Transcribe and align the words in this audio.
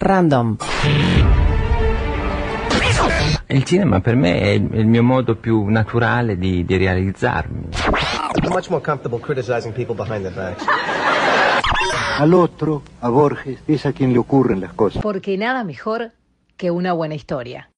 Random. 0.00 0.58
Il 3.48 3.64
cinema 3.64 4.00
per 4.00 4.14
me 4.14 4.40
è 4.40 4.50
il 4.50 4.86
mio 4.86 5.02
modo 5.02 5.34
più 5.34 5.64
naturale 5.64 6.38
di, 6.38 6.64
di 6.64 6.76
realizzarmi. 6.76 7.68
I'm 8.40 8.52
much 8.52 8.70
more 8.70 8.80
comfortable 8.80 9.18
criticizing 9.18 9.72
people 9.72 9.96
behind 9.96 10.22
their 10.22 10.34
backs. 10.34 10.64
Al 12.18 12.32
otro, 12.32 12.82
a 13.00 13.08
Borges, 13.08 13.60
es 13.66 13.86
a 13.86 13.92
quien 13.92 14.12
le 14.12 14.18
ocurren 14.18 14.60
las 14.60 14.72
cosas. 14.74 15.02
Porque 15.02 15.36
nada 15.36 15.64
mejor 15.64 16.12
que 16.56 16.70
una 16.70 16.92
buena 16.92 17.16
historia. 17.16 17.70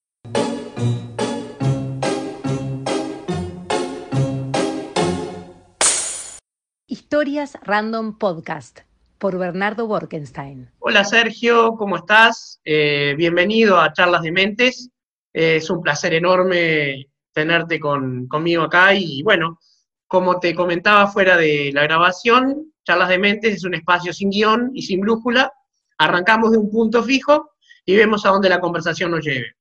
Historias 6.87 7.57
Random 7.63 8.15
Podcast 8.17 8.81
por 9.21 9.37
Bernardo 9.37 9.85
Borkenstein. 9.85 10.71
Hola 10.79 11.03
Sergio, 11.03 11.75
¿cómo 11.77 11.97
estás? 11.97 12.59
Eh, 12.65 13.13
bienvenido 13.15 13.79
a 13.79 13.93
Charlas 13.93 14.23
de 14.23 14.31
Mentes. 14.31 14.89
Eh, 15.31 15.57
es 15.57 15.69
un 15.69 15.79
placer 15.79 16.15
enorme 16.15 17.05
tenerte 17.31 17.79
con, 17.79 18.27
conmigo 18.27 18.63
acá 18.63 18.95
y 18.95 19.21
bueno, 19.21 19.59
como 20.07 20.39
te 20.39 20.55
comentaba 20.55 21.05
fuera 21.05 21.37
de 21.37 21.69
la 21.71 21.83
grabación, 21.83 22.73
Charlas 22.83 23.09
de 23.09 23.19
Mentes 23.19 23.53
es 23.57 23.63
un 23.63 23.75
espacio 23.75 24.11
sin 24.11 24.31
guion 24.31 24.71
y 24.73 24.81
sin 24.81 25.01
brújula. 25.01 25.53
Arrancamos 25.99 26.51
de 26.51 26.57
un 26.57 26.71
punto 26.71 27.03
fijo 27.03 27.51
y 27.85 27.95
vemos 27.95 28.25
a 28.25 28.29
dónde 28.29 28.49
la 28.49 28.59
conversación 28.59 29.11
nos 29.11 29.23
lleve. 29.23 29.55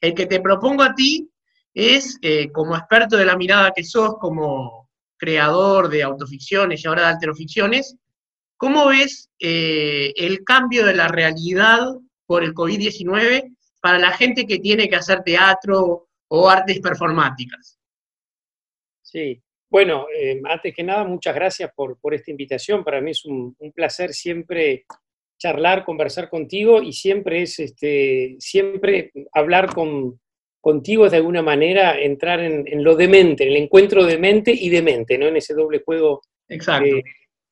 El 0.00 0.14
que 0.14 0.24
te 0.24 0.40
propongo 0.40 0.82
a 0.82 0.94
ti 0.94 1.30
es, 1.74 2.18
eh, 2.22 2.50
como 2.50 2.74
experto 2.74 3.18
de 3.18 3.26
la 3.26 3.36
mirada 3.36 3.72
que 3.76 3.84
sos, 3.84 4.16
como 4.18 4.88
creador 5.18 5.90
de 5.90 6.02
autoficciones 6.02 6.82
y 6.82 6.88
ahora 6.88 7.02
de 7.02 7.08
alteroficciones, 7.08 7.94
¿cómo 8.56 8.88
ves 8.88 9.30
eh, 9.38 10.12
el 10.16 10.44
cambio 10.44 10.84
de 10.84 10.94
la 10.94 11.08
realidad 11.08 11.80
por 12.26 12.42
el 12.42 12.54
COVID-19 12.54 13.56
para 13.80 13.98
la 13.98 14.12
gente 14.12 14.46
que 14.46 14.58
tiene 14.58 14.88
que 14.88 14.96
hacer 14.96 15.22
teatro 15.22 16.08
o 16.28 16.48
artes 16.48 16.80
performáticas? 16.80 17.78
Sí, 19.02 19.40
bueno, 19.70 20.06
eh, 20.14 20.40
antes 20.44 20.74
que 20.74 20.82
nada, 20.82 21.04
muchas 21.04 21.34
gracias 21.34 21.70
por, 21.74 21.98
por 22.00 22.14
esta 22.14 22.30
invitación. 22.30 22.84
Para 22.84 23.00
mí 23.00 23.12
es 23.12 23.24
un, 23.24 23.54
un, 23.58 23.72
placer 23.72 24.12
siempre 24.12 24.84
charlar, 25.38 25.84
conversar 25.84 26.28
contigo 26.28 26.82
y 26.82 26.92
siempre 26.92 27.42
es 27.42 27.58
este, 27.58 28.36
siempre 28.38 29.12
hablar 29.32 29.72
con, 29.72 30.18
contigo 30.60 31.06
es 31.06 31.12
de 31.12 31.18
alguna 31.18 31.42
manera 31.42 32.00
entrar 32.00 32.40
en, 32.40 32.66
en, 32.66 32.82
lo 32.82 32.96
demente, 32.96 33.44
en 33.44 33.50
el 33.50 33.56
encuentro 33.56 34.04
de 34.04 34.18
mente 34.18 34.52
y 34.52 34.68
de 34.68 34.82
mente, 34.82 35.18
¿no? 35.18 35.26
En 35.26 35.36
ese 35.36 35.54
doble 35.54 35.82
juego 35.84 36.22
de, 36.48 37.04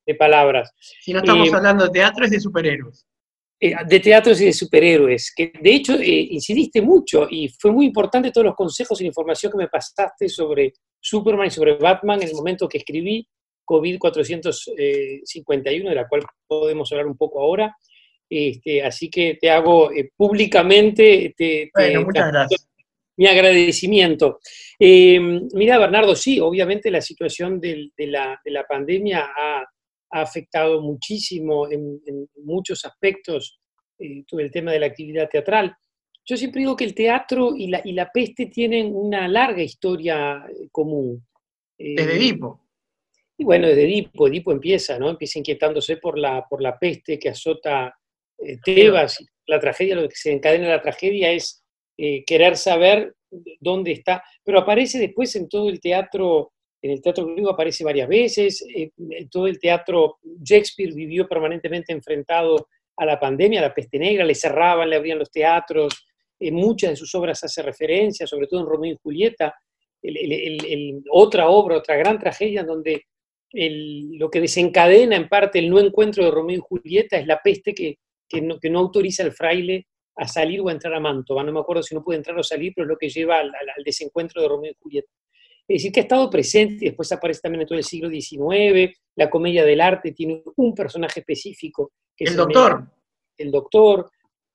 de, 0.07 0.15
palabras. 0.15 0.73
Si 0.79 1.13
no 1.13 1.21
estamos 1.21 1.49
eh, 1.49 1.55
hablando 1.55 1.85
de 1.85 1.91
teatro, 1.91 2.25
es 2.25 2.31
de 2.31 2.41
superhéroes. 2.41 3.07
Eh, 3.61 3.73
de 3.87 4.01
teatros 4.01 4.41
y 4.43 4.47
de 4.47 4.53
superhéroes, 4.53 5.33
que 5.35 5.53
de 5.59 5.75
hecho 5.75 5.95
eh, 5.95 6.27
incidiste 6.31 6.83
mucho 6.83 7.27
y 7.31 7.49
fue 7.49 7.71
muy 7.71 7.87
importante 7.87 8.31
todos 8.31 8.45
los 8.45 8.57
consejos 8.57 9.01
y 9.01 9.05
la 9.05 9.09
información 9.09 9.53
que 9.53 9.59
me 9.59 9.69
pasaste 9.69 10.29
sobre 10.29 10.75
Superman 11.01 11.47
y 11.47 11.51
sobre 11.51 11.77
Batman 11.77 12.21
en 12.21 12.29
el 12.29 12.35
momento 12.35 12.69
que 12.69 12.77
escribí 12.79 13.27
COVID-451, 13.65 15.89
de 15.89 15.95
la 15.95 16.09
cual 16.09 16.25
podemos 16.47 16.93
hablar 16.93 17.07
un 17.07 17.17
poco 17.17 17.41
ahora. 17.41 17.75
Este, 18.29 18.83
así 18.83 19.09
que 19.09 19.39
te 19.41 19.51
hago 19.51 19.91
eh, 19.93 20.11
públicamente 20.15 21.33
te, 21.37 21.71
bueno, 21.73 22.01
te, 22.01 22.07
muchas 22.07 22.33
gracias. 22.33 22.69
mi 23.17 23.29
agradecimiento. 23.29 24.41
Mira, 24.79 25.79
Bernardo, 25.79 26.15
sí, 26.17 26.39
obviamente 26.41 26.91
la 26.91 27.01
situación 27.01 27.61
del, 27.61 27.93
de, 27.97 28.09
la, 28.09 28.39
de, 28.45 28.51
la, 28.51 28.65
pandemia 28.65 29.31
ha, 29.35 29.65
ha 30.15 30.23
afectado 30.23 30.81
muchísimo 30.81 31.71
en, 31.71 32.01
en 32.07 32.29
muchos 32.45 32.85
aspectos 32.85 33.59
eh, 33.99 34.25
el 34.31 34.51
tema 34.51 34.73
de 34.73 34.79
la 34.79 34.87
actividad 34.87 35.29
teatral. 35.29 35.75
Yo 36.27 36.37
siempre 36.37 36.61
digo 36.61 36.75
que 36.75 36.85
el 36.85 36.95
teatro 36.95 37.55
y 37.55 37.67
la, 37.67 37.83
y 37.85 37.93
la 37.93 38.11
peste 38.11 38.47
tienen 38.47 38.95
una 38.95 39.29
larga 39.29 39.63
historia 39.63 40.47
eh, 40.49 40.69
común. 40.73 41.23
Desde 41.77 42.17
Edipo. 42.17 42.63
Y 43.37 43.45
bueno, 43.45 43.67
desde 43.67 43.85
Edipo, 43.85 44.29
Edipo 44.29 44.53
empieza, 44.53 44.99
¿no? 44.99 45.11
Empieza 45.11 45.41
inquietándose 45.41 45.99
por 45.99 46.19
la, 46.19 46.47
por 46.49 46.63
la 46.63 46.79
peste 46.79 47.19
que 47.19 47.29
azota 47.29 47.95
eh, 48.39 48.57
Tebas. 48.65 49.23
La 49.47 49.61
tragedia, 49.61 49.97
lo 49.97 50.09
que 50.09 50.15
se 50.15 50.33
encadena 50.33 50.69
la 50.69 50.81
tragedia 50.81 51.31
es 51.31 51.63
eh, 51.99 52.25
querer 52.25 52.57
saber 52.57 53.15
dónde 53.61 53.93
está. 53.93 54.23
Pero 54.43 54.61
aparece 54.61 54.99
después 54.99 55.37
en 55.37 55.49
todo 55.49 55.69
el 55.69 55.81
teatro, 55.81 56.54
en 56.85 56.91
el 56.91 57.01
teatro 57.01 57.25
griego 57.25 57.49
aparece 57.49 57.83
varias 57.83 58.07
veces, 58.07 58.63
eh, 58.77 58.91
todo 59.31 59.47
el 59.47 59.59
teatro, 59.59 60.19
Shakespeare 60.43 60.93
vivió 60.93 61.27
permanentemente 61.27 61.95
enfrentado 61.95 62.69
a 62.99 63.07
la 63.07 63.19
pandemia, 63.19 63.61
a 63.61 63.69
la 63.69 63.75
peste 63.75 63.99
negra, 63.99 64.23
le 64.23 64.35
cerraban, 64.35 64.91
le 64.91 64.97
abrían 64.97 65.19
los 65.19 65.31
teatros, 65.31 66.07
en 66.39 66.55
muchas 66.55 66.91
de 66.91 66.97
sus 66.97 67.15
obras 67.15 67.43
hace 67.43 67.63
referencia, 67.63 68.27
sobre 68.27 68.47
todo 68.49 68.61
en 68.61 68.67
Romeo 68.67 68.93
y 68.93 68.99
Julieta, 69.03 69.55
otra 71.11 71.49
obra, 71.49 71.79
otra 71.79 71.97
gran 71.97 72.19
tragedia 72.19 72.61
en 72.61 72.67
donde 72.67 73.07
lo 74.19 74.29
que 74.29 74.43
desencadena 74.43 75.17
en 75.17 75.31
parte 75.31 75.61
el 75.61 75.71
no 75.71 75.81
encuentro 75.81 76.23
de 76.23 76.31
Romeo 76.31 76.59
y 76.59 76.61
Julieta 76.61 77.17
es 77.17 77.27
la 77.27 77.41
peste 77.43 77.75
que, 77.75 77.97
no, 78.43 78.79
autoriza 78.79 79.23
al 79.23 79.33
fraile 79.33 79.87
a 80.17 80.29
salir 80.29 80.61
o 80.61 80.69
a 80.69 80.73
entrar 80.73 80.93
a 80.93 81.01
Mantova. 81.01 81.43
No 81.43 81.53
me 81.53 81.61
acuerdo 81.61 81.83
si 81.83 81.95
no 81.95 82.05
puede 82.05 82.19
entrar 82.19 82.39
o 82.39 82.43
salir, 82.43 82.75
pero 82.77 82.85
es 82.85 82.91
lo 82.91 82.99
que 82.99 83.09
lleva 83.09 83.39
al 83.39 83.51
desencuentro 83.87 84.43
de 84.43 84.49
Romeo 84.49 84.73
y 84.73 84.77
Julieta. 84.79 85.09
Es 85.67 85.79
decir, 85.79 85.93
que 85.93 86.01
ha 86.01 86.03
estado 86.03 86.29
presente 86.29 86.85
y 86.85 86.89
después 86.89 87.11
aparece 87.13 87.41
también 87.41 87.63
en 87.63 87.67
todo 87.67 87.79
el 87.79 87.85
siglo 87.85 88.11
XIX. 88.11 88.95
La 89.17 89.31
comedia 89.31 89.65
del 89.65 89.81
arte 89.81 90.13
tiene 90.13 90.43
un 90.57 90.75
personaje 90.75 91.21
específico. 91.21 91.93
Que 92.15 92.25
el 92.25 92.31
es 92.31 92.37
doctor. 92.37 92.87
El, 93.37 93.47
el 93.47 93.53
doctor. 93.53 94.11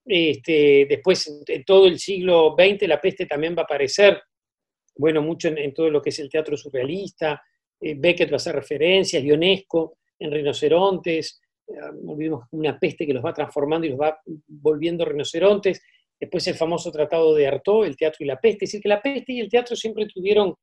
Este, 0.06 0.86
después, 0.88 1.44
en 1.48 1.64
todo 1.64 1.88
el 1.88 2.00
siglo 2.00 2.56
XX, 2.58 2.88
la 2.88 3.02
peste 3.02 3.26
también 3.26 3.56
va 3.56 3.62
a 3.62 3.66
aparecer, 3.66 4.22
bueno, 4.98 5.22
mucho 5.22 5.48
en, 5.50 5.58
en 5.58 5.74
todo 5.74 5.90
lo 5.90 6.02
que 6.02 6.10
es 6.10 6.20
el 6.20 6.30
teatro 6.30 6.56
surrealista. 6.56 7.42
Eh, 7.82 7.96
Beckett 7.98 8.30
va 8.30 8.34
a 8.34 8.38
hacer 8.38 8.56
referencias, 8.56 9.24
Ionesco, 9.24 9.98
en 10.20 10.32
rinocerontes. 10.32 11.42
Eh, 11.68 11.74
olvidemos 12.06 12.46
una 12.52 12.78
peste 12.80 13.06
que 13.06 13.14
los 13.14 13.24
va 13.24 13.34
transformando 13.34 13.88
y 13.88 13.92
los 13.92 14.00
va 14.00 14.20
volviendo 14.48 15.06
rinocerontes. 15.06 15.82
Después 16.20 16.46
el 16.48 16.56
famoso 16.56 16.92
tratado 16.92 17.34
de 17.34 17.48
Artaud, 17.48 17.86
el 17.86 17.96
teatro 17.96 18.26
y 18.26 18.28
la 18.28 18.40
peste. 18.40 18.66
Es 18.66 18.72
decir, 18.72 18.82
que 18.82 18.90
la 18.90 19.02
peste 19.02 19.34
y 19.34 19.40
el 19.40 19.50
teatro 19.50 19.76
siempre 19.76 20.06
tuvieron 20.08 20.54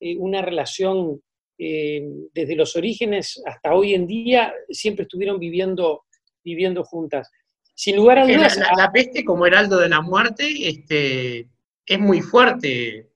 eh, 0.00 0.16
una 0.16 0.42
relación 0.42 1.20
eh, 1.58 2.02
desde 2.34 2.54
los 2.54 2.76
orígenes 2.76 3.42
hasta 3.46 3.74
hoy 3.74 3.94
en 3.94 4.06
día, 4.06 4.52
siempre 4.68 5.04
estuvieron 5.04 5.38
viviendo, 5.38 6.04
viviendo 6.44 6.84
juntas. 6.84 7.30
Sin 7.74 7.96
lugar 7.96 8.18
a 8.18 8.26
dudas. 8.26 8.56
La, 8.56 8.66
la, 8.66 8.84
la, 8.84 8.92
peste, 8.92 9.24
como 9.24 9.46
heraldo 9.46 9.78
de 9.78 9.88
la 9.88 10.00
muerte, 10.00 10.44
este, 10.68 11.48
es 11.86 11.98
muy 11.98 12.20
fuerte 12.20 13.10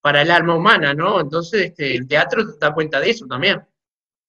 para 0.00 0.22
el 0.22 0.30
alma 0.30 0.56
humana, 0.56 0.94
¿no? 0.94 1.20
Entonces, 1.20 1.66
este, 1.66 1.94
el 1.94 2.06
teatro 2.06 2.44
da 2.58 2.72
cuenta 2.72 3.00
de 3.00 3.10
eso 3.10 3.26
también. 3.26 3.60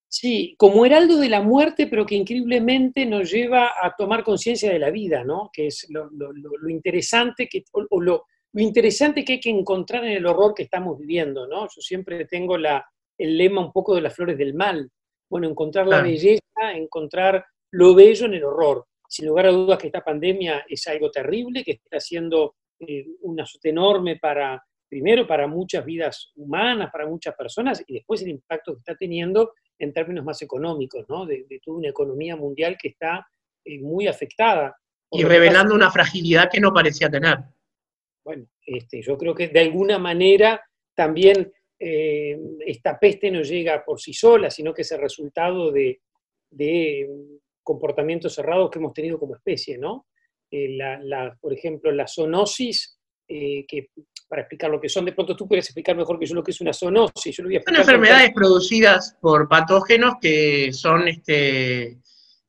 Sí, 0.08 0.56
como 0.58 0.86
heraldo 0.86 1.18
de 1.18 1.30
la 1.30 1.42
muerte, 1.42 1.88
pero 1.88 2.06
que 2.06 2.16
increíblemente 2.16 3.06
nos 3.06 3.32
lleva 3.32 3.72
a 3.82 3.96
tomar 3.98 4.26
conciencia 4.26 4.70
de 4.72 4.80
la 4.80 4.92
vida, 4.92 5.24
¿no? 5.24 5.50
Que 5.54 5.68
es 5.68 5.88
lo, 5.90 6.10
lo, 6.12 6.34
lo 6.34 6.70
interesante 6.70 7.48
que, 7.48 7.64
o, 7.72 7.86
o 7.90 8.02
lo, 8.02 8.26
lo 8.54 8.62
interesante 8.62 9.24
que 9.24 9.34
hay 9.34 9.40
que 9.40 9.50
encontrar 9.50 10.04
en 10.04 10.12
el 10.12 10.26
horror 10.26 10.54
que 10.54 10.64
estamos 10.64 10.98
viviendo, 11.00 11.48
¿no? 11.48 11.64
Yo 11.64 11.82
siempre 11.82 12.26
tengo 12.26 12.58
la, 12.58 12.86
el 13.18 13.38
lema 13.38 13.62
un 13.62 13.72
poco 13.72 13.96
de 13.96 14.02
las 14.02 14.14
flores 14.14 14.38
del 14.38 14.54
mal. 14.54 14.90
Bueno, 15.30 15.48
encontrar 15.48 15.88
la 15.88 16.02
belleza, 16.02 16.42
encontrar 16.74 17.46
lo 17.72 17.96
bello 17.96 18.26
en 18.26 18.34
el 18.34 18.44
horror. 18.44 18.86
Sin 19.08 19.28
lugar 19.28 19.46
a 19.46 19.52
dudas 19.52 19.78
que 19.78 19.88
esta 19.88 20.04
pandemia 20.04 20.66
es 20.68 20.86
algo 20.88 21.10
terrible, 21.10 21.64
que 21.64 21.72
está 21.72 21.98
haciendo 21.98 22.56
eh, 22.80 23.06
un 23.22 23.40
azote 23.40 23.70
enorme 23.70 24.18
para, 24.18 24.62
primero, 24.90 25.26
para 25.26 25.48
muchas 25.48 25.86
vidas 25.86 26.32
humanas, 26.36 26.90
para 26.92 27.08
muchas 27.08 27.36
personas, 27.36 27.82
y 27.88 27.94
después 27.94 28.22
el 28.22 28.30
impacto 28.30 28.74
que 28.74 28.80
está 28.80 28.96
teniendo 28.96 29.54
en 29.80 29.94
términos 29.94 30.26
más 30.26 30.42
económicos, 30.42 31.06
¿no? 31.08 31.26
De, 31.26 31.46
de 31.50 31.60
toda 31.64 31.78
una 31.78 31.90
economía 31.90 32.36
mundial 32.36 32.78
que 32.78 32.90
está 32.90 33.26
eh, 33.64 33.80
muy 33.80 34.08
afectada. 34.08 34.76
Y 35.10 35.24
revelando 35.24 35.74
una 35.74 35.92
fragilidad 35.92 36.50
que 36.52 36.60
no 36.60 36.74
parecía 36.74 37.10
tener 37.10 37.38
bueno, 38.24 38.46
este, 38.66 39.02
yo 39.02 39.18
creo 39.18 39.34
que 39.34 39.48
de 39.48 39.60
alguna 39.60 39.98
manera 39.98 40.62
también 40.96 41.52
eh, 41.80 42.38
esta 42.66 43.00
peste 43.00 43.32
no 43.32 43.42
llega 43.42 43.84
por 43.84 44.00
sí 44.00 44.14
sola, 44.14 44.50
sino 44.50 44.74
que 44.74 44.84
es 44.84 44.92
el 44.92 45.02
resultado 45.02 45.72
de, 45.72 46.02
de 46.50 47.10
comportamientos 47.64 48.36
cerrados 48.36 48.70
que 48.70 48.80
hemos 48.80 48.94
tenido 48.94 49.20
como 49.20 49.36
especie, 49.36 49.78
¿no? 49.78 50.08
Eh, 50.52 50.76
la, 50.76 51.00
la, 51.02 51.38
por 51.40 51.54
ejemplo, 51.54 51.92
la 51.92 52.08
zoonosis, 52.08 53.00
eh, 53.28 53.66
que 53.66 53.90
para 54.28 54.44
explicar 54.44 54.70
lo 54.70 54.80
que 54.80 54.90
son, 54.90 55.06
de 55.06 55.14
pronto 55.14 55.36
tú 55.36 55.48
puedes 55.48 55.66
explicar 55.66 55.96
mejor 55.96 56.20
que 56.20 56.26
yo 56.26 56.36
lo 56.36 56.44
que 56.44 56.52
es 56.52 56.62
una 56.62 56.74
zoonosis. 56.74 57.36
Yo 57.36 57.44
lo 57.44 57.50
voy 57.50 57.58
a 57.58 57.64
son 57.64 57.76
enfermedades 57.76 58.32
producidas 58.34 59.18
por 59.20 59.48
patógenos 59.48 60.16
que 60.22 60.72
son 60.74 61.08
este, 61.08 61.98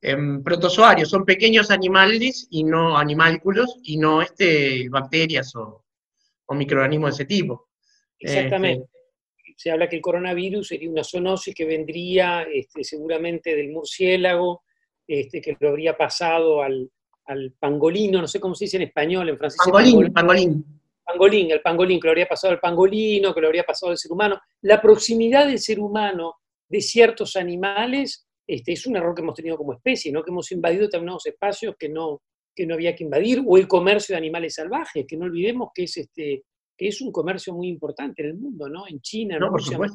eh, 0.02 0.16
protozoarios, 0.44 1.08
son 1.08 1.24
pequeños 1.24 1.70
animales 1.70 2.48
y 2.50 2.64
no 2.64 2.98
animálculos 2.98 3.78
y 3.84 3.96
no 3.96 4.20
este, 4.20 4.88
bacterias 4.90 5.54
o, 5.56 5.84
o 6.46 6.54
microorganismos 6.54 7.16
de 7.16 7.22
ese 7.22 7.24
tipo. 7.24 7.68
Exactamente. 8.18 8.84
Este, 8.84 9.54
Se 9.56 9.70
habla 9.70 9.88
que 9.88 9.96
el 9.96 10.02
coronavirus 10.02 10.68
sería 10.68 10.90
una 10.90 11.04
zoonosis 11.04 11.54
que 11.54 11.64
vendría 11.64 12.42
este, 12.42 12.82
seguramente 12.84 13.54
del 13.54 13.70
murciélago, 13.70 14.62
este, 15.06 15.40
que 15.40 15.56
lo 15.60 15.68
habría 15.68 15.96
pasado 15.96 16.62
al, 16.62 16.90
al 17.26 17.54
pangolino, 17.58 18.20
no 18.20 18.26
sé 18.26 18.40
cómo 18.40 18.54
se 18.54 18.64
dice 18.64 18.78
en 18.78 18.84
español, 18.84 19.28
en 19.28 19.38
francés. 19.38 19.60
Pangolín, 19.64 20.12
pangolín. 20.12 20.64
Pangolín, 21.04 21.50
el 21.50 21.60
pangolín, 21.60 22.00
que 22.00 22.06
lo 22.06 22.12
habría 22.12 22.26
pasado 22.26 22.52
al 22.52 22.60
pangolino, 22.60 23.34
que 23.34 23.40
lo 23.40 23.48
habría 23.48 23.64
pasado 23.64 23.90
al 23.90 23.98
ser 23.98 24.12
humano. 24.12 24.40
La 24.62 24.80
proximidad 24.80 25.46
del 25.46 25.58
ser 25.58 25.78
humano 25.80 26.36
de 26.68 26.80
ciertos 26.80 27.36
animales 27.36 28.26
este, 28.54 28.72
es 28.72 28.86
un 28.86 28.96
error 28.96 29.14
que 29.14 29.22
hemos 29.22 29.34
tenido 29.34 29.56
como 29.56 29.72
especie, 29.72 30.12
¿no? 30.12 30.22
que 30.22 30.30
hemos 30.30 30.52
invadido 30.52 30.82
determinados 30.82 31.24
espacios 31.26 31.74
que 31.78 31.88
no, 31.88 32.20
que 32.54 32.66
no 32.66 32.74
había 32.74 32.94
que 32.94 33.04
invadir, 33.04 33.42
o 33.46 33.56
el 33.56 33.66
comercio 33.66 34.12
de 34.12 34.18
animales 34.18 34.56
salvajes, 34.56 35.06
que 35.08 35.16
no 35.16 35.24
olvidemos 35.24 35.70
que 35.74 35.84
es, 35.84 35.96
este, 35.96 36.44
que 36.76 36.88
es 36.88 37.00
un 37.00 37.10
comercio 37.10 37.54
muy 37.54 37.68
importante 37.68 38.22
en 38.22 38.28
el 38.28 38.34
mundo, 38.34 38.68
¿no? 38.68 38.86
en 38.86 39.00
China, 39.00 39.38
No, 39.38 39.46
¿no? 39.46 39.52
por 39.52 39.62
por 39.64 39.88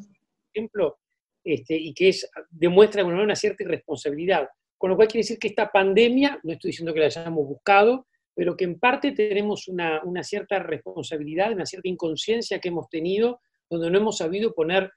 ejemplo, 0.52 0.98
este, 1.44 1.78
y 1.78 1.94
que 1.94 2.10
es, 2.10 2.28
demuestra 2.50 3.04
manera 3.04 3.24
una 3.24 3.36
cierta 3.36 3.64
irresponsabilidad. 3.64 4.48
Con 4.76 4.90
lo 4.90 4.96
cual 4.96 5.08
quiere 5.08 5.22
decir 5.22 5.38
que 5.38 5.50
esta 5.50 5.72
pandemia, 5.72 6.40
no 6.44 6.54
estoy 6.54 6.72
diciendo 6.72 6.96
que 6.96 7.00
la 7.00 7.06
hayamos 7.08 7.46
buscado, 7.48 8.08
pero 8.34 8.58
que 8.58 8.66
en 8.66 8.80
parte 8.80 9.12
tenemos 9.12 9.68
una, 9.68 10.02
una 10.04 10.24
cierta 10.24 10.58
responsabilidad, 10.60 11.52
una 11.52 11.66
cierta 11.68 11.90
inconsciencia 11.90 12.60
que 12.60 12.70
hemos 12.70 12.90
tenido, 12.90 13.40
donde 13.70 13.92
no 13.92 14.00
hemos 14.00 14.18
sabido 14.18 14.56
poner 14.56 14.92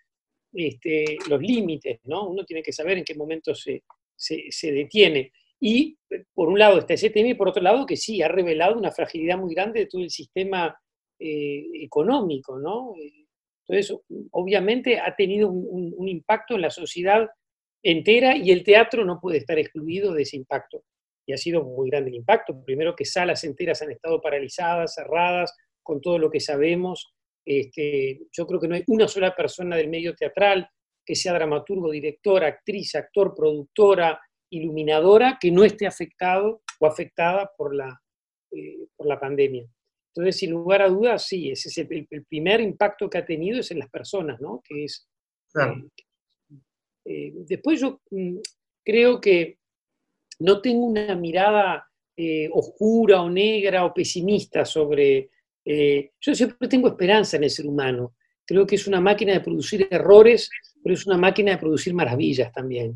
este, 0.52 1.18
los 1.28 1.40
límites, 1.40 2.00
¿no? 2.04 2.28
Uno 2.28 2.44
tiene 2.44 2.62
que 2.62 2.72
saber 2.72 2.98
en 2.98 3.04
qué 3.04 3.14
momento 3.14 3.54
se, 3.54 3.82
se, 4.16 4.72
detiene. 4.72 5.32
Y 5.60 5.98
por 6.34 6.48
un 6.48 6.58
lado 6.58 6.78
está 6.78 6.94
ese 6.94 7.10
tema 7.10 7.28
y 7.28 7.34
por 7.34 7.48
otro 7.48 7.62
lado 7.62 7.86
que 7.86 7.96
sí, 7.96 8.22
ha 8.22 8.28
revelado 8.28 8.78
una 8.78 8.90
fragilidad 8.90 9.38
muy 9.38 9.54
grande 9.54 9.80
de 9.80 9.86
todo 9.86 10.02
el 10.02 10.10
sistema 10.10 10.78
eh, 11.18 11.64
económico, 11.82 12.58
¿no? 12.58 12.94
Entonces, 13.68 13.96
obviamente 14.32 14.98
ha 14.98 15.14
tenido 15.14 15.48
un 15.48 16.08
impacto 16.08 16.56
en 16.56 16.62
la 16.62 16.70
sociedad 16.70 17.28
entera 17.82 18.36
y 18.36 18.50
el 18.50 18.64
teatro 18.64 19.04
no 19.04 19.20
puede 19.20 19.38
estar 19.38 19.58
excluido 19.58 20.12
de 20.12 20.22
ese 20.22 20.36
impacto. 20.36 20.84
Y 21.26 21.32
ha 21.32 21.36
sido 21.36 21.62
muy 21.62 21.90
grande 21.90 22.10
el 22.10 22.16
impacto. 22.16 22.64
Primero 22.64 22.96
que 22.96 23.04
salas 23.04 23.44
enteras 23.44 23.82
han 23.82 23.92
estado 23.92 24.20
paralizadas, 24.20 24.94
cerradas, 24.94 25.54
con 25.82 26.00
todo 26.00 26.18
lo 26.18 26.30
que 26.30 26.40
sabemos. 26.40 27.12
Este, 27.44 28.20
yo 28.32 28.46
creo 28.46 28.60
que 28.60 28.68
no 28.68 28.74
hay 28.74 28.84
una 28.86 29.08
sola 29.08 29.34
persona 29.34 29.76
del 29.76 29.88
medio 29.88 30.14
teatral, 30.14 30.68
que 31.04 31.14
sea 31.16 31.32
dramaturgo, 31.32 31.90
directora, 31.90 32.46
actriz, 32.48 32.94
actor, 32.94 33.34
productora, 33.34 34.20
iluminadora, 34.52 35.38
que 35.40 35.50
no 35.50 35.64
esté 35.64 35.86
afectado 35.86 36.62
o 36.78 36.86
afectada 36.86 37.50
por 37.56 37.74
la, 37.74 38.00
eh, 38.52 38.86
por 38.96 39.06
la 39.06 39.18
pandemia. 39.18 39.66
Entonces, 40.14 40.36
sin 40.38 40.50
lugar 40.50 40.82
a 40.82 40.88
dudas, 40.88 41.26
sí, 41.26 41.50
ese 41.50 41.68
es 41.68 41.78
el, 41.78 41.86
el- 41.92 42.06
el 42.10 42.24
primer 42.26 42.60
impacto 42.60 43.08
que 43.08 43.18
ha 43.18 43.24
tenido 43.24 43.60
es 43.60 43.70
en 43.70 43.78
las 43.78 43.88
personas, 43.90 44.40
¿no? 44.40 44.60
Que 44.64 44.84
es, 44.84 45.06
Claro. 45.52 45.74
eh, 47.04 47.32
después 47.46 47.80
yo 47.80 48.00
mm, 48.10 48.36
creo 48.84 49.20
que 49.20 49.58
no 50.40 50.60
tengo 50.60 50.86
una 50.86 51.14
mirada 51.16 51.86
eh, 52.16 52.48
oscura 52.52 53.22
o 53.22 53.30
negra 53.30 53.84
o 53.84 53.94
pesimista 53.94 54.64
sobre... 54.64 55.30
eh, 55.64 56.12
yo 56.20 56.34
siempre 56.34 56.68
tengo 56.68 56.88
esperanza 56.88 57.36
en 57.36 57.44
el 57.44 57.50
ser 57.50 57.66
humano. 57.66 58.14
Creo 58.44 58.66
que 58.66 58.76
es 58.76 58.86
una 58.86 59.00
máquina 59.00 59.32
de 59.32 59.40
producir 59.40 59.86
errores, 59.90 60.50
pero 60.82 60.94
es 60.94 61.06
una 61.06 61.16
máquina 61.16 61.52
de 61.52 61.58
producir 61.58 61.94
maravillas 61.94 62.52
también. 62.52 62.94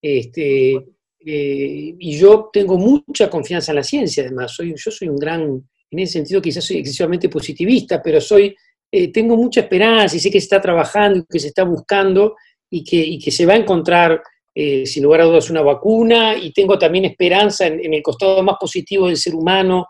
Este, 0.00 0.72
eh, 0.74 1.94
y 1.98 2.18
yo 2.18 2.50
tengo 2.52 2.78
mucha 2.78 3.30
confianza 3.30 3.72
en 3.72 3.76
la 3.76 3.82
ciencia, 3.82 4.24
además. 4.24 4.52
Soy, 4.52 4.74
yo 4.76 4.90
soy 4.90 5.08
un 5.08 5.16
gran, 5.16 5.42
en 5.90 5.98
ese 5.98 6.14
sentido 6.14 6.42
quizás 6.42 6.64
soy 6.64 6.78
excesivamente 6.78 7.28
positivista, 7.28 8.02
pero 8.02 8.20
soy, 8.20 8.54
eh, 8.90 9.12
tengo 9.12 9.36
mucha 9.36 9.60
esperanza 9.60 10.16
y 10.16 10.20
sé 10.20 10.30
que 10.30 10.40
se 10.40 10.44
está 10.44 10.60
trabajando 10.60 11.24
que 11.28 11.38
se 11.38 11.48
está 11.48 11.64
buscando 11.64 12.36
y 12.70 12.82
que, 12.82 13.18
que 13.22 13.30
se 13.30 13.46
va 13.46 13.54
a 13.54 13.58
encontrar, 13.58 14.22
sin 14.54 15.02
lugar 15.02 15.20
a 15.20 15.24
dudas, 15.24 15.50
una 15.50 15.60
vacuna. 15.60 16.34
Y 16.34 16.50
tengo 16.50 16.78
también 16.78 17.04
esperanza 17.04 17.66
en 17.66 17.92
el 17.92 18.02
costado 18.02 18.42
más 18.42 18.56
positivo 18.58 19.06
del 19.06 19.18
ser 19.18 19.34
humano, 19.34 19.86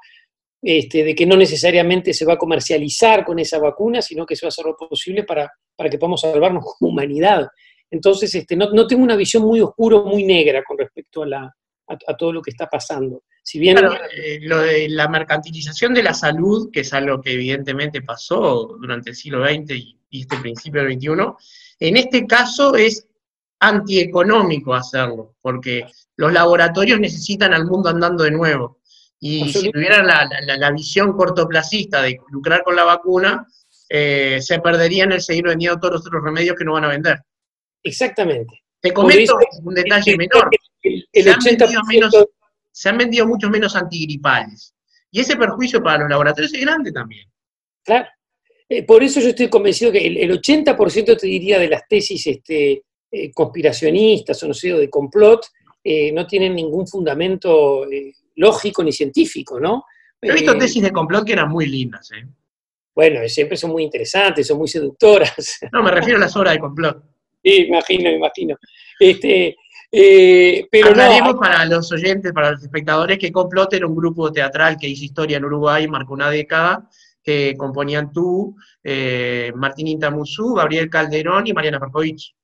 este, 0.69 1.05
de 1.05 1.15
que 1.15 1.27
no 1.27 1.37
necesariamente 1.37 2.13
se 2.13 2.25
va 2.25 2.33
a 2.33 2.39
comercializar 2.39 3.25
con 3.25 3.39
esa 3.39 3.61
vacuna, 3.61 4.03
sino 4.03 4.27
que 4.27 4.35
se 4.35 4.45
va 4.45 4.49
a 4.49 4.51
hacer 4.51 4.65
lo 4.65 4.77
posible 4.77 5.23
para, 5.23 5.49
para 5.77 5.89
que 5.89 5.97
podamos 5.97 6.23
salvarnos 6.23 6.65
como 6.65 6.91
humanidad. 6.91 7.47
Entonces, 7.89 8.35
este, 8.35 8.57
no, 8.57 8.71
no 8.71 8.85
tengo 8.85 9.05
una 9.05 9.15
visión 9.15 9.45
muy 9.45 9.61
oscura, 9.61 10.01
muy 10.01 10.25
negra 10.25 10.65
con 10.65 10.77
respecto 10.77 11.23
a, 11.23 11.27
la, 11.29 11.57
a, 11.87 12.17
todo 12.17 12.33
lo 12.33 12.43
que 12.43 12.51
está 12.51 12.67
pasando. 12.67 13.23
Si 13.45 13.61
bien 13.61 13.79
eh, 13.79 14.41
lo 14.43 14.59
de 14.59 14.89
la 14.89 15.07
mercantilización 15.07 15.95
de 15.95 16.03
la 16.03 16.13
salud, 16.13 16.69
que 16.73 16.81
es 16.81 16.93
algo 16.93 17.21
que 17.21 17.35
evidentemente 17.35 18.03
pasó 18.03 18.77
durante 18.81 19.11
el 19.11 19.15
siglo 19.15 19.47
XX 19.47 19.71
y, 19.71 20.01
y 20.11 20.21
este 20.23 20.37
principio 20.39 20.83
del 20.83 20.95
XXI, 20.95 21.09
en 21.79 21.97
este 21.97 22.27
caso 22.27 22.75
es 22.75 23.07
antieconómico 23.61 24.75
hacerlo, 24.75 25.37
porque 25.41 25.87
los 26.17 26.33
laboratorios 26.33 26.99
necesitan 26.99 27.55
al 27.55 27.67
mundo 27.67 27.89
andando 27.89 28.25
de 28.25 28.33
nuevo. 28.33 28.81
Y 29.21 29.49
si 29.51 29.71
tuvieran 29.71 30.07
la, 30.07 30.29
la- 30.47 30.57
la 30.57 30.71
visión 30.73 31.13
cortoplacista 31.17 32.03
de 32.03 32.19
lucrar 32.31 32.63
con 32.63 32.77
la 32.77 32.85
vacuna, 32.85 33.47
eh, 33.89 34.39
se 34.41 34.59
perderían 34.61 35.13
el 35.13 35.21
seguir 35.23 35.45
vendiendo 35.45 35.79
todos 35.79 35.95
los 35.95 36.07
otros 36.07 36.23
remedios 36.23 36.57
que 36.57 36.65
no 36.65 36.73
van 36.75 36.85
a 36.85 36.89
vender. 36.89 37.19
exactamente. 37.83 38.63
Te 38.81 38.93
comento 38.93 39.37
un 39.65 39.75
detalle 39.75 40.13
el- 40.13 40.19
menor. 40.19 40.51
El, 40.83 41.09
el 41.13 41.25
Se 41.25 41.31
han 41.31 41.39
vendido 41.43 41.81
80% 41.81 41.87
menos- 41.89 42.27
Se 42.73 42.89
han 42.91 42.99
vendido 42.99 43.27
muchos 43.27 43.51
menos 43.51 43.75
antigripales. 43.75 44.75
Y 45.11 45.21
ese 45.21 45.37
perjuicio 45.37 45.83
para 45.83 46.01
los 46.01 46.11
laboratorios 46.11 46.53
es 46.53 46.61
grande 46.61 46.93
también. 46.93 47.27
Claro. 47.85 48.07
Eh, 48.69 48.83
por 48.83 49.03
eso 49.03 49.19
yo 49.21 49.29
estoy 49.31 49.49
convencido 49.49 49.91
que 49.93 50.07
el, 50.07 50.19
el 50.19 50.31
80% 50.41 51.17
te 51.19 51.27
diría 51.27 51.59
de 51.59 51.69
las 51.69 51.89
tesis 51.89 52.27
este, 52.27 52.83
eh, 53.11 53.33
conspiracionistas 53.33 54.43
o 54.43 54.49
no 54.49 54.55
sé, 54.55 54.73
de 54.73 54.91
complot, 54.91 55.47
eh, 55.83 56.13
no 56.13 56.27
tienen 56.27 56.55
ningún 56.55 56.87
fundamento 56.87 57.87
lógico 58.37 58.83
ni 58.85 58.93
científico, 58.93 59.59
¿no? 59.61 59.85
He 60.21 60.33
visto 60.33 60.53
Eh, 60.53 60.59
tesis 60.59 60.83
de 60.83 60.93
complot 60.93 61.25
que 61.25 61.33
eran 61.33 61.51
muy 61.51 61.67
lindas. 61.67 62.11
¿eh? 62.13 62.27
Bueno, 62.95 63.29
siempre 63.29 63.57
son 63.57 63.71
muy 63.71 63.83
interesantes, 63.83 64.47
son 64.47 64.59
muy 64.59 64.69
seductoras. 64.69 65.59
No, 65.73 65.83
me 65.83 65.91
refiero 65.91 66.19
a 66.19 66.21
las 66.21 66.37
obras 66.37 66.55
de 66.55 66.61
complot. 66.61 67.03
Sí, 67.43 67.67
imagino, 67.67 68.11
imagino. 68.11 68.57
Este, 68.99 69.57
eh, 69.93 70.67
pero 70.71 70.87
no, 70.87 71.03
Aclaremos 71.03 71.35
para 71.35 71.65
los 71.65 71.91
oyentes, 71.93 72.33
para 72.33 72.53
los 72.53 72.63
espectadores, 72.63 73.19
que 73.19 73.31
Complot 73.31 73.73
era 73.75 73.87
un 73.87 73.95
grupo 73.95 74.33
teatral 74.33 74.77
que 74.79 74.89
hizo 74.89 75.05
historia 75.05 75.37
en 75.37 75.45
Uruguay, 75.45 75.87
marcó 75.87 76.15
una 76.15 76.31
década, 76.31 76.89
que 77.23 77.55
componían 77.57 78.13
tú, 78.13 78.57
eh, 78.83 79.53
Martín 79.55 79.89
Intamuzú, 79.89 80.55
Gabriel 80.55 80.91
Calderón 80.91 81.47
y 81.47 81.53
Mariana 81.53 81.81
Perkovich. 81.81 82.35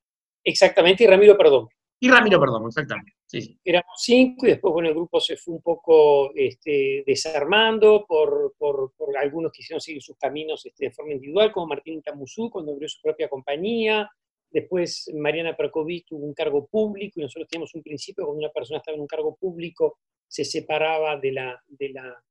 exactamente, 0.45 1.05
y 1.05 1.07
Ramiro, 1.07 1.37
perdón. 1.37 1.69
Y 2.05 2.11
Ramiro 2.11 2.41
Perdón, 2.41 2.67
exactamente. 2.67 3.13
Sí, 3.27 3.41
sí. 3.43 3.61
éramos 3.65 3.93
cinco 3.99 4.45
y 4.47 4.51
después, 4.51 4.73
bueno, 4.75 4.89
el 4.89 4.95
grupo 4.95 5.21
se 5.21 5.37
fue 5.37 5.55
un 5.55 5.63
poco 5.63 6.33
este, 6.35 7.05
desarmando 7.07 8.05
por, 8.07 8.55
por- 8.59 8.93
por 8.97 9.17
algunos 9.17 9.53
que 9.53 9.59
quisieron 9.59 9.81
seguir 9.81 10.03
sus 10.03 10.17
caminos 10.17 10.67
este, 10.67 10.87
de 10.87 10.91
forma 10.91 11.13
individual, 11.13 11.53
como 11.53 11.69
Martín 11.69 12.03
Tamuzú 12.03 12.51
cuando 12.51 12.73
abrió 12.73 12.89
su 12.89 13.01
propia 13.01 13.29
compañía. 13.29 14.11
Después 14.51 15.11
Mariana 15.15 15.57
Perkovich 15.57 16.05
tuvo 16.09 16.27
un 16.27 16.35
cargo 16.35 16.67
público 16.67 17.21
y 17.21 17.23
nosotros 17.23 17.49
teníamos 17.49 17.75
un 17.75 17.83
principio, 17.83 18.25
cuando 18.27 18.41
una 18.41 18.53
persona 18.53 18.79
estaba 18.79 18.97
en 18.97 19.01
un 19.03 19.07
cargo 19.07 19.37
público, 19.37 19.99
se 20.27 20.45
separaba 20.45 21.17
de 21.19 21.31
la, 21.33 21.63
de 21.69 21.89
la, 21.91 22.23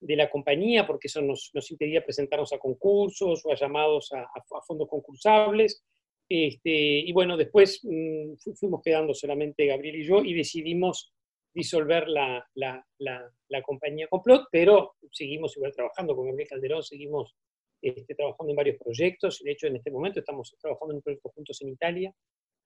de 0.00 0.16
la 0.16 0.28
compañía 0.28 0.84
porque 0.84 1.06
eso 1.06 1.22
nos, 1.22 1.50
nos 1.54 1.70
impedía 1.70 2.04
presentarnos 2.04 2.52
a 2.52 2.58
concursos 2.58 3.46
o 3.46 3.52
a 3.52 3.54
llamados 3.54 4.12
a, 4.12 4.20
a- 4.22 4.58
a 4.58 4.62
fondos 4.66 4.88
concursables. 4.88 5.84
Este, 6.34 6.70
y 6.70 7.12
bueno, 7.12 7.36
después 7.36 7.80
mm, 7.82 8.36
fu- 8.42 8.54
fuimos 8.54 8.80
quedando 8.82 9.12
solamente 9.12 9.66
Gabriel 9.66 9.96
y 9.96 10.04
yo 10.06 10.24
y 10.24 10.32
decidimos 10.32 11.12
disolver 11.54 12.08
la, 12.08 12.42
la, 12.54 12.82
la, 13.00 13.30
la 13.50 13.62
compañía 13.62 14.08
Complot, 14.08 14.46
pero 14.50 14.94
seguimos 15.10 15.54
igual 15.58 15.72
trabajando 15.74 16.16
con 16.16 16.26
Gabriel 16.28 16.48
Calderón, 16.48 16.82
seguimos 16.82 17.34
este, 17.82 18.14
trabajando 18.14 18.50
en 18.50 18.56
varios 18.56 18.76
proyectos. 18.78 19.40
De 19.44 19.50
hecho, 19.52 19.66
en 19.66 19.76
este 19.76 19.90
momento 19.90 20.20
estamos 20.20 20.56
trabajando 20.58 20.92
en 20.92 20.96
un 20.96 21.02
proyecto 21.02 21.28
juntos 21.34 21.60
en 21.60 21.68
Italia. 21.68 22.14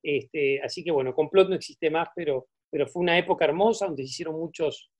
Este, 0.00 0.60
así 0.62 0.84
que 0.84 0.92
bueno, 0.92 1.12
Complot 1.12 1.48
no 1.48 1.56
existe 1.56 1.90
más, 1.90 2.08
pero, 2.14 2.46
pero 2.70 2.86
fue 2.86 3.02
una 3.02 3.18
época 3.18 3.46
hermosa 3.46 3.86
donde 3.86 4.04
se 4.04 4.10
hicieron 4.10 4.36
muchos, 4.36 4.92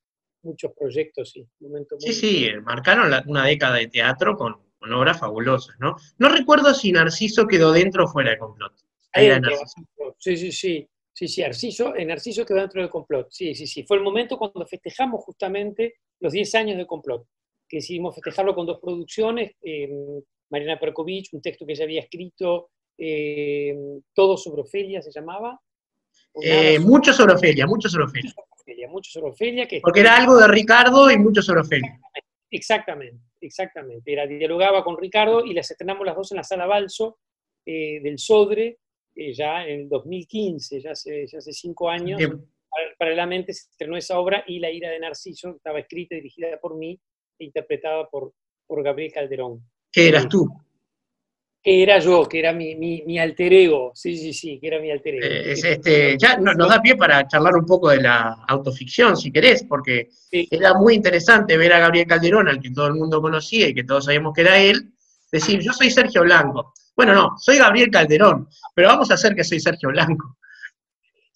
muchos 0.43 0.73
proyectos. 0.77 1.31
Sí, 1.31 1.47
muy- 1.61 1.87
Sí, 2.01 2.13
sí, 2.13 2.45
eh, 2.47 2.61
marcaron 2.61 3.13
una 3.29 3.47
década 3.47 3.77
de 3.77 3.87
teatro 3.87 4.37
con, 4.37 4.57
con 4.79 4.93
obras 4.93 5.19
fabulosas, 5.19 5.77
¿no? 5.79 5.97
No 6.19 6.29
recuerdo 6.29 6.75
si 6.75 6.93
Narciso 6.93 7.47
quedó 7.47 7.73
dentro 7.73 8.05
o 8.05 8.09
fuera 8.09 8.31
de 8.31 8.39
Complot. 8.39 8.73
Ahí 9.13 9.27
era 9.27 9.37
Adentro, 9.37 9.57
Narciso. 9.57 10.17
Sí, 10.19 10.37
sí, 10.37 10.53
sí. 10.53 10.89
Sí, 11.13 11.29
sí, 11.29 11.41
Narciso, 11.41 11.95
Narciso 11.95 12.45
quedó 12.45 12.59
dentro 12.59 12.83
del 12.83 12.91
complot. 12.91 13.29
Sí, 13.31 13.55
sí, 13.55 13.67
sí. 13.67 13.85
Fue 13.85 13.97
el 13.97 14.03
momento 14.03 14.37
cuando 14.37 14.67
festejamos 14.67 15.25
justamente 15.25 15.95
los 16.21 16.31
10 16.31 16.55
años 16.57 16.77
de 16.77 16.87
complot, 16.87 17.27
que 17.67 17.79
decidimos 17.79 18.15
festejarlo 18.15 18.55
con 18.55 18.67
dos 18.67 18.79
producciones. 18.83 19.53
eh, 19.63 19.89
Mariana 20.51 20.79
Perkovich, 20.79 21.33
un 21.33 21.41
texto 21.41 21.67
que 21.67 21.73
ella 21.73 21.85
había 21.85 22.03
escrito, 22.03 22.71
eh, 22.99 23.75
Todo 24.13 24.37
sobre 24.37 24.63
Ofelia 24.63 25.01
se 25.03 25.11
llamaba. 25.11 25.59
Eh, 26.35 26.77
sobre 26.77 26.79
mucho 26.81 27.13
sobre 27.15 27.35
Ofelia, 27.35 27.67
mucho 27.67 27.89
sobre 27.89 28.05
Ofelia. 28.05 28.35
Ofelia, 28.51 28.89
mucho 28.89 29.11
sobre 29.11 29.31
Ofelia. 29.31 29.67
Que 29.67 29.81
Porque 29.81 30.01
era 30.01 30.17
algo 30.17 30.37
de 30.37 30.49
Ricardo 30.49 31.11
y 31.11 31.19
mucho 31.19 31.41
sobre 31.41 31.61
Ofelia. 31.61 31.99
Exactamente, 32.15 32.43
exactamente. 32.51 33.19
Era, 34.05 34.27
dialogaba 34.27 34.83
con 34.85 34.97
Ricardo 34.99 35.45
y 35.45 35.55
las 35.55 35.71
estrenamos 35.71 36.07
las 36.07 36.17
dos 36.17 36.33
en 36.33 36.37
la 36.37 36.43
sala 36.43 36.67
Balso 36.67 37.19
eh, 37.65 38.01
del 38.03 38.19
Sodre, 38.19 38.79
eh, 39.15 39.33
ya 39.33 39.67
en 39.67 39.89
2015, 39.89 40.81
ya 40.81 40.93
hace, 40.93 41.27
ya 41.27 41.39
hace 41.39 41.53
cinco 41.53 41.89
años. 41.89 42.21
Para, 42.21 42.97
paralelamente 42.99 43.53
se 43.53 43.71
estrenó 43.71 43.97
esa 43.97 44.19
obra 44.19 44.45
y 44.47 44.59
La 44.59 44.71
ira 44.71 44.91
de 44.91 44.99
Narciso, 44.99 45.57
estaba 45.57 45.81
escrita 45.81 46.15
y 46.15 46.19
dirigida 46.19 46.59
por 46.61 46.77
mí 46.77 47.01
e 47.39 47.45
interpretada 47.45 48.09
por, 48.09 48.33
por 48.67 48.83
Gabriel 48.83 49.13
Calderón. 49.13 49.63
¿Qué 49.93 50.09
eras 50.09 50.29
tú? 50.29 50.47
Que 51.67 51.83
era 51.83 51.99
yo, 51.99 52.29
que 52.29 52.39
era 52.39 52.53
mi, 52.53 52.77
mi, 52.77 53.03
mi 53.03 53.19
alter 53.19 53.53
ego, 53.53 53.91
sí, 53.93 54.17
sí, 54.17 54.33
sí, 54.33 54.61
que 54.61 54.69
era 54.69 54.79
mi 54.79 54.89
alter 54.93 55.17
ego. 55.17 55.27
Eh, 55.27 55.51
es 55.51 55.65
este, 55.65 56.17
ya 56.17 56.37
no- 56.37 56.53
nos 56.55 56.69
da 56.69 56.81
pie 56.81 56.95
para 56.95 57.27
charlar 57.27 57.57
un 57.57 57.67
poco 57.67 57.91
de 57.91 58.01
la 58.03 58.45
autoficción, 58.47 59.17
si 59.17 59.33
querés, 59.33 59.65
porque 59.69 60.07
Sí. 60.31 60.47
era 60.49 60.75
muy 60.75 60.95
interesante 60.95 61.57
ver 61.57 61.73
a 61.73 61.81
Gabriel 61.81 62.07
Calderón, 62.07 62.47
al 62.47 62.61
que 62.61 62.71
todo 62.71 62.87
el 62.87 62.95
mundo 62.95 63.21
conocía 63.21 63.67
y 63.67 63.75
que 63.75 63.83
todos 63.83 64.05
sabíamos 64.05 64.33
que 64.33 64.43
era 64.43 64.61
él, 64.63 64.93
decir, 65.33 65.59
yo 65.61 65.73
soy 65.73 65.91
Sergio 65.91 66.23
Blanco. 66.23 66.73
Bueno, 66.95 67.15
no, 67.15 67.31
soy 67.37 67.59
Gabriel 67.59 67.91
Calderón, 67.91 68.47
pero 68.73 68.87
vamos 68.87 69.11
a 69.11 69.15
hacer 69.15 69.35
que 69.35 69.43
soy 69.43 69.59
Sergio 69.59 69.89
Blanco. 69.89 70.37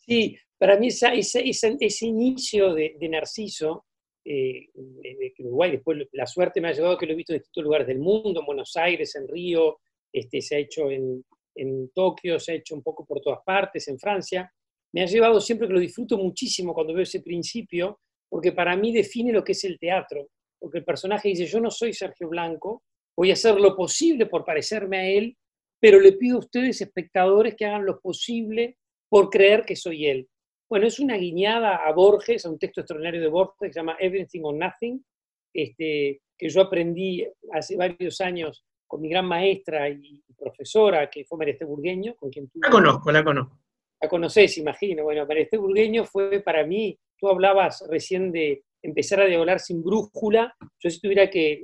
Sí, 0.06 0.36
para 0.56 0.78
mí 0.78 0.86
esa, 0.86 1.12
esa- 1.12 1.40
esa- 1.40 1.74
ese 1.80 2.06
inicio 2.06 2.72
de, 2.72 2.94
de 3.00 3.08
Narciso, 3.08 3.84
eh, 4.24 4.68
de- 4.74 5.16
de 5.18 5.34
Uruguay, 5.40 5.72
después 5.72 5.98
la 6.12 6.26
suerte 6.26 6.60
me 6.60 6.68
ha 6.68 6.72
llevado 6.72 6.96
que 6.96 7.06
lo 7.06 7.14
he 7.14 7.16
visto 7.16 7.32
en 7.32 7.40
distintos 7.40 7.64
lugares 7.64 7.88
del 7.88 7.98
mundo, 7.98 8.38
en 8.40 8.46
Buenos 8.46 8.76
Aires, 8.76 9.16
en 9.16 9.26
Río, 9.26 9.78
este, 10.12 10.40
se 10.40 10.56
ha 10.56 10.58
hecho 10.58 10.90
en, 10.90 11.24
en 11.54 11.90
Tokio, 11.90 12.38
se 12.38 12.52
ha 12.52 12.54
hecho 12.56 12.74
un 12.74 12.82
poco 12.82 13.04
por 13.04 13.20
todas 13.20 13.40
partes, 13.44 13.86
en 13.88 13.98
Francia. 13.98 14.52
Me 14.92 15.02
ha 15.02 15.06
llevado 15.06 15.40
siempre 15.40 15.68
que 15.68 15.74
lo 15.74 15.80
disfruto 15.80 16.18
muchísimo 16.18 16.74
cuando 16.74 16.94
veo 16.94 17.02
ese 17.02 17.20
principio, 17.20 18.00
porque 18.28 18.52
para 18.52 18.76
mí 18.76 18.92
define 18.92 19.32
lo 19.32 19.44
que 19.44 19.52
es 19.52 19.64
el 19.64 19.78
teatro, 19.78 20.28
porque 20.58 20.78
el 20.78 20.84
personaje 20.84 21.28
dice, 21.28 21.46
yo 21.46 21.60
no 21.60 21.70
soy 21.70 21.92
Sergio 21.92 22.28
Blanco, 22.28 22.82
voy 23.16 23.30
a 23.30 23.34
hacer 23.34 23.56
lo 23.56 23.76
posible 23.76 24.26
por 24.26 24.44
parecerme 24.44 24.98
a 24.98 25.08
él, 25.08 25.36
pero 25.80 26.00
le 26.00 26.12
pido 26.12 26.36
a 26.36 26.40
ustedes, 26.40 26.80
espectadores, 26.80 27.54
que 27.56 27.66
hagan 27.66 27.86
lo 27.86 28.00
posible 28.00 28.76
por 29.08 29.30
creer 29.30 29.64
que 29.64 29.76
soy 29.76 30.06
él. 30.06 30.28
Bueno, 30.68 30.86
es 30.86 31.00
una 31.00 31.16
guiñada 31.16 31.76
a 31.76 31.92
Borges, 31.92 32.44
a 32.46 32.50
un 32.50 32.58
texto 32.58 32.80
extraordinario 32.80 33.20
de 33.20 33.28
Borges 33.28 33.56
que 33.60 33.72
se 33.72 33.80
llama 33.80 33.96
Everything 33.98 34.42
or 34.44 34.54
Nothing, 34.54 35.04
este, 35.52 36.20
que 36.38 36.48
yo 36.48 36.60
aprendí 36.60 37.26
hace 37.52 37.76
varios 37.76 38.20
años 38.20 38.64
con 38.90 39.00
mi 39.00 39.08
gran 39.08 39.24
maestra 39.24 39.88
y 39.88 40.20
profesora, 40.36 41.08
que 41.08 41.24
fue 41.24 41.38
María 41.38 41.54
Burgueño, 41.64 42.16
con 42.16 42.28
quien 42.28 42.48
tú 42.50 42.58
La 42.60 42.70
conozco, 42.70 43.12
la 43.12 43.22
conozco. 43.22 43.56
la 44.02 44.08
conocés, 44.08 44.58
imagino. 44.58 45.04
Bueno, 45.04 45.24
María 45.26 45.46
Burgueño 45.52 46.04
fue 46.04 46.40
para 46.40 46.66
mí, 46.66 46.98
tú 47.16 47.28
hablabas 47.28 47.86
recién 47.88 48.32
de 48.32 48.64
empezar 48.82 49.20
a 49.20 49.26
dialogar 49.26 49.60
sin 49.60 49.80
brújula, 49.84 50.52
yo 50.80 50.90
si 50.90 51.00
tuviera 51.00 51.30
que 51.30 51.62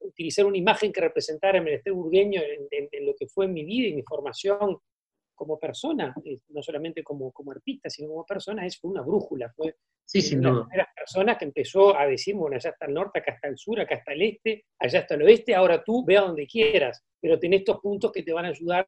utilizar 0.00 0.46
una 0.46 0.58
imagen 0.58 0.90
que 0.92 1.00
representara 1.00 1.60
a 1.60 1.62
María 1.62 1.80
Burgueño 1.92 2.40
en, 2.42 2.66
en- 2.72 2.88
en 2.90 3.06
lo 3.06 3.14
que 3.14 3.28
fue 3.28 3.46
mi 3.46 3.64
vida 3.64 3.88
y 3.88 3.94
mi 3.94 4.02
formación 4.02 4.76
como 5.34 5.58
persona, 5.58 6.14
eh, 6.24 6.40
no 6.48 6.62
solamente 6.62 7.02
como, 7.02 7.32
como 7.32 7.52
artista, 7.52 7.90
sino 7.90 8.08
como 8.08 8.24
persona, 8.24 8.64
es 8.66 8.78
fue 8.78 8.90
una 8.90 9.02
brújula, 9.02 9.52
fue 9.56 9.76
Sí, 10.06 10.20
sin 10.20 10.40
una 10.40 10.50
de 10.50 10.54
las 10.56 10.66
primeras 10.66 10.88
personas 10.94 11.38
que 11.38 11.44
empezó 11.46 11.96
a 11.96 12.06
decir, 12.06 12.34
bueno, 12.34 12.56
allá 12.56 12.70
está 12.70 12.86
el 12.86 12.94
norte, 12.94 13.18
acá 13.20 13.32
está 13.32 13.48
el 13.48 13.56
sur, 13.56 13.80
acá 13.80 13.94
está 13.94 14.12
el 14.12 14.22
este, 14.22 14.66
allá 14.78 14.98
está 15.00 15.14
el 15.14 15.22
oeste, 15.22 15.54
ahora 15.54 15.82
tú 15.82 16.04
ve 16.04 16.18
a 16.18 16.22
donde 16.22 16.46
quieras, 16.46 17.02
pero 17.20 17.38
tenés 17.38 17.60
estos 17.60 17.80
puntos 17.80 18.12
que 18.12 18.22
te 18.22 18.32
van 18.32 18.44
a 18.44 18.48
ayudar 18.48 18.86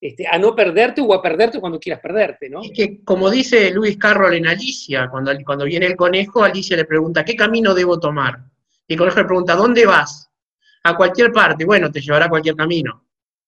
este, 0.00 0.26
a 0.26 0.38
no 0.38 0.54
perderte 0.54 1.00
o 1.00 1.12
a 1.14 1.22
perderte 1.22 1.60
cuando 1.60 1.78
quieras 1.78 2.00
perderte, 2.00 2.48
¿no? 2.48 2.62
Es 2.62 2.72
que, 2.74 3.02
como 3.04 3.30
dice 3.30 3.70
Luis 3.70 3.96
Carroll 3.98 4.34
en 4.34 4.46
Alicia, 4.46 5.08
cuando, 5.10 5.32
cuando 5.44 5.64
viene 5.64 5.86
el 5.86 5.96
conejo, 5.96 6.42
Alicia 6.42 6.76
le 6.76 6.84
pregunta, 6.86 7.24
¿qué 7.24 7.36
camino 7.36 7.74
debo 7.74 8.00
tomar? 8.00 8.38
Y 8.86 8.94
el 8.94 8.98
conejo 8.98 9.18
le 9.18 9.24
pregunta, 9.26 9.54
¿dónde 9.54 9.86
vas? 9.86 10.30
A 10.82 10.96
cualquier 10.96 11.32
parte. 11.32 11.64
Bueno, 11.64 11.90
te 11.90 12.00
llevará 12.00 12.26
a 12.26 12.28
cualquier 12.28 12.54
camino. 12.54 13.03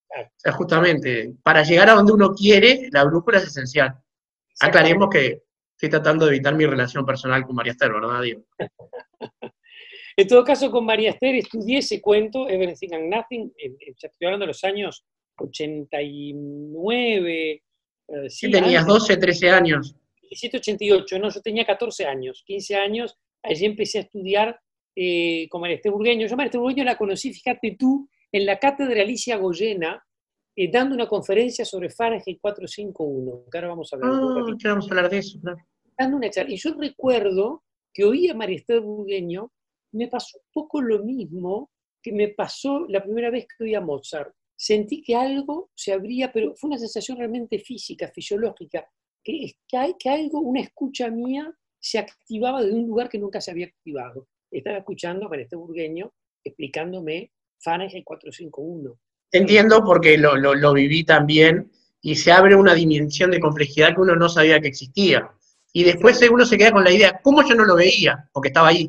O 0.09 0.31
sea, 0.37 0.53
justamente, 0.53 1.35
para 1.43 1.63
llegar 1.63 1.91
a 1.91 1.95
donde 1.95 2.13
uno 2.13 2.35
quiere, 2.35 2.89
la 2.93 3.05
brújula 3.05 3.39
es 3.39 3.45
esencial. 3.45 3.95
Aclaremos 4.61 5.09
que 5.11 5.43
estoy 5.73 5.91
tratando 5.91 6.27
de 6.27 6.35
evitar 6.35 6.55
mi 6.55 6.65
relación 6.65 7.05
personal 7.05 7.45
con 7.45 7.57
María 7.57 7.73
Esther, 7.73 7.93
¿verdad, 7.93 8.23
Diego? 8.23 8.45
En 10.19 10.27
todo 10.27 10.43
caso, 10.45 10.71
con 10.71 10.87
María 10.87 11.11
Esther 11.11 11.35
estudié 11.35 11.81
ese 11.81 12.01
cuento, 12.01 12.49
Everything 12.49 12.95
and 12.95 13.15
Nothing, 13.15 13.53
estoy 13.81 14.09
hablando 14.23 14.45
de 14.45 14.47
los 14.47 14.65
años 14.65 15.05
89, 15.37 17.63
eh, 18.09 18.31
Sí, 18.31 18.51
tenías 18.51 18.85
antes, 18.85 18.95
12, 18.95 19.19
13 19.19 19.51
años. 19.51 19.95
17, 20.23 20.57
88, 20.57 21.19
no, 21.19 21.29
yo 21.29 21.43
tenía 21.43 21.67
14 21.67 22.07
años, 22.07 22.43
15 22.47 22.77
años, 22.77 23.19
allí 23.43 23.67
empecé 23.67 23.99
a 23.99 24.03
estudiar 24.03 24.59
eh, 24.95 25.49
con 25.51 25.61
María 25.61 25.77
Esther 25.77 25.93
Burgueño. 25.93 26.27
Yo 26.27 26.37
María 26.37 26.47
Esther 26.47 26.63
Burgueño 26.63 26.85
la 26.85 26.97
conocí, 26.97 27.35
fíjate 27.35 27.77
tú, 27.79 28.09
en 28.37 28.45
la 28.45 28.59
cátedra 28.59 29.01
Alicia 29.01 29.37
Goyena, 29.37 30.05
eh, 30.55 30.71
dando 30.71 30.95
una 30.95 31.09
conferencia 31.09 31.65
sobre 31.65 31.89
Fahrenheit 31.89 32.39
451, 32.41 33.45
que 33.51 33.59
ahora 33.59 33.69
vamos 33.69 33.93
a 33.93 33.97
hablar. 33.97 34.13
un 34.13 34.37
ratito 34.37 34.59
que 34.59 34.69
vamos 34.69 34.87
a 34.87 34.89
hablar 34.91 35.11
de 35.11 35.19
eso, 35.19 35.41
claro. 35.41 35.59
dando 35.99 36.17
una 36.19 36.31
charla. 36.31 36.53
Y 36.53 36.57
yo 36.57 36.75
recuerdo 36.75 37.65
que 37.95 38.05
oí 38.05 38.29
a 38.29 38.35
María 38.35 38.57
Esther 38.57 38.81
Burgueño, 38.81 39.53
me 39.93 40.09
pasó 40.09 40.39
un 40.39 40.51
poco 40.53 40.83
lo 40.83 41.03
mismo 41.03 41.71
que 42.03 42.13
me 42.13 42.29
pasó 42.29 42.87
la 42.89 43.03
primera 43.03 43.31
vez 43.31 43.47
que 43.47 43.65
oí 43.65 43.75
a 43.75 43.81
Mozart. 43.81 44.35
Sentí 44.55 45.03
que 45.03 45.15
algo 45.15 45.71
se 45.75 45.93
abría, 45.93 46.31
pero 46.33 46.55
fue 46.57 46.69
una 46.69 46.79
sensación 46.79 47.19
realmente 47.19 47.59
física, 47.59 48.09
fisiológica, 48.09 48.87
que, 49.25 49.53
que, 49.67 49.77
hay, 49.77 49.95
que 49.99 50.11
algo, 50.11 50.41
una 50.41 50.61
escucha 50.61 51.11
mía, 51.11 51.53
se 51.79 51.99
activaba 51.99 52.63
de 52.63 52.73
un 52.73 52.87
lugar 52.87 53.09
que 53.09 53.19
nunca 53.19 53.41
se 53.41 53.51
había 53.51 53.67
activado. 53.67 54.29
Estaba 54.51 54.79
escuchando 54.79 55.27
a 55.27 55.29
María 55.29 55.45
Esther 55.45 55.59
Burgueño 55.59 56.13
explicándome 56.45 57.33
Fahrenheit 57.59 58.05
451. 58.05 58.97
Entiendo 59.33 59.83
porque 59.85 60.17
lo, 60.19 60.37
lo- 60.37 60.55
lo 60.55 60.73
viví 60.73 61.05
también 61.05 61.71
y 62.01 62.15
se 62.15 62.31
abre 62.33 62.55
una 62.55 62.75
dimensión 62.75 63.31
de 63.31 63.41
complejidad 63.41 63.95
que 63.95 64.01
uno 64.01 64.15
no 64.17 64.29
sabía 64.29 64.61
que 64.61 64.69
existía. 64.69 65.31
Y 65.73 65.85
después 65.85 66.19
uno 66.31 66.47
se 66.47 66.57
queda 66.57 66.71
con 66.73 66.85
la 66.85 66.93
idea, 66.93 67.21
¿cómo 67.23 67.43
yo 67.47 67.55
no 67.55 67.65
lo 67.65 67.77
veía? 67.77 68.29
Porque 68.33 68.49
estaba 68.49 68.69
ahí. 68.69 68.89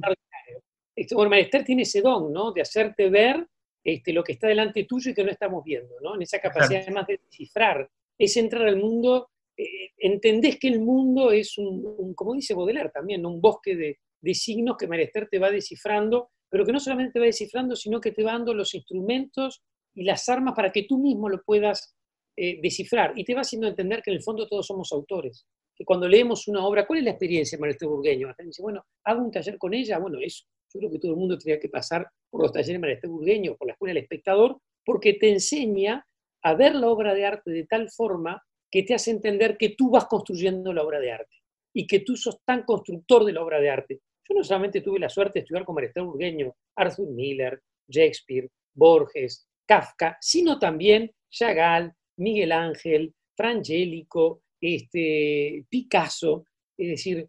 Este, 0.96 1.16
bueno, 1.16 1.36
Esther 1.36 1.64
tiene 1.64 1.84
ese 1.84 2.02
don, 2.02 2.32
¿no? 2.32 2.52
De 2.52 2.62
hacerte 2.62 3.10
ver 3.10 3.46
este, 3.84 4.14
lo 4.14 4.24
que 4.24 4.34
está 4.34 4.48
delante 4.48 4.84
tuyo 4.86 5.12
y 5.12 5.14
que 5.14 5.24
no 5.24 5.32
estamos 5.32 5.64
viendo, 5.64 5.96
¿no? 6.02 6.16
En 6.16 6.22
esa 6.22 6.40
capacidad 6.40 6.80
Claro. 6.82 6.84
además 6.86 7.08
de 7.08 7.20
descifrar, 7.24 7.90
es 8.18 8.38
entrar 8.38 8.68
al 8.68 8.78
mundo, 8.78 9.30
eh, 9.58 9.92
entendés 9.98 10.58
que 10.60 10.68
el 10.70 10.80
mundo 10.80 11.32
es 11.32 11.58
un, 11.58 11.86
un- 11.98 12.14
como 12.14 12.34
dice 12.34 12.54
Baudelaire 12.54 12.90
también, 12.90 13.22
¿no? 13.22 13.30
un 13.30 13.42
bosque 13.42 13.76
de, 13.76 14.00
de 14.22 14.34
signos 14.34 14.76
que 14.78 14.88
Esther 15.02 15.28
te 15.30 15.40
va 15.40 15.52
descifrando, 15.52 16.32
pero 16.50 16.66
que 16.66 16.72
no 16.72 16.80
solamente 16.80 17.13
te 17.13 17.20
va 17.20 17.25
descifrando, 17.25 17.75
sino 17.75 18.00
que 18.00 18.12
te 18.12 18.24
va 18.24 18.34
dando 18.34 18.54
los 18.54 18.74
instrumentos 18.74 19.62
y 19.94 20.04
las 20.04 20.27
armas 20.30 20.54
para 20.56 20.72
que 20.72 20.84
tú 20.84 20.98
mismo 20.98 21.30
lo 21.30 21.42
puedas 21.44 21.96
eh, 22.36 22.60
descifrar. 22.62 23.13
Y 23.18 23.24
te 23.24 23.34
va 23.34 23.42
haciendo 23.42 23.68
entender 23.68 24.01
que 24.01 24.12
en 24.12 24.18
el 24.18 24.24
fondo 24.24 24.48
todos 24.48 24.68
somos 24.68 24.92
autores. 24.92 25.46
Que 25.75 25.86
cuando 25.86 26.08
leemos 26.08 26.48
una 26.48 26.66
obra, 26.66 26.86
¿cuál 26.86 27.00
es 27.00 27.06
la 27.06 27.12
experiencia 27.12 27.58
de 27.58 27.62
María 27.62 27.72
Esther 27.74 27.89
Burgueño? 27.89 28.34
Dice, 28.39 28.62
bueno, 28.62 28.86
hago 29.04 29.24
un 29.24 29.32
taller 29.32 29.58
con 29.58 29.74
ella, 29.74 30.00
bueno, 30.00 30.20
eso. 30.22 30.46
Yo 30.74 30.80
creo 30.80 30.92
que 30.92 31.00
todo 31.00 31.12
el 31.12 31.18
mundo 31.18 31.38
tendría 31.38 31.60
que 31.60 31.70
pasar 31.70 32.08
por 32.30 32.42
los 32.42 32.51
talleres 32.51 32.82
Esther 32.84 33.10
Burgueño, 33.10 33.56
por 33.56 33.68
la 33.68 33.74
Escuela 33.74 33.94
del 33.94 34.04
Espectador, 34.04 34.60
porque 34.86 35.13
te 35.13 35.30
enseña 35.30 36.06
a 36.44 36.54
ver 36.56 36.75
la 36.75 36.89
obra 36.89 37.13
de 37.13 37.25
arte 37.25 37.51
de 37.51 37.66
tal 37.66 37.89
forma 37.89 38.42
que 38.70 38.84
te 38.84 38.94
hace 38.94 39.12
entender 39.12 39.58
que 39.58 39.70
tú 39.70 39.89
vas 39.89 40.06
construyendo 40.06 40.74
la 40.74 40.84
obra 40.84 41.00
de 41.00 41.12
arte 41.12 41.36
y 41.74 41.88
que 41.88 42.00
tú 42.00 42.16
sos 42.16 42.39
tan 42.46 42.63
constructor 42.63 43.25
de 43.25 43.34
la 43.34 43.44
obra 43.44 43.60
de 43.60 43.70
arte. 43.70 44.01
Yo 44.27 44.36
no 44.36 44.43
solamente 44.43 44.81
tuve 44.81 45.00
la 45.00 45.10
suerte 45.10 45.39
de 45.39 45.43
estudiar 45.43 45.65
con 45.65 45.75
María 45.75 45.88
Esther 45.88 46.03
Burgueño, 46.03 46.55
Arthur 46.75 47.10
Miller, 47.10 47.62
Shakespeare, 47.88 48.50
Borges, 48.74 49.48
Kafka, 49.65 50.17
sino 50.22 50.60
también 50.60 51.12
Chagall, 51.29 51.93
Miguel 52.17 52.51
Ángel, 52.51 53.13
Frangélico, 53.36 54.41
este, 54.60 55.65
Picasso. 55.69 56.46
Es 56.77 56.89
decir, 56.89 57.27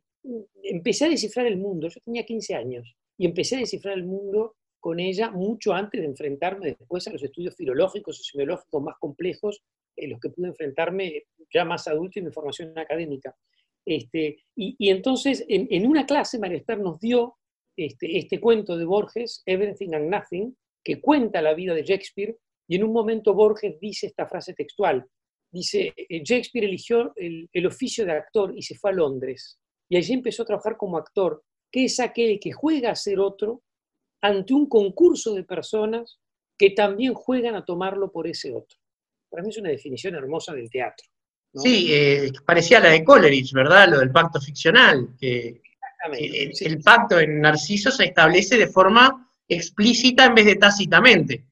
empecé 0.63 1.07
a 1.07 1.11
descifrar 1.11 1.47
el 1.47 1.57
mundo. 1.57 1.89
Yo 1.89 2.01
tenía 2.05 2.25
15 2.25 2.55
años 2.55 2.97
y 3.17 3.27
empecé 3.27 3.57
a 3.57 3.61
descifrar 3.61 3.95
el 3.95 4.05
mundo 4.05 4.57
con 4.81 5.01
ella 5.01 5.31
mucho 5.31 5.73
antes 5.73 6.01
de 6.01 6.07
enfrentarme 6.07 6.77
después 6.79 7.07
a 7.09 7.13
los 7.13 7.23
estudios 7.23 7.57
filológicos 7.57 8.21
o 8.21 8.23
semiológicos 8.23 8.83
más 8.83 8.97
complejos 8.99 9.63
en 9.97 10.11
los 10.11 10.21
que 10.21 10.31
pude 10.31 10.49
enfrentarme 10.49 11.25
ya 11.53 11.65
más 11.65 11.89
adulto 11.89 12.19
y 12.19 12.23
mi 12.23 12.31
formación 12.31 12.79
académica. 12.79 13.35
Este, 13.89 14.45
y, 14.55 14.91
entonces, 14.91 15.47
en, 15.49 15.87
una 15.87 16.05
clase, 16.05 16.39
María 16.39 16.63
nos 16.77 17.01
dio 17.01 17.37
este, 17.75 18.19
este 18.19 18.39
cuento 18.39 18.77
de 18.77 18.85
Borges, 18.85 19.43
Everything 19.47 19.95
and 19.95 20.11
Nothing, 20.11 20.55
que 20.85 21.01
cuenta 21.01 21.41
la 21.41 21.55
vida 21.55 21.75
de 21.75 21.85
Shakespeare, 21.85 22.37
y 22.69 22.77
en 22.77 22.85
un 22.85 22.93
momento 22.93 23.33
Borges 23.33 23.81
dice 23.81 24.09
esta 24.09 24.27
frase 24.27 24.53
textual. 24.53 25.07
Dice, 25.51 25.95
Shakespeare 26.11 26.67
eligió 26.67 27.15
el, 27.17 27.49
el 27.51 27.67
oficio 27.67 28.05
de 28.05 28.13
actor 28.13 28.53
y 28.55 28.61
se 28.61 28.75
fue 28.75 28.91
a 28.91 28.95
Londres. 28.95 29.59
Y 29.89 29.97
allí 29.97 30.13
empezó 30.13 30.43
a 30.43 30.47
trabajar 30.47 30.77
como 30.77 30.99
actor, 30.99 31.43
que 31.73 31.85
es 31.85 31.99
aquel 31.99 32.39
que 32.41 32.53
juega 32.53 32.91
a 32.91 32.95
ser 32.95 33.19
otro 33.21 33.63
ante 34.21 34.53
un 34.53 34.69
concurso 34.69 35.33
de 35.33 35.45
personas 35.45 36.21
que 36.59 36.71
también 36.71 37.15
juegan 37.15 37.55
a 37.55 37.65
tomarlo 37.65 38.13
por 38.13 38.27
ese 38.27 38.53
otro. 38.53 38.79
Para 39.31 39.43
mí 39.43 39.49
es 39.49 39.57
una 39.57 39.71
definición 39.71 40.15
hermosa 40.15 40.53
del 40.53 40.69
teatro. 40.69 41.07
¿No? 41.53 41.63
Sí, 41.63 41.93
eh, 41.93 42.33
parecía 42.45 42.81
la 42.81 42.91
de 42.91 43.05
Coleridge, 43.05 43.53
¿verdad? 43.53 43.89
Lo 43.89 44.01
del 44.01 44.11
pacto 44.11 44.41
ficcional, 44.41 45.09
que 45.19 45.61
el, 46.19 46.55
sí. 46.55 46.65
el, 46.67 46.81
pacto 46.81 47.19
en 47.19 47.41
Narciso 47.41 47.91
se 47.91 48.05
establece 48.05 48.57
de 48.57 48.69
forma 48.69 49.33
explícita 49.49 50.27
en 50.27 50.35
vez 50.35 50.47
de 50.47 50.57
tácitamente. 50.57 51.45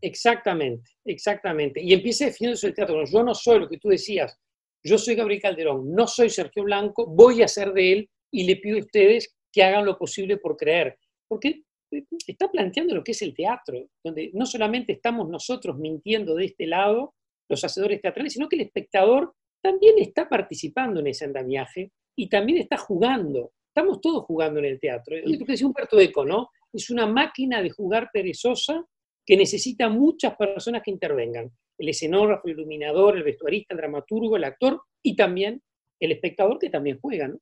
Exactamente, 0.00 0.90
exactamente. 1.04 1.80
Y 1.80 1.92
empieza 1.92 2.26
definiéndose 2.26 2.68
el 2.68 2.74
teatro. 2.74 3.04
Yo 3.04 3.22
no 3.22 3.34
soy 3.34 3.60
lo 3.60 3.68
que 3.68 3.78
tú 3.78 3.88
decías, 3.88 4.38
yo 4.84 4.98
soy 4.98 5.14
Gabriel 5.14 5.42
Calderón, 5.42 5.92
no 5.92 6.06
soy 6.06 6.30
Sergio 6.30 6.64
Blanco, 6.64 7.06
voy 7.06 7.42
a 7.42 7.48
ser 7.48 7.72
de 7.72 7.92
él 7.92 8.10
y 8.30 8.44
le 8.44 8.56
pido 8.56 8.76
a 8.76 8.80
ustedes 8.80 9.34
que 9.52 9.62
hagan 9.62 9.86
lo 9.86 9.98
posible 9.98 10.36
por 10.36 10.56
creer. 10.56 10.98
Porque 11.26 11.62
eh, 11.90 12.04
está 12.26 12.50
planteando 12.50 12.94
lo 12.94 13.02
que 13.02 13.12
es 13.12 13.22
el 13.22 13.34
teatro, 13.34 13.88
donde 14.04 14.30
no 14.34 14.46
solamente 14.46 14.92
estamos 14.92 15.28
nosotros 15.28 15.76
mintiendo 15.78 16.34
de 16.34 16.44
este 16.44 16.66
lado, 16.66 17.14
los 17.48 17.62
hacedores 17.64 18.00
teatrales, 18.00 18.32
sino 18.32 18.48
que 18.48 18.56
el 18.56 18.62
espectador 18.62 19.34
también 19.62 19.96
está 19.98 20.28
participando 20.28 21.00
en 21.00 21.08
ese 21.08 21.24
andamiaje 21.24 21.92
y 22.14 22.28
también 22.28 22.58
está 22.58 22.76
jugando. 22.76 23.52
Estamos 23.68 24.00
todos 24.00 24.24
jugando 24.24 24.58
en 24.60 24.66
el 24.66 24.80
teatro. 24.80 25.16
Es 25.16 25.38
lo 25.38 25.44
que 25.44 25.52
decía 25.52 25.66
Humberto 25.66 25.98
Eco, 26.00 26.24
¿no? 26.24 26.50
Es 26.72 26.90
una 26.90 27.06
máquina 27.06 27.62
de 27.62 27.70
jugar 27.70 28.10
perezosa 28.12 28.84
que 29.24 29.36
necesita 29.36 29.88
muchas 29.88 30.36
personas 30.36 30.82
que 30.84 30.90
intervengan. 30.90 31.50
El 31.76 31.88
escenógrafo, 31.88 32.46
el 32.46 32.54
iluminador, 32.54 33.16
el 33.16 33.22
vestuarista, 33.22 33.74
el 33.74 33.78
dramaturgo, 33.78 34.36
el 34.36 34.44
actor 34.44 34.80
y 35.02 35.14
también 35.14 35.62
el 36.00 36.12
espectador 36.12 36.58
que 36.58 36.70
también 36.70 36.98
juega, 37.00 37.28
¿no? 37.28 37.38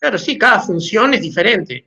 Claro, 0.00 0.16
sí, 0.18 0.38
cada 0.38 0.60
función 0.60 1.14
es 1.14 1.20
diferente. 1.20 1.86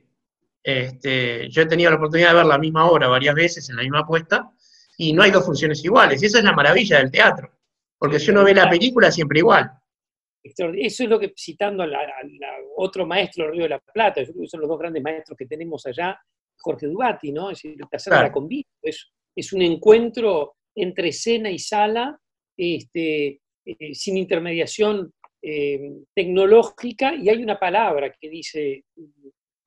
Este, 0.62 1.48
yo 1.48 1.62
he 1.62 1.66
tenido 1.66 1.90
la 1.90 1.96
oportunidad 1.96 2.30
de 2.30 2.36
ver 2.36 2.46
la 2.46 2.58
misma 2.58 2.88
obra 2.88 3.08
varias 3.08 3.34
veces 3.34 3.68
en 3.68 3.76
la 3.76 3.82
misma 3.82 4.06
puesta 4.06 4.52
y 4.96 5.12
no 5.12 5.22
hay 5.22 5.30
dos 5.30 5.44
funciones 5.44 5.84
iguales. 5.84 6.22
Y 6.22 6.26
esa 6.26 6.38
es 6.38 6.44
la 6.44 6.52
maravilla 6.52 6.98
del 6.98 7.10
teatro. 7.10 7.50
Porque 7.98 8.18
si 8.18 8.30
uno 8.30 8.44
ve 8.44 8.54
la 8.54 8.68
película, 8.68 9.10
siempre 9.10 9.38
igual. 9.38 9.70
Eso 10.42 10.70
es 10.72 11.00
lo 11.08 11.20
que, 11.20 11.32
citando 11.36 11.84
a, 11.84 11.88
otro 12.76 13.06
maestro 13.06 13.50
Río 13.50 13.62
de 13.62 13.68
la 13.68 13.78
Plata, 13.78 14.22
yo 14.22 14.32
creo 14.32 14.42
que 14.42 14.48
son 14.48 14.60
los 14.60 14.68
dos 14.68 14.78
grandes 14.78 15.02
maestros 15.02 15.38
que 15.38 15.46
tenemos 15.46 15.86
allá, 15.86 16.18
Jorge 16.58 16.88
Dubati, 16.88 17.30
¿no? 17.30 17.50
Es 17.50 17.58
decir, 17.62 17.76
el 17.78 17.88
placer 17.88 18.12
la 18.12 18.32
convivio. 18.32 18.66
Es, 18.82 19.08
es, 19.36 19.52
un 19.52 19.62
encuentro 19.62 20.56
entre 20.74 21.08
escena 21.08 21.48
y 21.48 21.58
sala, 21.60 22.18
este, 22.56 23.40
eh, 23.64 23.94
sin 23.94 24.16
intermediación 24.16 25.12
eh, 25.40 25.92
tecnológica, 26.12 27.14
y 27.14 27.28
hay 27.28 27.42
una 27.42 27.58
palabra 27.58 28.12
que 28.20 28.28
dice 28.28 28.84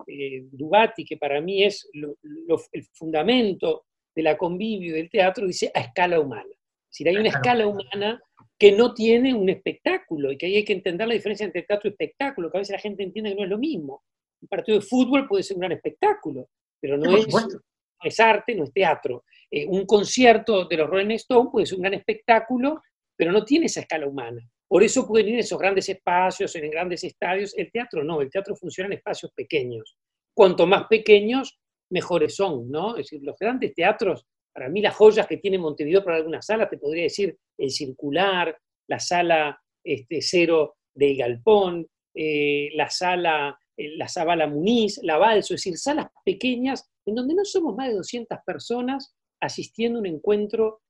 eh, 0.07 0.43
Dubati, 0.51 1.05
que 1.05 1.17
para 1.17 1.39
mí 1.39 1.63
es 1.63 1.89
el 1.93 2.83
fundamento 2.93 3.85
de 4.15 4.23
la 4.23 4.37
convivio 4.37 4.95
del 4.95 5.09
teatro, 5.09 5.45
dice 5.45 5.71
a 5.73 5.81
escala 5.81 6.19
humana. 6.19 6.49
Es 6.49 6.99
decir, 6.99 7.09
hay 7.09 7.17
una 7.17 7.29
escala 7.29 7.67
humana 7.67 8.21
que 8.57 8.71
no 8.71 8.93
tiene 8.93 9.33
un 9.33 9.49
espectáculo 9.49 10.31
y 10.31 10.37
que 10.37 10.45
ahí 10.45 10.55
hay 10.55 10.63
que 10.63 10.73
entender 10.73 11.07
la 11.07 11.13
diferencia 11.13 11.45
entre 11.45 11.63
teatro 11.63 11.89
y 11.89 11.91
espectáculo, 11.91 12.49
que 12.49 12.57
a 12.57 12.59
veces 12.59 12.73
la 12.73 12.79
gente 12.79 13.03
entiende 13.03 13.31
que 13.31 13.35
no 13.35 13.43
es 13.43 13.49
lo 13.49 13.57
mismo. 13.57 14.03
Un 14.41 14.47
partido 14.47 14.79
de 14.79 14.85
fútbol 14.85 15.27
puede 15.27 15.43
ser 15.43 15.57
un 15.57 15.61
gran 15.61 15.73
espectáculo, 15.73 16.49
pero 16.79 16.97
no, 16.97 17.17
es, 17.17 18.19
arte, 18.19 18.55
no 18.55 18.63
es 18.63 18.71
teatro. 18.71 19.25
Eh, 19.51 19.65
un 19.67 19.85
concierto 19.85 20.65
de 20.65 20.77
los 20.77 20.89
Rolling 20.89 21.15
Stones 21.15 21.51
puede 21.51 21.65
ser 21.65 21.77
un 21.77 21.81
gran 21.81 21.95
espectáculo, 21.95 22.81
pero 23.15 23.31
no 23.31 23.43
tiene 23.43 23.65
esa 23.65 23.81
escala 23.81 24.07
humana. 24.07 24.47
Por 24.67 24.83
eso 24.83 25.07
pueden 25.07 25.27
ir 25.27 25.33
en 25.35 25.39
esos 25.39 25.59
grandes 25.59 25.89
espacios, 25.89 26.55
en 26.55 26.69
grandes 26.69 27.03
estadios. 27.03 27.53
El 27.57 27.71
teatro 27.71 28.03
no, 28.03 28.21
el 28.21 28.29
teatro 28.29 28.55
funciona 28.55 28.87
en 28.87 28.93
espacios 28.93 29.31
pequeños. 29.33 29.97
Cuanto 30.33 30.65
más 30.65 30.87
pequeños, 30.87 31.59
mejores 31.89 32.35
son, 32.35 32.69
¿no? 32.69 32.91
Es 32.91 33.05
decir, 33.05 33.21
los 33.23 33.37
grandes 33.37 33.73
teatros, 33.73 34.25
para 34.53 34.69
mí 34.69 34.81
las 34.81 34.95
joyas 34.95 35.27
que 35.27 35.37
tiene 35.37 35.57
Montevideo 35.57 36.03
para 36.03 36.17
algunas 36.17 36.45
salas, 36.45 36.69
te 36.69 36.77
podría 36.77 37.03
decir 37.03 37.37
el 37.57 37.71
Circular, 37.71 38.57
la 38.87 38.99
sala 38.99 39.59
este, 39.83 40.19
Cero 40.21 40.75
del 40.93 41.17
Galpón, 41.17 41.87
eh, 42.13 42.69
la 42.75 42.89
sala 42.89 43.57
eh, 43.77 43.97
la 43.97 44.07
Zabala 44.07 44.47
Muniz, 44.47 44.99
la 45.03 45.17
Balso, 45.17 45.53
es 45.53 45.61
decir, 45.61 45.77
salas 45.77 46.07
pequeñas 46.23 46.89
en 47.05 47.15
donde 47.15 47.35
no 47.35 47.43
somos 47.43 47.75
más 47.75 47.89
de 47.89 47.95
200 47.95 48.39
personas 48.45 49.13
asistiendo 49.39 49.99
a 49.99 50.01
un 50.01 50.07
encuentro. 50.07 50.81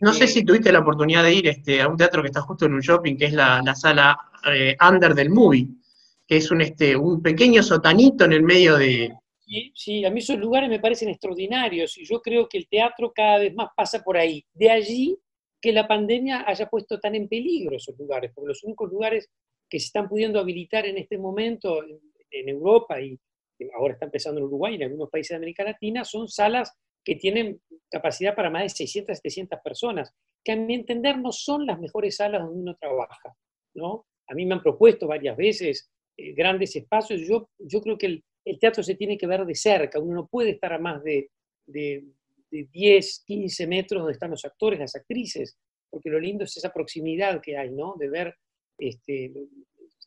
no 0.00 0.12
sé 0.12 0.24
este, 0.24 0.40
si 0.40 0.44
tuviste 0.44 0.70
la 0.70 0.80
oportunidad 0.80 1.24
de 1.24 1.34
ir 1.34 1.48
este, 1.48 1.80
a 1.80 1.88
un 1.88 1.96
teatro 1.96 2.22
que 2.22 2.28
está 2.28 2.42
justo 2.42 2.66
en 2.66 2.74
un 2.74 2.80
shopping, 2.80 3.16
que 3.16 3.26
es 3.26 3.32
la, 3.32 3.62
sala 3.74 4.16
eh, 4.52 4.76
Under 4.86 5.14
del 5.14 5.30
Movie, 5.30 5.68
que 6.26 6.36
es 6.36 6.50
un, 6.50 6.60
este, 6.60 6.94
un 6.94 7.22
pequeño 7.22 7.62
sotanito 7.62 8.24
en 8.24 8.34
el 8.34 8.42
medio 8.42 8.76
de, 8.76 9.12
Sí, 9.74 10.04
a 10.04 10.10
mí 10.10 10.20
esos 10.20 10.38
lugares 10.38 10.70
me 10.70 10.80
parecen 10.80 11.10
extraordinarios 11.10 11.98
y 11.98 12.04
yo 12.04 12.22
creo 12.22 12.48
que 12.48 12.56
el 12.58 12.68
teatro 12.68 13.12
cada 13.14 13.38
vez 13.38 13.54
más 13.54 13.68
pasa 13.76 14.02
por 14.02 14.16
ahí. 14.16 14.44
De 14.54 14.70
allí 14.70 15.18
que 15.60 15.72
la 15.72 15.86
pandemia 15.86 16.44
haya 16.46 16.66
puesto 16.66 16.98
tan 16.98 17.14
en 17.14 17.28
peligro 17.28 17.76
esos 17.76 17.98
lugares, 17.98 18.32
porque 18.34 18.48
los 18.48 18.64
únicos 18.64 18.90
lugares 18.90 19.30
que 19.68 19.78
se 19.78 19.86
están 19.86 20.08
pudiendo 20.08 20.40
habilitar 20.40 20.86
en 20.86 20.98
este 20.98 21.18
momento 21.18 21.82
en, 21.82 22.48
Europa 22.48 23.00
y 23.00 23.18
ahora 23.76 23.94
está 23.94 24.06
empezando 24.06 24.40
en 24.40 24.46
Uruguay 24.46 24.72
y 24.72 24.76
en 24.76 24.82
algunos 24.84 25.08
países 25.08 25.30
de 25.30 25.36
América 25.36 25.62
Latina 25.62 26.04
son 26.04 26.28
salas 26.28 26.72
que 27.04 27.14
tienen 27.14 27.60
capacidad 27.88 28.34
para 28.34 28.50
más 28.50 28.64
de 28.64 28.68
600, 28.70 29.16
700 29.16 29.60
personas, 29.62 30.12
que 30.42 30.52
a 30.52 30.56
mi 30.56 30.74
entender 30.74 31.18
no 31.18 31.30
son 31.30 31.64
las 31.64 31.78
mejores 31.78 32.16
salas 32.16 32.42
donde 32.42 32.60
uno 32.60 32.76
trabaja. 32.76 33.36
¿no? 33.74 34.06
A 34.26 34.34
mí 34.34 34.46
me 34.46 34.54
han 34.54 34.62
propuesto 34.62 35.06
varias 35.06 35.36
veces 35.36 35.90
eh, 36.16 36.32
grandes 36.32 36.74
espacios. 36.74 37.20
Yo, 37.20 37.48
yo 37.58 37.80
creo 37.80 37.96
que 37.96 38.06
el, 38.06 38.24
el 38.44 38.58
teatro 38.58 38.82
se 38.82 38.94
tiene 38.94 39.16
que 39.16 39.26
ver 39.26 39.44
de 39.44 39.54
cerca, 39.54 39.98
uno 39.98 40.14
no 40.14 40.26
puede 40.26 40.50
estar 40.50 40.72
a 40.72 40.78
más 40.78 41.02
de, 41.02 41.30
10, 42.50 43.24
15 43.26 43.66
metros 43.66 44.02
donde 44.02 44.12
están 44.12 44.30
los 44.30 44.44
actores, 44.44 44.78
las 44.78 44.94
actrices, 44.94 45.56
porque 45.90 46.10
lo 46.10 46.20
lindo 46.20 46.44
es 46.44 46.56
esa 46.56 46.72
proximidad 46.72 47.40
que 47.40 47.56
hay, 47.56 47.70
¿no? 47.70 47.94
De 47.98 48.08
ver, 48.08 48.36
este, 48.78 49.32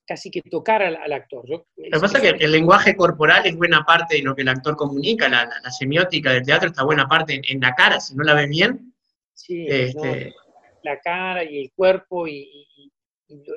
casi 0.06 0.32
que 0.32 0.42
tocar 0.42 0.82
al, 0.82 1.12
actor. 1.12 1.48
lo 1.50 1.66
que 1.76 1.90
pasa 2.00 2.18
es 2.20 2.34
que 2.34 2.46
el 2.46 2.52
lenguaje 2.52 2.96
corporal 2.96 3.46
es 3.46 3.56
buena 3.56 3.84
parte 3.84 4.16
de 4.16 4.22
lo 4.22 4.34
que 4.34 4.44
el 4.44 4.48
actor 4.48 4.78
comunica, 4.78 5.28
la, 5.28 5.50
semiótica 5.72 6.32
del 6.32 6.46
teatro 6.46 6.70
está 6.70 6.84
buena 6.84 7.08
parte 7.08 7.42
en, 7.44 7.60
la 7.60 7.74
cara, 7.74 8.00
si 8.00 8.16
no 8.16 8.24
la 8.24 8.34
ves 8.34 8.50
bien. 8.50 8.94
Sí, 9.34 9.66
este, 9.68 10.34
la 10.84 11.00
cara 11.00 11.44
y 11.44 11.60
el 11.60 11.72
cuerpo 11.74 12.28
y, 12.28 12.92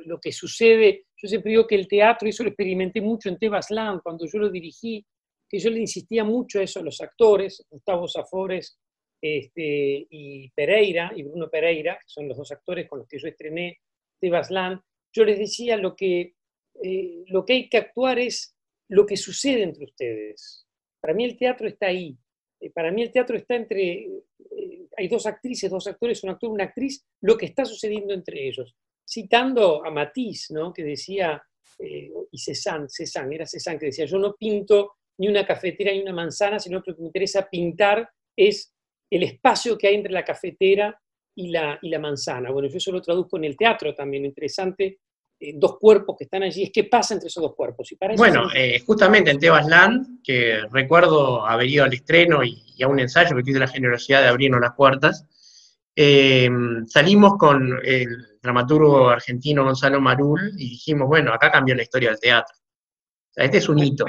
lo, 0.04 0.20
que 0.20 0.32
sucede 0.32 1.06
yo 1.20 1.28
siempre 1.28 1.50
digo 1.50 1.66
que 1.66 1.74
el 1.74 1.86
teatro, 1.86 2.26
y 2.26 2.30
eso 2.30 2.42
lo 2.42 2.48
experimenté 2.48 3.00
mucho 3.00 3.28
en 3.28 3.38
Tebas 3.38 3.70
Land, 3.70 4.00
cuando 4.02 4.26
yo 4.26 4.38
lo 4.38 4.50
dirigí, 4.50 5.04
que 5.48 5.58
yo 5.58 5.68
le 5.68 5.80
insistía 5.80 6.24
mucho 6.24 6.60
eso 6.60 6.80
a 6.80 6.82
los 6.82 7.00
actores, 7.00 7.66
Gustavo 7.68 8.08
Zafores 8.08 8.78
este, 9.20 10.06
y 10.08 10.48
Pereira, 10.50 11.12
y 11.14 11.24
Bruno 11.24 11.50
Pereira, 11.50 11.96
que 11.96 12.06
son 12.06 12.26
los 12.26 12.38
dos 12.38 12.50
actores 12.52 12.88
con 12.88 13.00
los 13.00 13.08
que 13.08 13.18
yo 13.18 13.28
estrené 13.28 13.78
Tebas 14.18 14.50
Land, 14.50 14.80
yo 15.12 15.24
les 15.24 15.38
decía 15.38 15.76
lo 15.76 15.94
que, 15.94 16.34
eh, 16.82 17.24
lo 17.26 17.44
que 17.44 17.52
hay 17.52 17.68
que 17.68 17.78
actuar 17.78 18.18
es 18.18 18.56
lo 18.88 19.04
que 19.04 19.16
sucede 19.16 19.62
entre 19.64 19.84
ustedes. 19.84 20.66
Para 21.00 21.14
mí 21.14 21.24
el 21.24 21.36
teatro 21.36 21.66
está 21.66 21.86
ahí. 21.86 22.16
Eh, 22.60 22.70
para 22.70 22.92
mí 22.92 23.02
el 23.02 23.10
teatro 23.10 23.36
está 23.36 23.56
entre, 23.56 24.04
eh, 24.04 24.86
hay 24.96 25.08
dos 25.08 25.26
actrices, 25.26 25.70
dos 25.70 25.86
actores, 25.86 26.22
un 26.22 26.30
actor, 26.30 26.50
una 26.50 26.64
actriz, 26.64 27.04
lo 27.20 27.36
que 27.36 27.46
está 27.46 27.64
sucediendo 27.64 28.14
entre 28.14 28.46
ellos 28.46 28.74
citando 29.10 29.84
a 29.84 29.90
Matisse, 29.90 30.52
¿no? 30.52 30.72
que 30.72 30.84
decía, 30.84 31.42
eh, 31.78 32.10
y 32.30 32.38
Cézanne, 32.38 32.88
Cézanne, 32.88 33.34
era 33.34 33.46
Cézanne 33.46 33.78
que 33.78 33.86
decía, 33.86 34.04
yo 34.04 34.18
no 34.18 34.34
pinto 34.34 34.92
ni 35.18 35.28
una 35.28 35.44
cafetera 35.44 35.90
ni 35.92 36.00
una 36.00 36.12
manzana, 36.12 36.58
sino 36.58 36.82
que 36.82 36.92
lo 36.92 36.96
que 36.96 37.02
me 37.02 37.08
interesa 37.08 37.48
pintar 37.50 38.08
es 38.36 38.72
el 39.10 39.24
espacio 39.24 39.76
que 39.76 39.88
hay 39.88 39.96
entre 39.96 40.12
la 40.12 40.24
cafetera 40.24 40.98
y 41.34 41.50
la, 41.50 41.78
y 41.82 41.88
la 41.88 41.98
manzana. 41.98 42.50
Bueno, 42.50 42.68
yo 42.68 42.76
eso 42.76 42.92
lo 42.92 43.02
traduzco 43.02 43.36
en 43.36 43.44
el 43.44 43.56
teatro 43.56 43.94
también, 43.94 44.24
interesante, 44.24 45.00
eh, 45.40 45.54
dos 45.56 45.78
cuerpos 45.78 46.16
que 46.18 46.24
están 46.24 46.42
allí, 46.42 46.64
es 46.64 46.70
qué 46.70 46.84
pasa 46.84 47.14
entre 47.14 47.28
esos 47.28 47.42
dos 47.42 47.54
cuerpos. 47.54 47.90
Y 47.90 47.96
bueno, 48.16 48.48
eh, 48.54 48.78
justamente 48.86 49.30
en 49.30 49.38
Tebas 49.38 49.66
Land, 49.66 50.22
que 50.22 50.60
recuerdo 50.70 51.46
haber 51.46 51.66
ido 51.66 51.84
al 51.84 51.92
estreno 51.94 52.44
y, 52.44 52.62
a 52.82 52.88
un 52.88 53.00
ensayo 53.00 53.34
que 53.34 53.42
tuve 53.42 53.58
la 53.58 53.66
generosidad 53.66 54.22
de 54.22 54.28
abrirnos 54.28 54.60
las 54.60 54.74
puertas, 54.74 55.26
salimos 56.86 57.34
con 57.38 57.78
el 57.84 58.38
dramaturgo 58.42 59.10
argentino 59.10 59.64
Gonzalo 59.64 60.00
Marul 60.00 60.52
y 60.56 60.70
dijimos, 60.70 61.08
bueno, 61.08 61.32
acá 61.32 61.50
cambió 61.50 61.74
la 61.74 61.82
historia 61.82 62.10
del 62.10 62.20
teatro. 62.20 62.54
este 63.34 63.58
es 63.58 63.68
un 63.68 63.78
hito. 63.78 64.06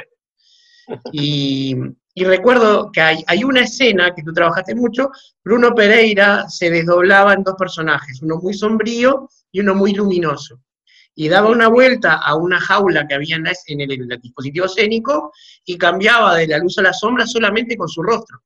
Y, 1.11 1.75
recuerdo 2.15 2.91
que 2.91 3.01
hay, 3.01 3.23
hay, 3.27 3.43
una 3.43 3.61
escena 3.61 4.13
que 4.13 4.23
tú 4.23 4.33
trabajaste 4.33 4.75
mucho, 4.75 5.09
Bruno 5.43 5.73
Pereira 5.73 6.49
se 6.49 6.69
desdoblaba 6.69 7.33
en 7.33 7.43
dos 7.43 7.55
personajes, 7.57 8.21
uno 8.21 8.37
muy 8.37 8.53
sombrío 8.53 9.29
y 9.51 9.61
uno 9.61 9.75
muy 9.75 9.93
luminoso. 9.93 10.61
Y 11.13 11.27
daba 11.27 11.49
una 11.49 11.67
vuelta 11.67 12.15
a 12.15 12.35
una 12.35 12.59
jaula 12.59 13.05
que 13.07 13.15
había 13.15 13.35
en, 13.35 13.47
el, 13.47 13.91
en 13.91 14.11
el 14.11 14.21
dispositivo 14.21 14.65
escénico 14.65 15.31
y 15.65 15.77
cambiaba 15.77 16.35
de 16.37 16.47
la 16.47 16.57
luz 16.57 16.77
a 16.77 16.83
la 16.83 16.93
sombra 16.93 17.27
solamente 17.27 17.75
con 17.75 17.89
su 17.89 18.01
rostro. 18.01 18.41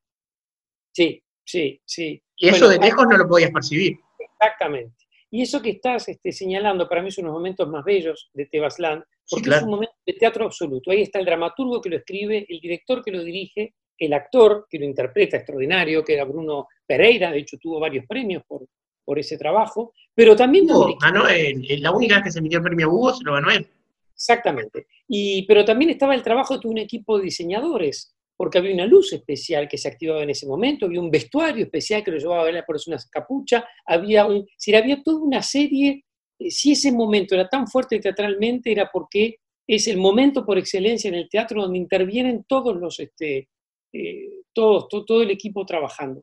Sí, 0.91 1.23
sí, 1.43 1.81
sí. 1.85 2.24
Y 2.37 2.49
eso 2.49 2.67
de 2.67 2.77
lejos 2.77 3.05
no 3.07 3.17
lo 3.17 3.27
podías 3.27 3.51
percibir. 3.51 3.97
Exactamente. 4.19 5.05
Y 5.31 5.41
eso 5.41 5.61
que 5.61 5.71
estás 5.71 6.07
este, 6.07 6.31
señalando 6.31 6.87
para 6.87 7.01
mí 7.01 7.11
son 7.11 7.25
los 7.25 7.33
momentos 7.33 7.67
más 7.67 7.83
bellos 7.83 8.29
de 8.33 8.45
Tebasland, 8.45 9.03
porque 9.29 9.49
es 9.49 9.63
un 9.63 9.69
momento 9.69 9.95
de 10.05 10.13
teatro 10.13 10.45
absoluto. 10.45 10.91
Ahí 10.91 11.01
está 11.01 11.19
el 11.19 11.25
dramaturgo 11.25 11.81
que 11.81 11.89
lo 11.89 11.97
escribe, 11.97 12.45
el 12.47 12.59
director 12.59 13.03
que 13.03 13.11
lo 13.11 13.23
dirige, 13.23 13.73
el 13.97 14.13
actor 14.13 14.67
que 14.69 14.79
lo 14.79 14.85
interpreta 14.85 15.37
extraordinario, 15.37 16.03
que 16.03 16.13
era 16.13 16.25
Bruno 16.25 16.67
Pereira, 16.85 17.31
de 17.31 17.39
hecho 17.39 17.57
tuvo 17.57 17.79
varios 17.79 18.05
premios 18.05 18.43
por, 18.47 18.65
por 19.03 19.19
ese 19.19 19.37
trabajo, 19.37 19.93
pero 20.13 20.35
también... 20.35 20.67
ganó 21.01 21.25
la 21.25 21.91
única 21.91 22.15
vez 22.15 22.23
que 22.25 22.31
se 22.31 22.39
emitió 22.39 22.59
el 22.59 22.63
premio 22.63 22.89
Hugo 22.89 23.13
se 23.13 23.23
lo 23.23 23.33
ganó 23.33 23.51
él. 23.51 23.67
Exactamente. 24.13 24.87
Y, 25.07 25.45
pero 25.45 25.65
también 25.65 25.91
estaba 25.91 26.15
el 26.15 26.23
trabajo 26.23 26.57
de 26.57 26.67
un 26.67 26.77
equipo 26.77 27.17
de 27.17 27.25
diseñadores, 27.25 28.14
porque 28.37 28.57
había 28.57 28.73
una 28.73 28.85
luz 28.85 29.13
especial 29.13 29.67
que 29.67 29.77
se 29.77 29.87
activaba 29.87 30.23
en 30.23 30.29
ese 30.29 30.45
momento, 30.45 30.85
había 30.85 30.99
un 30.99 31.11
vestuario 31.11 31.65
especial 31.65 32.03
que 32.03 32.11
lo 32.11 32.17
llevaba 32.17 32.49
a 32.49 32.65
por 32.65 32.77
una 32.87 32.97
capucha, 33.09 33.65
había 33.85 34.25
un, 34.25 34.45
si 34.57 34.75
había 34.75 35.01
toda 35.01 35.21
una 35.21 35.41
serie, 35.41 36.03
eh, 36.39 36.51
si 36.51 36.73
ese 36.73 36.91
momento 36.91 37.35
era 37.35 37.47
tan 37.47 37.67
fuerte 37.67 37.99
teatralmente 37.99 38.71
era 38.71 38.89
porque 38.91 39.37
es 39.67 39.87
el 39.87 39.97
momento 39.97 40.45
por 40.45 40.57
excelencia 40.57 41.07
en 41.07 41.15
el 41.15 41.29
teatro 41.29 41.61
donde 41.61 41.79
intervienen 41.79 42.45
todos 42.47 42.75
los, 42.75 42.99
este, 42.99 43.47
eh, 43.93 44.29
todos, 44.53 44.87
todo, 44.89 45.21
el 45.21 45.31
equipo 45.31 45.65
trabajando. 45.65 46.21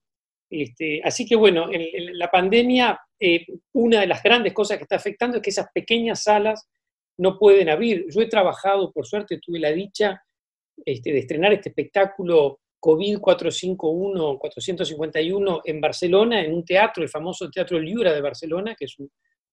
Este, 0.50 1.00
así 1.02 1.24
que 1.26 1.34
bueno, 1.34 1.68
en, 1.72 2.18
la 2.18 2.30
pandemia, 2.30 3.00
eh, 3.18 3.46
una 3.72 4.00
de 4.00 4.06
las 4.06 4.22
grandes 4.22 4.52
cosas 4.52 4.76
que 4.76 4.84
está 4.84 4.96
afectando 4.96 5.38
es 5.38 5.42
que 5.42 5.50
esas 5.50 5.68
pequeñas 5.72 6.22
salas 6.24 6.68
no 7.18 7.38
pueden 7.38 7.68
abrir. 7.68 8.06
Yo 8.10 8.20
he 8.20 8.28
trabajado, 8.28 8.92
por 8.92 9.06
suerte, 9.06 9.40
tuve 9.40 9.58
la 9.58 9.72
dicha 9.72 10.22
este, 10.84 11.12
de 11.12 11.18
estrenar 11.18 11.52
este 11.52 11.70
espectáculo 11.70 12.60
COVID 12.82 13.20
451, 13.20 14.38
451 14.38 15.60
en 15.64 15.80
Barcelona, 15.80 16.44
en 16.44 16.52
un 16.52 16.64
teatro, 16.64 17.02
el 17.04 17.08
famoso 17.08 17.48
Teatro 17.48 17.78
Liura 17.78 18.12
de 18.12 18.20
Barcelona, 18.20 18.74
que 18.76 18.86
es 18.86 18.96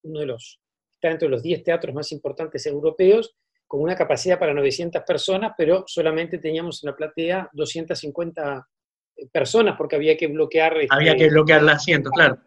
uno 0.01 0.19
de 0.19 0.25
los, 0.25 0.59
está 0.95 1.11
entre 1.11 1.29
los 1.29 1.43
10 1.43 1.63
teatros 1.63 1.93
más 1.93 2.11
importantes 2.11 2.65
europeos, 2.65 3.35
con 3.67 3.81
una 3.81 3.95
capacidad 3.95 4.39
para 4.39 4.51
900 4.55 5.03
personas, 5.03 5.51
pero 5.55 5.83
solamente 5.85 6.39
teníamos 6.39 6.83
en 6.83 6.89
la 6.89 6.95
platea 6.95 7.47
250 7.53 8.67
eh, 9.15 9.27
personas 9.31 9.75
porque 9.77 9.95
había 9.95 10.17
que 10.17 10.25
bloquear... 10.25 10.75
Había 10.89 11.15
que 11.15 11.29
bloquear 11.29 11.61
el 11.61 11.69
asiento, 11.69 12.09
claro. 12.09 12.39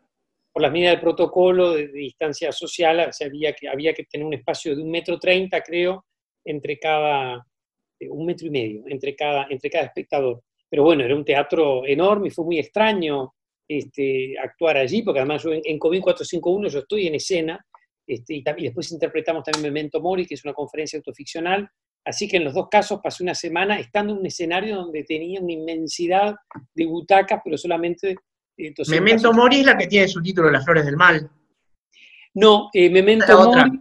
Por 0.53 0.63
las 0.63 0.73
medidas 0.73 0.95
del 0.95 1.01
protocolo 1.01 1.75
de, 1.75 1.87
distancia 1.93 2.51
social, 2.51 3.09
había, 3.25 3.53
que, 3.53 3.69
había 3.69 3.95
que 3.95 4.03
tener 4.05 4.27
un 4.27 4.35
espacio 4.35 4.75
de 4.75 4.83
un 4.83 4.91
metro 4.91 5.21
treinta, 5.21 5.63
creo, 5.63 6.05
entre 6.45 6.77
cada, 6.81 7.47
un 8.11 8.27
metro 8.27 8.47
y 8.47 8.51
medio, 8.51 8.85
entre 8.87 9.15
cada, 9.15 9.47
entre 9.51 9.71
cada 9.71 9.87
espectador. 9.87 10.43
Pero 10.69 10.85
bueno, 10.85 11.05
era 11.05 11.15
un 11.15 11.25
teatro 11.25 11.87
enorme 11.87 12.29
y 12.29 12.31
fue 12.31 12.45
muy 12.45 12.59
extraño 12.59 13.35
este, 13.69 14.35
actuar 14.39 14.77
allí, 14.79 15.03
porque 15.03 15.21
además 15.21 15.43
yo 15.43 15.53
en, 15.53 15.61
en 15.65 15.79
COVID 15.79 16.01
451 16.01 16.69
yo 16.69 16.79
estoy 16.81 17.07
en 17.07 17.15
escena, 17.15 17.65
este, 18.07 18.35
y, 18.35 18.43
después 18.43 18.91
interpretamos 18.93 19.45
también 19.45 19.73
Memento 19.73 20.01
Mori, 20.01 20.27
que 20.27 20.35
es 20.35 20.45
una 20.45 20.55
conferencia 20.55 20.97
autoficcional. 20.99 21.69
Así 22.05 22.29
que 22.29 22.37
en 22.37 22.45
los 22.45 22.55
dos 22.55 22.69
casos 22.69 23.01
pasé 23.03 23.23
una 23.23 23.35
semana 23.35 23.79
estando 23.79 24.13
en 24.13 24.21
un 24.21 24.27
escenario 24.27 24.77
donde 24.77 25.05
tenía 25.05 25.41
una 25.41 25.53
inmensidad 25.53 26.35
de 26.75 26.87
butacas, 26.87 27.41
pero 27.45 27.57
solamente... 27.57 28.17
Eh, 28.57 28.75
Memento 28.89 29.33
Mori 29.33 29.61
es 29.61 29.67
la 29.67 29.79
que 29.79 29.87
tiene 29.87 30.09
su 30.09 30.21
título 30.21 30.51
Las 30.51 30.65
Flores 30.65 30.85
del 30.85 30.97
Mal. 30.97 31.31
No, 32.35 32.71
eh, 32.73 32.91
Memento 32.91 33.51
Mori, 33.51 33.81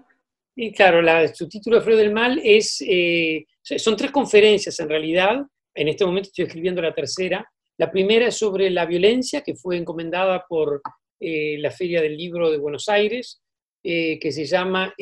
y 0.61 0.71
claro, 0.71 1.01
la, 1.01 1.33
su 1.33 1.47
título 1.47 1.77
de 1.77 1.83
Flores 1.83 1.99
del 2.01 2.13
Mal 2.13 2.39
es, 2.43 2.83
eh, 2.87 3.45
son 3.61 3.95
tres 3.95 4.11
conferencias 4.11 4.79
en 4.79 4.89
realidad, 4.89 5.41
en 5.73 5.87
este 5.87 6.05
momento 6.05 6.27
estoy 6.27 6.45
escribiendo 6.45 6.81
la 6.81 6.93
tercera. 6.93 7.49
La 7.77 7.91
primera 7.91 8.27
es 8.27 8.35
sobre 8.35 8.69
la 8.69 8.85
violencia, 8.85 9.41
que 9.41 9.55
fue 9.55 9.77
encomendada 9.77 10.45
por 10.47 10.81
la 11.19 11.71
Feria 11.71 12.01
del 12.01 12.17
Libro 12.17 12.49
de 12.49 12.57
Buenos 12.57 12.89
Aires, 12.89 13.41
eh, 13.83 14.19
que 14.19 14.31
se 14.31 14.45
llama 14.45 14.93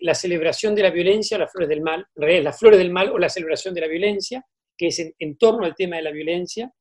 La 0.00 0.14
celebración 0.14 0.74
de 0.74 0.82
la 0.82 0.90
violencia 0.90 1.36
o 1.36 1.40
las 1.40 1.52
flores 1.52 1.68
del 1.68 1.82
mal, 1.82 2.06
en 2.16 2.44
las 2.44 2.58
flores 2.58 2.78
del 2.78 2.90
mal 2.90 3.10
o 3.10 3.18
la 3.18 3.28
celebración 3.28 3.74
de 3.74 3.82
la 3.82 3.86
violencia, 3.86 4.42
que 4.78 4.86
es 4.86 5.12
en, 5.18 5.36
torno 5.36 5.66
al 5.66 5.74
tema 5.74 5.96
de 5.96 6.02
la 6.02 6.10
violencia. 6.10 6.72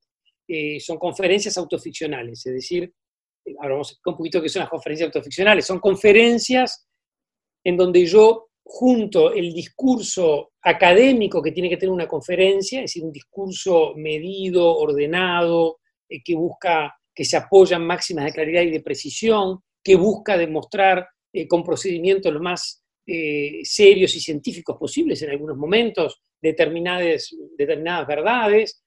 Eh, 0.48 0.80
son 0.80 0.98
conferencias 0.98 1.58
autoficcionales, 1.58 2.46
es 2.46 2.54
decir, 2.54 2.94
eh, 3.46 3.56
ahora 3.60 3.74
vamos 3.74 3.90
a 3.90 3.92
explicar 3.92 4.14
un 4.14 4.18
poquito 4.18 4.42
qué 4.42 4.48
son 4.48 4.62
las 4.62 4.70
conferencias 4.70 5.08
autoficcionales. 5.08 5.66
Son 5.66 5.80
conferencias 5.80 6.88
en 7.66 7.76
donde 7.76 8.06
yo 8.06 8.48
junto 8.64 9.34
el 9.34 9.54
discurso 9.54 10.54
académico 10.62 11.42
que 11.42 11.52
tiene 11.52 11.70
que 11.70 11.78
tener 11.78 11.94
una 11.94 12.08
conferencia, 12.08 12.80
es 12.80 12.86
decir, 12.86 13.04
un 13.04 13.12
discurso 13.12 13.94
medido, 13.96 14.78
ordenado, 14.78 15.80
que 16.24 16.36
busca, 16.36 16.96
que 17.14 17.26
se 17.26 17.38
apoya 17.38 17.78
en 17.78 17.86
máximas 17.86 18.26
de 18.26 18.32
claridad 18.32 18.62
y 18.62 18.72
de 18.72 18.82
precisión, 18.82 19.60
que 19.84 19.96
busca 19.96 20.38
demostrar 20.38 21.08
eh, 21.34 21.48
con 21.48 21.64
procedimientos 21.64 22.32
lo 22.32 22.40
más 22.40 22.84
eh, 23.08 23.60
serios 23.64 24.16
y 24.16 24.20
científicos 24.20 24.78
posibles 24.80 25.22
en 25.22 25.32
algunos 25.32 25.58
momentos 25.58 26.22
determinadas, 26.42 27.36
determinadas 27.58 28.08
verdades. 28.08 28.84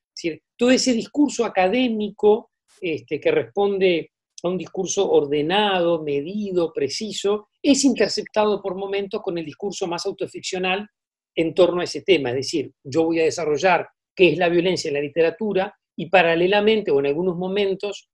Todo 0.56 0.70
ese 0.70 0.92
discurso 0.92 1.44
académico 1.44 2.50
este, 2.80 3.20
que 3.20 3.30
responde 3.30 4.10
a 4.42 4.48
un 4.48 4.58
discurso 4.58 5.10
ordenado, 5.10 6.02
medido, 6.02 6.72
preciso, 6.72 7.48
es 7.62 7.84
interceptado 7.84 8.62
por 8.62 8.76
momentos 8.76 9.20
con 9.22 9.38
el 9.38 9.44
discurso 9.44 9.86
más 9.86 10.06
autoficcional 10.06 10.88
en 11.34 11.54
torno 11.54 11.80
a 11.80 11.84
ese 11.84 12.02
tema. 12.02 12.30
Es 12.30 12.36
decir, 12.36 12.72
yo 12.84 13.04
voy 13.04 13.20
a 13.20 13.24
desarrollar 13.24 13.88
qué 14.14 14.32
es 14.32 14.38
la 14.38 14.48
violencia 14.48 14.88
en 14.88 14.94
la 14.94 15.00
literatura 15.00 15.74
y 15.96 16.08
paralelamente 16.08 16.90
o 16.90 17.00
en 17.00 17.06
algunos 17.06 17.36
momentos 17.36 18.08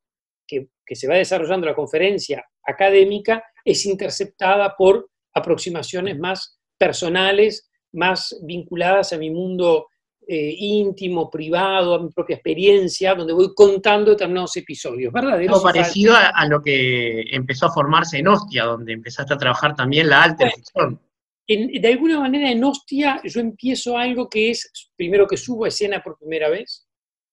que, 0.46 0.68
se 0.87 1.08
va 1.08 1.16
desarrollando 1.16 1.66
la 1.66 1.74
conferencia 1.74 2.44
académica 2.62 3.42
es 3.64 3.87
interceptada 3.87 4.74
por 4.76 5.08
aproximaciones 5.32 6.18
más 6.18 6.58
personales, 6.78 7.70
más 7.92 8.38
vinculadas 8.42 9.12
a 9.12 9.18
mi 9.18 9.30
mundo 9.30 9.87
eh, 10.26 10.54
íntimo, 10.58 11.30
privado, 11.30 11.94
a 11.94 12.02
mi 12.02 12.10
propia 12.10 12.37
experiencia, 12.37 13.14
donde 13.14 13.34
voy 13.34 13.52
contando 13.54 14.12
determinados 14.12 14.56
episodios, 14.56 15.12
¿verdad? 15.12 15.38
Algo 15.38 15.62
parecido 15.62 16.14
a, 16.16 16.46
lo 16.46 16.62
que 16.62 17.22
empezó 17.30 17.66
a 17.66 17.72
formarse 17.72 18.18
en 18.18 18.28
Ostia, 18.28 18.64
donde 18.64 18.94
empezaste 18.94 19.34
a 19.34 19.37
trabajar 19.38 19.74
también 19.74 20.08
la 20.08 20.22
alta 20.22 20.48
ficción. 20.50 21.00
de 21.46 21.88
alguna 21.88 22.20
manera 22.20 22.50
en 22.50 22.64
Ostia 22.64 23.20
yo 23.24 23.40
empiezo 23.40 23.98
algo 23.98 24.28
que 24.28 24.50
es, 24.50 24.90
primero 24.96 25.26
que 25.26 25.37
subo 25.37 25.66
a 25.66 25.68
escena 25.68 26.02
por 26.02 26.16
primera 26.18 26.48
vez, 26.48 26.88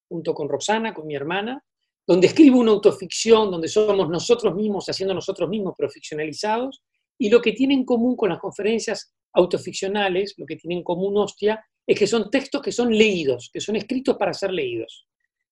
junto 0.09 0.33
con 0.33 0.49
Roxana, 0.49 0.93
con 0.93 1.07
mi 1.07 1.15
hermana, 1.15 1.63
donde 2.05 2.27
escribo 2.27 2.59
una 2.59 2.71
autoficción, 2.71 3.51
donde 3.51 3.69
somos 3.69 4.09
nosotros 4.09 4.53
mismos 4.53 4.89
haciendo 4.89 5.13
nosotros 5.13 5.47
mismos, 5.47 5.75
pero 5.77 5.89
ficcionalizados, 5.89 6.83
y 7.17 7.29
lo 7.29 7.41
que 7.41 7.53
tiene 7.53 7.73
en 7.73 7.85
común 7.85 8.17
con 8.17 8.29
las 8.29 8.39
conferencias 8.39 9.13
autoficcionales, 9.33 10.33
lo 10.37 10.45
que 10.45 10.57
tiene 10.57 10.75
en 10.75 10.83
común 10.83 11.15
Hostia, 11.17 11.63
es 11.85 11.97
que 11.97 12.07
son 12.07 12.29
textos 12.29 12.61
que 12.61 12.71
son 12.71 12.95
leídos, 12.95 13.49
que 13.51 13.59
son 13.59 13.75
escritos 13.75 14.17
para 14.17 14.33
ser 14.33 14.51
leídos. 14.51 15.07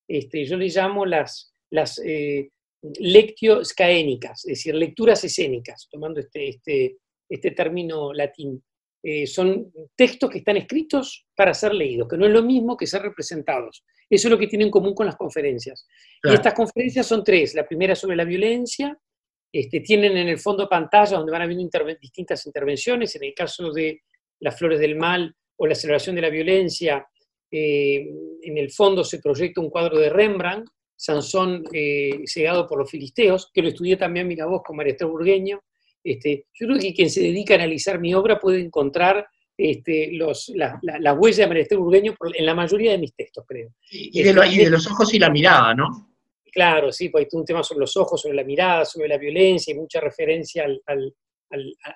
Este, 0.08 0.46
yo 0.46 0.58
les 0.58 0.76
llamo 0.76 1.06
las, 1.06 1.54
las 1.72 2.00
eh, 2.04 2.50
lectio 3.00 3.64
scaénicas, 3.64 4.46
es 4.46 4.60
decir, 4.60 4.76
lecturas 4.76 5.24
escénicas, 5.24 5.88
tomando 5.90 6.20
este, 6.20 6.50
este, 6.50 6.98
este 7.28 7.52
término 7.52 8.14
latín. 8.14 8.64
Eh, 9.02 9.28
son 9.28 9.72
textos 9.96 10.30
que 10.30 10.40
están 10.40 10.58
escritos 10.58 11.26
para 11.36 11.54
ser 11.54 11.74
leídos, 11.74 12.08
que 12.08 12.18
no 12.18 12.26
es 12.26 12.32
lo 12.32 12.44
mismo 12.44 12.76
que 12.76 12.88
ser 12.88 13.02
representados. 13.02 13.84
Eso 14.10 14.28
es 14.28 14.32
lo 14.32 14.38
que 14.38 14.48
tienen 14.48 14.68
en 14.68 14.72
común 14.72 14.94
con 14.94 15.06
las 15.06 15.16
conferencias. 15.16 15.88
Y 16.24 16.34
estas 16.34 16.54
conferencias 16.54 17.06
son 17.06 17.24
tres. 17.24 17.54
La 17.54 17.68
primera 17.68 17.96
sobre 17.96 18.16
la 18.16 18.26
violencia, 18.26 18.98
este, 19.52 19.80
tienen 19.82 20.18
en 20.18 20.28
el 20.28 20.40
fondo 20.40 20.68
pantalla 20.68 21.18
donde 21.18 21.32
van 21.32 21.44
habiendo 21.44 21.70
distintas 22.02 22.46
intervenciones. 22.46 23.16
En 23.16 23.24
el 23.24 23.34
caso 23.34 23.72
de 23.72 24.02
las 24.40 24.58
flores 24.58 24.80
del 24.80 24.96
mal 24.96 25.36
o 25.60 25.68
la 25.68 25.76
celebración 25.76 26.16
de 26.16 26.22
la 26.22 26.30
violencia, 26.30 27.06
eh, 27.52 28.08
en 28.42 28.58
el 28.58 28.72
fondo 28.72 29.04
se 29.04 29.20
proyecta 29.20 29.62
un 29.62 29.70
cuadro 29.70 30.00
de 30.00 30.10
Rembrandt, 30.10 30.68
Sansón 30.96 31.64
eh, 31.72 32.22
cegado 32.26 32.68
por 32.68 32.80
los 32.80 32.90
filisteos, 32.90 33.50
que 33.54 33.62
lo 33.62 33.70
estudié 33.70 33.96
también, 33.98 34.28
mira 34.28 34.46
vos, 34.46 34.62
con 34.66 34.76
María 34.76 34.92
Esther 34.92 35.08
Burgueño, 35.08 35.62
este, 36.04 36.46
yo 36.54 36.68
creo 36.68 36.80
que 36.80 36.94
quien 36.94 37.10
se 37.10 37.22
dedica 37.22 37.54
a 37.54 37.58
analizar 37.58 38.00
mi 38.00 38.14
obra 38.14 38.40
puede 38.40 38.62
encontrar 38.62 39.28
este, 39.58 40.12
los, 40.14 40.50
la, 40.56 40.80
la, 40.82 41.14
huella 41.14 41.44
de 41.44 41.48
María 41.48 41.66
Burgueño 41.72 42.16
en 42.34 42.46
la 42.46 42.56
mayoría 42.56 42.92
de 42.92 42.98
mis 42.98 43.14
textos, 43.14 43.44
creo. 43.46 43.70
Y, 43.92 44.24
de, 44.24 44.34
de, 44.34 44.70
los 44.70 44.88
ojos 44.88 45.14
y 45.14 45.20
la 45.20 45.30
mirada, 45.30 45.74
¿no? 45.74 46.16
Claro, 46.52 46.92
sí, 46.92 47.10
pues 47.10 47.26
hay 47.26 47.38
un 47.38 47.46
tema 47.46 47.64
sobre 47.64 47.82
los 47.82 47.96
ojos, 47.98 48.22
sobre 48.22 48.36
la 48.36 48.44
mirada, 48.44 48.86
sobre 48.86 49.10
la 49.10 49.18
violencia, 49.18 49.74
y 49.74 49.78
mucha 49.78 50.00
referencia 50.00 50.64
al, 50.64 50.82
al, 50.86 51.14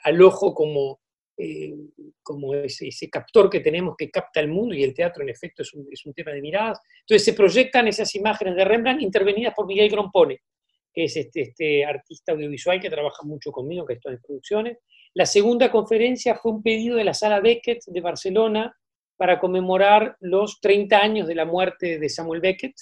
al, 0.03 0.21
ojo 0.21 0.53
como, 0.53 0.99
eh, 1.37 1.73
como 2.21 2.53
ese, 2.53 3.09
captor 3.09 3.49
que 3.49 3.59
tenemos 3.59 3.95
que 3.97 4.11
capta 4.11 4.39
el 4.39 4.49
mundo, 4.49 4.75
y 4.75 4.83
el 4.83 4.93
teatro 4.93 5.23
en 5.23 5.29
efecto 5.29 5.63
es 5.63 5.73
un, 5.73 5.87
es 5.91 6.05
un 6.05 6.13
tema 6.13 6.31
de 6.31 6.41
miradas. 6.41 6.79
Entonces 7.01 7.25
se 7.25 7.33
proyectan 7.33 7.87
esas 7.87 8.13
imágenes 8.15 8.55
de 8.55 8.65
Rembrandt 8.65 9.01
intervenidas 9.01 9.53
por 9.55 9.65
Miguel 9.65 9.89
Grompone, 9.89 10.41
que 10.93 11.05
es 11.05 11.17
este, 11.17 11.41
este, 11.41 11.85
artista 11.85 12.33
audiovisual 12.33 12.79
que 12.79 12.89
trabaja 12.89 13.23
mucho 13.23 13.51
conmigo, 13.51 13.85
que 13.85 13.93
está 13.93 14.11
en 14.11 14.21
producciones. 14.21 14.77
La 15.15 15.25
segunda 15.25 15.71
conferencia 15.71 16.35
fue 16.35 16.51
un 16.51 16.63
pedido 16.63 16.97
de 16.97 17.03
la 17.03 17.13
Sala 17.13 17.39
Beckett 17.39 17.83
de 17.85 18.01
Barcelona 18.01 18.75
para 19.17 19.39
conmemorar 19.39 20.17
los 20.19 20.59
30 20.61 20.97
años 20.97 21.27
de 21.27 21.35
la 21.35 21.45
muerte 21.45 21.97
de 21.99 22.09
Samuel 22.09 22.41
Beckett. 22.41 22.75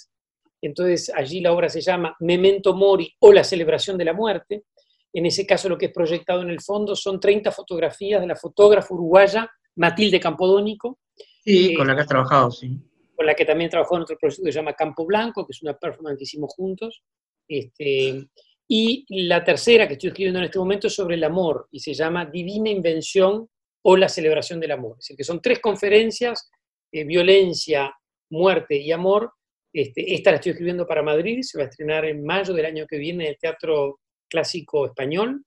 Entonces 0.60 1.10
allí 1.14 1.40
la 1.40 1.52
obra 1.52 1.68
se 1.68 1.80
llama 1.80 2.16
Memento 2.20 2.74
Mori 2.74 3.12
o 3.20 3.32
la 3.32 3.44
celebración 3.44 3.98
de 3.98 4.04
la 4.04 4.12
muerte. 4.12 4.64
En 5.12 5.26
ese 5.26 5.46
caso 5.46 5.68
lo 5.68 5.76
que 5.76 5.86
es 5.86 5.92
proyectado 5.92 6.42
en 6.42 6.50
el 6.50 6.60
fondo 6.60 6.96
son 6.96 7.20
30 7.20 7.52
fotografías 7.52 8.20
de 8.20 8.26
la 8.26 8.36
fotógrafa 8.36 8.94
uruguaya 8.94 9.50
Matilde 9.76 10.20
Campodónico. 10.20 10.98
Sí, 11.44 11.74
con 11.74 11.86
la 11.86 11.94
que 11.94 12.00
has 12.02 12.06
trabajado, 12.06 12.50
sí. 12.50 12.78
Con 13.14 13.26
la 13.26 13.34
que 13.34 13.44
también 13.44 13.70
trabajó 13.70 13.96
en 13.96 14.02
otro 14.02 14.16
proyecto 14.18 14.44
que 14.44 14.52
se 14.52 14.58
llama 14.58 14.74
Campo 14.74 15.04
Blanco, 15.04 15.46
que 15.46 15.52
es 15.52 15.62
una 15.62 15.76
performance 15.76 16.18
que 16.18 16.24
hicimos 16.24 16.52
juntos. 16.54 17.02
Este, 17.48 18.26
y 18.68 19.04
la 19.26 19.44
tercera 19.44 19.86
que 19.86 19.94
estoy 19.94 20.08
escribiendo 20.08 20.38
en 20.38 20.46
este 20.46 20.58
momento 20.58 20.86
es 20.86 20.94
sobre 20.94 21.16
el 21.16 21.24
amor 21.24 21.68
y 21.70 21.80
se 21.80 21.92
llama 21.92 22.24
Divina 22.26 22.70
Invención 22.70 23.48
o 23.82 23.96
la 23.96 24.08
celebración 24.08 24.60
del 24.60 24.70
amor. 24.70 24.96
Es 24.98 25.04
decir, 25.04 25.16
que 25.16 25.24
son 25.24 25.42
tres 25.42 25.58
conferencias, 25.58 26.50
eh, 26.90 27.04
violencia, 27.04 27.92
muerte 28.30 28.76
y 28.76 28.92
amor. 28.92 29.32
Este, 29.72 30.14
esta 30.14 30.30
la 30.30 30.36
estoy 30.36 30.52
escribiendo 30.52 30.86
para 30.86 31.02
Madrid, 31.02 31.40
se 31.42 31.58
va 31.58 31.64
a 31.64 31.68
estrenar 31.68 32.04
en 32.04 32.24
mayo 32.24 32.54
del 32.54 32.66
año 32.66 32.86
que 32.86 32.98
viene 32.98 33.24
en 33.24 33.30
el 33.30 33.38
Teatro 33.38 34.00
Clásico 34.32 34.86
Español. 34.86 35.44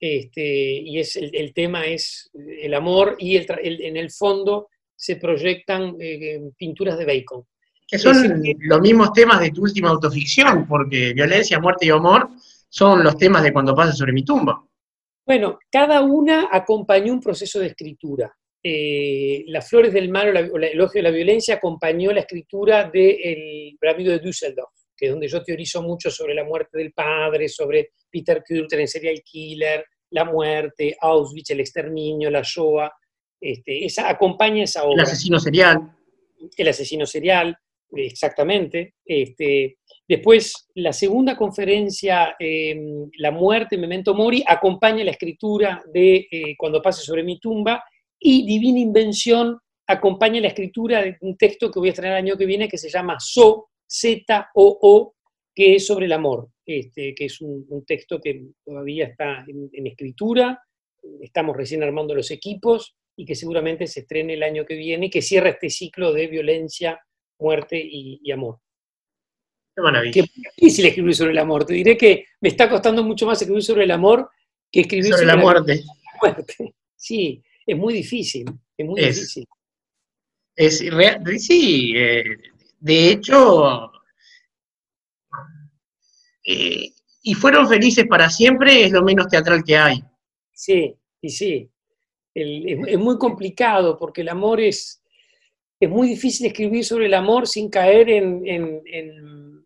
este, 0.00 0.42
y 0.42 0.98
es, 0.98 1.16
el, 1.16 1.52
tema 1.52 1.86
es 1.86 2.30
el 2.34 2.72
amor 2.72 3.16
y 3.18 3.36
el, 3.36 3.46
en 3.62 3.96
el 3.96 4.10
fondo 4.10 4.68
se 4.96 5.16
proyectan 5.16 5.96
eh, 6.00 6.40
pinturas 6.56 6.96
de 6.98 7.04
Bacon. 7.04 7.44
Que 7.86 7.98
son 7.98 8.42
los 8.60 8.80
mismos 8.80 9.12
temas 9.12 9.40
de 9.40 9.50
tu 9.50 9.62
última 9.62 9.90
autoficción, 9.90 10.66
porque 10.66 11.12
violencia, 11.12 11.60
muerte 11.60 11.86
y 11.86 11.90
amor 11.90 12.30
son 12.68 13.04
los 13.04 13.16
temas 13.18 13.42
de 13.42 13.52
cuando 13.52 13.74
pasa 13.74 13.92
sobre 13.92 14.14
mi 14.14 14.24
tumba. 14.24 14.64
Bueno, 15.26 15.58
cada 15.70 16.00
una 16.00 16.48
acompañó 16.50 17.12
un 17.12 17.20
proceso 17.20 17.60
de 17.60 17.66
escritura. 17.66 18.34
Eh, 18.62 19.44
Las 19.48 19.68
flores 19.68 19.92
del 19.92 20.08
mal 20.08 20.34
o, 20.34 20.56
el 20.56 20.64
elogio 20.64 21.00
de 21.00 21.10
la 21.10 21.14
violencia 21.14 21.56
acompañó 21.56 22.10
la 22.12 22.20
escritura 22.20 22.84
del 22.84 23.76
de 23.78 23.90
amigo 23.90 24.10
de 24.10 24.20
Düsseldorf, 24.20 24.72
que 24.96 25.06
es 25.06 25.10
donde 25.10 25.28
yo 25.28 25.42
teorizo 25.42 25.82
mucho 25.82 26.10
sobre 26.10 26.34
la 26.34 26.44
muerte 26.44 26.78
del 26.78 26.92
padre, 26.92 27.48
sobre 27.48 27.90
Peter 28.10 28.42
Kürter 28.46 28.80
en 28.80 28.88
Serial 28.88 29.22
Killer, 29.24 29.84
la 30.10 30.24
muerte, 30.24 30.96
Auschwitz, 31.00 31.50
el 31.50 31.60
exterminio, 31.60 32.30
la 32.30 32.42
Shoah. 32.42 32.90
Este, 33.40 33.84
esa, 33.84 34.08
acompaña 34.08 34.64
esa 34.64 34.84
obra. 34.84 35.02
El 35.02 35.08
asesino 35.08 35.38
serial. 35.38 35.92
El 36.56 36.68
asesino 36.68 37.06
serial, 37.06 37.56
exactamente. 37.92 38.94
Este, 39.04 39.78
después, 40.06 40.68
la 40.74 40.92
segunda 40.92 41.36
conferencia, 41.36 42.36
em, 42.38 43.10
La 43.18 43.30
muerte, 43.30 43.76
Memento 43.76 44.14
Mori, 44.14 44.44
acompaña 44.46 45.04
la 45.04 45.10
escritura 45.10 45.82
de 45.92 46.28
eh, 46.30 46.54
Cuando 46.56 46.80
pase 46.80 47.02
sobre 47.02 47.22
mi 47.22 47.38
tumba, 47.40 47.82
y 48.18 48.46
Divina 48.46 48.78
Invención 48.78 49.58
acompaña 49.86 50.40
la 50.40 50.48
escritura 50.48 51.02
de 51.02 51.16
un 51.20 51.36
texto 51.36 51.70
que 51.70 51.78
voy 51.78 51.88
a 51.88 51.92
estrenar 51.92 52.18
el 52.18 52.24
año 52.24 52.38
que 52.38 52.46
viene 52.46 52.68
que 52.68 52.78
se 52.78 52.88
llama 52.88 53.16
So, 53.20 53.68
Z-O-O, 53.94 55.14
que 55.54 55.76
es 55.76 55.86
sobre 55.86 56.06
el 56.06 56.12
amor, 56.12 56.48
este, 56.66 57.14
que 57.14 57.26
es 57.26 57.40
un, 57.40 57.84
texto 57.86 58.20
que 58.20 58.48
todavía 58.64 59.06
está 59.06 59.44
en, 59.46 59.86
escritura, 59.86 60.60
estamos 61.20 61.56
recién 61.56 61.82
armando 61.82 62.14
los 62.14 62.30
equipos 62.32 62.96
y 63.16 63.24
que 63.24 63.36
seguramente 63.36 63.86
se 63.86 64.00
estrene 64.00 64.34
el 64.34 64.42
año 64.42 64.66
que 64.66 64.74
viene, 64.74 65.10
que 65.10 65.22
cierra 65.22 65.50
este 65.50 65.70
ciclo 65.70 66.12
de 66.12 66.26
violencia, 66.26 67.00
muerte 67.38 67.80
y, 67.80 68.28
amor. 68.32 68.58
Qué 69.76 69.82
maravilla. 69.82 70.12
Qué 70.12 70.24
difícil 70.56 70.86
escribir 70.86 71.14
sobre 71.14 71.32
el 71.32 71.38
amor. 71.38 71.64
Te 71.64 71.74
diré 71.74 71.96
que 71.96 72.26
me 72.40 72.48
está 72.48 72.68
costando 72.68 73.04
mucho 73.04 73.26
más 73.26 73.40
escribir 73.40 73.62
sobre 73.62 73.84
el 73.84 73.90
amor 73.92 74.28
que 74.72 74.80
escribir 74.80 75.12
sobre, 75.12 75.26
la, 75.26 75.36
muerte. 75.36 75.76
la 75.76 76.18
muerte. 76.20 76.54
Sí, 76.96 77.42
es 77.66 77.76
muy 77.76 77.92
difícil, 77.92 78.46
es 78.78 78.86
muy 78.86 78.98
difícil. 78.98 79.46
Es 80.56 80.78
sí, 80.78 81.92
eh, 81.96 82.24
de 82.84 83.12
hecho, 83.12 83.90
eh, 86.44 86.92
y 87.22 87.32
fueron 87.32 87.66
felices 87.66 88.04
para 88.06 88.28
siempre 88.28 88.84
es 88.84 88.92
lo 88.92 89.02
menos 89.02 89.26
teatral 89.28 89.64
que 89.64 89.74
hay. 89.74 90.04
Sí, 90.52 90.94
y 91.22 91.30
sí. 91.30 91.70
es, 92.34 92.98
muy 92.98 93.16
complicado 93.16 93.96
porque 93.98 94.20
el 94.20 94.28
amor 94.28 94.60
es, 94.60 95.02
es 95.80 95.88
muy 95.88 96.08
difícil 96.08 96.46
escribir 96.46 96.84
sobre 96.84 97.06
el 97.06 97.14
amor 97.14 97.48
sin 97.48 97.70
caer 97.70 98.10
en, 98.10 98.42
en, 98.46 99.64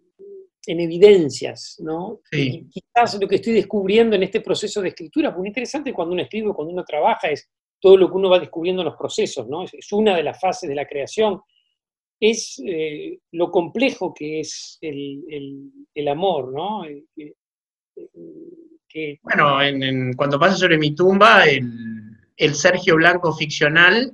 evidencias, 0.65 1.77
¿no? 1.81 2.21
Sí. 2.31 2.69
Y 2.69 2.69
quizás 2.69 3.21
lo 3.21 3.27
que 3.27 3.37
estoy 3.37 3.55
descubriendo 3.55 4.15
en 4.15 4.23
este 4.23 4.43
proceso 4.43 4.81
de 4.81 4.91
escritura, 4.91 5.33
muy 5.33 5.49
interesante 5.49 5.93
cuando 5.93 6.13
uno 6.13 6.23
escribe, 6.23 6.53
cuando 6.53 6.73
uno 6.73 6.85
trabaja, 6.85 7.31
es 7.31 7.51
todo 7.81 7.97
lo 7.97 8.09
que 8.09 8.17
uno 8.17 8.31
va 8.31 8.39
descubriendo 8.39 8.83
en 8.83 8.87
los 8.87 8.97
procesos, 8.97 9.49
¿no? 9.49 9.65
Es, 9.65 9.93
una 9.93 10.15
de 10.15 10.23
las 10.23 10.41
fases 10.41 10.69
de 10.69 10.77
la 10.77 10.87
creación. 10.87 11.41
Es 12.21 12.61
eh, 12.67 13.19
lo 13.33 13.51
complejo 13.51 14.13
que 14.13 14.41
es 14.41 14.79
el, 14.81 16.09
amor, 16.09 16.53
¿no? 16.53 16.85
Eh, 16.85 17.35
bueno, 19.23 19.59
cuando 20.17 20.39
pasa 20.39 20.57
sobre 20.57 20.79
mi 20.79 20.95
tumba, 20.95 21.45
el, 21.47 22.55
Sergio 22.55 22.97
Blanco 22.97 23.33
ficcional 23.33 24.13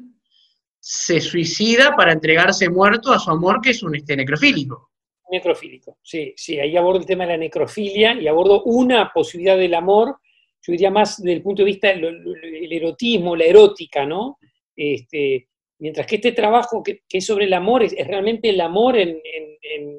se 0.79 1.21
suicida 1.21 1.97
para 1.97 2.13
entregarse 2.13 2.69
muerto 2.69 3.13
a 3.13 3.19
su 3.19 3.31
amor, 3.31 3.61
que 3.63 3.71
es 3.71 3.83
un 3.83 3.97
este, 3.97 4.17
necrofílico. 4.17 4.91
Necrofílico, 5.31 5.99
sí, 6.03 6.35
sí, 6.37 6.61
ahí 6.61 6.77
abordo 6.77 7.01
el 7.01 7.07
tema 7.07 7.25
de 7.25 7.33
la 7.33 7.39
necrofilia 7.39 8.21
y 8.21 8.29
abordo 8.29 8.63
una 8.65 9.11
posibilidad 9.13 9.57
del 9.57 9.75
amor 9.75 10.19
yo 10.67 10.73
diría 10.73 10.91
más 10.91 11.19
desde 11.19 11.35
el 11.35 11.43
punto 11.43 11.63
de 11.63 11.67
vista 11.67 11.89
del 11.89 12.73
erotismo, 12.73 13.37
la 13.37 13.45
erótica, 13.45 14.07
¿no? 14.07 14.39
Este, 14.75 15.49
mientras 15.79 16.07
que 16.07 16.17
este 16.17 16.33
trabajo 16.33 16.83
que, 16.83 17.03
es 17.09 17.27
sobre 17.27 17.47
el 17.47 17.53
amor 17.53 17.83
es, 17.83 17.95
realmente 18.07 18.51
el 18.51 18.61
amor 18.61 18.97
en, 18.97 19.11
en, 19.11 19.59
en, 19.63 19.99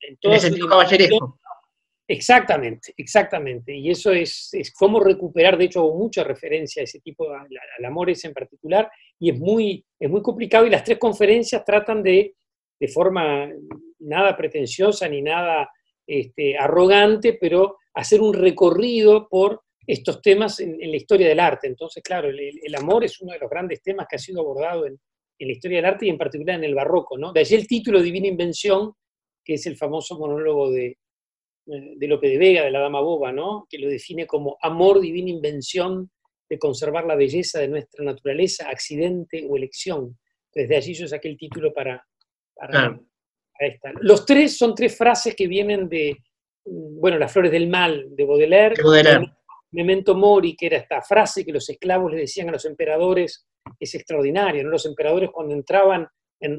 en 0.00 0.16
todo 0.18 0.68
caballeresco. 0.68 1.38
Exactamente, 2.08 2.92
exactamente. 2.96 3.74
Y 3.74 3.90
eso 3.90 4.12
es, 4.12 4.50
es 4.52 4.72
cómo 4.74 5.00
recuperar, 5.00 5.56
de 5.56 5.64
hecho 5.64 5.80
hago 5.80 5.96
mucha 5.96 6.22
referencia 6.24 6.82
a 6.82 6.84
ese 6.84 7.00
tipo, 7.00 7.30
al, 7.32 7.84
amor 7.84 8.10
ese 8.10 8.28
en 8.28 8.34
particular, 8.34 8.90
y 9.18 9.30
es 9.30 9.38
muy, 9.38 9.84
es 9.98 10.10
muy 10.10 10.20
complicado 10.20 10.66
y 10.66 10.70
las 10.70 10.84
tres 10.84 10.98
conferencias 10.98 11.64
tratan 11.64 12.02
de, 12.02 12.34
de 12.78 12.88
forma 12.88 13.48
nada 14.00 14.36
pretenciosa 14.36 15.08
ni 15.08 15.22
nada 15.22 15.70
este, 16.06 16.58
arrogante, 16.58 17.38
pero 17.40 17.78
hacer 17.94 18.20
un 18.20 18.34
recorrido 18.34 19.28
por 19.28 19.62
estos 19.86 20.20
temas 20.20 20.60
en, 20.60 20.78
la 20.78 20.96
historia 20.96 21.28
del 21.28 21.40
arte. 21.40 21.66
Entonces, 21.66 22.02
claro, 22.02 22.28
el, 22.28 22.74
amor 22.74 23.04
es 23.04 23.20
uno 23.20 23.32
de 23.32 23.38
los 23.38 23.50
grandes 23.50 23.82
temas 23.82 24.06
que 24.08 24.16
ha 24.16 24.18
sido 24.18 24.40
abordado 24.40 24.86
en, 24.86 24.98
la 25.38 25.50
historia 25.50 25.78
del 25.78 25.86
arte 25.86 26.06
y 26.06 26.08
en 26.08 26.18
particular 26.18 26.56
en 26.56 26.64
el 26.64 26.74
barroco. 26.74 27.18
¿no? 27.18 27.32
De 27.32 27.40
allí 27.40 27.56
el 27.56 27.66
título 27.66 28.00
Divina 28.00 28.28
Invención, 28.28 28.92
que 29.44 29.54
es 29.54 29.66
el 29.66 29.76
famoso 29.76 30.16
monólogo 30.16 30.70
de, 30.70 30.98
de 31.64 32.06
Lope 32.06 32.28
de 32.28 32.38
Vega, 32.38 32.62
de 32.62 32.70
la 32.70 32.78
Dama 32.78 33.00
Boba, 33.00 33.32
¿no? 33.32 33.66
que 33.68 33.78
lo 33.78 33.88
define 33.88 34.26
como 34.26 34.56
amor, 34.60 35.00
divina 35.00 35.30
invención 35.30 36.10
de 36.48 36.58
conservar 36.58 37.06
la 37.06 37.16
belleza 37.16 37.60
de 37.60 37.68
nuestra 37.68 38.04
naturaleza, 38.04 38.68
accidente 38.68 39.44
o 39.48 39.56
elección. 39.56 40.18
Desde 40.54 40.76
allí 40.76 40.94
yo 40.94 41.08
saqué 41.08 41.28
el 41.28 41.36
título 41.36 41.72
para, 41.72 42.06
para, 42.54 43.00
esta. 43.58 43.92
Los 44.00 44.26
tres 44.26 44.56
son 44.58 44.74
tres 44.74 44.96
frases 44.96 45.34
que 45.34 45.46
vienen 45.46 45.88
de, 45.88 46.16
bueno, 46.64 47.18
Las 47.18 47.32
flores 47.32 47.50
del 47.50 47.68
mal 47.68 48.14
de 48.14 48.24
Baudelaire, 48.24 48.74
Memento 49.72 50.14
Mori, 50.14 50.54
que 50.56 50.66
era 50.66 50.76
esta 50.76 51.02
frase 51.02 51.44
que 51.44 51.52
los 51.52 51.68
esclavos 51.68 52.12
le 52.12 52.18
decían 52.18 52.48
a 52.48 52.52
los 52.52 52.64
emperadores, 52.64 53.46
es 53.78 53.94
extraordinario, 53.94 54.62
¿no? 54.64 54.70
Los 54.70 54.86
emperadores 54.86 55.30
cuando 55.30 55.54
entraban 55.54 56.06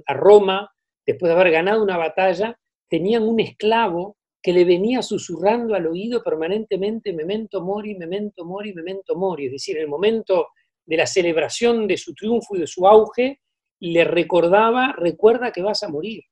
a 0.06 0.14
Roma, 0.14 0.70
después 1.06 1.30
de 1.30 1.40
haber 1.40 1.52
ganado 1.52 1.84
una 1.84 1.98
batalla, 1.98 2.58
tenían 2.90 3.24
un 3.24 3.40
esclavo 3.40 4.18
que 4.42 4.54
le 4.54 4.66
venía 4.66 5.02
susurrando 5.02 5.74
al 5.74 5.88
oído 5.88 6.22
permanentemente 6.22 7.14
Memento 7.14 7.62
Mori, 7.62 7.96
Memento 7.96 8.46
Mori, 8.46 8.74
Memento 8.74 9.16
Mori, 9.16 9.46
es 9.46 9.54
decir, 9.54 9.78
en 9.78 9.84
el 9.84 9.90
momento 9.90 10.48
de 10.86 10.98
la 10.98 11.08
celebración 11.08 11.88
de 11.88 11.98
su 11.98 12.14
triunfo 12.14 12.56
y 12.56 12.60
de 12.60 12.68
su 12.68 12.86
auge, 12.86 13.40
le 13.80 14.04
recordaba, 14.04 14.94
recuerda 14.98 15.52
que 15.52 15.62
vas 15.62 15.84
a 15.84 15.90
morir, 15.90 16.24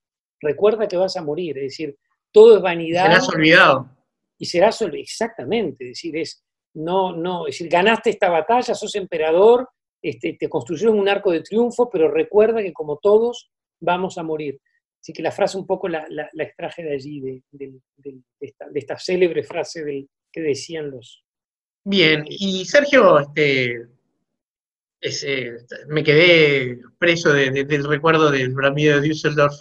recuerda 0.41 0.87
que 0.87 0.97
vas 0.97 1.15
a 1.15 1.23
morir, 1.23 1.57
es 1.57 1.63
decir, 1.63 1.97
todo 2.31 2.57
es 2.57 2.61
vanidad. 2.61 3.05
Serás 3.05 3.29
olvidado. 3.29 3.89
Y 4.37 4.45
serás 4.45 4.81
olvidado, 4.81 5.03
exactamente, 5.03 5.85
es 5.85 5.89
decir, 5.91 6.17
es, 6.17 6.43
no, 6.73 7.15
no, 7.15 7.47
es 7.47 7.55
decir, 7.55 7.69
ganaste 7.69 8.11
esta 8.11 8.29
batalla, 8.29 8.73
sos 8.75 8.95
emperador, 8.95 9.69
este, 10.01 10.37
te 10.39 10.49
construyeron 10.49 10.99
un 10.99 11.09
arco 11.09 11.31
de 11.31 11.41
triunfo, 11.41 11.89
pero 11.89 12.09
recuerda 12.09 12.61
que 12.61 12.73
como 12.73 12.97
todos 12.97 13.51
vamos 13.79 14.17
a 14.17 14.23
morir. 14.23 14.59
Así 14.99 15.13
que 15.13 15.23
la 15.23 15.31
frase 15.31 15.57
un 15.57 15.65
poco 15.65 15.87
la, 15.89 16.05
extraje 16.33 16.83
de 16.83 16.93
allí, 16.93 17.41
de, 17.51 17.73
esta, 18.39 18.97
célebre 18.97 19.43
frase 19.43 19.83
del, 19.83 20.07
que 20.31 20.41
decían 20.41 20.91
los... 20.91 21.23
Bien, 21.83 22.23
y 22.27 22.63
Sergio, 22.65 23.19
este, 23.19 23.87
eh, 25.01 25.57
me 25.87 26.03
quedé 26.03 26.79
preso 26.99 27.33
del 27.33 27.83
recuerdo 27.85 28.29
del 28.29 28.55
Ramiro 28.55 29.01
de 29.01 29.07
Düsseldorf, 29.07 29.55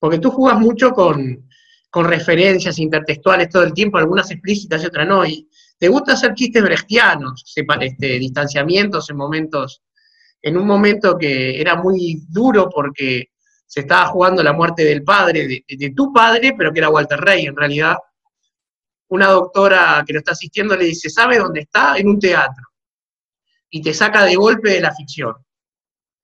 porque 0.00 0.18
tú 0.18 0.30
jugás 0.32 0.58
mucho 0.58 0.90
con, 0.90 1.48
con 1.88 2.04
referencias 2.04 2.80
intertextuales 2.80 3.48
todo 3.48 3.62
el 3.62 3.72
tiempo, 3.72 3.98
algunas 3.98 4.30
explícitas 4.32 4.82
y 4.82 4.86
otras 4.86 5.06
no. 5.06 5.24
Y 5.24 5.48
te 5.78 5.88
gusta 5.88 6.12
hacer 6.12 6.34
chistes 6.34 6.62
brechtianos, 6.62 7.44
este, 7.54 8.18
distanciamientos 8.18 9.10
en 9.10 9.16
momentos, 9.16 9.82
en 10.40 10.56
un 10.56 10.66
momento 10.66 11.18
que 11.18 11.60
era 11.60 11.76
muy 11.76 12.22
duro 12.28 12.68
porque 12.68 13.30
se 13.66 13.80
estaba 13.80 14.06
jugando 14.06 14.42
la 14.42 14.52
muerte 14.52 14.84
del 14.84 15.02
padre, 15.02 15.64
de, 15.66 15.92
tu 15.94 16.12
padre, 16.12 16.54
pero 16.56 16.72
que 16.72 16.78
era 16.78 16.88
Walter 16.88 17.20
Rey 17.20 17.46
en 17.46 17.56
realidad. 17.56 17.96
Una 19.08 19.28
doctora 19.28 20.02
que 20.06 20.12
lo 20.12 20.20
está 20.20 20.32
asistiendo 20.32 20.76
le 20.76 20.86
dice, 20.86 21.10
¿sabe 21.10 21.38
dónde 21.38 21.60
está? 21.60 21.96
En 21.96 22.08
un 22.08 22.18
teatro. 22.18 22.64
Y 23.70 23.82
te 23.82 23.92
saca 23.92 24.24
de 24.24 24.36
golpe 24.36 24.70
de 24.70 24.80
la 24.80 24.94
ficción. 24.94 25.34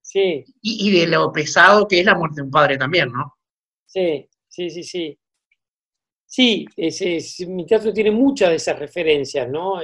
Sí. 0.00 0.44
Y, 0.62 0.88
y 0.88 1.00
de 1.00 1.06
lo 1.08 1.30
pesado 1.32 1.86
que 1.86 2.00
es 2.00 2.06
la 2.06 2.14
muerte 2.14 2.36
de 2.36 2.42
un 2.42 2.50
padre 2.50 2.78
también, 2.78 3.12
¿no? 3.12 3.38
Sí, 3.86 4.28
sí, 4.48 4.70
sí, 4.70 4.82
sí. 4.82 5.18
Sí, 6.34 6.64
mi 7.46 7.66
teatro 7.66 7.92
tiene 7.92 8.10
muchas 8.10 8.48
de 8.48 8.56
esas 8.56 8.78
referencias, 8.78 9.46
¿no? 9.50 9.80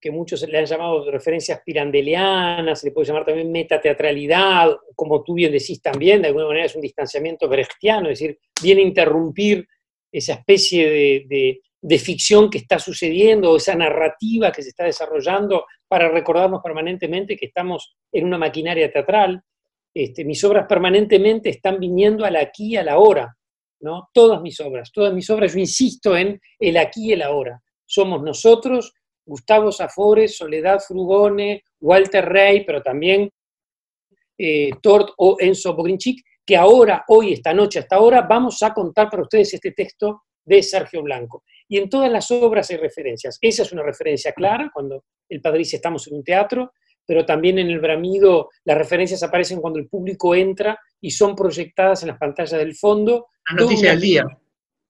Que 0.00 0.12
muchos 0.12 0.48
le 0.48 0.56
han 0.56 0.64
llamado 0.64 1.10
referencias 1.10 1.62
pirandelianas, 1.66 2.78
se 2.78 2.86
le 2.86 2.92
puede 2.92 3.08
llamar 3.08 3.24
también 3.24 3.50
metateatralidad, 3.50 4.70
como 4.94 5.24
tú 5.24 5.34
bien 5.34 5.50
decís 5.50 5.82
también, 5.82 6.22
de 6.22 6.28
alguna 6.28 6.46
manera 6.46 6.66
es 6.66 6.76
un 6.76 6.80
distanciamiento 6.80 7.48
brechtiano, 7.48 8.08
es 8.08 8.20
decir, 8.20 8.38
viene 8.62 8.82
a 8.82 8.84
interrumpir 8.84 9.66
esa 10.12 10.34
especie 10.34 11.26
de, 11.28 11.98
ficción 11.98 12.48
que 12.48 12.58
está 12.58 12.78
sucediendo 12.78 13.56
esa 13.56 13.74
narrativa 13.74 14.52
que 14.52 14.62
se 14.62 14.68
está 14.68 14.84
desarrollando 14.84 15.64
para 15.88 16.08
recordarnos 16.08 16.62
permanentemente 16.62 17.36
que 17.36 17.46
estamos 17.46 17.96
en 18.12 18.26
una 18.26 18.38
maquinaria 18.38 18.92
teatral. 18.92 19.42
Este, 19.92 20.24
mis 20.24 20.44
obras 20.44 20.66
permanentemente 20.68 21.48
están 21.48 21.80
viniendo 21.80 22.24
al 22.24 22.36
aquí 22.36 22.74
y 22.74 22.76
a 22.76 22.84
la 22.84 22.98
hora, 22.98 23.36
¿no? 23.80 24.08
Todas 24.12 24.40
mis 24.42 24.60
obras, 24.60 24.90
todas 24.92 25.12
mis 25.12 25.28
obras, 25.30 25.52
yo 25.52 25.58
insisto 25.58 26.16
en 26.16 26.40
el 26.58 26.76
aquí 26.76 27.08
y 27.08 27.12
el 27.12 27.22
ahora. 27.22 27.60
Somos 27.84 28.22
nosotros, 28.22 28.92
Gustavo 29.24 29.72
Safores, 29.72 30.36
Soledad 30.36 30.80
Frugone, 30.80 31.64
Walter 31.80 32.24
Rey, 32.24 32.64
pero 32.64 32.82
también 32.82 33.30
eh, 34.38 34.70
Tort 34.82 35.10
o 35.18 35.36
Enzo 35.38 35.74
Bogrinchik, 35.74 36.24
que 36.44 36.56
ahora, 36.56 37.04
hoy, 37.08 37.34
esta 37.34 37.52
noche, 37.52 37.78
hasta 37.78 37.96
ahora, 37.96 38.22
vamos 38.22 38.62
a 38.62 38.72
contar 38.72 39.08
para 39.08 39.22
ustedes 39.22 39.54
este 39.54 39.72
texto 39.72 40.22
de 40.44 40.62
Sergio 40.62 41.02
Blanco. 41.02 41.44
Y 41.68 41.78
en 41.78 41.88
todas 41.88 42.10
las 42.10 42.30
obras 42.30 42.70
hay 42.70 42.76
referencias. 42.78 43.38
Esa 43.40 43.62
es 43.62 43.72
una 43.72 43.82
referencia 43.82 44.32
clara, 44.32 44.70
cuando 44.72 45.04
el 45.28 45.40
padre 45.40 45.58
dice 45.58 45.76
estamos 45.76 46.08
en 46.08 46.16
un 46.16 46.24
teatro, 46.24 46.72
pero 47.06 47.26
también 47.26 47.58
en 47.58 47.70
el 47.70 47.80
Bramido 47.80 48.50
las 48.64 48.78
referencias 48.78 49.22
aparecen 49.22 49.60
cuando 49.60 49.78
el 49.78 49.88
público 49.88 50.34
entra 50.34 50.78
y 51.00 51.10
son 51.10 51.34
proyectadas 51.34 52.02
en 52.02 52.08
las 52.08 52.18
pantallas 52.18 52.58
del 52.58 52.74
fondo. 52.74 53.28
La 53.50 53.62
noticia 53.62 53.90
del 53.90 54.00
día. 54.00 54.24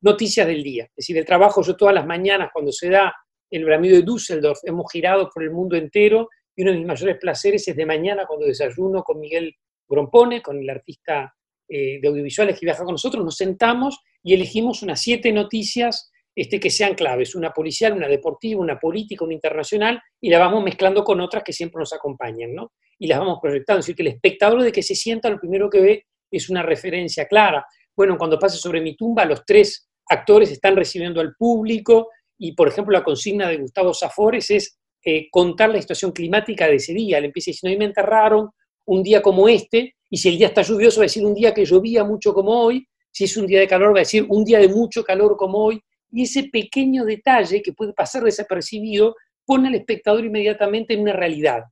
Noticias 0.02 0.46
del 0.46 0.62
día. 0.62 0.84
Es 0.84 0.96
decir, 0.96 1.18
el 1.18 1.24
trabajo, 1.24 1.62
yo 1.62 1.76
todas 1.76 1.94
las 1.94 2.06
mañanas 2.06 2.50
cuando 2.52 2.72
se 2.72 2.90
da 2.90 3.14
el 3.50 3.64
Bramido 3.64 3.96
de 3.96 4.02
Düsseldorf, 4.02 4.60
hemos 4.64 4.90
girado 4.90 5.28
por 5.32 5.42
el 5.42 5.50
mundo 5.50 5.76
entero 5.76 6.28
y 6.54 6.62
uno 6.62 6.72
de 6.72 6.78
mis 6.78 6.86
mayores 6.86 7.18
placeres 7.18 7.66
es 7.66 7.76
de 7.76 7.86
mañana 7.86 8.26
cuando 8.26 8.46
desayuno 8.46 9.02
con 9.02 9.18
Miguel 9.18 9.54
Grompone, 9.88 10.40
con 10.40 10.58
el 10.58 10.70
artista 10.70 11.34
eh, 11.68 12.00
de 12.00 12.08
audiovisuales 12.08 12.58
que 12.58 12.66
viaja 12.66 12.84
con 12.84 12.94
nosotros, 12.94 13.24
nos 13.24 13.36
sentamos 13.36 14.00
y 14.22 14.34
elegimos 14.34 14.82
unas 14.82 15.00
siete 15.00 15.32
noticias 15.32 16.09
este, 16.34 16.60
que 16.60 16.70
sean 16.70 16.94
claves, 16.94 17.34
una 17.34 17.52
policial, 17.52 17.92
una 17.92 18.08
deportiva, 18.08 18.60
una 18.60 18.78
política, 18.78 19.24
una 19.24 19.34
internacional, 19.34 20.00
y 20.20 20.30
la 20.30 20.38
vamos 20.38 20.62
mezclando 20.62 21.04
con 21.04 21.20
otras 21.20 21.42
que 21.42 21.52
siempre 21.52 21.78
nos 21.80 21.92
acompañan, 21.92 22.54
¿no? 22.54 22.72
Y 22.98 23.06
las 23.06 23.18
vamos 23.18 23.38
proyectando. 23.40 23.80
Es 23.80 23.86
decir, 23.86 23.96
que 23.96 24.02
el 24.02 24.14
espectador 24.14 24.62
de 24.62 24.72
que 24.72 24.82
se 24.82 24.94
sienta 24.94 25.30
lo 25.30 25.38
primero 25.38 25.68
que 25.68 25.80
ve 25.80 26.06
es 26.30 26.48
una 26.48 26.62
referencia 26.62 27.26
clara. 27.26 27.66
Bueno, 27.96 28.16
cuando 28.16 28.38
pase 28.38 28.56
sobre 28.56 28.80
mi 28.80 28.96
tumba, 28.96 29.24
los 29.24 29.44
tres 29.44 29.88
actores 30.08 30.50
están 30.50 30.76
recibiendo 30.76 31.20
al 31.20 31.34
público, 31.36 32.08
y 32.38 32.52
por 32.52 32.68
ejemplo 32.68 32.92
la 32.92 33.04
consigna 33.04 33.48
de 33.48 33.58
Gustavo 33.58 33.92
Zafores 33.92 34.50
es 34.50 34.78
eh, 35.04 35.28
contar 35.30 35.70
la 35.70 35.80
situación 35.80 36.12
climática 36.12 36.66
de 36.66 36.76
ese 36.76 36.94
día. 36.94 37.20
Le 37.20 37.26
empieza 37.26 37.50
diciendo, 37.50 37.74
mí 37.74 37.78
me 37.78 37.84
enterraron 37.86 38.50
un 38.86 39.02
día 39.02 39.20
como 39.22 39.48
este, 39.48 39.94
y 40.08 40.16
si 40.16 40.30
el 40.30 40.38
día 40.38 40.48
está 40.48 40.62
lluvioso 40.62 41.00
va 41.00 41.04
a 41.04 41.06
decir 41.06 41.24
un 41.24 41.34
día 41.34 41.54
que 41.54 41.64
llovía 41.64 42.02
mucho 42.02 42.32
como 42.32 42.62
hoy, 42.62 42.86
si 43.12 43.24
es 43.24 43.36
un 43.36 43.46
día 43.46 43.60
de 43.60 43.68
calor 43.68 43.94
va 43.94 43.98
a 43.98 44.00
decir 44.00 44.26
un 44.28 44.44
día 44.44 44.58
de 44.58 44.68
mucho 44.68 45.04
calor 45.04 45.36
como 45.36 45.58
hoy, 45.58 45.80
y 46.12 46.22
ese 46.22 46.44
pequeño 46.44 47.04
detalle 47.04 47.62
que 47.62 47.72
puede 47.72 47.92
pasar 47.92 48.24
desapercibido 48.24 49.16
pone 49.44 49.68
al 49.68 49.74
espectador 49.74 50.24
inmediatamente 50.24 50.94
en 50.94 51.00
una 51.00 51.12
realidad. 51.12 51.62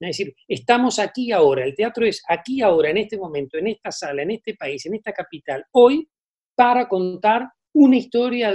Es 0.00 0.16
decir, 0.16 0.34
estamos 0.46 0.98
aquí 0.98 1.32
ahora, 1.32 1.64
el 1.64 1.74
teatro 1.74 2.06
es 2.06 2.22
aquí 2.28 2.62
ahora, 2.62 2.90
en 2.90 2.98
este 2.98 3.18
momento, 3.18 3.58
en 3.58 3.66
esta 3.66 3.90
sala, 3.90 4.22
en 4.22 4.30
este 4.30 4.54
país, 4.54 4.86
en 4.86 4.94
esta 4.94 5.12
capital, 5.12 5.64
hoy, 5.72 6.08
para 6.54 6.88
contar 6.88 7.48
una 7.74 7.96
historia, 7.96 8.54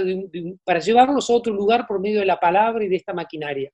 para 0.64 0.80
llevarlos 0.80 1.28
a 1.28 1.34
otro 1.34 1.52
lugar 1.52 1.86
por 1.86 2.00
medio 2.00 2.20
de 2.20 2.26
la 2.26 2.40
palabra 2.40 2.84
y 2.84 2.88
de 2.88 2.96
esta 2.96 3.12
maquinaria. 3.12 3.70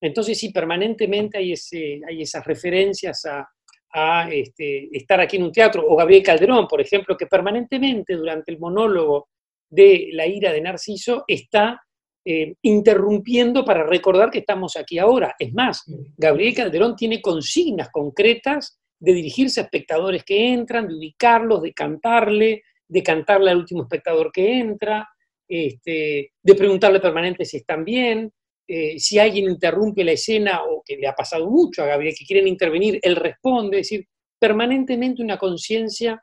Entonces, 0.00 0.38
sí, 0.38 0.50
permanentemente 0.50 1.38
hay, 1.38 1.52
esas 1.52 2.44
referencias 2.44 3.24
a, 3.26 3.46
a 3.92 4.30
este, 4.30 4.88
estar 4.96 5.20
aquí 5.20 5.36
en 5.36 5.44
un 5.44 5.52
teatro, 5.52 5.84
o 5.86 5.94
Gabriel 5.94 6.22
Calderón, 6.22 6.66
por 6.66 6.80
ejemplo, 6.80 7.16
que 7.16 7.26
permanentemente 7.26 8.14
durante 8.14 8.50
el 8.50 8.58
monólogo 8.58 9.28
de 9.72 10.10
La 10.12 10.26
ira 10.26 10.52
de 10.52 10.60
Narciso 10.60 11.24
está 11.26 11.80
eh, 12.24 12.54
interrumpiendo 12.62 13.64
para 13.64 13.84
recordar 13.84 14.30
que 14.30 14.40
estamos 14.40 14.76
aquí 14.76 14.98
ahora. 14.98 15.34
Es 15.38 15.52
más, 15.54 15.82
Gabriel 16.16 16.54
Calderón 16.54 16.94
tiene 16.94 17.22
consignas 17.22 17.88
concretas 17.90 18.78
de 19.00 19.14
dirigirse 19.14 19.60
a 19.60 19.64
espectadores 19.64 20.24
que 20.24 20.52
entran, 20.52 20.86
de 20.86 20.94
ubicarlos, 20.94 21.62
de 21.62 21.72
cantarle, 21.72 22.62
de 22.86 23.02
cantarle 23.02 23.50
al 23.50 23.56
último 23.56 23.82
espectador 23.82 24.30
que 24.30 24.58
entra, 24.58 25.08
este, 25.48 26.32
de 26.42 26.54
preguntarle 26.54 27.00
permanente 27.00 27.46
si 27.46 27.56
están 27.56 27.82
bien, 27.82 28.30
eh, 28.68 28.98
si 28.98 29.18
alguien 29.18 29.50
interrumpe 29.50 30.04
la 30.04 30.12
escena 30.12 30.62
o 30.64 30.82
que 30.84 30.96
le 30.96 31.08
ha 31.08 31.14
pasado 31.14 31.50
mucho 31.50 31.82
a 31.82 31.86
Gabriel, 31.86 32.14
que 32.16 32.26
quieren 32.26 32.46
intervenir, 32.46 33.00
él 33.02 33.16
responde, 33.16 33.80
es 33.80 33.88
decir, 33.88 34.06
permanentemente 34.38 35.22
una 35.22 35.38
conciencia 35.38 36.22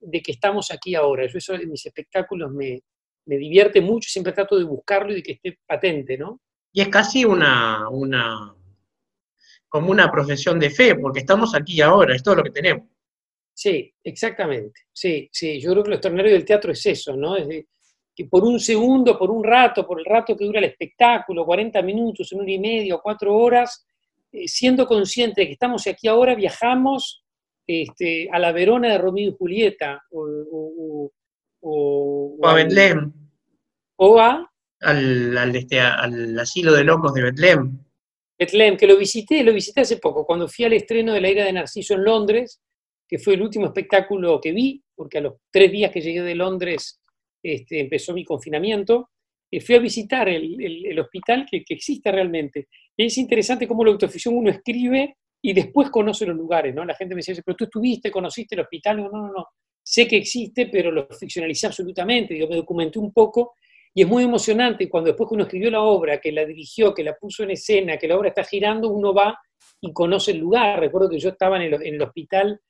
de 0.00 0.22
que 0.22 0.32
estamos 0.32 0.70
aquí 0.70 0.94
ahora. 0.94 1.26
Yo 1.26 1.38
eso 1.38 1.54
en 1.54 1.70
mis 1.70 1.84
espectáculos 1.86 2.50
me, 2.52 2.80
me 3.26 3.36
divierte 3.36 3.80
mucho, 3.80 4.08
siempre 4.08 4.32
trato 4.32 4.58
de 4.58 4.64
buscarlo 4.64 5.12
y 5.12 5.16
de 5.16 5.22
que 5.22 5.32
esté 5.32 5.58
patente, 5.66 6.16
¿no? 6.16 6.40
Y 6.72 6.80
es 6.80 6.88
casi 6.88 7.24
una, 7.24 7.88
una, 7.88 8.54
como 9.68 9.90
una 9.90 10.10
profesión 10.10 10.58
de 10.58 10.70
fe, 10.70 10.94
porque 10.96 11.20
estamos 11.20 11.54
aquí 11.54 11.80
ahora, 11.80 12.14
es 12.14 12.22
todo 12.22 12.36
lo 12.36 12.42
que 12.42 12.50
tenemos. 12.50 12.88
Sí, 13.52 13.92
exactamente. 14.02 14.82
Sí, 14.92 15.28
sí. 15.32 15.60
Yo 15.60 15.72
creo 15.72 15.82
que 15.82 15.90
lo 15.90 15.96
extraordinario 15.96 16.32
del 16.32 16.44
teatro 16.44 16.72
es 16.72 16.86
eso, 16.86 17.16
¿no? 17.16 17.36
Es 17.36 17.66
que 18.14 18.24
por 18.24 18.44
un 18.44 18.58
segundo, 18.58 19.18
por 19.18 19.30
un 19.30 19.44
rato, 19.44 19.86
por 19.86 19.98
el 19.98 20.04
rato 20.04 20.36
que 20.36 20.44
dura 20.44 20.58
el 20.58 20.66
espectáculo, 20.66 21.44
40 21.44 21.82
minutos, 21.82 22.32
una 22.32 22.42
hora 22.42 22.52
y 22.52 22.58
media 22.58 22.94
o 22.94 23.02
cuatro 23.02 23.36
horas, 23.36 23.86
eh, 24.32 24.48
siendo 24.48 24.86
consciente 24.86 25.42
de 25.42 25.46
que 25.48 25.52
estamos 25.54 25.86
aquí 25.86 26.08
ahora, 26.08 26.34
viajamos 26.34 27.22
este, 27.70 28.28
a 28.30 28.38
la 28.38 28.52
Verona 28.52 28.88
de 28.88 28.98
Romeo 28.98 29.30
y 29.30 29.36
Julieta, 29.36 30.02
o, 30.10 31.10
a 32.42 32.54
Betlém. 32.54 33.12
O 33.96 34.18
a... 34.18 34.50
Al, 34.80 35.54
este, 35.54 35.78
al 35.78 36.38
asilo 36.38 36.72
de 36.72 36.84
locos 36.84 37.12
de 37.14 37.22
Betlém. 37.22 37.78
Betlém, 38.38 38.76
que 38.76 38.86
lo 38.86 38.96
visité, 38.96 39.44
lo 39.44 39.52
visité 39.52 39.82
hace 39.82 39.98
poco, 39.98 40.24
cuando 40.24 40.48
fui 40.48 40.64
al 40.64 40.72
estreno 40.72 41.12
de 41.12 41.20
La 41.20 41.28
Ira 41.28 41.44
de 41.44 41.52
Narciso 41.52 41.94
en 41.94 42.04
Londres, 42.04 42.60
que 43.06 43.18
fue 43.18 43.34
el 43.34 43.42
último 43.42 43.66
espectáculo 43.66 44.40
que 44.40 44.52
vi, 44.52 44.82
porque 44.94 45.18
a 45.18 45.20
los 45.20 45.34
tres 45.50 45.70
días 45.70 45.90
que 45.90 46.00
llegué 46.00 46.22
de 46.22 46.34
Londres 46.34 47.00
este, 47.42 47.80
empezó 47.80 48.14
mi 48.14 48.24
confinamiento, 48.24 49.10
y 49.50 49.60
fui 49.60 49.74
a 49.74 49.80
visitar 49.80 50.28
el, 50.28 50.98
hospital 50.98 51.46
que, 51.50 51.64
existe 51.68 52.12
realmente. 52.12 52.68
Y 52.96 53.06
es 53.06 53.18
interesante 53.18 53.66
cómo 53.66 53.84
la 53.84 53.90
autoficción 53.90 54.36
uno 54.36 54.50
escribe 54.50 55.16
y 55.42 55.52
después 55.52 55.90
conoce 55.90 56.26
los 56.26 56.36
lugares, 56.36 56.74
¿no? 56.74 56.84
La 56.84 56.94
gente 56.94 57.14
me 57.14 57.20
dice, 57.20 57.42
pero 57.44 57.56
tú 57.56 57.64
estuviste, 57.64 58.10
conociste 58.10 58.54
el 58.54 58.62
hospital. 58.62 58.98
no, 58.98 59.10
no, 59.10 59.32
no. 59.32 59.46
Sé 59.82 60.06
que 60.06 60.16
existe, 60.16 60.66
pero 60.66 60.90
lo 60.90 61.06
ficcionalicé 61.08 61.66
absolutamente. 61.66 62.38
Yo 62.38 62.46
me 62.46 62.56
documenté 62.56 62.98
un 62.98 63.12
poco 63.12 63.54
y 63.94 64.02
es 64.02 64.08
muy 64.08 64.24
emocionante 64.24 64.88
cuando 64.88 65.08
después 65.08 65.28
que 65.28 65.34
uno 65.34 65.44
escribió 65.44 65.70
la 65.70 65.80
obra, 65.80 66.20
que 66.20 66.30
la 66.30 66.44
dirigió, 66.44 66.94
que 66.94 67.02
la 67.02 67.14
puso 67.14 67.42
en 67.42 67.52
escena, 67.52 67.96
que 67.96 68.06
la 68.06 68.16
obra 68.16 68.28
está 68.28 68.44
girando, 68.44 68.88
uno 68.88 69.12
va 69.12 69.36
y 69.80 69.92
conoce 69.92 70.32
el 70.32 70.38
lugar. 70.38 70.78
Recuerdo 70.78 71.08
que 71.08 71.18
yo 71.18 71.30
estaba 71.30 71.56
en 71.56 71.62
el, 71.62 71.74
en 71.86 71.94
el 71.94 72.02
hospital 72.02 72.60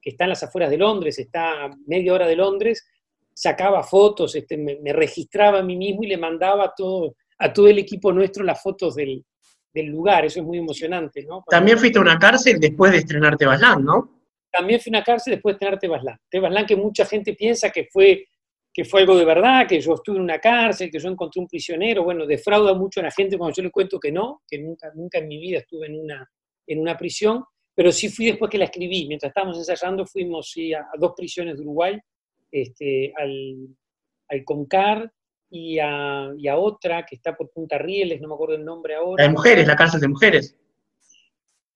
que 0.00 0.10
está 0.10 0.24
en 0.24 0.30
las 0.30 0.42
afueras 0.42 0.70
de 0.70 0.78
Londres, 0.78 1.18
está 1.18 1.66
a 1.66 1.70
media 1.86 2.14
hora 2.14 2.26
de 2.26 2.36
Londres, 2.36 2.86
sacaba 3.34 3.82
fotos, 3.82 4.34
este, 4.34 4.56
me, 4.56 4.78
registraba 4.92 5.58
a 5.58 5.62
mí 5.62 5.76
mismo 5.76 6.04
y 6.04 6.08
le 6.08 6.16
mandaba 6.16 6.64
a 6.64 6.72
todo, 6.74 7.16
a 7.38 7.52
todo 7.52 7.68
el 7.68 7.78
equipo 7.78 8.12
nuestro 8.12 8.44
las 8.44 8.62
fotos 8.62 8.94
del, 8.94 9.24
lugar, 9.74 10.24
eso 10.24 10.40
es 10.40 10.46
muy 10.46 10.58
emocionante, 10.58 11.24
¿no? 11.24 11.44
También 11.48 11.78
fuiste 11.78 11.98
a 11.98 12.02
una 12.02 12.18
cárcel 12.18 12.58
después 12.58 12.92
de 12.92 12.98
estrenarte 12.98 13.46
Baslán, 13.46 13.84
¿no? 13.84 14.20
También 14.50 14.80
fui 14.80 14.90
a 14.90 14.98
una 14.98 15.04
cárcel 15.04 15.34
después 15.34 15.54
de 15.54 15.56
estrenarte 15.56 15.88
Baslán. 15.88 16.18
Baslán 16.32 16.66
que 16.66 16.76
mucha 16.76 17.04
gente 17.04 17.34
piensa 17.34 17.70
que 17.70 17.86
fue, 17.90 18.26
que 18.72 18.84
fue 18.84 19.00
algo 19.02 19.16
de 19.16 19.24
verdad, 19.24 19.66
que 19.68 19.80
yo 19.80 19.94
estuve 19.94 20.16
en 20.16 20.22
una 20.22 20.38
cárcel, 20.38 20.90
que 20.90 20.98
yo 20.98 21.08
encontré 21.08 21.40
un 21.40 21.48
prisionero, 21.48 22.02
bueno, 22.02 22.26
defrauda 22.26 22.74
mucho 22.74 23.00
a 23.00 23.04
la 23.04 23.10
gente 23.10 23.38
cuando 23.38 23.54
yo 23.54 23.62
le 23.62 23.70
cuento 23.70 24.00
que 24.00 24.10
no, 24.10 24.42
que 24.48 24.58
nunca, 24.58 24.90
nunca 24.94 25.18
en 25.18 25.28
mi 25.28 25.38
vida 25.38 25.58
estuve 25.58 25.86
en 25.86 26.00
una, 26.00 26.28
en 26.66 26.80
una 26.80 26.96
prisión, 26.96 27.44
pero 27.74 27.92
sí 27.92 28.08
fui 28.08 28.26
después 28.26 28.50
que 28.50 28.58
la 28.58 28.64
escribí. 28.64 29.06
Mientras 29.06 29.30
estábamos 29.30 29.56
ensayando 29.56 30.04
fuimos 30.04 30.52
a, 30.76 30.80
a 30.80 30.98
dos 30.98 31.12
prisiones 31.16 31.56
de 31.56 31.62
Uruguay, 31.62 31.98
este, 32.50 33.12
al, 33.16 33.68
al 34.28 34.44
CONCAR 34.44 35.12
y 35.50 35.78
a, 35.78 36.30
y 36.36 36.48
a, 36.48 36.56
otra 36.56 37.04
que 37.04 37.16
está 37.16 37.36
por 37.36 37.50
Punta 37.50 37.76
Rieles, 37.76 38.20
no 38.20 38.28
me 38.28 38.34
acuerdo 38.34 38.54
el 38.54 38.64
nombre 38.64 38.94
ahora. 38.94 39.24
La 39.24 39.28
de 39.28 39.34
mujeres, 39.34 39.66
la 39.66 39.76
cárcel 39.76 40.00
de 40.00 40.08
mujeres. 40.08 40.56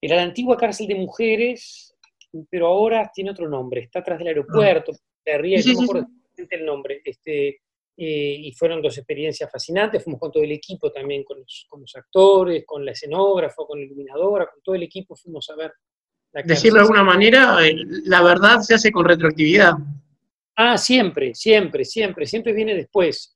Era 0.00 0.16
la 0.16 0.22
antigua 0.22 0.56
cárcel 0.56 0.87
de 0.87 0.94
mujeres, 0.94 1.96
pero 2.50 2.68
ahora 2.68 3.10
tiene 3.12 3.31
otro 3.31 3.48
nombre, 3.48 3.83
está 3.83 4.00
atrás 4.00 4.18
del 4.18 4.29
aeropuerto, 4.29 4.92
de 5.25 5.38
Rieles, 5.38 5.66
no 5.66 5.81
me 5.81 5.85
acuerdo 5.85 6.06
el 6.37 6.64
nombre. 6.66 7.00
Este, 7.04 7.60
eh, 7.96 8.37
y 8.40 8.52
fueron 8.52 8.83
dos 8.83 8.98
experiencias 8.98 9.50
fascinantes, 9.50 10.02
fuimos 10.02 10.20
con 10.20 10.33
todo 10.33 10.42
el 10.42 10.52
equipo 10.52 10.90
también, 10.90 11.22
con 11.22 11.38
los, 11.38 11.66
con 11.68 11.81
los 11.81 11.94
actores, 11.94 12.64
con 12.66 12.85
la 12.85 12.90
escenógrafa, 12.90 13.64
con 13.66 13.79
la 13.79 13.87
iluminadora, 13.87 14.48
con 14.52 14.62
todo 14.62 14.75
el 14.75 14.83
equipo 14.83 15.14
fuimos 15.14 15.48
a 15.50 15.56
ver. 15.56 15.72
La 16.33 16.42
Decirlo 16.42 16.79
de 16.79 16.83
alguna 16.83 17.04
manera, 17.04 17.64
eh, 17.64 17.77
la 18.06 18.20
verdad 18.20 18.58
se 18.60 18.75
hace 18.75 18.90
con 18.90 19.04
retroactividad. 19.04 19.75
Ah, 20.56 20.77
siempre, 20.77 21.35
siempre, 21.35 21.85
siempre, 21.85 22.27
siempre 22.27 22.52
viene 22.52 22.75
después. 22.75 23.33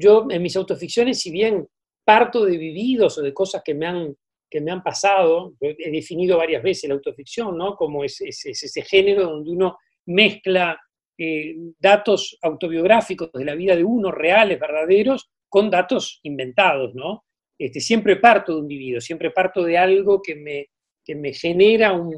Yo 0.00 0.26
en 0.30 0.42
mis 0.42 0.56
autoficciones, 0.56 1.20
si 1.20 1.30
bien 1.30 1.66
parto 2.04 2.44
de 2.44 2.56
vividos 2.56 3.18
o 3.18 3.22
de 3.22 3.34
cosas 3.34 3.62
que 3.64 3.74
me 3.74 3.86
han, 3.86 4.16
que 4.48 4.60
me 4.60 4.70
han 4.70 4.82
pasado, 4.82 5.54
he 5.60 5.90
definido 5.90 6.38
varias 6.38 6.62
veces 6.62 6.88
la 6.88 6.94
autoficción, 6.94 7.56
¿no? 7.56 7.76
Como 7.76 8.02
es, 8.02 8.20
ese 8.20 8.82
género 8.82 9.24
donde 9.24 9.50
uno 9.50 9.78
mezcla 10.06 10.78
eh, 11.18 11.54
datos 11.78 12.38
autobiográficos 12.42 13.30
de 13.32 13.44
la 13.44 13.54
vida 13.54 13.76
de 13.76 13.84
uno, 13.84 14.10
reales, 14.10 14.58
verdaderos, 14.58 15.30
con 15.48 15.70
datos 15.70 16.20
inventados, 16.22 16.94
¿no? 16.94 17.24
Este, 17.58 17.80
siempre 17.80 18.16
parto 18.16 18.54
de 18.54 18.58
un 18.60 18.70
individuo, 18.70 19.00
siempre 19.02 19.30
parto 19.30 19.62
de 19.62 19.76
algo 19.76 20.22
que 20.22 20.34
me, 20.34 20.68
que 21.04 21.14
me 21.14 21.34
genera, 21.34 21.92
un, 21.92 22.10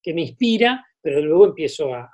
que 0.00 0.14
me 0.14 0.22
inspira, 0.22 0.86
pero 1.02 1.20
luego 1.20 1.46
empiezo 1.46 1.92
a, 1.92 2.08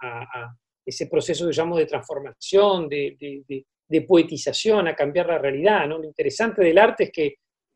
ese 0.87 1.07
proceso 1.07 1.47
que 1.47 1.53
llamo 1.53 1.77
de 1.77 1.87
transformación, 1.87 2.89
de, 2.89 3.17
de, 3.47 3.67
poetización, 4.07 4.89
a 4.89 4.95
cambiar 4.95 5.26
la 5.26 5.39
realidad, 5.39 5.87
¿no? 5.87 5.99
Lo 5.99 6.05
interesante 6.05 6.62
del 6.62 6.78
arte 6.78 7.05
es 7.05 7.11
que 7.11 7.35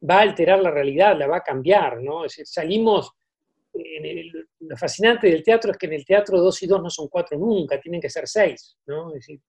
va 0.09 0.19
a 0.19 0.23
alterar 0.23 0.61
la 0.61 0.71
realidad, 0.71 1.17
la 1.19 1.27
va 1.27 1.39
a 1.39 1.43
cambiar, 1.43 2.01
¿no? 2.03 2.25
Es 2.25 2.33
decir, 2.33 2.47
salimos, 2.47 3.13
lo 4.61 4.77
fascinante 4.77 5.29
del 5.29 5.43
teatro 5.43 5.73
es 5.73 5.79
que 5.79 5.87
en 5.87 5.93
el 5.93 6.05
teatro 6.05 6.41
dos 6.41 6.63
y 6.63 6.67
dos 6.67 6.83
no 6.83 6.91
son 6.91 7.09
cuatro 7.09 7.39
nunca, 7.39 7.81
tienen 7.81 8.01
que 8.01 8.11
ser 8.11 8.27
seis, 8.27 8.77
¿no? 8.87 9.09
Es 9.11 9.27
decir, 9.27 9.41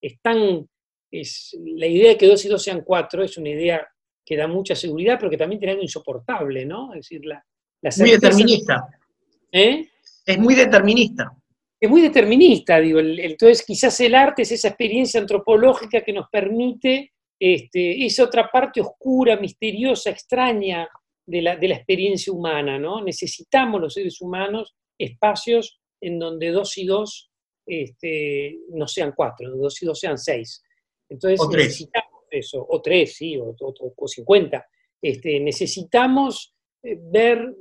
es 0.00 0.20
tan, 0.20 0.68
es, 1.10 1.56
la 1.60 1.86
idea 1.86 2.10
de 2.10 2.16
que 2.16 2.26
dos 2.26 2.44
y 2.44 2.48
dos 2.48 2.62
sean 2.62 2.82
cuatro 2.82 3.22
es 3.22 3.36
una 3.36 3.50
idea 3.50 3.86
que 4.24 4.36
da 4.36 4.48
mucha 4.48 4.74
seguridad, 4.74 5.16
pero 5.18 5.30
que 5.30 5.36
también 5.36 5.60
tiene 5.60 5.72
algo 5.72 5.82
insoportable, 5.82 6.64
¿no? 6.64 6.92
Es 6.94 7.08
decir, 7.08 7.24
la, 7.24 7.44
la 7.80 7.90
Muy 7.98 8.10
determinista. 8.10 8.88
¿Eh? 9.52 9.88
Es 10.24 10.38
muy 10.38 10.54
determinista. 10.54 11.35
Es 11.78 11.90
muy 11.90 12.00
determinista, 12.00 12.80
digo. 12.80 13.00
entonces, 13.00 13.64
quizás 13.64 14.00
el 14.00 14.14
arte 14.14 14.42
es 14.42 14.52
esa 14.52 14.68
experiencia 14.68 15.20
antropológica 15.20 16.02
que 16.02 16.12
nos 16.12 16.28
permite 16.30 17.12
este, 17.38 18.06
esa 18.06 18.24
otra 18.24 18.48
parte 18.50 18.80
oscura, 18.80 19.36
misteriosa, 19.36 20.10
extraña 20.10 20.88
de 21.26 21.42
la, 21.42 21.54
experiencia 21.54 22.32
humana, 22.32 22.78
¿no? 22.78 23.02
Necesitamos 23.02 23.80
los 23.80 23.94
seres 23.94 24.20
humanos 24.20 24.74
espacios 24.98 25.78
en 26.00 26.18
donde 26.18 26.50
dos 26.50 26.78
y 26.78 26.86
dos 26.86 27.30
este, 27.66 28.58
no 28.70 28.86
sean 28.86 29.12
cuatro, 29.14 29.50
dos 29.56 29.82
y 29.82 29.86
dos 29.86 29.98
sean 29.98 30.16
seis. 30.16 30.62
Entonces 31.08 31.40
necesitamos 31.50 32.22
eso, 32.30 32.64
o 32.68 32.80
tres, 32.80 33.16
sí, 33.16 33.36
o, 33.38 33.54
cincuenta. 34.06 34.66
Este, 35.02 35.40
necesitamos 35.40 36.54
eh, 36.82 36.98
ver 37.00 37.54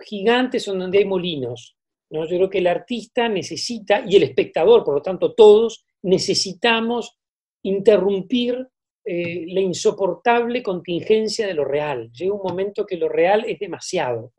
gigantes 0.00 0.68
en 0.68 0.78
donde 0.78 0.98
hay 0.98 1.04
molinos. 1.04 1.76
¿No? 2.10 2.24
Yo 2.28 2.36
creo 2.36 2.50
que 2.50 2.58
el 2.58 2.66
artista 2.66 3.28
necesita, 3.28 4.04
y 4.06 4.16
el 4.16 4.22
espectador, 4.22 4.84
por 4.84 4.94
lo 4.94 5.02
tanto 5.02 5.34
todos, 5.34 5.84
necesitamos 6.02 7.18
interrumpir 7.62 8.68
eh, 9.04 9.46
la 9.48 9.60
insoportable 9.60 10.62
contingencia 10.62 11.46
de 11.46 11.54
lo 11.54 11.64
real. 11.64 12.10
Llega 12.12 12.34
un 12.34 12.42
momento 12.42 12.84
que 12.84 12.96
lo 12.96 13.08
real 13.08 13.44
es 13.46 13.58
demasiado. 13.58 14.32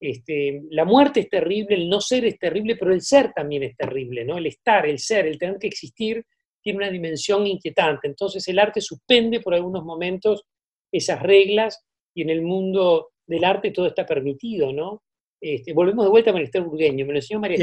Este, 0.00 0.62
la 0.70 0.84
muerte 0.84 1.20
es 1.20 1.30
terrible, 1.30 1.76
el 1.76 1.88
no 1.88 2.00
ser 2.00 2.24
es 2.24 2.38
terrible, 2.38 2.76
pero 2.76 2.92
el 2.92 3.00
ser 3.00 3.32
también 3.32 3.62
es 3.62 3.76
terrible, 3.76 4.24
¿no? 4.24 4.36
El 4.36 4.46
estar, 4.46 4.86
el 4.86 4.98
ser, 4.98 5.26
el 5.26 5.38
tener 5.38 5.58
que 5.58 5.66
existir 5.66 6.24
tiene 6.62 6.78
una 6.78 6.90
dimensión 6.90 7.46
inquietante. 7.46 8.08
Entonces 8.08 8.46
el 8.48 8.58
arte 8.58 8.80
suspende 8.80 9.40
por 9.40 9.54
algunos 9.54 9.84
momentos 9.84 10.44
esas 10.92 11.22
reglas 11.22 11.84
y 12.14 12.22
en 12.22 12.30
el 12.30 12.42
mundo 12.42 13.10
del 13.26 13.44
arte 13.44 13.70
todo 13.70 13.86
está 13.86 14.06
permitido, 14.06 14.72
¿no? 14.72 15.03
Este, 15.46 15.74
volvemos 15.74 16.06
de 16.06 16.10
vuelta 16.10 16.30
a 16.30 16.32
María 16.32 16.48
Burgueño. 16.62 17.04
Me 17.04 17.12
lo 17.12 17.18
enseñó 17.18 17.38
María 17.38 17.58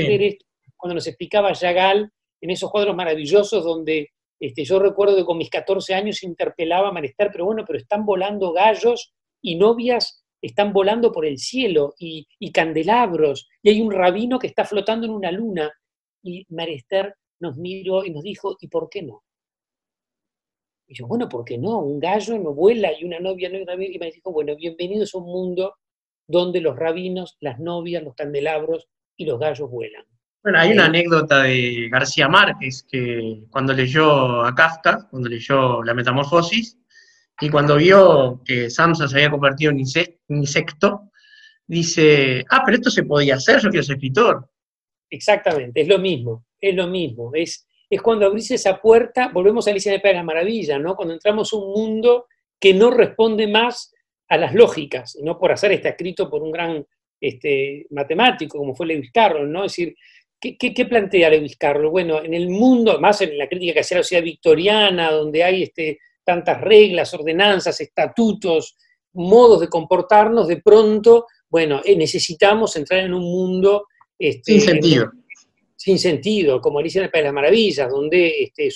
cuando 0.78 0.94
nos 0.94 1.08
explicaba 1.08 1.52
Yagal 1.52 2.12
en 2.40 2.50
esos 2.52 2.70
cuadros 2.70 2.96
maravillosos 2.96 3.64
donde 3.64 4.10
este, 4.40 4.64
yo 4.66 4.78
recuerdo 4.78 5.16
que 5.16 5.26
con 5.26 5.40
mis 5.40 5.50
14 5.50 5.96
años 5.96 6.22
interpelaba 6.22 6.90
a 6.90 6.92
Marestar, 6.92 7.32
pero 7.32 7.46
bueno, 7.46 7.64
pero 7.66 7.80
están 7.80 8.06
volando 8.06 8.54
gallos 8.54 9.16
y 9.42 9.56
novias 9.56 10.24
están 10.44 10.74
volando 10.74 11.12
por 11.12 11.26
el 11.26 11.40
cielo 11.40 11.96
y, 11.98 12.28
candelabros, 12.52 13.50
y 13.64 13.70
hay 13.70 13.82
un 13.82 13.92
rabino 13.92 14.38
que 14.38 14.48
está 14.48 14.64
flotando 14.64 15.08
en 15.08 15.14
una 15.14 15.32
luna. 15.32 15.72
Y 16.22 16.46
Marester 16.50 17.16
nos 17.40 17.58
miró 17.58 18.06
y 18.06 18.12
nos 18.12 18.22
dijo, 18.22 18.58
¿y 18.60 18.68
por 18.68 18.90
qué 18.90 19.02
no? 19.02 19.24
Y 20.88 20.96
yo, 20.96 21.08
bueno, 21.08 21.28
¿por 21.28 21.46
qué 21.46 21.58
no? 21.58 21.80
Un 21.80 22.00
gallo 22.00 22.38
no 22.38 22.54
vuela 22.54 22.92
y 22.96 23.06
una 23.06 23.20
novia 23.20 23.50
no. 23.50 23.58
Y 23.58 23.98
me 23.98 24.12
dijo, 24.12 24.32
bueno, 24.32 24.56
bienvenidos 24.56 25.16
a 25.16 25.18
un 25.18 25.26
mundo 25.26 25.74
donde 26.32 26.62
los 26.62 26.76
rabinos, 26.76 27.38
las 27.42 27.60
novias, 27.60 28.04
los 28.04 28.16
candelabros 28.16 28.88
y 29.18 29.26
los 29.26 29.40
gallos 29.40 29.70
vuelan. 29.70 30.06
Bueno, 30.44 30.60
hay 30.60 30.72
una 30.72 30.86
anécdota 30.86 31.44
de 31.44 31.88
García 31.92 32.28
Márquez 32.28 32.84
que 32.90 33.44
cuando 33.52 33.74
leyó 33.74 34.44
a 34.44 34.56
Kafka, 34.56 35.08
cuando 35.12 35.30
leyó 35.30 35.84
La 35.84 35.94
Metamorfosis, 35.94 36.80
y 37.40 37.50
cuando 37.50 37.76
vio 37.76 38.42
que 38.44 38.70
Samsa 38.70 39.08
se 39.08 39.16
había 39.16 39.32
convertido 39.32 39.72
en 39.72 39.80
insecto, 39.80 41.12
dice, 41.68 42.44
ah, 42.50 42.64
pero 42.66 42.78
esto 42.78 42.90
se 42.90 43.04
podía 43.04 43.36
hacer, 43.36 43.60
yo 43.60 43.70
quiero 43.70 43.84
ser 43.84 43.96
escritor. 43.96 44.50
Exactamente, 45.10 45.82
es 45.82 45.88
lo 45.88 46.00
mismo, 46.00 46.46
es 46.60 46.76
lo 46.76 46.88
mismo. 46.88 47.32
Es, 47.34 47.68
es 47.90 48.02
cuando 48.02 48.26
abrís 48.26 48.50
esa 48.52 48.80
puerta, 48.80 49.30
volvemos 49.34 49.68
a 49.68 49.72
Alicia 49.72 49.92
de 49.92 50.14
la 50.14 50.24
Maravilla, 50.24 50.80
¿no? 50.80 50.96
Cuando 50.96 51.14
entramos 51.14 51.52
a 51.52 51.58
un 51.58 51.72
mundo 51.72 52.28
que 52.60 52.74
no 52.74 52.92
responde 52.92 53.48
más 53.48 53.94
a 54.32 54.38
las 54.38 54.54
lógicas, 54.56 55.18
no 55.22 55.38
por 55.38 55.52
hacer 55.52 55.74
está 55.74 55.90
escrito 55.90 56.30
por 56.30 56.42
un 56.42 56.54
gran 56.54 56.86
este, 57.20 57.86
matemático 57.90 58.58
como 58.58 58.74
fue 58.74 58.88
Lewis 58.88 59.12
Carroll, 59.12 59.52
¿no? 59.52 59.66
Es 59.66 59.74
decir, 59.74 59.96
¿Qué, 60.40 60.86
plantea 60.90 61.30
Lewis 61.30 61.56
Carroll? 61.56 61.92
Bueno, 61.92 62.24
en 62.24 62.34
el 62.34 62.50
mundo, 62.50 63.00
más 63.00 63.22
en 63.22 63.38
la 63.38 63.48
crítica 63.48 63.74
que 63.74 63.82
hacía 63.82 63.98
la 63.98 64.04
sociedad 64.04 64.24
victoriana, 64.24 65.12
donde 65.12 65.44
hay 65.44 65.64
este, 65.64 66.00
tantas 66.24 66.60
reglas, 66.62 67.14
ordenanzas, 67.14 67.80
estatutos, 67.80 68.76
modos 69.14 69.60
de 69.60 69.68
comportarnos, 69.68 70.48
de 70.48 70.60
pronto, 70.60 71.28
bueno, 71.48 71.82
eh, 71.86 71.96
necesitamos 71.96 72.76
entrar 72.76 73.02
en 73.02 73.14
un 73.14 73.22
mundo... 73.22 73.86
Este, 74.18 74.54
sin 74.54 74.62
sentido. 74.62 75.12
sin 75.76 76.00
sentido, 76.00 76.60
como 76.60 76.80
Alicia 76.80 77.00
en 77.00 77.06
el 77.06 77.12
País 77.12 77.22
de 77.22 77.28
las 77.28 77.34
Maravillas, 77.34 77.92
donde 77.92 78.44
este, 78.44 78.70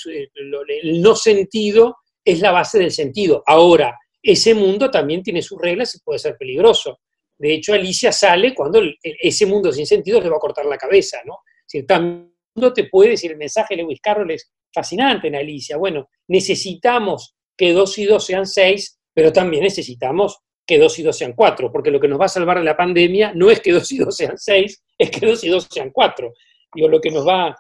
el 0.83 1.01
no 1.01 1.15
sentido 1.15 1.97
es 2.23 2.41
la 2.41 2.51
base 2.51 2.77
del 2.77 2.91
sentido. 2.91 3.41
Ahora, 3.47 3.97
ese 4.25 4.55
mundo 4.55 4.89
también 4.89 5.21
tiene 5.21 5.41
sus 5.41 5.61
reglas 5.61 5.93
y 5.95 5.99
puede 5.99 6.19
ser 6.19 6.35
peligroso. 6.37 6.99
De 7.37 7.53
hecho, 7.53 7.73
Alicia 7.73 8.11
sale 8.11 8.55
cuando 8.55 8.81
ese 9.01 9.45
mundo 9.45 9.71
sin 9.71 9.85
sentido 9.85 10.19
le 10.19 10.29
va 10.29 10.37
a 10.37 10.39
cortar 10.39 10.65
la 10.65 10.77
cabeza, 10.77 11.19
¿no? 11.25 11.39
Si 11.65 11.83
te 11.83 12.83
puede 12.89 13.11
decir, 13.11 13.31
el 13.31 13.37
mensaje 13.37 13.75
de 13.75 13.83
Lewis 13.83 13.99
Carroll 14.01 14.31
es 14.31 14.51
fascinante 14.73 15.27
en 15.27 15.35
Alicia. 15.35 15.77
Bueno, 15.77 16.09
necesitamos 16.27 17.35
que 17.57 17.73
dos 17.73 17.97
y 17.97 18.05
dos 18.05 18.25
sean 18.25 18.45
seis, 18.45 18.99
pero 19.13 19.31
también 19.31 19.63
necesitamos 19.63 20.39
que 20.65 20.79
dos 20.79 20.97
y 20.97 21.03
dos 21.03 21.17
sean 21.17 21.33
cuatro, 21.33 21.71
porque 21.71 21.91
lo 21.91 21.99
que 21.99 22.07
nos 22.07 22.19
va 22.19 22.25
a 22.25 22.29
salvar 22.29 22.57
de 22.57 22.63
la 22.63 22.75
pandemia 22.75 23.33
no 23.35 23.51
es 23.51 23.59
que 23.59 23.71
dos 23.71 23.91
y 23.91 23.97
dos 23.97 24.15
sean 24.15 24.37
seis, 24.37 24.83
es 24.97 25.11
que 25.11 25.25
dos 25.25 25.43
y 25.43 25.49
dos 25.49 25.67
sean 25.69 25.91
cuatro. 25.91 26.33
Digo, 26.73 26.89
lo 26.89 26.99
que 26.99 27.11
nos 27.11 27.27
va... 27.27 27.55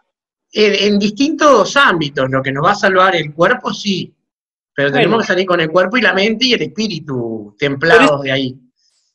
En, 0.51 0.97
distintos 0.97 1.75
ámbitos, 1.75 2.29
lo 2.29 2.41
que 2.41 2.51
nos 2.51 2.65
va 2.65 2.71
a 2.71 2.75
salvar 2.75 3.15
el 3.15 3.33
cuerpo, 3.33 3.73
sí, 3.73 4.13
pero 4.75 4.91
tenemos 4.91 5.21
que 5.21 5.27
salir 5.27 5.45
con 5.45 5.61
el 5.61 5.71
cuerpo 5.71 5.97
y 5.97 6.01
la 6.01 6.13
mente 6.13 6.47
y 6.47 6.53
el 6.53 6.61
espíritu 6.61 7.55
templados 7.57 8.21
de 8.21 8.31
ahí. 8.31 8.55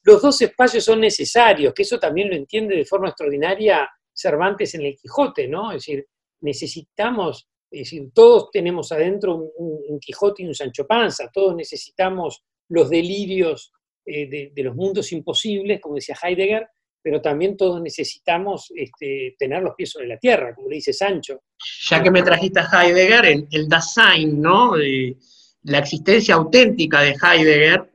Los 0.02 0.22
dos 0.22 0.40
espacios 0.40 0.84
son 0.84 1.00
necesarios, 1.00 1.74
que 1.74 1.82
eso 1.82 1.98
también 1.98 2.30
lo 2.30 2.36
entiende 2.36 2.74
de 2.74 2.86
forma 2.86 3.08
extraordinaria 3.08 3.86
Cervantes 4.12 4.74
en 4.74 4.86
el 4.86 4.96
Quijote, 4.96 5.46
¿no? 5.46 5.70
Es 5.70 5.84
decir, 5.84 6.06
necesitamos, 6.40 7.46
es 7.70 7.80
decir, 7.80 8.10
todos 8.14 8.50
tenemos 8.50 8.90
adentro 8.92 9.34
un, 9.34 10.00
Quijote 10.00 10.42
y 10.42 10.46
un 10.46 10.54
Sancho 10.54 10.86
Panza, 10.86 11.30
todos 11.32 11.54
necesitamos 11.54 12.42
los 12.70 12.88
delirios 12.88 13.72
eh, 14.06 14.50
de, 14.54 14.62
los 14.62 14.74
mundos 14.74 15.12
imposibles, 15.12 15.78
como 15.80 15.96
decía 15.96 16.16
Heidegger, 16.22 16.68
pero 17.02 17.20
también 17.20 17.56
todos 17.56 17.82
necesitamos 17.82 18.72
este, 18.74 19.36
tener 19.38 19.62
los 19.62 19.74
pies 19.74 19.90
sobre 19.90 20.06
la 20.06 20.18
tierra, 20.18 20.54
como 20.54 20.68
le 20.70 20.76
dice 20.76 20.94
Sancho. 20.94 21.42
Ya 21.90 22.02
que 22.02 22.10
me 22.10 22.22
trajiste 22.22 22.60
a 22.60 22.84
Heidegger, 22.84 23.46
el, 23.50 23.68
Dasein, 23.68 24.40
¿no? 24.40 24.74
La 25.62 25.78
existencia 25.78 26.34
auténtica 26.34 27.00
de 27.00 27.14
Heidegger, 27.20 27.90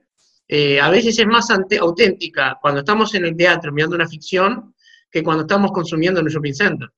eh, 0.48 0.80
a 0.80 0.90
veces 0.90 1.18
es 1.18 1.26
más 1.26 1.50
auténtica 1.50 2.58
cuando 2.62 2.82
estamos 2.82 3.14
en 3.16 3.26
el 3.26 3.36
teatro 3.36 3.72
mirando 3.72 3.96
una 3.96 4.08
ficción 4.08 4.76
que 5.10 5.24
cuando 5.24 5.44
estamos 5.44 5.72
consumiendo 5.72 6.20
en 6.20 6.28
el 6.28 6.32
shopping 6.32 6.54
center. 6.54 6.90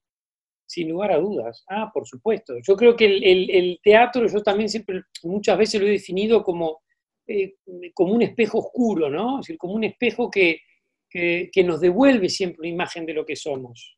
Sin 0.66 0.90
lugar 0.90 1.12
a 1.12 1.18
dudas. 1.18 1.64
Ah, 1.68 1.90
por 1.92 2.06
supuesto. 2.06 2.54
Yo 2.66 2.76
creo 2.76 2.94
que 2.94 3.06
el, 3.06 3.80
teatro, 3.82 4.26
yo 4.26 4.42
también 4.42 4.68
siempre, 4.68 5.02
muchas 5.22 5.56
veces 5.56 5.80
lo 5.80 5.86
he 5.86 5.92
definido 5.92 6.42
como, 6.42 6.82
eh, 7.26 7.54
como 7.94 8.12
un 8.12 8.22
espejo 8.22 8.58
oscuro, 8.58 9.08
¿no? 9.08 9.40
Es 9.40 9.46
decir, 9.46 9.56
como 9.56 9.74
un 9.74 9.84
espejo 9.84 10.30
que, 10.30 10.60
que, 11.08 11.64
nos 11.64 11.80
devuelve 11.80 12.28
siempre 12.28 12.60
una 12.60 12.68
imagen 12.68 13.06
de 13.06 13.14
lo 13.14 13.24
que 13.24 13.34
somos. 13.34 13.96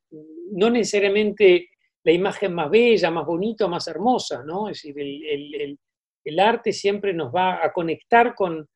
No 0.52 0.70
necesariamente 0.70 1.70
la 2.04 2.12
imagen 2.12 2.54
más 2.54 2.70
bella, 2.70 3.10
más 3.10 3.26
bonita, 3.26 3.66
más 3.66 3.88
hermosa, 3.88 4.44
¿no? 4.44 4.68
Es 4.68 4.80
decir, 4.80 4.94
el 5.00 5.76
arte 6.38 6.72
siempre 6.72 7.12
nos 7.12 7.34
va 7.34 7.64
a 7.64 7.72
conectar 7.72 8.34
con, 8.34 8.68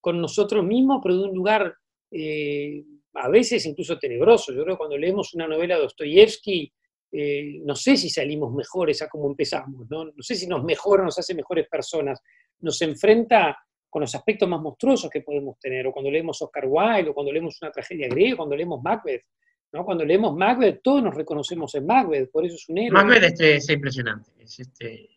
con 0.00 0.20
nosotros 0.20 0.64
mismos, 0.64 1.00
pero 1.02 1.16
de 1.16 1.24
un 1.24 1.34
lugar 1.34 1.74
eh, 2.10 2.84
a 3.14 3.28
veces 3.28 3.64
incluso 3.66 3.98
tenebroso. 3.98 4.52
Yo 4.52 4.62
creo 4.62 4.74
que 4.74 4.78
cuando 4.78 4.96
leemos 4.96 5.34
una 5.34 5.46
novela 5.46 5.76
de 5.76 5.82
Dostoyevsky, 5.82 6.72
eh, 7.12 7.60
no 7.64 7.74
sé 7.74 7.96
si 7.96 8.08
salimos 8.08 8.52
mejores 8.54 9.02
a 9.02 9.08
cómo 9.08 9.28
empezamos, 9.28 9.86
¿no? 9.90 10.12
sé 10.20 10.34
si 10.34 10.46
nos 10.46 10.64
mejora, 10.64 11.04
nos 11.04 11.18
hace 11.18 11.34
mejores 11.34 11.68
personas, 11.68 12.22
nos 12.60 12.80
enfrenta 12.80 13.58
con 13.90 14.00
los 14.00 14.14
aspectos 14.14 14.48
más 14.48 14.62
monstruosos 14.62 15.10
que 15.10 15.20
podemos 15.20 15.58
tener, 15.58 15.86
o 15.86 15.92
cuando 15.92 16.10
leemos 16.10 16.40
Oscar 16.40 16.64
Wilde, 16.66 17.10
o 17.10 17.14
cuando 17.14 17.30
leemos 17.30 17.60
una 17.60 17.70
tragedia 17.70 18.08
griega, 18.08 18.38
cuando 18.38 18.56
leemos 18.56 18.80
Macbeth, 18.82 19.24
¿no? 19.72 19.84
Cuando 19.84 20.06
leemos 20.06 20.34
Macbeth, 20.34 20.80
todos 20.82 21.02
nos 21.02 21.14
reconocemos 21.14 21.74
en 21.74 21.84
Macbeth, 21.84 22.30
por 22.30 22.46
eso 22.46 22.54
es 22.54 22.66
un 22.70 22.78
héroe. 22.78 23.04
Macbeth 23.04 23.38
es, 23.38 23.68
impresionante, 23.68 24.30
es, 24.38 24.60
este... 24.60 25.10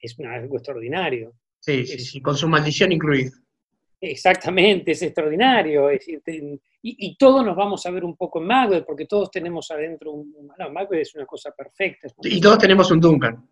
es 0.00 0.16
algo 0.20 0.56
extraordinario. 0.56 1.32
Sí, 1.58 1.86
sí, 1.86 1.98
sí, 1.98 2.20
con 2.20 2.36
su 2.36 2.48
maldición 2.48 2.92
incluida. 2.92 3.30
Exactamente, 4.00 4.92
es 4.92 5.02
extraordinario. 5.02 5.90
Es 5.90 6.06
y, 6.08 6.60
y 6.82 7.16
todos 7.16 7.44
nos 7.44 7.56
vamos 7.56 7.84
a 7.86 7.90
ver 7.90 8.04
un 8.04 8.16
poco 8.16 8.40
en 8.40 8.46
Macbeth, 8.46 8.84
porque 8.84 9.06
todos 9.06 9.30
tenemos 9.30 9.70
adentro 9.70 10.12
un... 10.12 10.32
No, 10.58 10.70
Macbeth 10.70 11.00
es 11.00 11.14
una 11.16 11.26
cosa 11.26 11.50
perfecta. 11.50 12.08
una 12.16 12.34
Y 12.34 12.40
todos 12.40 12.58
tenemos 12.58 12.90
un 12.90 13.00
Duncan. 13.00 13.48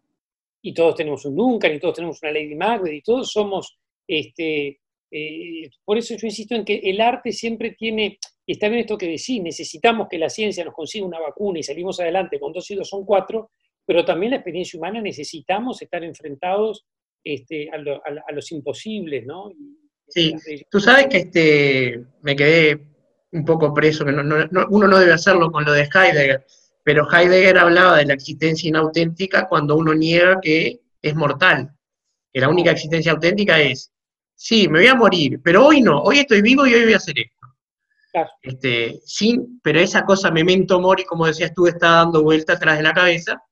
y 0.63 0.73
todos 0.73 0.95
tenemos 0.95 1.25
un 1.27 1.37
Duncan, 1.37 1.75
y 1.75 1.79
todos 1.79 1.95
tenemos 1.97 2.23
una 2.23 2.33
Lady 2.33 2.55
Macbeth, 2.55 2.95
y 2.95 3.03
todos 3.03 3.31
somos, 3.31 3.79
este, 4.07 4.81
eh, 5.11 5.71
por 5.85 5.99
eso 5.99 6.17
yo 6.17 6.27
insisto 6.27 6.55
en 6.55 6.65
que 6.65 6.77
el 6.77 7.01
arte 7.01 7.33
siempre 7.33 7.73
tiene, 7.73 8.19
y 8.47 8.53
está 8.53 8.69
bien 8.69 8.81
esto 8.81 8.97
que 8.97 9.07
decís, 9.07 9.43
necesitamos 9.43 10.09
que 10.09 10.19
la 10.19 10.31
ciencia 10.31 10.65
nos 10.65 10.75
consiga 10.75 11.05
una 11.05 11.21
vacuna 11.21 11.59
y 11.59 11.63
salimos 11.63 12.01
adelante 12.01 12.41
con 12.41 12.53
dos 12.53 12.71
y 12.71 12.77
dos 12.77 12.89
son 12.89 13.05
cuatro, 13.05 13.51
pero 13.87 14.05
también 14.05 14.31
la 14.31 14.37
experiencia 14.37 14.79
humana 14.79 15.01
necesitamos 15.01 15.81
estar 15.83 16.03
enfrentados 16.05 16.85
este, 17.23 17.71
a, 17.71 17.79
lo- 17.79 17.97
a 17.97 18.23
a 18.29 18.33
los 18.33 18.51
imposibles, 18.53 19.25
¿no? 19.27 19.51
Sí, 20.09 20.35
Tú 20.71 20.81
sabes 20.81 21.07
que 21.07 21.17
este, 21.19 22.05
me 22.23 22.37
quedé 22.37 22.79
un 23.33 23.45
poco 23.45 23.73
preso, 23.73 24.05
que 24.05 24.13
no- 24.13 24.23
no- 24.23 24.47
no- 24.51 24.67
uno 24.71 24.87
no 24.87 24.99
debe 24.99 25.13
hacerlo 25.13 25.51
con 25.51 25.65
lo 25.65 25.73
de 25.73 25.89
Heidegger, 25.93 26.45
pero 26.83 27.07
Heidegger 27.11 27.59
hablaba 27.59 27.97
de 27.99 28.05
la 28.07 28.15
existencia 28.15 28.69
inauténtica 28.69 29.49
cuando 29.49 29.77
uno 29.77 29.95
niega 29.95 30.39
que 30.41 30.81
es 31.01 31.15
mortal, 31.15 31.71
que 32.33 32.41
la 32.41 32.49
única 32.51 32.71
existencia 32.73 33.13
auténtica 33.13 33.59
es, 33.61 33.91
sí, 34.35 34.69
me 34.69 34.81
voy 34.81 34.89
a 34.89 34.95
morir, 34.95 35.41
pero 35.43 35.67
hoy 35.67 35.81
no, 35.81 36.01
hoy 36.03 36.19
estoy 36.19 36.43
vivo 36.43 36.67
y 36.67 36.75
hoy 36.75 36.85
voy 36.85 36.93
a 36.93 36.99
hacer 36.99 37.19
esto. 37.19 37.47
Claro. 38.13 38.31
Este, 38.43 39.01
sí, 39.05 39.41
pero 39.63 39.81
esa 39.81 40.05
cosa 40.05 40.31
memento 40.31 40.79
mori, 40.81 41.05
como 41.05 41.27
decías 41.27 41.53
tú, 41.55 41.67
está 41.67 41.89
dando 41.97 42.23
vuelta 42.23 42.53
atrás 42.53 42.77
de 42.77 42.83
la 42.85 42.93
cabeza, 42.93 43.43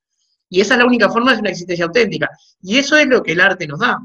y 0.54 0.60
esa 0.60 0.74
es 0.74 0.78
la 0.80 0.86
única 0.86 1.08
forma 1.08 1.32
de 1.34 1.40
una 1.40 1.48
existencia 1.50 1.86
auténtica. 1.86 2.28
Y 2.62 2.76
eso 2.78 2.96
es 2.96 3.06
lo 3.06 3.22
que 3.22 3.32
el 3.32 3.40
arte 3.40 3.66
nos 3.66 3.78
da. 3.80 3.98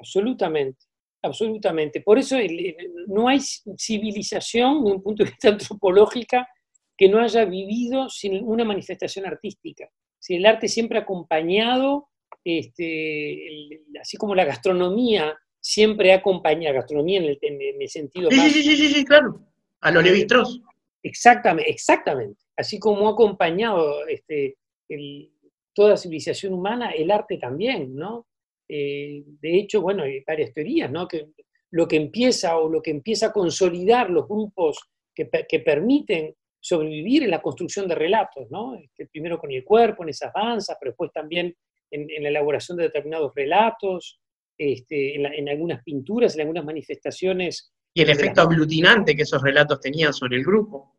Absolutamente, 0.00 0.84
absolutamente. 1.22 2.00
Por 2.00 2.18
eso 2.18 2.36
el- 2.36 2.74
no 3.06 3.28
hay 3.28 3.38
civilización, 3.78 4.82
desde 4.82 4.96
un 4.96 5.02
punto 5.02 5.24
de 5.24 5.30
vista 5.30 5.48
antropológica, 5.78 6.48
que 6.96 7.08
no 7.08 7.20
haya 7.20 7.44
vivido 7.44 8.08
sin 8.08 8.42
una 8.44 8.64
manifestación 8.64 9.26
artística. 9.26 9.88
Si 10.18 10.34
el 10.36 10.46
arte 10.46 10.68
siempre 10.68 10.98
ha 10.98 11.02
acompañado, 11.02 12.08
este, 12.44 13.46
el- 13.48 13.80
así 14.00 14.16
como 14.16 14.34
la 14.34 14.44
gastronomía 14.44 15.36
siempre 15.60 16.12
ha 16.12 16.16
acompañado, 16.16 16.74
gastronomía 16.74 17.18
en 17.20 17.24
el, 17.26 17.38
en- 17.42 17.60
en 17.62 17.80
el 17.82 17.88
sentido 17.88 18.30
Sí, 18.30 18.36
más 18.36 18.52
sí, 18.52 18.62
sí, 18.62 18.76
sí, 18.76 18.88
sí, 18.92 19.04
claro. 19.04 19.40
A 19.80 19.90
lo 19.90 20.02
Levi 20.02 20.20
Strauss. 20.22 20.60
Exactamente, 21.02 21.70
exactamente. 21.70 22.40
Así 22.56 22.78
como 22.78 23.08
ha 23.08 23.12
acompañado 23.12 24.06
este, 24.08 24.56
el- 24.88 25.30
toda 25.74 25.96
civilización 25.96 26.54
humana, 26.54 26.90
el 26.92 27.10
arte 27.10 27.36
también, 27.38 27.94
¿no? 27.94 28.26
Eh, 28.68 29.22
de 29.26 29.58
hecho, 29.58 29.82
bueno, 29.82 30.04
hay 30.04 30.20
varias 30.26 30.52
teorías, 30.54 30.90
¿no? 30.90 31.06
Que 31.06 31.28
lo 31.72 31.86
que 31.88 31.96
empieza 31.96 32.56
o 32.58 32.68
lo 32.68 32.80
que 32.80 32.90
empieza 32.92 33.26
a 33.26 33.32
consolidar 33.32 34.08
los 34.08 34.26
grupos 34.28 34.78
que, 35.14 35.26
pe- 35.26 35.46
que 35.48 35.60
permiten 35.60 36.34
sobrevivir 36.60 37.24
en 37.24 37.30
la 37.30 37.42
construcción 37.42 37.86
de 37.88 37.94
relatos, 37.94 38.50
¿no? 38.50 38.74
Este, 38.76 39.06
primero 39.06 39.38
con 39.38 39.50
el 39.52 39.64
cuerpo, 39.64 40.02
en 40.02 40.08
esas 40.10 40.32
danzas, 40.32 40.76
pero 40.80 40.92
después 40.92 41.10
también 41.12 41.54
en, 41.90 42.08
en 42.10 42.22
la 42.22 42.28
elaboración 42.30 42.78
de 42.78 42.84
determinados 42.84 43.32
relatos, 43.34 44.18
este, 44.56 45.16
en, 45.16 45.24
la- 45.24 45.34
en 45.34 45.48
algunas 45.48 45.82
pinturas, 45.82 46.34
en 46.34 46.42
algunas 46.42 46.64
manifestaciones 46.64 47.72
Y 47.92 48.00
el 48.00 48.06
de 48.06 48.14
las 48.14 48.22
efecto 48.22 48.40
aglutinante 48.42 49.14
que 49.14 49.22
esos 49.22 49.42
relatos 49.42 49.80
tenían 49.80 50.12
sobre 50.14 50.36
el 50.36 50.44
grupo. 50.44 50.94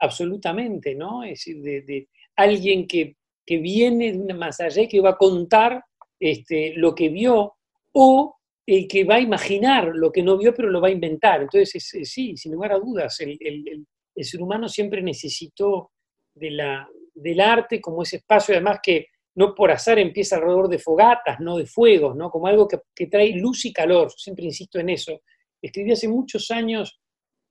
absolutamente, 0.00 0.94
¿no? 0.94 1.22
Es 1.24 1.30
decir, 1.30 1.62
de, 1.62 1.80
de 1.82 2.08
alguien 2.36 2.86
que, 2.86 3.16
que 3.46 3.58
viene 3.58 4.12
de 4.12 4.18
una 4.18 4.34
más 4.34 4.60
allá 4.60 4.86
que 4.88 5.00
va 5.00 5.10
a 5.10 5.16
contar 5.16 5.84
este, 6.18 6.74
lo 6.76 6.94
que 6.94 7.08
vio, 7.08 7.54
o 7.92 8.36
el 8.66 8.88
que 8.88 9.04
va 9.04 9.16
a 9.16 9.20
imaginar 9.20 9.92
lo 9.94 10.10
que 10.10 10.22
no 10.22 10.36
vio, 10.36 10.52
pero 10.54 10.68
lo 10.70 10.80
va 10.80 10.88
a 10.88 10.92
inventar. 10.92 11.42
Entonces, 11.42 11.74
es- 11.76 11.94
es- 11.94 12.10
sí, 12.10 12.36
sin 12.36 12.52
lugar 12.52 12.72
a 12.72 12.78
dudas, 12.78 13.20
el, 13.20 13.36
el- 13.40 13.68
el- 13.68 13.86
el 14.14 14.24
ser 14.24 14.42
humano 14.42 14.68
siempre 14.68 15.02
necesitó 15.02 15.92
de 16.34 16.50
la, 16.50 16.88
del 17.14 17.40
arte 17.40 17.80
como 17.80 18.02
ese 18.02 18.16
espacio, 18.16 18.54
además 18.54 18.80
que 18.82 19.06
no 19.36 19.54
por 19.54 19.70
azar 19.70 19.98
empieza 19.98 20.36
alrededor 20.36 20.68
de 20.68 20.78
fogatas, 20.78 21.38
no 21.40 21.58
de 21.58 21.66
fuegos, 21.66 22.16
¿no? 22.16 22.30
Como 22.30 22.46
algo 22.46 22.66
que, 22.66 22.78
que 22.94 23.06
trae 23.06 23.32
luz 23.36 23.66
y 23.66 23.72
calor. 23.72 24.08
Yo 24.08 24.16
siempre 24.16 24.46
insisto 24.46 24.78
en 24.80 24.88
eso. 24.88 25.20
Escribí 25.62 25.92
hace 25.92 26.08
muchos 26.08 26.50
años 26.50 26.98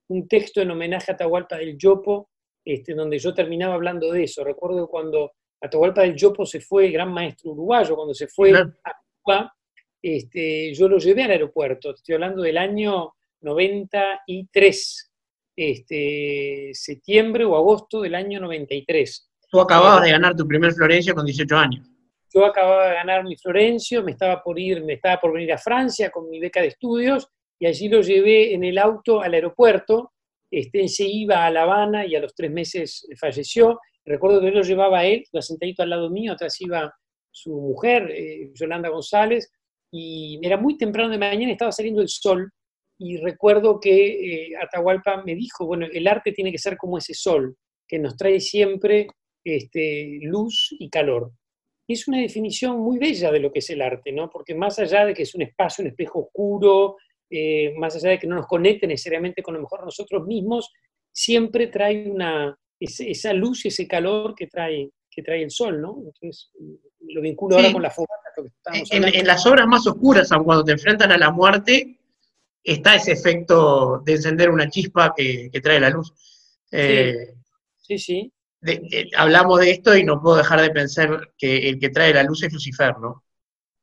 un 0.08 0.26
texto 0.28 0.60
en 0.60 0.70
homenaje 0.72 1.12
a 1.12 1.14
Atahualpa 1.14 1.56
del 1.56 1.78
Yopo, 1.78 2.28
este, 2.64 2.94
donde 2.94 3.18
yo 3.18 3.32
terminaba 3.34 3.74
hablando 3.74 4.10
de 4.12 4.24
eso. 4.24 4.42
Recuerdo 4.44 4.88
cuando 4.88 5.32
Atahualpa 5.60 6.02
del 6.02 6.14
Yopo 6.16 6.44
se 6.44 6.60
fue, 6.60 6.90
gran 6.90 7.12
maestro 7.12 7.52
uruguayo, 7.52 7.96
cuando 7.96 8.14
se 8.14 8.28
fue 8.28 8.50
Claro. 8.50 8.72
a 8.84 8.92
Cuba, 9.22 9.54
este, 10.02 10.72
yo 10.74 10.88
lo 10.88 10.98
llevé 10.98 11.24
al 11.24 11.30
aeropuerto. 11.32 11.90
Estoy 11.94 12.14
hablando 12.14 12.42
del 12.42 12.58
año 12.58 13.14
93, 13.40 15.12
este, 15.56 16.70
septiembre 16.72 17.44
o 17.44 17.56
agosto 17.56 18.02
del 18.02 18.14
año 18.14 18.40
93. 18.40 19.30
Tú 19.50 19.60
acababas 19.60 20.04
de 20.04 20.10
ganar 20.10 20.36
tu 20.36 20.46
primer 20.46 20.72
Florencio 20.72 21.14
con 21.14 21.24
18 21.24 21.56
años. 21.56 21.86
Yo 22.34 22.44
acababa 22.44 22.88
de 22.88 22.94
ganar 22.94 23.24
mi 23.24 23.36
Florencio, 23.36 24.02
me 24.02 24.10
estaba 24.12 24.42
por 24.42 24.58
ir, 24.58 24.84
me 24.84 24.94
estaba 24.94 25.18
por 25.20 25.32
venir 25.32 25.52
a 25.52 25.58
Francia 25.58 26.10
con 26.10 26.28
mi 26.28 26.38
beca 26.38 26.60
de 26.60 26.68
estudios 26.68 27.28
y 27.58 27.66
allí 27.66 27.88
lo 27.88 28.02
llevé 28.02 28.52
en 28.52 28.64
el 28.64 28.76
auto 28.78 29.22
al 29.22 29.32
aeropuerto. 29.32 30.12
Este, 30.50 30.86
se 30.88 31.04
iba 31.04 31.46
a 31.46 31.50
La 31.50 31.62
Habana 31.62 32.04
y 32.04 32.14
a 32.14 32.20
los 32.20 32.34
tres 32.34 32.50
meses 32.50 33.06
falleció. 33.18 33.80
Recuerdo 34.06 34.40
que 34.40 34.46
yo 34.46 34.52
lo 34.52 34.62
llevaba 34.62 35.00
a 35.00 35.06
él, 35.06 35.24
sentadito 35.40 35.82
al 35.82 35.90
lado 35.90 36.08
mío, 36.08 36.32
atrás 36.32 36.60
iba 36.60 36.94
su 37.30 37.50
mujer, 37.50 38.10
eh, 38.10 38.50
Yolanda 38.54 38.88
González, 38.88 39.50
y 39.90 40.38
era 40.42 40.56
muy 40.56 40.78
temprano 40.78 41.10
de 41.10 41.18
mañana, 41.18 41.52
estaba 41.52 41.72
saliendo 41.72 42.00
el 42.00 42.08
sol, 42.08 42.50
y 42.98 43.18
recuerdo 43.18 43.78
que 43.80 44.50
eh, 44.50 44.56
Atahualpa 44.56 45.22
me 45.24 45.34
dijo, 45.34 45.66
bueno, 45.66 45.86
el 45.92 46.06
arte 46.06 46.32
tiene 46.32 46.52
que 46.52 46.58
ser 46.58 46.76
como 46.76 46.98
ese 46.98 47.14
sol, 47.14 47.56
que 47.86 47.98
nos 47.98 48.16
trae 48.16 48.40
siempre 48.40 49.08
este, 49.44 50.18
luz 50.22 50.74
y 50.78 50.88
calor. 50.88 51.32
Es 51.88 52.08
una 52.08 52.20
definición 52.20 52.80
muy 52.80 52.98
bella 52.98 53.30
de 53.30 53.40
lo 53.40 53.52
que 53.52 53.58
es 53.58 53.70
el 53.70 53.82
arte, 53.82 54.12
¿no? 54.12 54.30
Porque 54.30 54.54
más 54.54 54.78
allá 54.78 55.04
de 55.04 55.14
que 55.14 55.22
es 55.22 55.34
un 55.34 55.42
espacio, 55.42 55.82
un 55.82 55.90
espejo 55.90 56.20
oscuro, 56.20 56.96
eh, 57.30 57.74
más 57.76 57.94
allá 57.96 58.10
de 58.10 58.18
que 58.18 58.26
no 58.26 58.36
nos 58.36 58.46
conecte 58.46 58.86
necesariamente 58.86 59.42
con 59.42 59.54
lo 59.54 59.60
mejor 59.60 59.84
nosotros 59.84 60.26
mismos, 60.26 60.72
siempre 61.12 61.68
trae 61.68 62.10
una, 62.10 62.56
esa 62.80 63.32
luz 63.32 63.64
y 63.64 63.68
ese 63.68 63.86
calor 63.88 64.34
que 64.34 64.46
trae, 64.46 64.90
que 65.10 65.22
trae 65.22 65.42
el 65.42 65.50
sol, 65.50 65.80
¿no? 65.80 65.96
Entonces, 66.04 66.50
lo 67.00 67.20
vinculo 67.20 67.56
Sí. 67.56 67.60
ahora 67.62 67.72
con 67.72 67.82
la 67.82 67.90
fogata, 67.90 68.22
lo 68.36 68.42
que 68.44 68.48
estábamos 68.50 68.92
En, 68.92 69.04
en 69.20 69.26
las 69.26 69.46
obras 69.46 69.66
más 69.66 69.86
oscuras, 69.86 70.30
aun 70.32 70.44
cuando 70.44 70.64
te 70.64 70.72
enfrentan 70.72 71.10
a 71.12 71.18
la 71.18 71.30
muerte, 71.30 71.98
está 72.62 72.96
ese 72.96 73.12
efecto 73.12 74.00
de 74.04 74.12
encender 74.14 74.50
una 74.50 74.68
chispa 74.68 75.14
que, 75.16 75.48
que 75.52 75.60
trae 75.60 75.80
la 75.80 75.90
luz. 75.90 76.12
Eh, 76.72 77.32
Sí, 77.78 77.98
sí, 77.98 78.32
de- 78.60 78.80
de- 78.90 79.10
hablamos 79.16 79.60
de 79.60 79.70
esto 79.70 79.96
y 79.96 80.02
no 80.02 80.20
puedo 80.20 80.36
dejar 80.38 80.60
de 80.60 80.70
pensar 80.70 81.30
que 81.38 81.68
el 81.68 81.78
que 81.78 81.90
trae 81.90 82.12
la 82.12 82.24
luz 82.24 82.42
es 82.42 82.52
Lucifer, 82.52 82.98
¿no? 82.98 83.22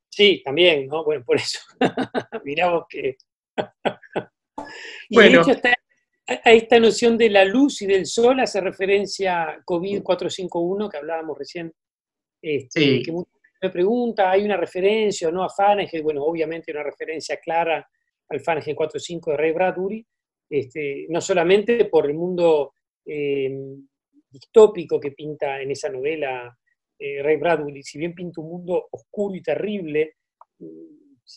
sí, 0.10 0.42
también, 0.46 0.86
¿no? 0.88 1.04
Bueno, 1.06 1.24
por 1.26 1.38
eso. 1.38 1.60
Mirá 2.44 2.70
vos 2.72 2.86
que... 2.90 3.18
y 5.10 5.16
Bueno. 5.16 5.38
de 5.38 5.42
hecho 5.42 5.52
está- 5.52 5.74
a 6.28 6.52
esta 6.54 6.80
noción 6.80 7.18
de 7.18 7.30
la 7.30 7.44
luz 7.44 7.82
y 7.82 7.86
del 7.86 8.06
sol 8.06 8.40
hace 8.40 8.62
referencia 8.62 9.44
a 9.44 9.64
COVID-451 9.64 10.90
que 10.90 10.98
hablábamos 10.98 11.38
recién, 11.38 11.74
este, 12.42 12.80
Sí. 12.80 13.04
que 13.04 13.12
me 13.62 13.70
pregunta, 13.70 14.32
¿hay 14.32 14.44
una 14.44 14.58
referencia 14.58 15.28
o 15.28 15.32
no 15.32 15.44
a 15.44 15.50
Fahrenheit? 15.50 16.04
Bueno, 16.04 16.24
obviamente 16.24 16.72
una 16.72 16.84
referencia 16.84 17.38
clara 17.38 17.86
al 18.30 18.40
Fahrenheit 18.42 18.76
45 18.76 19.32
de 19.32 19.38
Ray 19.38 19.52
Bradbury, 19.52 20.06
este, 20.50 21.06
no 21.10 21.22
solamente 21.22 21.86
por 21.86 22.06
el 22.06 22.14
mundo 22.14 22.74
eh, 23.06 23.52
distópico 24.30 25.00
que 25.00 25.12
pinta 25.12 25.62
en 25.62 25.72
esa 25.72 25.90
novela 25.90 26.58
eh, 27.00 27.22
Ray 27.22 27.38
Bradbury, 27.38 27.84
si 27.84 27.98
bien 28.00 28.14
pinta 28.14 28.42
un 28.42 28.50
mundo 28.50 28.88
oscuro 28.92 29.36
y 29.36 29.42
terrible, 29.42 30.16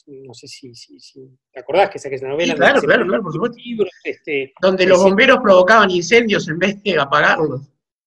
no 0.07 0.35
sé 0.35 0.49
si, 0.49 0.75
si- 0.75 0.99
si- 1.01 1.29
te 1.53 1.61
acordás 1.61 1.91
que 1.91 1.99
esa 1.99 2.09
que 2.09 2.17
es 2.17 2.23
la 2.23 2.29
novela. 2.31 2.53
Sí, 2.53 2.59
claro, 2.59 2.81
claro, 2.81 3.07
claro, 3.07 3.23
por 3.23 3.33
supuesto. 3.33 3.57
libros, 3.59 3.91
este, 4.05 4.53
Donde 4.61 4.87
los 4.87 5.03
bomberos 5.03 5.39
provocaban 5.43 5.91
incendios 5.91 6.49
en 6.49 6.59
vez 6.59 6.83
de 6.83 6.99
apagarlos. 6.99 7.63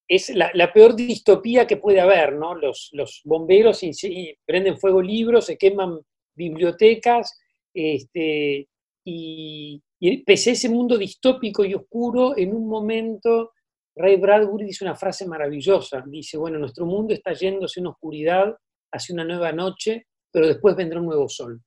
es 0.08 0.30
la, 0.36 0.50
la 0.56 0.74
peor 0.74 0.96
distopía 0.96 1.68
que 1.68 1.78
puede 1.78 2.00
haber, 2.02 2.34
¿no? 2.34 2.56
Los, 2.56 2.90
los 2.94 3.22
bomberos 3.26 3.84
y, 3.84 3.92
y 4.04 4.36
prenden 4.46 4.78
fuego 4.80 5.02
libros, 5.02 5.46
se 5.46 5.58
queman 5.58 6.00
bibliotecas, 6.36 7.38
este, 7.74 8.68
y, 9.06 9.82
y 10.00 10.18
pese 10.24 10.50
a 10.52 10.54
ese 10.54 10.70
mundo 10.70 10.98
distópico 10.98 11.64
y 11.64 11.74
oscuro, 11.76 12.36
en 12.38 12.54
un 12.56 12.68
momento 12.68 13.52
Ray 13.96 14.18
Bradbury 14.18 14.66
dice 14.66 14.84
una 14.84 14.96
frase 14.96 15.28
maravillosa, 15.28 16.04
dice, 16.08 16.38
bueno, 16.38 16.58
nuestro 16.58 16.86
mundo 16.86 17.14
está 17.14 17.34
yendo 17.34 17.66
hacia 17.66 17.82
una 17.82 17.92
oscuridad, 17.92 18.56
hacia 18.92 19.14
una 19.14 19.26
nueva 19.26 19.52
noche, 19.52 20.08
pero 20.32 20.48
después 20.48 20.76
vendrá 20.76 21.00
un 21.00 21.06
nuevo 21.08 21.28
sol. 21.30 21.62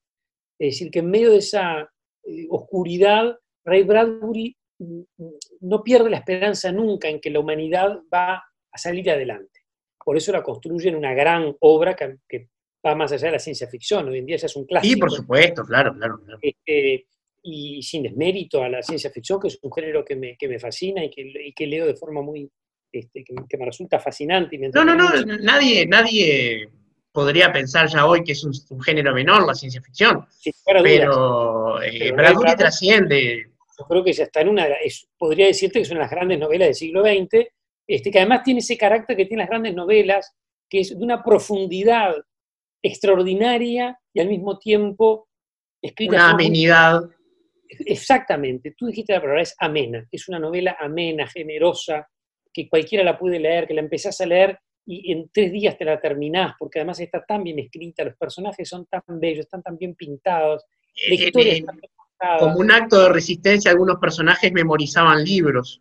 Es 0.63 0.75
decir, 0.75 0.93
que 0.93 1.01
en 1.01 1.11
medio 1.11 1.33
de 1.33 1.39
esa 1.39 1.91
eh, 2.23 2.47
oscuridad, 2.49 3.37
Ray 3.65 3.83
Bradbury 3.83 4.57
mm, 4.79 5.01
mm, 5.17 5.31
no 5.63 5.83
pierde 5.83 6.09
la 6.09 6.19
esperanza 6.19 6.71
nunca 6.71 7.09
en 7.09 7.21
que 7.21 7.31
la 7.31 7.41
humanidad 7.41 7.99
va 8.15 8.35
a 8.71 8.79
salir 8.79 9.11
adelante. 9.11 9.61
Por 10.05 10.17
eso 10.17 10.31
la 10.31 10.43
construye 10.45 10.89
en 10.89 10.95
una 10.95 11.15
gran 11.15 11.57
obra 11.59 11.97
que, 11.97 12.19
que 12.29 12.49
va 12.87 12.95
más 12.95 13.11
allá 13.11 13.27
de 13.27 13.33
la 13.33 13.39
ciencia 13.41 13.67
ficción, 13.67 14.09
hoy 14.09 14.19
en 14.19 14.27
día 14.27 14.37
ya 14.37 14.47
es 14.47 14.55
un 14.55 14.65
clásico. 14.65 14.95
Sí, 14.95 15.01
por 15.01 15.11
supuesto, 15.11 15.65
claro, 15.65 15.95
claro. 15.95 16.21
claro. 16.25 16.39
Este, 16.41 17.07
y 17.43 17.83
sin 17.83 18.05
desmérito 18.05 18.63
a 18.63 18.69
la 18.69 18.83
ciencia 18.83 19.11
ficción, 19.11 19.41
que 19.41 19.49
es 19.49 19.59
un 19.63 19.73
género 19.73 20.05
que 20.05 20.15
me, 20.15 20.37
que 20.37 20.47
me 20.47 20.61
fascina 20.61 21.05
y 21.05 21.11
que, 21.11 21.23
y 21.45 21.53
que 21.55 21.67
leo 21.67 21.87
de 21.87 21.97
forma 21.97 22.23
muy, 22.23 22.49
este, 22.93 23.25
que, 23.25 23.59
me 23.59 23.67
resulta 23.67 23.99
fascinante. 23.99 24.55
y 24.55 24.59
me 24.61 24.69
No, 24.69 24.85
no, 24.85 24.95
no, 24.95 25.11
nadie, 25.41 25.89
nadie 25.89 26.69
podría 27.13 27.53
pensar 27.53 27.89
ya 27.89 28.07
hoy 28.07 28.25
que 28.25 28.33
es 28.33 28.43
un, 28.45 28.53
un 28.71 28.81
género 28.83 29.15
menor 29.15 29.47
la 29.47 29.55
ciencia 29.55 29.81
ficción, 29.83 30.27
pero 30.65 31.81
eh, 31.83 32.13
Pero 32.17 32.41
trasciende. 32.57 33.51
yo 33.79 33.85
creo 33.87 34.03
que 34.05 34.13
ya 34.13 34.25
está 34.25 34.41
en 34.41 34.49
una, 34.49 34.65
es- 34.83 35.09
podría 35.19 35.47
decirte 35.47 35.75
que 35.79 35.83
es 35.83 35.91
una 35.91 36.01
de 36.01 36.05
las 36.05 36.11
grandes 36.11 36.39
novelas 36.39 36.69
del 36.69 36.75
siglo 36.75 37.03
XX, 37.03 37.47
este, 37.87 38.11
que 38.11 38.19
además 38.19 38.43
tiene 38.43 38.61
ese 38.61 38.77
carácter 38.79 39.17
que 39.17 39.27
tienen 39.27 39.41
las 39.45 39.51
grandes 39.51 39.75
novelas, 39.75 40.35
que 40.69 40.81
es 40.81 40.97
de 40.99 41.05
una 41.05 41.23
profundidad 41.23 42.15
extraordinaria 42.83 43.99
y 44.13 44.21
al 44.21 44.29
mismo 44.29 44.59
tiempo 44.59 45.29
escrita 45.81 46.15
Una 46.17 46.35
muy- 46.35 46.45
amenidad. 46.47 47.03
Exactamente, 47.87 48.75
tú 48.77 48.87
dijiste 48.87 49.15
la 49.15 49.21
palabra, 49.21 49.43
es 49.43 49.55
amena, 49.59 50.07
es 50.11 50.29
una 50.29 50.39
novela 50.39 50.77
amena, 50.79 51.27
generosa, 51.27 52.07
que 52.53 52.69
cualquiera 52.69 53.03
la 53.03 53.19
puede 53.19 53.39
leer, 53.39 53.67
que 53.67 53.73
la 53.75 53.81
empezás 53.81 54.21
a 54.21 54.27
leer 54.27 54.59
y 54.87 55.13
en 55.13 55.31
tres 55.33 55.53
días 55.53 55.77
te 55.79 55.85
la 55.85 56.01
terminás, 56.01 56.55
porque 56.59 56.79
además 56.81 56.99
está 57.01 57.25
tan 57.25 57.43
bien 57.45 57.59
escrita, 57.59 58.05
los 58.05 58.17
personajes 58.17 58.69
son 58.69 58.87
tan 58.87 59.03
bellos, 59.09 59.45
están 59.47 59.63
tan 59.63 59.77
bien 59.77 59.95
pintados, 59.95 60.65
la 61.09 61.15
Eh, 61.15 61.27
historia 61.27 61.53
eh, 61.53 61.57
está 61.59 61.73
bien 61.73 61.91
contada. 61.95 62.39
como 62.41 62.57
un 62.59 62.71
acto 62.73 63.01
de 63.03 63.09
resistencia, 63.11 63.71
algunos 63.71 63.97
personajes 63.99 64.53
memorizaban 64.53 65.23
libros. 65.25 65.81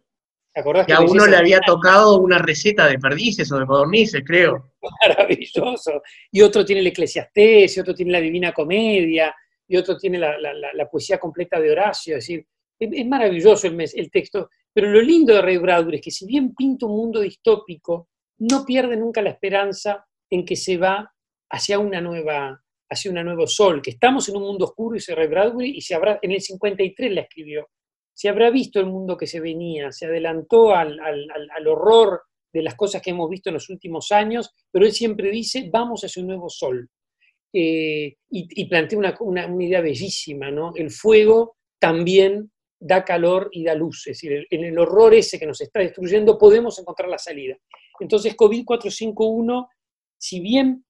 ¿Te 0.53 0.59
acordás 0.59 0.85
Que 0.85 0.93
a 0.93 0.99
uno 0.99 1.25
le 1.27 1.37
había 1.37 1.61
tocado 1.61 2.19
una 2.19 2.37
receta 2.37 2.87
de 2.87 2.99
perdices 2.99 3.49
o 3.51 3.59
de 3.59 3.65
codornices, 3.65 4.21
creo. 4.25 4.73
maravilloso. 5.01 6.01
Y 6.31 6.41
otro 6.41 6.65
tiene 6.65 6.81
el 6.81 6.87
Eclesiastés, 6.87 7.75
y 7.77 7.79
otro 7.79 7.93
tiene 7.95 8.11
la 8.11 8.19
Divina 8.21 8.51
Comedia, 8.51 9.33
y 9.67 9.77
otro 9.77 9.97
tiene 9.97 10.17
la, 10.19 10.37
la- 10.37 10.53
la- 10.53 10.73
la 10.73 10.89
poesía 10.89 11.17
completa 11.17 11.59
de 11.59 11.71
Horacio. 11.71 12.17
Es 12.17 12.25
decir, 12.25 12.45
es, 12.77 12.89
es 12.91 13.05
maravilloso 13.07 13.67
el, 13.67 13.75
mes- 13.75 13.95
el 13.95 14.11
texto. 14.11 14.49
Pero 14.73 14.89
lo 14.89 15.01
lindo 15.01 15.33
de 15.33 15.41
Ray 15.41 15.57
Bradbury 15.57 15.97
es 15.97 16.01
que 16.03 16.11
si 16.11 16.25
bien 16.25 16.53
pinta 16.53 16.85
un 16.85 16.97
mundo 16.97 17.19
distópico, 17.21 18.09
no 18.41 18.65
pierde 18.65 18.97
nunca 18.97 19.21
la 19.21 19.29
esperanza 19.31 20.05
en 20.29 20.45
que 20.45 20.55
se 20.55 20.77
va 20.77 21.11
hacia 21.49 21.79
una 21.79 22.01
nueva 22.01 22.61
hacia 22.93 23.09
un 23.09 23.23
nuevo 23.23 23.47
sol, 23.47 23.81
que 23.81 23.91
estamos 23.91 24.27
en 24.27 24.35
un 24.35 24.43
mundo 24.43 24.65
oscuro, 24.65 24.95
dice 24.95 25.15
Ray 25.15 25.27
Bradbury, 25.27 25.77
y 25.77 25.79
se 25.79 25.95
habrá, 25.95 26.19
en 26.21 26.31
el 26.33 26.41
53 26.41 27.13
la 27.13 27.21
escribió, 27.21 27.69
se 28.13 28.27
habrá 28.27 28.49
visto 28.51 28.81
el 28.81 28.87
mundo 28.87 29.15
que 29.15 29.27
se 29.27 29.39
venía, 29.39 29.93
se 29.93 30.07
adelantó 30.07 30.75
al, 30.75 30.99
al- 30.99 31.27
al- 31.55 31.67
horror 31.67 32.23
de 32.51 32.61
las 32.61 32.75
cosas 32.75 33.01
que 33.01 33.11
hemos 33.11 33.29
visto 33.29 33.49
en 33.49 33.53
los 33.53 33.69
últimos 33.69 34.11
años, 34.11 34.53
pero 34.69 34.85
él 34.85 34.91
siempre 34.91 35.31
dice, 35.31 35.69
vamos 35.71 36.01
hacia 36.03 36.21
un 36.21 36.27
nuevo 36.27 36.49
sol. 36.49 36.89
Eh, 37.53 38.15
y, 38.29 38.61
y 38.61 38.65
plantea 38.65 38.99
una, 38.99 39.15
una- 39.21 39.47
una 39.47 39.63
idea 39.63 39.79
bellísima, 39.79 40.51
¿no? 40.51 40.73
El 40.75 40.89
fuego 40.91 41.55
también 41.79 42.51
da 42.77 43.05
calor 43.05 43.49
y 43.53 43.63
da 43.63 43.73
luz, 43.75 44.07
es 44.07 44.17
decir, 44.17 44.47
en 44.49 44.63
el 44.65 44.77
horror 44.77 45.13
ese 45.13 45.39
que 45.39 45.45
nos 45.45 45.61
está 45.61 45.79
destruyendo 45.79 46.37
podemos 46.37 46.77
encontrar 46.79 47.07
la 47.09 47.17
salida. 47.19 47.55
Entonces, 48.01 48.35
COVID-451, 48.35 49.67
si 50.17 50.39
bien 50.39 50.83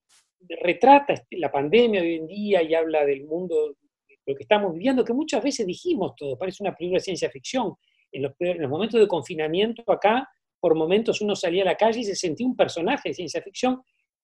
retrata 0.60 1.12
este- 1.12 1.38
la 1.38 1.50
pandemia 1.52 2.00
de 2.00 2.06
hoy 2.08 2.14
en 2.16 2.26
día 2.26 2.62
y 2.62 2.74
habla 2.74 3.04
del 3.04 3.24
mundo, 3.24 3.74
de 4.08 4.16
lo 4.26 4.34
que 4.34 4.42
estamos 4.42 4.72
viviendo, 4.72 5.04
que 5.04 5.12
muchas 5.12 5.42
veces 5.42 5.66
dijimos 5.66 6.14
todo, 6.16 6.36
parece 6.36 6.62
una 6.62 6.74
película 6.74 6.98
de 6.98 7.04
ciencia 7.04 7.30
ficción. 7.30 7.74
En 8.10 8.22
los, 8.22 8.32
peor- 8.36 8.56
en 8.56 8.62
los 8.62 8.70
momentos 8.70 9.00
de 9.00 9.06
confinamiento 9.08 9.82
acá, 9.90 10.28
por 10.60 10.74
momentos 10.74 11.20
uno 11.20 11.34
salía 11.34 11.62
a 11.62 11.66
la 11.66 11.76
calle 11.76 12.00
y 12.00 12.04
se 12.04 12.14
sentía 12.14 12.46
un 12.46 12.56
personaje 12.56 13.08
de 13.10 13.14
ciencia 13.14 13.42
ficción. 13.42 13.82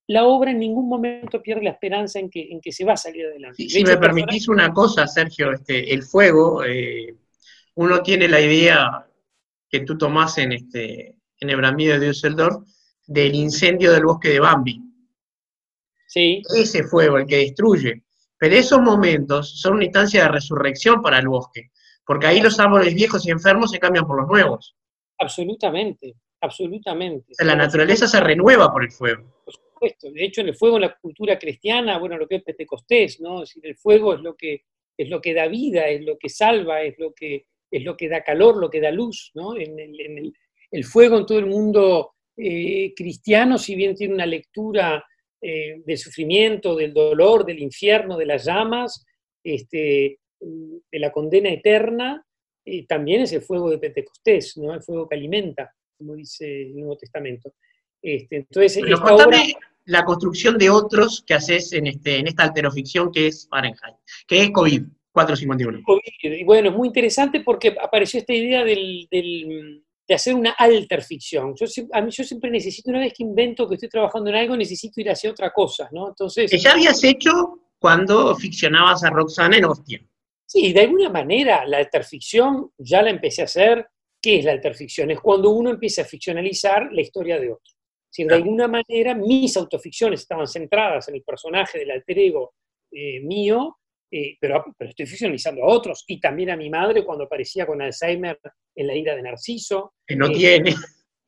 La 0.09 0.24
obra 0.26 0.51
en 0.51 0.59
ningún 0.59 0.89
momento 0.89 1.43
pierde 1.43 1.62
la 1.64 1.70
esperanza 1.70 2.18
en 2.18 2.30
que, 2.30 2.49
en 2.51 2.61
que 2.61 2.72
se 2.72 2.84
va 2.84 2.93
a 2.95 2.97
salir 2.97 3.26
adelante. 3.26 3.57
Si, 3.57 3.64
De 3.64 3.68
si 3.70 3.78
hecho, 3.80 3.89
me 3.93 3.97
personaje- 3.97 4.24
permitís 4.26 4.49
una 4.49 4.72
cosa, 4.72 5.07
Sergio, 5.07 5.53
este, 5.53 5.93
el 5.93 6.03
fuego, 6.03 6.64
eh, 6.64 7.14
uno 7.74 8.03
tiene 8.03 8.28
la 8.28 8.41
idea 8.41 9.07
que 9.68 9.80
tú 9.80 9.99
tomás 9.99 10.39
en, 10.39 10.53
este, 10.53 11.16
en 11.41 11.51
el 11.51 11.57
Bramido 11.57 11.99
de 11.99 12.07
Düsseldorf 12.09 12.66
del 13.09 13.35
incendio 13.35 13.91
del 13.91 14.05
bosque 14.05 14.29
de 14.29 14.41
Bambi. 14.41 14.81
Sí, 16.07 16.43
Ese 16.55 16.85
fuego, 16.85 17.19
el 17.19 17.27
que 17.27 17.37
destruye. 17.39 18.03
Pero 18.39 18.55
esos 18.55 18.81
momentos 18.81 19.61
son 19.61 19.75
una 19.75 19.85
instancia 19.85 20.23
de 20.23 20.29
resurrección 20.29 21.03
para 21.03 21.19
el 21.19 21.27
bosque, 21.29 21.71
porque 22.07 22.27
ahí 22.27 22.41
los 22.41 22.59
árboles 22.61 22.95
viejos 22.95 23.27
y 23.27 23.31
enfermos 23.31 23.71
se 23.73 23.79
cambian 23.81 24.07
por 24.07 24.17
los 24.21 24.29
nuevos. 24.29 24.77
absolutamente, 25.19 26.15
absolutamente. 26.41 27.33
O 27.33 27.35
sea, 27.35 27.47
la 27.47 27.57
naturaleza 27.57 28.07
se 28.07 28.21
renueva 28.21 28.71
por 28.73 28.85
el 28.85 28.93
fuego. 28.93 29.25
por 29.45 29.55
supuesto. 29.55 30.11
De 30.13 30.25
hecho, 30.25 30.41
en 30.43 30.49
el 30.49 30.55
fuego, 30.57 30.77
en 30.77 30.83
la 30.83 30.97
cultura 30.99 31.39
cristiana, 31.39 31.99
bueno, 31.99 32.17
lo 32.17 32.27
que 32.29 32.37
es 32.37 32.43
Pentecostés, 32.45 33.21
¿no? 33.21 33.43
Es 33.43 33.49
decir, 33.51 33.67
el 33.67 33.77
fuego 33.77 34.15
es 34.15 34.21
lo 34.21 34.37
que, 34.37 34.63
es 34.97 35.09
lo 35.09 35.21
que 35.21 35.35
da 35.35 35.49
vida, 35.49 35.89
es 35.89 36.05
lo 36.05 36.17
que 36.19 36.29
salva, 36.29 36.83
es 36.83 36.97
lo 36.99 37.13
que, 37.13 37.47
es 37.71 37.83
lo 37.85 37.97
que 37.97 38.09
da 38.09 38.23
calor, 38.23 38.57
lo 38.57 38.71
que 38.71 38.81
da 38.81 38.91
luz, 38.93 39.31
¿no? 39.35 39.57
En 39.57 39.79
el, 39.79 40.01
en 40.01 40.19
el- 40.19 40.35
el 40.71 40.85
fuego 40.85 41.17
en 41.19 41.25
todo 41.27 41.39
el 41.39 41.47
mundo 41.47 42.15
eh, 42.39 42.95
cristiano, 42.95 43.59
si 43.59 43.74
bien 43.74 43.95
tiene 43.95 44.14
una 44.14 44.26
lectura 44.26 45.05
eh, 45.41 45.82
del 45.84 45.99
sufrimiento, 45.99 46.74
del 46.76 46.95
dolor, 46.95 47.45
del 47.45 47.59
infierno, 47.59 48.16
de 48.16 48.26
las 48.26 48.45
llamas, 48.45 49.05
este, 49.45 50.18
de 50.41 50.99
la 50.99 51.11
condena 51.12 51.51
eterna, 51.51 52.24
eh, 52.64 52.86
también 52.86 53.22
es 53.22 53.32
el 53.32 53.43
fuego 53.43 53.70
de 53.70 53.78
Pentecostés, 53.78 54.57
¿no? 54.57 54.72
El 54.74 54.82
fuego 54.82 55.09
que 55.09 55.16
alimenta, 55.16 55.74
como 55.97 56.14
dice 56.14 56.62
el 56.62 56.76
Nuevo 56.76 56.97
Testamento. 56.97 57.55
Este, 58.01 58.36
entonces, 58.36 58.78
Pero 58.80 58.95
esta 58.95 59.09
contame 59.09 59.36
obra- 59.36 59.59
la 59.86 60.05
construcción 60.05 60.59
de 60.59 60.70
otros 60.70 61.24
que 61.26 61.34
haces 61.34 61.72
en, 61.72 61.86
este, 61.89 62.16
en 62.18 62.26
esta 62.28 62.45
alteroficción 62.45 63.11
que 63.11 63.26
es 63.28 63.49
Fahrenheit, 63.49 63.97
que 64.26 64.43
es 64.43 64.51
COVID 64.51 64.82
451. 65.12 65.82
COVID. 65.84 66.01
Y 66.41 66.45
bueno, 66.45 66.68
es 66.68 66.76
muy 66.76 66.89
interesante 66.89 67.41
porque 67.41 67.74
apareció 67.80 68.20
esta 68.20 68.34
idea 68.34 68.62
del, 68.64 69.09
del- 69.11 69.82
de 70.09 70.15
hacer 70.15 70.35
una 70.35 70.53
alter 70.53 71.03
ficción. 71.03 71.55
Yo, 71.55 71.67
a 71.93 72.01
mí 72.01 72.11
yo 72.11 72.25
siempre 72.25 72.51
necesito, 72.51 72.91
una 72.91 73.01
vez 73.01 73.13
que 73.13 73.23
invento 73.23 73.69
que 73.69 73.75
estoy 73.75 73.91
trabajando 73.91 74.31
en 74.31 74.37
algo, 74.37 74.57
necesito 74.57 75.01
ir 75.03 75.11
hacia 75.11 75.31
otra 75.31 75.53
cosa, 75.53 75.89
¿no? 75.93 76.09
Entonces, 76.09 76.51
Que 76.51 76.59
ya 76.59 76.73
habías 76.73 77.05
hecho 77.05 77.61
cuando 77.79 78.35
ficcionabas 78.35 79.05
a 79.05 79.11
Roxana 79.11 79.59
en 79.59 79.67
Hostia. 79.67 80.01
sí, 80.47 80.73
de 80.73 80.81
alguna 80.81 81.11
manera 81.11 81.67
la 81.67 81.77
alterficción 81.77 82.73
ya 82.79 83.03
la 83.03 83.11
empecé 83.11 83.43
a 83.43 83.45
hacer. 83.45 83.87
¿Qué 84.21 84.39
es 84.39 84.45
la 84.45 84.53
alterficción? 84.53 85.11
Es 85.11 85.21
cuando 85.21 85.51
uno 85.51 85.71
empieza 85.71 86.03
a 86.03 86.05
ficcionalizar 86.07 86.89
la 86.91 87.03
historia 87.03 87.39
de 87.39 87.53
otro. 87.53 87.75
Decir, 88.11 88.27
de 88.27 88.35
alguna 88.35 88.67
manera 88.67 89.15
mis 89.15 89.57
autoficciones 89.59 90.23
estaban 90.23 90.49
centradas 90.49 91.07
en 91.09 91.17
el 91.17 91.23
personaje 91.23 91.79
del 91.79 91.91
alter 91.91 92.19
ego 92.19 92.55
eh, 92.91 93.21
mío, 93.21 93.79
eh, 94.11 94.37
pero, 94.41 94.65
pero 94.77 94.91
estoy 94.91 95.07
ficcionalizando 95.07 95.63
a 95.65 95.67
otros, 95.69 96.05
y 96.07 96.21
también 96.21 96.51
a 96.51 96.57
mi 96.57 96.71
madre 96.71 97.05
cuando 97.05 97.25
aparecía 97.25 97.67
con 97.67 97.81
Alzheimer 97.83 98.39
en 98.75 98.87
la 98.87 98.95
ira 98.95 99.15
de 99.17 99.23
Narciso, 99.23 99.95
que 100.07 100.17
no 100.17 100.27
Eh, 100.27 100.33
tiene. 100.33 100.75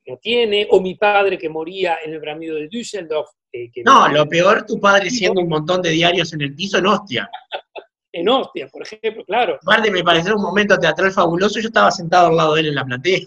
no 0.07 0.17
tiene, 0.17 0.67
o 0.71 0.81
mi 0.81 0.95
padre 0.95 1.37
que 1.37 1.47
moría 1.49 1.97
en 2.03 2.13
el 2.13 2.19
bramido 2.19 2.55
de 2.55 2.67
Düsseldorf. 2.67 3.29
eh, 3.53 3.69
que 3.71 3.83
No, 3.83 4.07
lo 4.07 4.27
peor, 4.27 4.65
tu 4.65 4.79
padre 4.79 5.09
siendo 5.09 5.41
un 5.41 5.49
montón 5.49 5.81
de 5.81 5.89
diarios 5.89 6.31
en 6.33 6.41
el 6.41 6.55
piso 6.55 6.77
en 6.77 6.85
Hostia. 6.87 7.29
En 8.13 8.27
Ostia, 8.27 8.67
por 8.67 8.81
ejemplo, 8.81 9.23
claro. 9.23 9.57
Aparte 9.61 9.89
me 9.89 10.03
pareció 10.03 10.35
un 10.35 10.41
momento 10.41 10.77
teatral 10.77 11.13
fabuloso, 11.13 11.61
yo 11.61 11.67
estaba 11.67 11.89
sentado 11.91 12.27
al 12.27 12.35
lado 12.35 12.55
de 12.55 12.59
él 12.61 12.67
en 12.67 12.75
la 12.75 12.83
platea. 12.83 13.19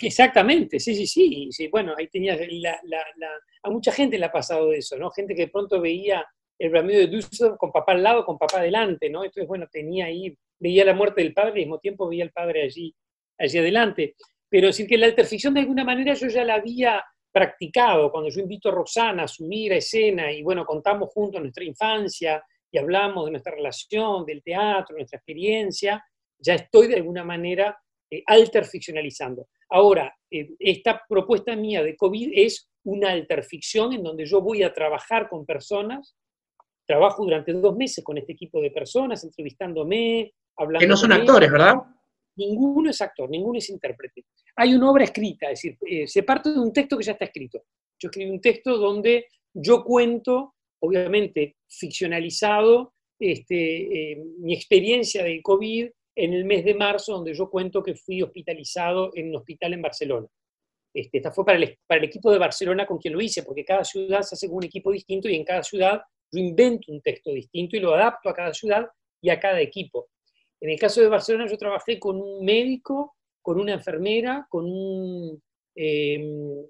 Exactamente, 0.00 0.78
sí, 0.78 0.94
sí, 0.94 1.06
sí. 1.06 1.48
sí, 1.50 1.68
bueno, 1.68 1.94
ahí 1.96 2.08
tenías 2.08 2.38
la, 2.38 2.78
la- 2.84 3.04
la- 3.16 3.28
a 3.62 3.70
mucha 3.70 3.92
gente 3.92 4.18
le 4.18 4.24
ha 4.26 4.32
pasado 4.32 4.72
eso, 4.72 4.96
¿no? 4.96 5.10
Gente 5.10 5.34
que 5.34 5.42
de 5.42 5.48
pronto 5.52 5.80
veía 5.80 6.24
el 6.60 6.70
bramido 6.70 7.00
de 7.00 7.06
Düsseldorf 7.06 7.56
con 7.58 7.72
papá 7.72 7.92
al 7.92 8.02
lado, 8.02 8.24
con 8.26 8.36
papá 8.36 8.58
adelante, 8.58 9.08
¿no? 9.08 9.24
Entonces, 9.24 9.48
bueno, 9.48 9.66
tenía 9.72 10.04
ahí, 10.04 10.36
veía 10.58 10.84
la 10.84 10.92
muerte 10.92 11.22
del 11.22 11.32
padre 11.32 11.52
al 11.52 11.56
mismo 11.56 11.78
tiempo 11.78 12.06
veía 12.06 12.22
al 12.22 12.32
padre 12.32 12.62
allí, 12.62 12.94
allí 13.38 13.58
adelante. 13.58 14.14
Pero 14.46 14.66
decir 14.66 14.86
que 14.86 14.98
la 14.98 15.06
alterficción 15.06 15.54
de 15.54 15.60
alguna 15.60 15.84
manera 15.84 16.12
yo 16.12 16.28
ya 16.28 16.44
la 16.44 16.56
había 16.56 17.02
practicado 17.32 18.10
cuando 18.10 18.28
yo 18.28 18.40
invito 18.40 18.68
a 18.68 18.72
Roxana 18.72 19.22
a 19.22 19.28
subir 19.28 19.72
a 19.72 19.76
escena 19.76 20.30
y 20.30 20.42
bueno, 20.42 20.66
contamos 20.66 21.08
juntos 21.10 21.40
nuestra 21.40 21.64
infancia 21.64 22.44
y 22.70 22.76
hablamos 22.76 23.24
de 23.24 23.30
nuestra 23.30 23.54
relación, 23.54 24.26
del 24.26 24.42
teatro, 24.42 24.96
nuestra 24.96 25.16
experiencia, 25.16 26.04
ya 26.38 26.54
estoy 26.54 26.88
de 26.88 26.96
alguna 26.96 27.24
manera 27.24 27.78
eh, 28.10 28.22
alterficcionalizando. 28.26 29.48
Ahora, 29.70 30.14
eh, 30.30 30.50
esta 30.58 31.02
propuesta 31.08 31.56
mía 31.56 31.82
de 31.82 31.96
COVID 31.96 32.32
es 32.34 32.68
una 32.84 33.12
alterficción 33.12 33.94
en 33.94 34.02
donde 34.02 34.26
yo 34.26 34.42
voy 34.42 34.62
a 34.62 34.74
trabajar 34.74 35.28
con 35.28 35.46
personas, 35.46 36.16
trabajo 36.90 37.22
durante 37.22 37.52
dos 37.52 37.76
meses 37.76 38.02
con 38.02 38.18
este 38.18 38.32
equipo 38.32 38.60
de 38.60 38.72
personas, 38.72 39.22
entrevistándome, 39.22 40.34
hablando 40.56 40.80
Que 40.80 40.88
no 40.88 40.96
son 40.96 41.12
actores, 41.12 41.48
¿verdad? 41.48 41.76
Ninguno 42.34 42.90
es 42.90 43.00
actor, 43.00 43.30
ninguno 43.30 43.58
es 43.58 43.70
intérprete. 43.70 44.24
Hay 44.56 44.74
una 44.74 44.90
obra 44.90 45.04
escrita, 45.04 45.46
es 45.52 45.62
decir, 45.62 45.78
eh, 45.86 46.08
se 46.08 46.24
parte 46.24 46.50
de 46.50 46.58
un 46.58 46.72
texto 46.72 46.98
que 46.98 47.04
ya 47.04 47.12
está 47.12 47.26
escrito. 47.26 47.62
Yo 47.96 48.08
escribí 48.08 48.28
un 48.28 48.40
texto 48.40 48.76
donde 48.76 49.26
yo 49.54 49.84
cuento, 49.84 50.54
obviamente 50.80 51.58
ficcionalizado, 51.68 52.94
este, 53.20 54.12
eh, 54.12 54.24
mi 54.40 54.52
experiencia 54.52 55.22
del 55.22 55.42
COVID 55.42 55.90
en 56.16 56.32
el 56.32 56.44
mes 56.44 56.64
de 56.64 56.74
marzo, 56.74 57.12
donde 57.12 57.34
yo 57.34 57.48
cuento 57.48 57.84
que 57.84 57.94
fui 57.94 58.20
hospitalizado 58.20 59.12
en 59.14 59.28
un 59.28 59.36
hospital 59.36 59.74
en 59.74 59.82
Barcelona. 59.82 60.26
Este, 60.92 61.18
esta 61.18 61.30
fue 61.30 61.44
para 61.44 61.58
el, 61.58 61.78
para 61.86 62.00
el 62.00 62.08
equipo 62.08 62.32
de 62.32 62.38
Barcelona 62.38 62.84
con 62.84 62.98
quien 62.98 63.14
lo 63.14 63.20
hice, 63.20 63.44
porque 63.44 63.64
cada 63.64 63.84
ciudad 63.84 64.22
se 64.22 64.34
hace 64.34 64.48
con 64.48 64.56
un 64.56 64.64
equipo 64.64 64.90
distinto 64.90 65.28
y 65.28 65.36
en 65.36 65.44
cada 65.44 65.62
ciudad 65.62 66.00
yo 66.32 66.40
invento 66.40 66.92
un 66.92 67.00
texto 67.00 67.32
distinto 67.32 67.76
y 67.76 67.80
lo 67.80 67.94
adapto 67.94 68.28
a 68.28 68.34
cada 68.34 68.54
ciudad 68.54 68.86
y 69.20 69.30
a 69.30 69.40
cada 69.40 69.60
equipo. 69.60 70.08
En 70.60 70.70
el 70.70 70.78
caso 70.78 71.00
de 71.00 71.08
Barcelona 71.08 71.46
yo 71.48 71.56
trabajé 71.56 71.98
con 71.98 72.20
un 72.20 72.44
médico, 72.44 73.16
con 73.42 73.58
una 73.58 73.72
enfermera, 73.72 74.46
con 74.48 74.66
un 74.66 75.42
em, 75.74 76.66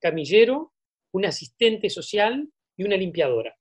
camillero, 0.00 0.72
un 1.12 1.24
asistente 1.24 1.90
social 1.90 2.48
y 2.76 2.84
una 2.84 2.96
limpiadora. 2.96 3.54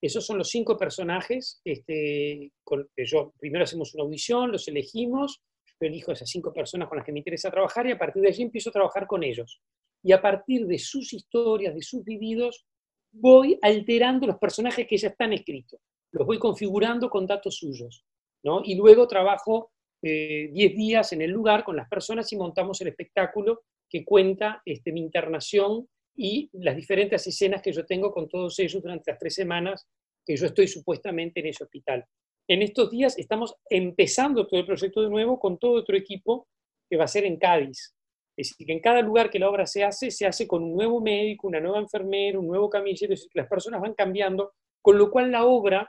Esos 0.00 0.26
son 0.26 0.38
los 0.38 0.50
cinco 0.50 0.76
personajes. 0.76 1.60
Este, 1.64 2.52
yo, 2.96 3.32
primero 3.38 3.64
hacemos 3.64 3.94
una 3.94 4.04
audición, 4.04 4.50
los 4.50 4.66
elegimos, 4.68 5.40
yo 5.80 5.86
elijo 5.86 6.12
esas 6.12 6.28
cinco 6.28 6.52
personas 6.52 6.88
con 6.88 6.98
las 6.98 7.06
que 7.06 7.12
me 7.12 7.20
interesa 7.20 7.50
trabajar 7.50 7.86
y 7.86 7.92
a 7.92 7.98
partir 7.98 8.22
de 8.22 8.28
allí 8.28 8.42
empiezo 8.42 8.70
a 8.70 8.72
trabajar 8.72 9.06
con 9.06 9.22
ellos. 9.22 9.60
Y 10.02 10.12
a 10.12 10.20
partir 10.20 10.66
de 10.66 10.78
sus 10.78 11.12
historias, 11.12 11.74
de 11.74 11.82
sus 11.82 12.04
vividos, 12.04 12.66
voy 13.12 13.58
alterando 13.62 14.26
los 14.26 14.38
personajes 14.38 14.86
que 14.86 14.96
ya 14.96 15.08
están 15.08 15.32
escritos. 15.32 15.80
Los 16.10 16.26
voy 16.26 16.38
configurando 16.38 17.08
con 17.08 17.26
datos 17.26 17.56
suyos. 17.56 18.04
¿no? 18.42 18.62
Y 18.64 18.74
luego 18.74 19.06
trabajo 19.06 19.70
10 20.02 20.12
eh, 20.52 20.74
días 20.74 21.12
en 21.12 21.22
el 21.22 21.30
lugar 21.30 21.62
con 21.62 21.76
las 21.76 21.88
personas 21.88 22.32
y 22.32 22.36
montamos 22.36 22.80
el 22.80 22.88
espectáculo 22.88 23.62
que 23.88 24.04
cuenta 24.04 24.62
este, 24.64 24.90
mi 24.90 25.00
internación 25.00 25.86
y 26.16 26.50
las 26.54 26.74
diferentes 26.74 27.26
escenas 27.26 27.62
que 27.62 27.72
yo 27.72 27.86
tengo 27.86 28.12
con 28.12 28.28
todos 28.28 28.58
ellos 28.58 28.82
durante 28.82 29.10
las 29.10 29.18
tres 29.18 29.34
semanas 29.34 29.86
que 30.24 30.36
yo 30.36 30.46
estoy 30.46 30.66
supuestamente 30.66 31.40
en 31.40 31.46
ese 31.46 31.64
hospital. 31.64 32.04
En 32.48 32.62
estos 32.62 32.90
días 32.90 33.18
estamos 33.18 33.54
empezando 33.70 34.46
todo 34.46 34.60
el 34.60 34.66
proyecto 34.66 35.02
de 35.02 35.10
nuevo 35.10 35.38
con 35.38 35.58
todo 35.58 35.74
otro 35.74 35.96
equipo 35.96 36.48
que 36.88 36.96
va 36.96 37.04
a 37.04 37.08
ser 37.08 37.24
en 37.24 37.36
Cádiz. 37.36 37.94
Es 38.36 38.48
decir, 38.48 38.66
que 38.66 38.72
en 38.72 38.80
cada 38.80 39.02
lugar 39.02 39.30
que 39.30 39.38
la 39.38 39.50
obra 39.50 39.66
se 39.66 39.84
hace, 39.84 40.10
se 40.10 40.26
hace 40.26 40.46
con 40.46 40.62
un 40.62 40.74
nuevo 40.74 41.00
médico, 41.00 41.48
una 41.48 41.60
nueva 41.60 41.78
enfermera, 41.78 42.38
un 42.38 42.48
nuevo 42.48 42.70
camillero, 42.70 43.12
es 43.12 43.20
decir, 43.20 43.30
que 43.32 43.40
las 43.40 43.48
personas 43.48 43.80
van 43.80 43.94
cambiando, 43.94 44.52
con 44.80 44.96
lo 44.96 45.10
cual 45.10 45.30
la 45.30 45.44
obra 45.44 45.88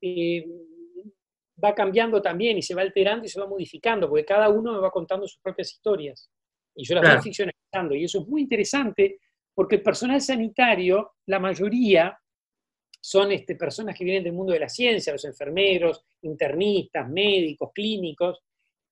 eh, 0.00 0.44
va 1.62 1.74
cambiando 1.74 2.20
también 2.20 2.58
y 2.58 2.62
se 2.62 2.74
va 2.74 2.82
alterando 2.82 3.24
y 3.24 3.28
se 3.28 3.40
va 3.40 3.46
modificando, 3.46 4.08
porque 4.08 4.24
cada 4.24 4.48
uno 4.48 4.72
me 4.72 4.80
va 4.80 4.90
contando 4.90 5.26
sus 5.26 5.40
propias 5.40 5.72
historias 5.72 6.30
y 6.74 6.84
yo 6.84 6.94
las 6.94 7.14
voy 7.14 7.22
ficcionalizando. 7.22 7.94
Y 7.94 8.04
eso 8.04 8.20
es 8.20 8.28
muy 8.28 8.42
interesante 8.42 9.18
porque 9.54 9.76
el 9.76 9.82
personal 9.82 10.20
sanitario, 10.20 11.12
la 11.26 11.38
mayoría, 11.38 12.18
son 13.00 13.32
este, 13.32 13.56
personas 13.56 13.98
que 13.98 14.04
vienen 14.04 14.22
del 14.22 14.32
mundo 14.32 14.52
de 14.52 14.60
la 14.60 14.68
ciencia, 14.68 15.12
los 15.12 15.24
enfermeros, 15.24 16.04
internistas, 16.22 17.08
médicos, 17.08 17.70
clínicos, 17.74 18.40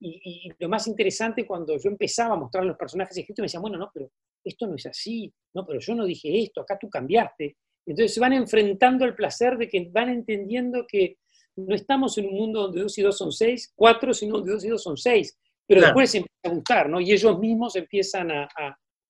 y, 0.00 0.50
lo 0.58 0.68
más 0.68 0.86
interesante 0.86 1.46
cuando 1.46 1.78
yo 1.78 1.90
empezaba 1.90 2.34
a 2.34 2.38
mostrar 2.38 2.64
los 2.64 2.76
personajes 2.76 3.16
escritos, 3.16 3.42
me 3.42 3.46
decían, 3.46 3.62
bueno, 3.62 3.78
no, 3.78 3.90
pero 3.92 4.10
esto 4.42 4.66
no 4.66 4.74
es 4.74 4.86
así, 4.86 5.32
no, 5.54 5.66
pero 5.66 5.78
yo 5.78 5.94
no 5.94 6.04
dije 6.04 6.42
esto, 6.42 6.62
acá 6.62 6.78
tú 6.80 6.88
cambiaste. 6.88 7.56
Entonces 7.86 8.14
se 8.14 8.20
van 8.20 8.32
enfrentando 8.32 9.04
al 9.04 9.14
placer 9.14 9.58
de 9.58 9.68
que 9.68 9.88
van 9.90 10.08
entendiendo 10.08 10.86
que 10.86 11.18
no 11.56 11.74
estamos 11.74 12.16
en 12.18 12.26
un 12.26 12.34
mundo 12.34 12.62
donde 12.62 12.82
dos 12.82 12.96
y 12.98 13.02
dos 13.02 13.18
son 13.18 13.32
seis, 13.32 13.72
cuatro, 13.74 14.14
sino 14.14 14.36
donde 14.36 14.52
dos 14.52 14.64
y 14.64 14.68
dos 14.68 14.82
son 14.82 14.96
seis. 14.96 15.38
Pero 15.66 15.82
después 15.82 16.10
se 16.10 16.18
empieza 16.18 16.40
a 16.44 16.54
gustar, 16.54 16.88
¿no? 16.88 17.00
Y 17.00 17.12
ellos 17.12 17.38
mismos 17.38 17.76
empiezan 17.76 18.30
a, 18.30 18.48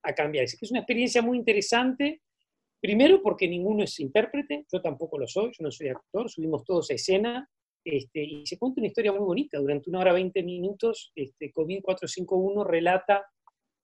a, 0.03 0.15
cambiar. 0.15 0.45
Es 0.45 0.59
que 0.59 0.67
es 0.67 0.71
una 0.71 0.81
experiencia 0.81 1.23
muy 1.23 1.39
interesante, 1.39 2.21
primero 2.81 3.23
porque 3.23 3.49
ninguno 3.49 3.85
es 3.85 3.99
intérprete, 4.01 4.67
yo 4.71 4.83
tampoco 4.83 5.19
lo 5.19 5.27
soy, 5.27 5.53
yo 5.57 5.63
no 5.63 5.71
soy 5.71 5.89
actor, 5.89 6.29
subimos 6.29 6.65
todos 6.65 6.91
a 6.91 6.95
escena, 6.95 7.49
este, 7.85 8.23
y 8.23 8.47
se 8.47 8.59
cuenta 8.59 8.81
una 8.81 8.89
historia 8.89 9.13
muy 9.13 9.23
bonita. 9.23 9.59
Durante 9.59 9.91
una 9.91 10.01
hora 10.01 10.13
20 10.13 10.43
minutos, 10.43 11.13
este, 11.15 11.51
COVID 11.53 11.83
451 11.83 12.65
relata, 12.65 13.25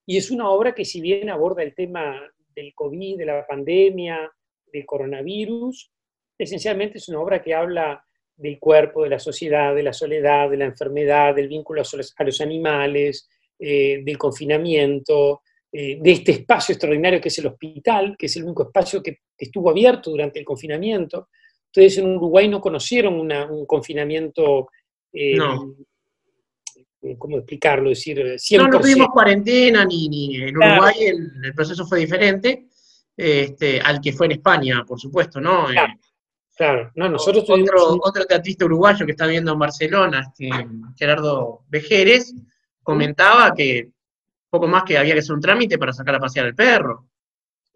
y 0.07 0.17
es 0.17 0.31
una 0.31 0.51
obra 0.51 0.75
que 0.75 0.85
si 0.85 1.01
bien 1.01 1.31
aborda 1.31 1.63
el 1.63 1.75
tema 1.75 2.21
del 2.55 2.73
COVID, 2.75 3.19
de 3.19 3.27
la 3.27 3.47
pandemia, 3.47 4.31
del 4.73 4.87
coronavirus, 4.87 5.91
esencialmente 6.39 6.99
es 6.99 7.09
una 7.09 7.21
obra 7.21 7.43
que 7.43 7.55
habla 7.55 8.05
del 8.37 8.59
cuerpo, 8.59 9.03
de 9.03 9.11
la 9.11 9.19
sociedad, 9.19 9.75
de 9.75 9.83
la 9.83 9.93
soledad, 9.93 10.51
de 10.51 10.59
la 10.59 10.67
enfermedad, 10.67 11.35
del 11.35 11.49
vínculo 11.49 11.83
a 11.83 12.25
los 12.25 12.41
animales, 12.41 13.29
eh, 13.59 14.03
del 14.05 14.19
confinamiento, 14.19 15.41
eh, 15.73 15.99
de 16.01 16.13
este 16.13 16.33
espacio 16.33 16.75
extraordinario 16.75 17.21
que 17.21 17.29
es 17.29 17.39
el 17.39 17.47
hospital, 17.47 18.17
que 18.19 18.27
es 18.27 18.37
el 18.37 18.45
único 18.45 18.65
espacio 18.65 19.03
que 19.03 19.21
estuvo 19.37 19.71
abierto 19.71 20.11
durante 20.11 20.39
el 20.39 20.45
confinamiento. 20.45 21.29
Ustedes 21.77 21.99
en 21.99 22.17
Uruguay 22.17 22.49
no 22.49 22.59
conocieron 22.59 23.21
un 23.21 23.67
confinamiento, 23.67 24.71
eh, 25.13 25.37
no. 25.37 25.75
¿cómo 27.19 27.37
explicarlo? 27.37 27.91
Decir, 27.91 28.19
100%. 28.19 28.57
No, 28.57 28.69
no 28.69 28.81
tuvimos 28.81 29.09
cuarentena, 29.09 29.85
ni, 29.85 30.37
en 30.37 30.57
Uruguay 30.57 30.95
el, 31.01 31.53
proceso 31.55 31.85
fue 31.87 31.99
diferente 31.99 32.67
este, 33.15 33.79
al 33.79 34.01
que 34.01 34.15
fue 34.15 34.25
en 34.25 34.33
España, 34.33 34.87
por 34.87 34.99
supuesto, 34.99 35.39
¿no? 35.39 35.67
Claro, 36.57 36.91
no, 36.95 37.11
nosotros 37.11 37.45
otro, 37.47 38.01
otro 38.03 38.25
teatrista 38.25 38.65
uruguayo 38.65 39.05
que 39.05 39.13
está 39.13 39.27
viendo 39.27 39.53
en 39.53 39.59
Barcelona, 39.59 40.33
este, 40.33 40.49
Gerardo 40.97 41.61
Vejeres, 41.69 42.35
comentaba 42.83 43.53
que 43.55 43.91
poco 44.49 44.67
más 44.67 44.85
que 44.85 44.97
había 44.97 45.13
que 45.13 45.21
hacer 45.21 45.35
un 45.35 45.43
trámite 45.43 45.77
para 45.77 45.93
sacar 45.93 46.15
a 46.15 46.21
pasear 46.21 46.47
al 46.47 46.55
perro. 46.55 47.11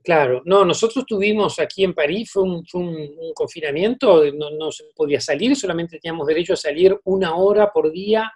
Claro, 0.02 0.40
no, 0.46 0.64
nosotros 0.64 1.04
tuvimos 1.06 1.58
aquí 1.58 1.84
en 1.84 1.92
París, 1.92 2.30
fue 2.32 2.42
un, 2.42 2.64
confinamiento, 3.34 4.24
no, 4.32 4.72
se 4.72 4.84
podía 4.96 5.20
salir, 5.20 5.54
solamente 5.54 5.98
teníamos 5.98 6.26
derecho 6.26 6.54
a 6.54 6.56
salir 6.56 6.98
una 7.04 7.36
hora 7.36 7.70
por 7.70 7.92
día 7.92 8.30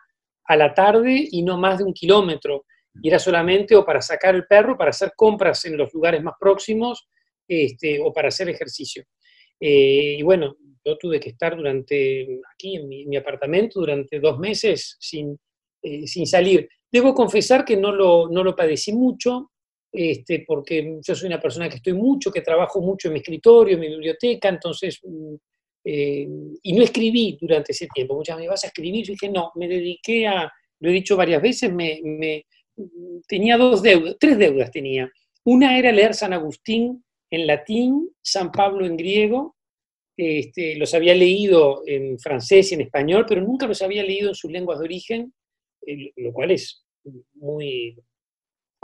a 0.45 0.57
la 0.57 0.75
tarde 0.75 1.27
y 1.31 1.43
no 1.43 1.57
más 1.57 1.79
de 1.79 1.85
un 1.85 1.95
kilómetro. 1.95 2.67
Y 3.03 3.09
era 3.09 3.19
solamente 3.19 3.75
o 3.75 3.85
para 3.85 4.03
sacar 4.03 4.35
el 4.35 4.47
perro, 4.47 4.77
para 4.77 4.91
hacer 4.91 5.12
compras 5.17 5.65
en 5.65 5.77
los 5.77 5.93
lugares 5.95 6.23
más 6.23 6.35
próximos, 6.39 7.09
este, 7.49 7.99
o 8.01 8.12
para 8.12 8.29
hacer 8.29 8.49
ejercicio. 8.51 9.05
Eh, 9.59 10.17
y 10.19 10.23
bueno, 10.23 10.57
yo 10.85 10.99
tuve 10.99 11.19
que 11.19 11.31
estar 11.31 11.57
durante, 11.57 12.41
aquí 12.53 12.77
en 12.77 12.89
mi, 12.89 13.17
apartamento, 13.17 13.81
durante 13.81 14.21
dos 14.21 14.39
meses 14.39 14.97
sin, 15.01 15.39
eh, 15.83 16.07
sin 16.07 16.27
salir. 16.27 16.69
Debo 16.93 17.15
confesar 17.15 17.65
que 17.65 17.77
no 17.77 17.91
lo, 17.91 18.29
no 18.29 18.45
lo 18.45 18.55
padecí 18.55 18.93
mucho, 18.93 19.51
este, 19.97 20.45
porque 20.45 20.99
yo 21.01 21.14
soy 21.14 21.28
una 21.28 21.40
persona 21.40 21.68
que 21.68 21.76
estoy 21.76 21.92
mucho, 21.92 22.32
que 22.32 22.40
trabajo 22.40 22.80
mucho 22.80 23.07
en 23.07 23.14
mi 23.14 23.20
escritorio, 23.20 23.74
en 23.74 23.80
mi 23.80 23.88
biblioteca, 23.88 24.49
entonces, 24.49 24.99
mm, 25.05 25.34
eh, 25.84 26.28
y 26.62 26.72
no 26.72 26.82
escribí 26.82 27.38
durante 27.40 27.70
ese 27.70 27.86
tiempo. 27.95 28.16
Muchas 28.16 28.36
veces 28.36 28.51
vas 28.51 28.64
a 28.64 28.66
escribir, 28.66 29.07
yo 29.07 29.12
dije, 29.12 29.28
no, 29.28 29.53
me 29.55 29.68
dediqué 29.68 30.26
a, 30.26 30.53
lo 30.80 30.90
he 30.90 30.92
dicho 30.92 31.16
varias 31.16 31.40
veces, 31.40 31.72
me, 31.72 32.01
me, 32.03 32.45
tenía 33.28 33.57
dos 33.57 33.82
deudas, 33.82 34.16
tres 34.18 34.36
deudas 34.36 34.72
tenía. 34.72 35.09
Una 35.45 35.78
era 35.78 35.92
leer 35.92 36.14
San 36.14 36.32
Agustín 36.32 37.05
en 37.30 37.47
latín, 37.47 38.11
San 38.20 38.51
Pablo 38.51 38.86
en 38.86 38.97
griego, 38.97 39.55
este, 40.16 40.74
los 40.74 40.92
había 40.95 41.14
leído 41.14 41.82
en 41.86 42.18
francés 42.18 42.72
y 42.72 42.74
en 42.74 42.80
español, 42.80 43.26
pero 43.28 43.42
nunca 43.42 43.68
los 43.68 43.80
había 43.80 44.03
leído 44.03 44.30
en 44.30 44.34
sus 44.34 44.51
lenguas 44.51 44.80
de 44.80 44.84
origen, 44.86 45.32
lo 46.16 46.32
cual 46.32 46.51
es 46.51 46.84
muy 47.34 47.97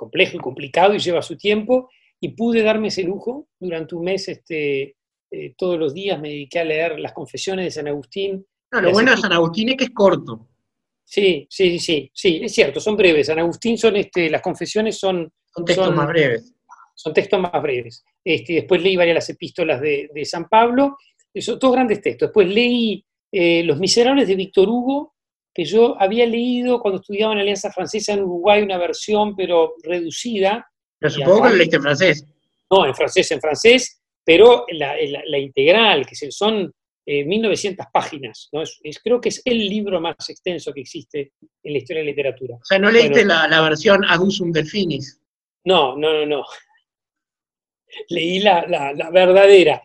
complejo 0.01 0.39
y 0.39 0.41
complicado 0.41 0.95
y 0.95 0.99
lleva 0.99 1.21
su 1.21 1.37
tiempo, 1.37 1.91
y 2.19 2.29
pude 2.31 2.63
darme 2.63 2.89
ese 2.89 3.03
lujo 3.03 3.49
durante 3.59 3.95
un 3.95 4.05
mes, 4.05 4.29
este, 4.29 4.97
eh, 5.31 5.55
todos 5.59 5.79
los 5.79 5.93
días 5.93 6.19
me 6.19 6.31
dediqué 6.31 6.61
a 6.61 6.65
leer 6.65 6.99
las 6.99 7.13
confesiones 7.13 7.67
de 7.67 7.71
San 7.71 7.87
Agustín. 7.87 8.47
lo 8.71 8.93
bueno 8.93 9.11
de 9.11 9.19
San 9.19 9.33
Agustín 9.33 9.69
es 9.69 9.77
que 9.77 9.85
es 9.85 9.91
corto. 9.91 10.49
Sí, 11.05 11.47
sí, 11.51 11.79
sí, 11.79 12.11
sí, 12.15 12.41
es 12.43 12.55
cierto, 12.55 12.81
son 12.81 12.97
breves. 12.97 13.27
San 13.27 13.39
Agustín 13.39 13.77
son, 13.77 13.97
este, 13.97 14.31
las 14.31 14.41
confesiones 14.41 14.99
son... 14.99 15.31
Son 15.55 15.65
textos 15.65 15.95
más 15.95 16.09
breves. 16.09 16.55
Son 16.95 17.13
textos 17.13 17.41
más 17.41 17.63
breves. 17.63 18.05
Este, 18.25 18.55
después 18.55 18.83
leí 18.83 18.97
varias 18.97 19.17
las 19.17 19.29
epístolas 19.29 19.81
de, 19.83 20.09
San 20.25 20.49
Pablo, 20.49 20.97
eso, 21.35 21.59
todos 21.59 21.75
grandes 21.75 22.01
textos. 22.01 22.29
Después 22.29 22.49
leí 22.49 23.05
eh, 23.33 23.63
Los 23.65 23.79
Miserables 23.79 24.29
de 24.29 24.37
Víctor 24.37 24.69
Hugo, 24.69 25.15
que 25.61 25.67
yo 25.67 25.95
había 26.01 26.25
leído 26.25 26.81
cuando 26.81 27.03
estudiaba 27.03 27.35
en 27.35 27.41
Alianza 27.41 27.71
Francesa 27.71 28.15
en 28.15 28.23
Uruguay, 28.23 28.63
una 28.63 28.79
versión 28.79 29.37
pero 29.37 29.75
reducida. 29.83 30.67
Pero 30.99 31.11
supongo 31.11 31.43
que 31.43 31.49
lo 31.51 31.57
leíste 31.57 31.77
en 31.77 31.83
francés. 31.83 32.25
No, 32.71 32.87
en 32.87 32.95
francés, 32.95 33.31
en 33.31 33.41
francés, 33.43 34.01
pero 34.25 34.65
la, 34.71 35.39
integral, 35.39 36.07
que 36.07 36.15
son 36.31 36.73
1900 37.05 37.85
eh, 37.85 37.89
páginas. 37.93 38.49
¿no? 38.53 38.63
Es, 38.63 39.01
creo 39.05 39.21
que 39.21 39.29
es 39.29 39.43
el 39.45 39.59
libro 39.69 40.01
más 40.01 40.31
extenso 40.31 40.73
que 40.73 40.81
existe 40.81 41.33
en 41.63 41.73
la 41.75 41.79
historia 41.79 42.01
de 42.01 42.07
la 42.07 42.11
literatura. 42.13 42.55
O 42.55 42.65
sea, 42.65 42.79
¿no 42.79 42.91
leíste 42.91 43.27
la, 43.27 43.47
la, 43.47 43.61
versión 43.61 44.03
Adusum 44.07 44.53
Delfinis? 44.53 45.21
No, 45.67 45.95
no, 45.95 46.15
no, 46.15 46.25
no 46.25 46.45
leí 48.09 48.39
la, 48.39 48.95
verdadera. 49.13 49.83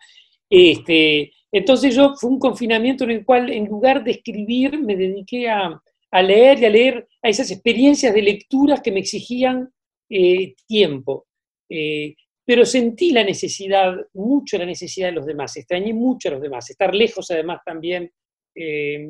Este, 0.50 1.34
entonces 1.52 1.96
yo 1.96 2.16
fue 2.16 2.30
un 2.30 2.40
confinamiento 2.40 3.04
en 3.04 3.12
el 3.12 3.26
cual 3.26 3.52
en 3.52 3.66
lugar 3.66 4.04
de 4.04 4.12
escribir 4.12 4.80
me 4.80 4.96
dediqué 4.96 5.50
a, 5.50 5.82
leer 6.22 6.60
y 6.60 6.66
a 6.66 6.70
leer 6.70 7.08
a 7.22 7.30
esas 7.30 7.52
experiencias 7.52 8.14
de 8.14 8.22
lecturas 8.22 8.82
que 8.82 8.92
me 8.92 9.02
exigían 9.02 9.70
eh, 10.10 10.56
tiempo. 10.66 11.28
Eh, 11.70 12.16
pero 12.46 12.64
sentí 12.64 13.12
la 13.12 13.24
necesidad, 13.24 13.96
mucho 14.14 14.58
la 14.58 14.66
necesidad 14.66 15.08
de 15.08 15.14
los 15.16 15.26
demás, 15.26 15.58
extrañé 15.58 15.94
mucho 15.94 16.30
a 16.30 16.34
los 16.34 16.42
demás, 16.42 16.70
estar 16.70 16.94
lejos 16.94 17.32
además 17.32 17.60
también 17.66 18.12
eh, 18.54 19.10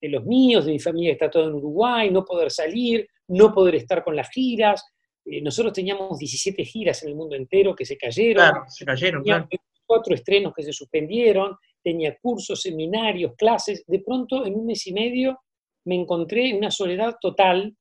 de 0.00 0.08
los 0.08 0.24
míos, 0.24 0.64
de 0.64 0.72
mi 0.72 0.78
familia 0.78 1.10
que 1.10 1.14
está 1.14 1.30
todo 1.30 1.48
en 1.48 1.54
Uruguay, 1.54 2.10
no 2.10 2.24
poder 2.24 2.50
salir, 2.50 3.08
no 3.28 3.52
poder 3.52 3.74
estar 3.74 4.04
con 4.04 4.14
las 4.14 4.30
giras, 4.30 4.84
eh, 5.24 5.42
nosotros 5.42 5.72
teníamos 5.72 6.18
17 6.18 6.64
giras 6.64 7.02
en 7.02 7.10
el 7.10 7.16
mundo 7.16 7.36
entero 7.36 7.74
que 7.74 7.84
se 7.84 7.96
cayeron, 7.96 8.50
Claro, 8.50 8.64
se 8.68 8.84
cayeron, 8.84 9.22
claro. 9.22 9.48
Cuatro 9.90 10.14
estrenos 10.14 10.52
que 10.54 10.62
se 10.62 10.72
suspendieron, 10.72 11.56
tenía 11.82 12.16
cursos, 12.22 12.62
seminarios, 12.62 13.34
clases. 13.36 13.82
De 13.88 13.98
pronto, 13.98 14.46
en 14.46 14.54
un 14.54 14.66
mes 14.66 14.86
y 14.86 14.92
medio, 14.92 15.40
me 15.84 15.96
encontré 15.96 16.50
en 16.50 16.58
una 16.58 16.70
soledad 16.70 17.16
total 17.20 17.74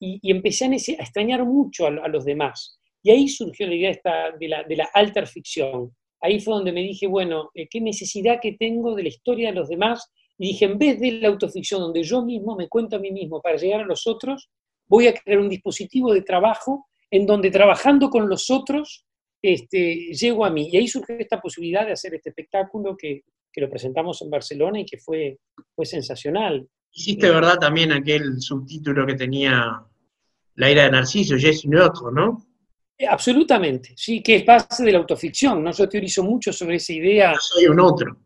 y, 0.00 0.18
empecé 0.30 0.64
a 0.64 1.02
extrañar 1.02 1.44
mucho 1.44 1.84
a, 1.84 1.88
a 1.88 2.08
los 2.08 2.24
demás. 2.24 2.78
Y 3.02 3.10
ahí 3.10 3.28
surgió 3.28 3.66
la 3.66 3.74
idea 3.74 3.90
esta 3.90 4.30
de 4.38 4.48
la, 4.48 4.62
de 4.62 4.76
la 4.76 4.88
alter 4.94 5.26
ficción. 5.26 5.94
Ahí 6.22 6.40
fue 6.40 6.54
donde 6.54 6.72
me 6.72 6.80
dije, 6.80 7.06
bueno, 7.06 7.50
eh, 7.54 7.68
qué 7.68 7.82
necesidad 7.82 8.40
que 8.40 8.52
tengo 8.52 8.94
de 8.94 9.02
la 9.02 9.10
historia 9.10 9.50
de 9.50 9.56
los 9.56 9.68
demás. 9.68 10.10
Y 10.38 10.48
dije, 10.48 10.64
en 10.64 10.78
vez 10.78 10.98
de 10.98 11.12
la 11.12 11.28
autoficción, 11.28 11.82
donde 11.82 12.02
yo 12.02 12.24
mismo 12.24 12.56
me 12.56 12.68
cuento 12.68 12.96
a 12.96 13.00
mí 13.00 13.12
mismo 13.12 13.42
para 13.42 13.58
llegar 13.58 13.82
a 13.82 13.86
los 13.86 14.06
otros, 14.06 14.48
voy 14.88 15.08
a 15.08 15.12
crear 15.12 15.40
un 15.40 15.50
dispositivo 15.50 16.14
de 16.14 16.22
trabajo 16.22 16.86
en 17.10 17.26
donde 17.26 17.50
trabajando 17.50 18.08
con 18.08 18.30
los 18.30 18.48
otros, 18.48 19.04
este, 19.42 20.12
llego 20.12 20.44
a 20.44 20.50
mí. 20.50 20.68
Y 20.72 20.76
ahí 20.76 20.88
surgió 20.88 21.16
esta 21.18 21.40
posibilidad 21.40 21.86
de 21.86 21.92
hacer 21.92 22.14
este 22.14 22.30
espectáculo 22.30 22.96
que, 22.96 23.24
que 23.52 23.60
lo 23.60 23.70
presentamos 23.70 24.20
en 24.22 24.30
Barcelona 24.30 24.80
y 24.80 24.84
que 24.84 24.98
fue, 24.98 25.38
fue 25.74 25.86
sensacional. 25.86 26.66
Hiciste, 26.92 27.30
¿verdad? 27.30 27.58
También 27.58 27.92
aquel 27.92 28.40
subtítulo 28.40 29.06
que 29.06 29.14
tenía 29.14 29.84
La 30.56 30.70
ira 30.70 30.84
de 30.84 30.90
Narciso, 30.90 31.36
Jesse 31.36 31.64
y 31.64 31.74
otro, 31.76 32.10
¿no? 32.10 32.46
Eh, 32.98 33.06
Absolutamente, 33.06 33.94
sí, 33.96 34.22
que 34.22 34.36
es 34.36 34.44
base 34.44 34.84
de 34.84 34.92
la 34.92 34.98
autoficción, 34.98 35.62
¿no? 35.62 35.72
Yo 35.72 35.88
teorizo 35.88 36.22
mucho 36.22 36.52
sobre 36.52 36.76
esa 36.76 36.92
idea. 36.92 37.32
Yo 37.32 37.40
soy 37.40 37.66
un 37.66 37.80
otro. 37.80 38.16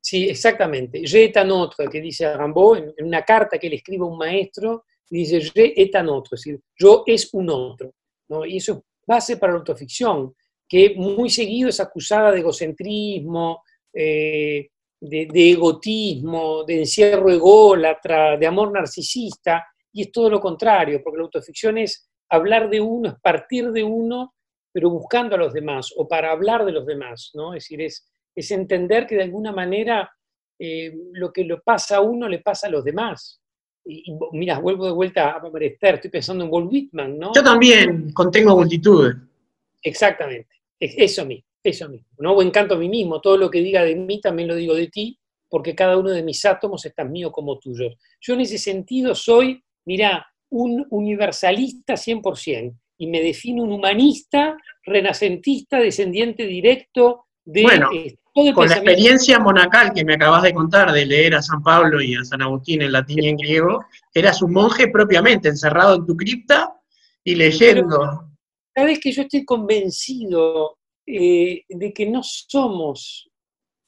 Sí, 0.00 0.28
exactamente. 0.28 1.06
Je 1.06 1.24
est 1.24 1.36
un 1.36 1.50
autre, 1.50 1.88
que 1.88 2.00
dice 2.00 2.34
Rimbaud 2.36 2.78
en, 2.78 2.94
en 2.96 3.06
una 3.06 3.22
carta 3.22 3.58
que 3.58 3.68
le 3.68 3.76
escribe 3.76 4.02
a 4.02 4.06
un 4.06 4.16
maestro, 4.16 4.84
dice 5.08 5.40
je 5.40 5.74
est 5.76 5.94
un 5.94 6.08
autre, 6.08 6.36
es 6.36 6.40
decir, 6.40 6.60
yo 6.78 7.04
es 7.06 7.28
un 7.32 7.50
otro. 7.50 7.92
¿no? 8.28 8.44
Y 8.46 8.56
eso 8.56 8.72
es 8.72 8.78
base 9.06 9.36
para 9.36 9.52
la 9.52 9.58
autoficción, 9.58 10.34
que 10.70 10.94
muy 10.96 11.28
seguido 11.28 11.68
es 11.68 11.80
acusada 11.80 12.30
de 12.30 12.38
egocentrismo, 12.38 13.64
eh, 13.92 14.68
de, 15.00 15.26
de 15.26 15.50
egotismo, 15.50 16.62
de 16.62 16.78
encierro 16.78 17.28
ególatra, 17.28 18.36
de 18.36 18.46
amor 18.46 18.70
narcisista, 18.70 19.66
y 19.92 20.02
es 20.02 20.12
todo 20.12 20.30
lo 20.30 20.40
contrario, 20.40 21.00
porque 21.02 21.18
la 21.18 21.24
autoficción 21.24 21.76
es 21.78 22.08
hablar 22.28 22.70
de 22.70 22.80
uno, 22.80 23.08
es 23.08 23.14
partir 23.20 23.72
de 23.72 23.82
uno, 23.82 24.34
pero 24.72 24.90
buscando 24.90 25.34
a 25.34 25.38
los 25.38 25.52
demás, 25.52 25.92
o 25.96 26.06
para 26.06 26.30
hablar 26.30 26.64
de 26.64 26.70
los 26.70 26.86
demás, 26.86 27.32
¿no? 27.34 27.52
Es 27.52 27.64
decir, 27.64 27.82
es, 27.82 28.08
es 28.36 28.50
entender 28.52 29.08
que 29.08 29.16
de 29.16 29.24
alguna 29.24 29.50
manera 29.50 30.08
eh, 30.56 30.94
lo 31.14 31.32
que 31.32 31.42
le 31.42 31.56
pasa 31.56 31.96
a 31.96 32.00
uno 32.00 32.28
le 32.28 32.38
pasa 32.38 32.68
a 32.68 32.70
los 32.70 32.84
demás. 32.84 33.40
Y, 33.84 34.12
y, 34.12 34.18
mira, 34.32 34.60
vuelvo 34.60 34.86
de 34.86 34.92
vuelta 34.92 35.30
a 35.30 35.42
Esther, 35.60 35.96
estoy 35.96 36.10
pensando 36.10 36.44
en 36.44 36.50
Walt 36.52 36.70
Whitman, 36.70 37.18
¿no? 37.18 37.32
Yo 37.34 37.42
también 37.42 38.12
contengo 38.12 38.54
multitudes. 38.54 39.16
Exactamente, 39.82 40.59
es 40.80 40.94
eso 40.96 41.26
mismo, 41.26 41.46
eso 41.62 41.88
mismo. 41.88 42.08
¿no? 42.18 42.32
O 42.32 42.42
encanto 42.42 42.74
a 42.74 42.78
mí 42.78 42.88
mismo, 42.88 43.20
todo 43.20 43.36
lo 43.36 43.50
que 43.50 43.60
diga 43.60 43.84
de 43.84 43.94
mí 43.94 44.20
también 44.20 44.48
lo 44.48 44.56
digo 44.56 44.74
de 44.74 44.88
ti, 44.88 45.18
porque 45.48 45.74
cada 45.74 45.98
uno 45.98 46.10
de 46.10 46.22
mis 46.22 46.44
átomos 46.44 46.84
es 46.86 46.94
tan 46.94 47.12
mío 47.12 47.30
como 47.30 47.58
tuyo. 47.58 47.90
Yo 48.20 48.34
en 48.34 48.40
ese 48.40 48.56
sentido 48.56 49.14
soy, 49.14 49.62
mira, 49.84 50.26
un 50.48 50.86
universalista 50.90 51.94
100%, 51.94 52.74
y 52.98 53.06
me 53.06 53.22
defino 53.22 53.62
un 53.62 53.72
humanista, 53.72 54.56
renacentista, 54.84 55.78
descendiente 55.78 56.46
directo 56.46 57.26
de 57.44 57.62
Bueno, 57.62 57.88
eh, 57.94 58.16
todo 58.34 58.48
el 58.48 58.54
Con 58.54 58.68
la 58.68 58.76
experiencia 58.76 59.38
monacal 59.38 59.92
que 59.92 60.04
me 60.04 60.14
acabas 60.14 60.42
de 60.42 60.52
contar 60.52 60.92
de 60.92 61.06
leer 61.06 61.34
a 61.34 61.42
San 61.42 61.62
Pablo 61.62 62.00
y 62.00 62.14
a 62.14 62.24
San 62.24 62.42
Agustín 62.42 62.82
en 62.82 62.92
latín 62.92 63.24
y 63.24 63.28
en 63.28 63.36
griego, 63.36 63.84
eras 64.14 64.42
un 64.42 64.52
monje 64.52 64.88
propiamente, 64.88 65.48
encerrado 65.48 65.96
en 65.96 66.06
tu 66.06 66.16
cripta 66.16 66.74
y 67.24 67.34
leyendo. 67.34 68.29
Sabes 68.74 69.00
que 69.00 69.12
yo 69.12 69.22
estoy 69.22 69.44
convencido 69.44 70.78
eh, 71.06 71.64
de 71.68 71.92
que 71.92 72.06
no 72.06 72.22
somos 72.22 73.28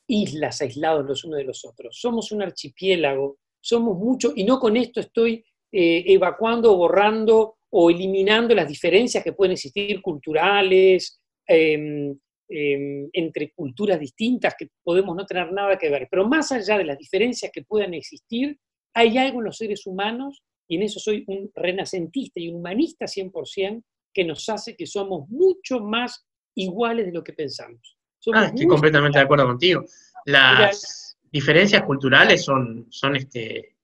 islas 0.08 0.60
aislados 0.60 1.06
los 1.06 1.24
unos 1.24 1.38
de 1.38 1.44
los 1.44 1.64
otros, 1.64 1.96
somos 1.98 2.32
un 2.32 2.42
archipiélago, 2.42 3.38
somos 3.60 3.96
muchos, 3.96 4.32
y 4.36 4.44
no 4.44 4.58
con 4.58 4.76
esto 4.76 5.00
estoy 5.00 5.44
eh, 5.70 6.04
evacuando, 6.06 6.76
borrando 6.76 7.56
o 7.70 7.90
eliminando 7.90 8.54
las 8.54 8.68
diferencias 8.68 9.22
que 9.24 9.32
pueden 9.32 9.52
existir 9.52 10.02
culturales, 10.02 11.20
em, 11.46 12.14
em, 12.48 13.08
entre 13.12 13.52
culturas 13.52 13.98
distintas 13.98 14.54
que 14.58 14.68
podemos 14.82 15.16
no 15.16 15.24
tener 15.24 15.50
nada 15.52 15.78
que 15.78 15.88
ver. 15.88 16.08
Pero 16.10 16.28
más 16.28 16.52
allá 16.52 16.76
de 16.76 16.84
las 16.84 16.98
diferencias 16.98 17.50
que 17.50 17.62
puedan 17.62 17.94
existir, 17.94 18.58
hay 18.94 19.16
algo 19.16 19.38
en 19.38 19.46
los 19.46 19.56
seres 19.56 19.86
humanos, 19.86 20.42
y 20.68 20.76
en 20.76 20.82
eso 20.82 21.00
soy 21.00 21.24
un 21.28 21.50
renacentista 21.54 22.40
y 22.40 22.48
un 22.48 22.56
humanista 22.56 23.06
100%, 23.06 23.82
que 24.12 24.24
nos 24.24 24.48
hace 24.48 24.76
que 24.76 24.86
somos 24.86 25.28
mucho 25.28 25.80
más 25.80 26.26
iguales 26.54 27.06
de 27.06 27.12
lo 27.12 27.24
que 27.24 27.32
pensamos. 27.32 27.96
Somos 28.18 28.42
Ah, 28.42 28.46
estoy 28.46 28.66
completamente 28.66 29.18
de 29.18 29.24
acuerdo 29.24 29.46
contigo. 29.46 29.84
Las 30.26 31.16
diferencias 31.30 31.82
culturales 31.82 32.44
son, 32.44 32.86
son 32.90 33.16
este 33.16 33.76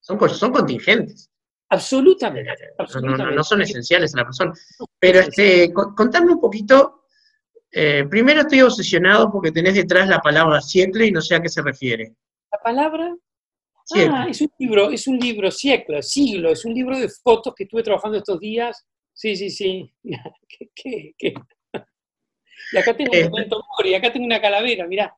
son, 0.00 0.18
son 0.30 0.52
contingentes. 0.52 1.30
Absolutamente. 1.70 2.50
No, 2.50 2.56
no- 2.56 2.66
no- 2.76 2.84
absolutamente. 2.84 3.36
no 3.36 3.44
son 3.44 3.62
esenciales 3.62 4.14
a 4.14 4.18
la 4.18 4.24
persona. 4.24 4.52
Pero 4.98 5.20
este, 5.20 5.72
co- 5.72 5.94
contame 5.94 6.32
un 6.32 6.40
poquito. 6.40 6.96
eh, 7.72 8.04
primero 8.10 8.40
estoy 8.40 8.62
obsesionado 8.62 9.30
porque 9.30 9.52
tenés 9.52 9.74
detrás 9.74 10.08
la 10.08 10.18
palabra 10.18 10.60
siècle 10.60 11.06
y 11.06 11.12
no 11.12 11.20
sé 11.20 11.36
a 11.36 11.40
qué 11.42 11.48
se 11.48 11.62
refiere. 11.62 12.14
La 12.52 12.58
palabra. 12.58 13.14
Ah, 13.94 14.26
es 14.28 14.40
un 14.40 14.50
libro, 14.58 14.90
es 14.90 15.06
un 15.08 15.18
libro, 15.18 15.50
siglo, 15.52 16.02
siglo, 16.02 16.50
es 16.50 16.64
un 16.64 16.74
libro 16.74 16.98
de 16.98 17.08
fotos 17.08 17.54
que 17.56 17.64
estuve 17.64 17.82
trabajando 17.84 18.18
estos 18.18 18.38
días. 18.40 18.84
Sí, 19.20 19.36
sí, 19.36 19.50
sí. 19.50 19.92
¿Qué, 20.48 20.70
qué, 20.74 21.14
qué? 21.18 21.34
Y 22.72 22.76
acá 22.78 22.96
tengo 22.96 23.12
Eh. 23.12 23.26
un 23.26 23.32
memento 23.32 23.62
mori, 23.76 23.94
acá 23.94 24.10
tengo 24.10 24.24
una 24.24 24.40
calavera, 24.40 24.86
mirá. 24.86 25.14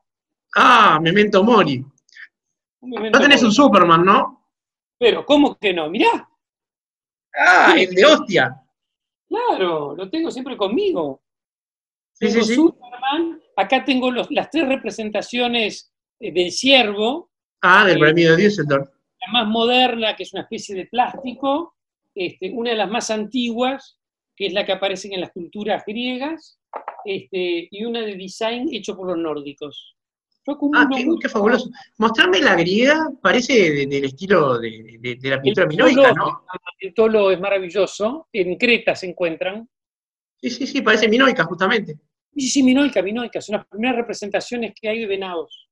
Ah, 0.57 0.99
Memento 1.01 1.41
Mori. 1.41 1.83
memento 2.81 3.17
No 3.17 3.23
tenés 3.23 3.41
un. 3.43 3.51
Superman, 3.53 4.03
¿no? 4.03 4.49
Pero, 4.99 5.25
¿cómo 5.25 5.55
que 5.55 5.73
no? 5.73 5.89
Mirá, 5.89 6.29
Ah, 7.35 7.75
el 7.77 7.91
de 7.95 8.05
hostia. 8.05 8.61
claro, 9.29 9.95
lo 9.95 10.09
tengo 10.09 10.29
siempre 10.31 10.57
conmigo. 10.57 11.23
Sí, 12.11 12.27
Tengo 12.27 12.43
sí, 12.43 12.49
sí. 12.49 12.55
Superman, 12.55 13.41
acá 13.55 13.85
tengo 13.85 14.11
los- 14.11 14.29
las 14.31 14.49
tres 14.49 14.67
representaciones 14.67 15.93
eh, 16.19 16.31
del 16.33 16.51
ciervo, 16.51 17.31
Ah, 17.61 17.85
del 17.85 17.95
Sí. 17.95 17.99
premio 18.01 18.35
de 18.35 18.43
Düsseldorf. 18.43 18.89
la 19.25 19.31
más 19.31 19.47
moderna, 19.47 20.15
que 20.17 20.23
es 20.23 20.33
una 20.33 20.41
especie 20.43 20.75
de 20.75 20.85
plástico, 20.87 21.75
este, 22.15 22.51
una 22.51 22.71
de 22.71 22.77
las 22.77 22.89
más 22.89 23.09
antiguas, 23.11 23.99
que 24.35 24.47
es 24.47 24.53
la 24.53 24.65
que 24.65 24.71
aparecen 24.71 25.13
en 25.13 25.21
las 25.21 25.31
culturas 25.31 25.83
griegas, 25.85 26.59
este, 27.05 27.67
y 27.69 27.85
una 27.85 28.01
de 28.01 28.15
design 28.15 28.69
hecho 28.73 28.95
por 28.95 29.07
los 29.07 29.17
nórdicos. 29.17 29.95
Yo 30.45 30.57
Ah, 30.75 30.87
qué, 31.21 31.29
fabuloso. 31.29 31.69
Mostrarme 31.97 32.39
la 32.41 32.55
griega 32.55 33.07
parece 33.21 33.53
de- 33.71 33.85
del 33.87 34.03
estilo 34.05 34.59
de, 34.59 34.97
de- 34.99 35.15
de 35.15 35.29
la 35.29 35.41
pintura 35.41 35.67
minoica, 35.67 36.11
¿no? 36.13 36.43
El 36.79 36.93
tolo 36.93 37.31
es 37.31 37.39
maravilloso, 37.39 38.27
en 38.33 38.57
Creta 38.57 38.93
se 38.93 39.07
encuentran. 39.09 39.69
Sí, 40.41 40.49
sí, 40.49 40.67
sí, 40.67 40.81
parece 40.81 41.07
minoica, 41.07 41.45
justamente. 41.45 41.97
Sí, 42.35 42.49
sí, 42.49 42.63
minoica, 42.63 43.01
minoica, 43.01 43.39
son 43.39 43.55
las 43.57 43.67
primeras 43.67 43.95
representaciones 43.95 44.73
que 44.79 44.89
hay 44.89 44.99
de 44.99 45.07
venados. 45.07 45.69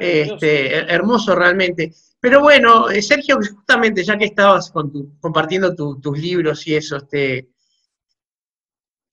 Este, 0.00 0.76
her- 0.76 0.86
hermoso 0.90 1.34
realmente. 1.36 1.92
Pero 2.20 2.40
bueno, 2.40 2.90
eh, 2.90 3.00
Sergio, 3.00 3.36
justamente 3.36 4.04
ya 4.04 4.18
que 4.18 4.26
estabas 4.26 4.70
con 4.70 4.92
tu- 4.92 5.18
compartiendo 5.20 5.74
tu- 5.74 5.98
tus 6.00 6.18
libros 6.18 6.66
y 6.66 6.74
eso, 6.74 6.96
este, 6.96 7.48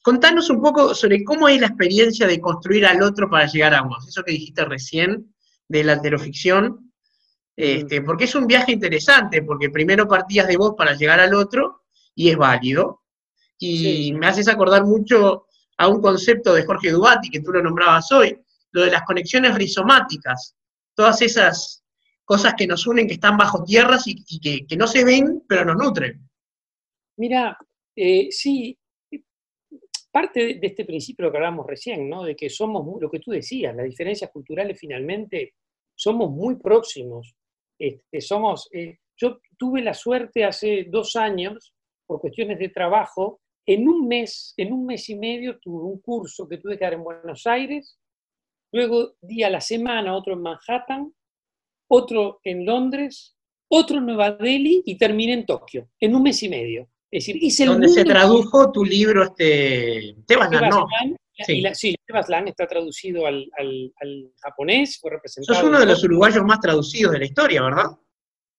contanos 0.03 0.49
un 0.49 0.62
poco 0.62 0.93
sobre 0.93 1.24
cómo 1.24 1.47
es 1.49 1.60
la 1.60 1.68
experiencia 1.68 2.28
de 2.28 2.39
construir 2.39 2.86
al 2.86 3.01
otro 3.01 3.30
para 3.30 3.45
llegar 3.47 3.74
a 3.74 3.82
vos. 3.82 4.08
Eso 4.08 4.24
que 4.24 4.32
dijiste 4.34 4.66
recién 4.66 5.34
de 5.68 5.84
la 5.84 5.93
heteroficción, 5.93 6.91
este, 7.55 8.01
porque 8.01 8.26
es 8.26 8.36
un 8.36 8.45
viaje 8.47 8.72
interesante, 8.72 9.41
porque 9.41 9.70
primero 9.70 10.08
partías 10.08 10.47
de 10.47 10.58
vos 10.58 10.74
para 10.78 10.93
llegar 10.93 11.20
al 11.20 11.34
otro 11.34 11.84
y 12.14 12.30
es 12.30 12.38
válido. 12.38 13.03
Y 13.58 13.78
Sí. 14.08 14.14
me 14.14 14.28
haces 14.28 14.47
acordar 14.47 14.84
mucho 14.86 15.47
a 15.78 15.88
un 15.88 16.01
concepto 16.01 16.53
de 16.53 16.66
Jorge 16.66 16.91
Duati, 16.91 17.30
que 17.30 17.39
tú 17.41 17.51
lo 17.51 17.62
nombrabas 17.64 18.12
hoy, 18.12 18.39
lo 18.72 18.82
de 18.84 18.91
las 18.91 19.03
conexiones 19.03 19.55
rizomáticas, 19.55 20.55
todas 20.95 21.22
esas 21.22 21.84
cosas 22.28 22.56
que 22.56 22.68
nos 22.68 22.86
unen, 22.86 23.08
que 23.08 23.14
están 23.14 23.38
bajo 23.38 23.64
tierras 23.64 24.04
y, 24.06 24.66
que, 24.68 24.76
no 24.76 24.86
se 24.86 25.06
ven, 25.06 25.46
pero 25.48 25.64
nos 25.64 25.78
nutren. 25.78 26.30
Mira, 27.16 27.58
eh, 27.96 28.28
sí, 28.30 28.78
parte 30.12 30.60
de, 30.60 30.68
este 30.68 30.84
principio 30.84 31.32
que 31.32 31.38
hablábamos 31.38 31.66
recién, 31.66 32.10
¿no? 32.10 32.26
De 32.26 32.36
que 32.36 32.50
somos, 32.50 33.02
lo 33.02 33.10
que 33.10 33.20
tú 33.20 33.32
decías, 33.32 33.74
las 33.74 33.86
diferencias 33.86 34.30
culturales 34.30 34.78
finalmente 34.78 35.54
somos 35.96 36.30
muy 36.30 36.58
próximos. 36.58 37.34
Este, 37.80 38.20
somos, 38.20 38.68
eh, 38.74 38.98
yo 39.16 39.40
tuve 39.58 39.82
la 39.82 39.94
suerte 39.94 40.44
hace 40.44 40.86
dos 40.90 41.16
años, 41.16 41.74
por 42.06 42.20
cuestiones 42.20 42.60
de 42.60 42.68
trabajo, 42.68 43.40
en 43.66 43.88
un 43.88 44.06
mes, 44.06 44.54
en 44.58 44.74
un 44.74 44.86
mes 44.86 45.08
y 45.08 45.16
medio 45.16 45.60
tuve 45.60 45.82
un 45.86 46.02
curso 46.02 46.46
que 46.46 46.58
tuve 46.58 46.78
que 46.78 46.84
dar 46.84 46.94
en 46.94 47.06
Buenos 47.06 47.48
Aires, 47.48 47.98
luego 48.74 49.16
di 49.22 49.44
a 49.44 49.50
la 49.50 49.62
semana 49.62 50.14
otro 50.14 50.34
en 50.34 50.42
Manhattan, 50.42 51.14
otro 51.88 52.40
en 52.44 52.66
Londres, 52.66 53.36
otro 53.70 53.98
en 53.98 54.06
Nueva 54.06 54.32
Delhi 54.32 54.84
y 54.86 54.98
terminé 54.98 55.34
en 55.34 55.46
Tokio, 55.46 55.90
en 56.00 56.16
un 56.16 56.24
mes 56.24 56.42
y 56.44 56.50
medio. 56.50 56.90
Es 57.10 57.26
decir, 57.26 57.42
es 57.42 57.60
el 57.62 57.68
Donde 57.70 57.88
se 57.90 58.04
tradujo 58.04 58.72
tu 58.72 58.84
libro, 58.84 59.24
este, 59.24 60.16
Tebaslan, 60.26 60.60
Tebas 60.60 60.76
¿no? 60.76 60.88
Lan, 61.02 61.16
Sí. 61.46 61.54
y 61.58 61.62
la- 61.62 61.76
sí, 61.76 61.96
Tebas 62.06 62.28
Lan 62.30 62.48
está 62.48 62.66
traducido 62.68 63.26
al, 63.28 63.48
al- 63.58 63.94
al 64.02 64.32
japonés, 64.42 64.98
fue 65.00 65.12
representado. 65.12 65.60
Sos 65.60 65.70
uno 65.70 65.80
de 65.80 65.86
los 65.86 66.04
uruguayos 66.04 66.44
más 66.44 66.60
traducidos 66.60 67.14
de 67.14 67.20
la 67.20 67.26
historia, 67.26 67.62
¿verdad? 67.62 67.86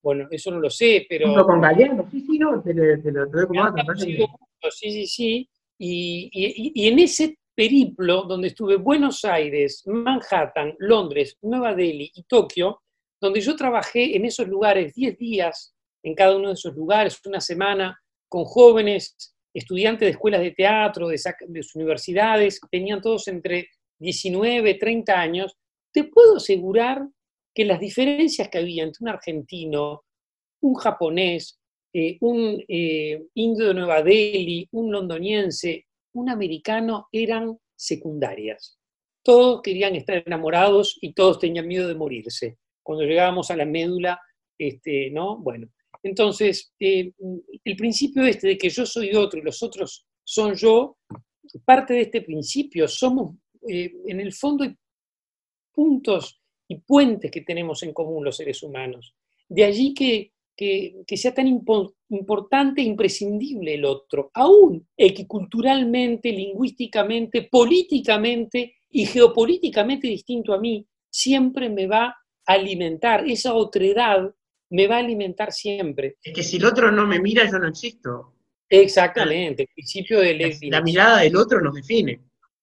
Bueno, 0.03 0.29
eso 0.31 0.51
no 0.53 0.61
lo 0.61 0.71
sé, 0.71 1.05
pero. 1.09 1.27
Junto 1.27 1.45
con 1.45 1.61
Galeano, 1.61 2.09
sí, 2.11 2.21
sí, 2.21 2.39
no, 2.39 2.63
te, 2.63 2.73
lo- 2.73 3.03
te 3.03 3.11
lo 3.13 3.27
te 3.29 3.37
doy 3.37 3.47
como 3.49 3.65
dato, 3.65 3.95
sí, 4.71 4.91
sí, 4.93 5.07
sí. 5.07 5.51
Y, 5.77 6.31
y- 6.33 6.73
y 6.75 6.89
en 6.89 6.99
ese 7.01 7.37
periplo 7.55 8.23
donde 8.23 8.49
estuve 8.49 8.77
Buenos 8.77 9.25
Aires, 9.25 9.83
Manhattan, 9.87 10.75
Londres, 10.79 11.37
Nueva 11.43 11.75
Delhi 11.75 12.11
y 12.15 12.23
Tokio, 12.23 12.81
donde 13.21 13.41
yo 13.41 13.57
trabajé 13.57 14.17
en 14.17 14.25
esos 14.25 14.49
lugares 14.49 14.95
10 14.95 15.19
días, 15.19 15.75
en 16.03 16.15
cada 16.15 16.37
uno 16.37 16.49
de 16.49 16.55
esos 16.55 16.75
lugares, 16.75 17.21
una 17.25 17.41
semana, 17.41 17.99
con 18.29 18.45
jóvenes, 18.45 19.35
estudiantes 19.55 20.07
de 20.07 20.11
escuelas 20.11 20.41
de 20.41 20.53
teatro, 20.53 21.09
de, 21.09 21.21
de 21.49 21.61
universidades, 21.75 22.61
tenían 22.71 23.01
todos 23.01 23.29
entre 23.29 23.69
19, 23.99 24.75
30 24.75 25.21
años, 25.21 25.57
te 25.93 26.05
puedo 26.05 26.37
asegurar 26.37 27.03
que 27.55 27.65
las 27.65 27.81
diferencias 27.81 28.49
que 28.49 28.59
había 28.59 28.85
entre 28.85 28.99
un 29.03 29.09
argentino, 29.09 30.05
un 30.61 30.75
japonés, 30.75 31.59
eh, 31.93 32.19
un 32.21 32.63
eh, 32.69 33.27
indio 33.35 33.69
de 33.69 33.75
Nueva 33.75 34.03
Delhi, 34.03 34.69
un 34.73 34.93
londoniense, 34.93 35.87
un 36.15 36.31
americano 36.31 37.09
eran 37.11 37.59
secundarias. 37.77 38.79
Todos 39.25 39.63
querían 39.63 39.97
estar 39.97 40.23
enamorados 40.25 40.99
y 41.01 41.13
todos 41.15 41.39
tenían 41.39 41.67
miedo 41.67 41.89
de 41.89 41.95
morirse. 41.95 42.59
Cuando 42.89 43.05
llegábamos 43.05 43.51
a 43.51 43.57
la 43.57 43.67
médula, 43.67 44.19
este, 44.57 45.11
¿no? 45.11 45.37
Bueno, 45.37 45.69
entonces, 46.03 46.73
eh, 46.81 47.13
el 47.63 47.77
principio 47.77 48.25
este 48.25 48.47
de 48.49 48.57
que 48.57 48.71
yo 48.71 48.87
soy 48.87 49.15
otro 49.15 49.39
y 49.39 49.43
los 49.43 49.63
otros 49.63 50.07
son 50.25 50.55
yo, 50.55 50.97
parte 51.67 51.93
de 51.93 52.01
este 52.01 52.23
principio, 52.23 52.89
somos, 52.89 53.35
eh, 53.69 53.93
en 54.07 54.21
el 54.21 54.33
fondo, 54.33 54.65
puntos 55.71 56.41
y 56.67 56.77
puentes 56.77 57.31
que 57.31 57.43
tenemos 57.43 57.83
en 57.83 57.93
común 57.93 58.25
los 58.25 58.39
seres 58.39 58.63
humanos. 58.63 59.15
De 59.47 59.65
allí 59.65 59.93
que, 59.93 60.33
que, 60.57 61.17
sea 61.19 61.35
tan 61.35 61.47
impo- 61.47 61.95
importante 62.09 62.81
e 62.81 62.85
imprescindible 62.85 63.75
el 63.75 63.85
otro, 63.85 64.31
aún 64.33 64.89
el 64.97 65.13
que 65.13 65.27
culturalmente, 65.27 66.33
lingüísticamente, 66.33 67.43
políticamente 67.51 68.77
y 68.89 69.05
geopolíticamente 69.05 70.09
distinto 70.09 70.55
a 70.55 70.59
mí, 70.59 70.87
siempre 71.11 71.69
me 71.69 71.87
va 71.87 72.17
alimentar, 72.55 73.25
esa 73.29 73.55
otredad 73.55 74.35
me 74.71 74.87
va 74.87 74.97
a 74.97 75.01
alimentar 75.01 75.53
siempre. 75.53 76.17
Es 76.23 76.35
que 76.35 76.43
si 76.43 76.57
el 76.57 76.65
otro 76.67 76.91
no 76.91 77.07
me 77.07 77.19
mira, 77.21 77.51
yo 77.51 77.59
no 77.59 77.69
existo. 77.69 78.35
Exactamente, 78.69 79.63
el 79.63 79.69
principio 79.75 80.21
de 80.21 80.59
La, 80.71 80.83
mirada 80.83 81.21
del 81.21 81.37
otro 81.37 81.61
nos 81.61 81.75
define. 81.75 82.21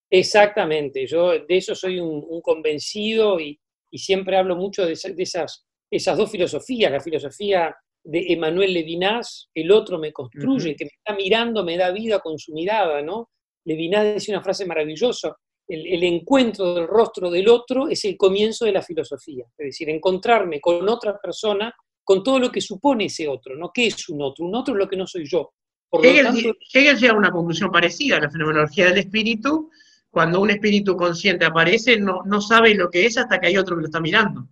Exactamente, 0.09 1.07
yo 1.07 1.31
de 1.31 1.45
eso 1.57 1.73
soy 1.73 1.99
un, 1.99 2.23
un 2.29 2.41
convencido 2.41 3.39
y, 3.39 3.59
y 3.91 3.97
siempre 3.97 4.38
hablo 4.38 4.55
mucho 4.55 4.86
de, 4.86 4.93
esa- 4.93 5.09
de 5.09 5.23
esas, 5.23 5.65
esas 5.89 6.17
dos 6.17 6.29
filosofías, 6.31 6.91
la 6.91 7.01
filosofía 7.01 7.75
de 8.03 8.25
Emmanuel 8.33 8.71
Levinas, 8.73 9.49
el 9.55 9.71
otro 9.71 9.97
me 9.97 10.13
construye, 10.13 10.75
que 10.75 10.86
me 10.86 10.91
está 10.95 11.15
mirando, 11.15 11.63
me 11.65 11.75
da 11.75 11.91
vida 11.91 12.19
con 12.19 12.38
su 12.38 12.53
mirada, 12.53 13.01
¿no? 13.01 13.29
Levinas 13.65 14.03
decía 14.03 14.36
una 14.36 14.43
frase 14.43 14.63
maravillosa, 14.65 15.36
el, 15.68 15.88
el 15.88 16.03
encuentro 16.03 16.76
del 16.76 16.88
rostro 16.88 17.30
del 17.30 17.47
otro 17.49 17.88
es 17.88 18.05
el 18.05 18.18
comienzo 18.18 18.66
de 18.66 18.72
la 18.72 18.82
filosofía, 18.82 19.45
es 19.57 19.66
decir, 19.66 19.89
encontrarme 19.89 20.61
con 20.61 20.88
otra 20.88 21.20
persona, 21.20 21.74
con 22.03 22.24
todo 22.24 22.39
lo 22.39 22.51
que 22.51 22.61
supone 22.61 23.05
ese 23.05 23.28
otro, 23.28 23.55
¿no? 23.55 23.72
¿Qué 23.74 23.88
es 23.88 24.09
un 24.09 24.22
otro? 24.22 24.45
Un 24.45 24.55
otro 24.55 24.76
es 24.76 24.80
lo 24.80 24.88
que 24.88 24.97
no 24.97 25.07
soy 25.07 25.26
yo. 25.28 25.53
Por 25.89 26.03
lo 26.03 26.09
Hegel, 26.09 26.26
tanto, 26.26 26.53
Hegel 26.74 26.97
llega 26.97 27.13
a 27.13 27.18
una 27.18 27.32
conclusión 27.32 27.72
parecida 27.72 28.18
a 28.18 28.22
la 28.22 28.30
fenomenología 28.30 28.88
del 28.88 28.99
espíritu. 28.99 29.70
Cuando 30.09 30.39
un 30.39 30.49
espíritu 30.49 30.95
consciente 30.95 31.45
aparece, 31.45 31.99
no, 31.99 32.22
no 32.26 32.41
sabe 32.41 32.74
lo 32.74 32.89
que 32.89 33.05
es 33.05 33.18
hasta 33.18 33.39
que 33.39 33.47
hay 33.47 33.57
otro 33.57 33.76
que 33.76 33.82
lo 33.82 33.88
está 33.88 33.99
mirando. 33.99 34.47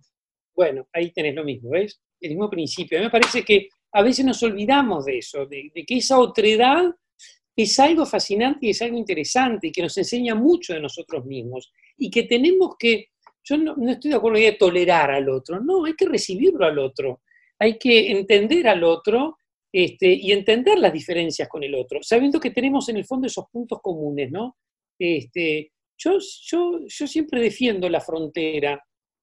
Bueno, 0.54 0.86
ahí 0.92 1.10
tenés 1.12 1.34
lo 1.34 1.44
mismo, 1.44 1.70
¿ves? 1.70 2.00
El 2.20 2.30
mismo 2.30 2.50
principio. 2.50 2.98
A 2.98 3.00
mí 3.00 3.06
me 3.06 3.10
parece 3.10 3.44
que 3.44 3.68
a 3.92 4.02
veces 4.02 4.24
nos 4.24 4.42
olvidamos 4.42 5.04
de 5.04 5.18
eso, 5.18 5.46
de, 5.46 5.70
de 5.74 5.84
que 5.84 5.96
esa 5.96 6.18
otredad 6.18 6.94
es 7.56 7.78
algo 7.78 8.04
fascinante 8.04 8.66
y 8.66 8.70
es 8.70 8.82
algo 8.82 8.98
interesante 8.98 9.68
y 9.68 9.72
que 9.72 9.82
nos 9.82 9.96
enseña 9.96 10.34
mucho 10.34 10.74
de 10.74 10.80
nosotros 10.80 11.24
mismos 11.24 11.72
y 11.96 12.10
que 12.10 12.24
tenemos 12.24 12.74
que, 12.78 13.10
yo 13.42 13.56
no, 13.56 13.76
estoy 13.88 14.10
de 14.10 14.16
acuerdo 14.16 14.38
idea 14.38 14.52
de 14.52 14.56
tolerar 14.56 15.10
al 15.10 15.28
otro, 15.28 15.60
no, 15.60 15.84
hay 15.84 15.94
que 15.94 16.06
recibirlo 16.06 16.64
al 16.64 16.78
otro, 16.78 17.22
hay 17.58 17.78
que 17.78 18.10
entender 18.10 18.66
al 18.66 18.82
otro 18.82 19.38
este, 19.72 20.12
y 20.12 20.32
entender 20.32 20.78
las 20.78 20.92
diferencias 20.92 21.48
con 21.48 21.62
el 21.62 21.74
otro, 21.74 22.00
sabiendo 22.02 22.40
que 22.40 22.50
tenemos 22.50 22.88
en 22.88 22.96
el 22.96 23.04
fondo 23.04 23.26
esos 23.26 23.46
puntos 23.50 23.80
comunes, 23.80 24.30
¿no? 24.30 24.56
Este, 24.98 25.72
yo, 25.96 26.18
yo, 26.42 26.80
yo 26.86 27.06
siempre 27.06 27.40
defiendo 27.40 27.88
la 27.88 28.00
frontera, 28.00 28.82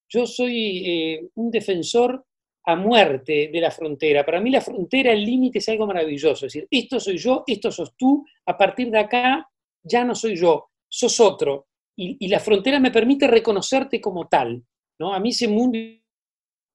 yo 0.10 0.26
soy 0.26 0.84
eh, 0.86 1.30
un 1.36 1.52
defensor 1.52 2.26
a 2.66 2.76
muerte 2.76 3.50
de 3.52 3.62
la 3.62 3.72
frontera. 3.72 4.26
Para 4.26 4.40
mí 4.40 4.50
la 4.50 4.62
frontera, 4.62 5.12
el 5.12 5.24
límite 5.24 5.60
es 5.60 5.70
algo 5.70 5.88
maravilloso. 5.88 6.46
Es 6.46 6.54
decir, 6.54 6.68
esto 6.70 7.00
soy 7.00 7.18
yo, 7.18 7.44
esto 7.48 7.72
sos 7.72 7.96
tú, 7.98 8.26
a 8.46 8.58
partir 8.58 8.90
de 8.92 9.00
acá 9.00 9.50
ya 9.84 10.04
no 10.04 10.14
soy 10.14 10.36
yo, 10.36 10.70
sos 10.88 11.20
otro. 11.20 11.68
Y, 11.96 12.18
y 12.20 12.28
la 12.28 12.40
frontera 12.40 12.80
me 12.80 12.92
permite 12.92 13.28
reconocerte 13.28 14.00
como 14.00 14.28
tal. 14.28 14.64
¿no? 15.00 15.14
A 15.14 15.20
mí 15.20 15.30
ese 15.30 15.48
mundo, 15.48 15.78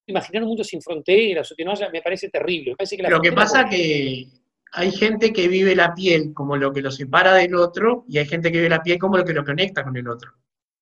imaginar 0.09 0.43
un 0.43 0.49
mundo 0.49 0.65
sin 0.65 0.83
fronteras, 0.83 1.51
o 1.53 1.55
que 1.55 1.65
no 1.65 1.73
haya, 1.73 1.89
me 1.91 2.03
parece 2.03 2.29
terrible. 2.29 2.71
Me 2.71 2.77
parece 2.77 2.97
que 2.97 3.03
la 3.05 3.11
Lo 3.11 3.21
que 3.21 3.33
pasa 3.33 3.69
que 3.69 4.27
hay 4.73 4.91
gente 4.91 5.33
que 5.33 5.49
vive 5.49 5.75
la 5.75 5.95
piel 5.95 6.35
como 6.35 6.57
lo 6.57 6.73
que 6.73 6.83
lo 6.83 6.91
separa 6.91 7.35
del 7.35 7.55
otro 7.55 8.05
y 8.09 8.19
hay 8.19 8.27
gente 8.27 8.51
que 8.51 8.59
vive 8.59 8.69
la 8.69 8.83
piel 8.83 8.99
como 8.99 9.17
lo 9.17 9.25
que 9.25 9.33
lo 9.33 9.45
conecta 9.45 9.85
con 9.85 9.97
el 9.97 10.09
otro. 10.09 10.33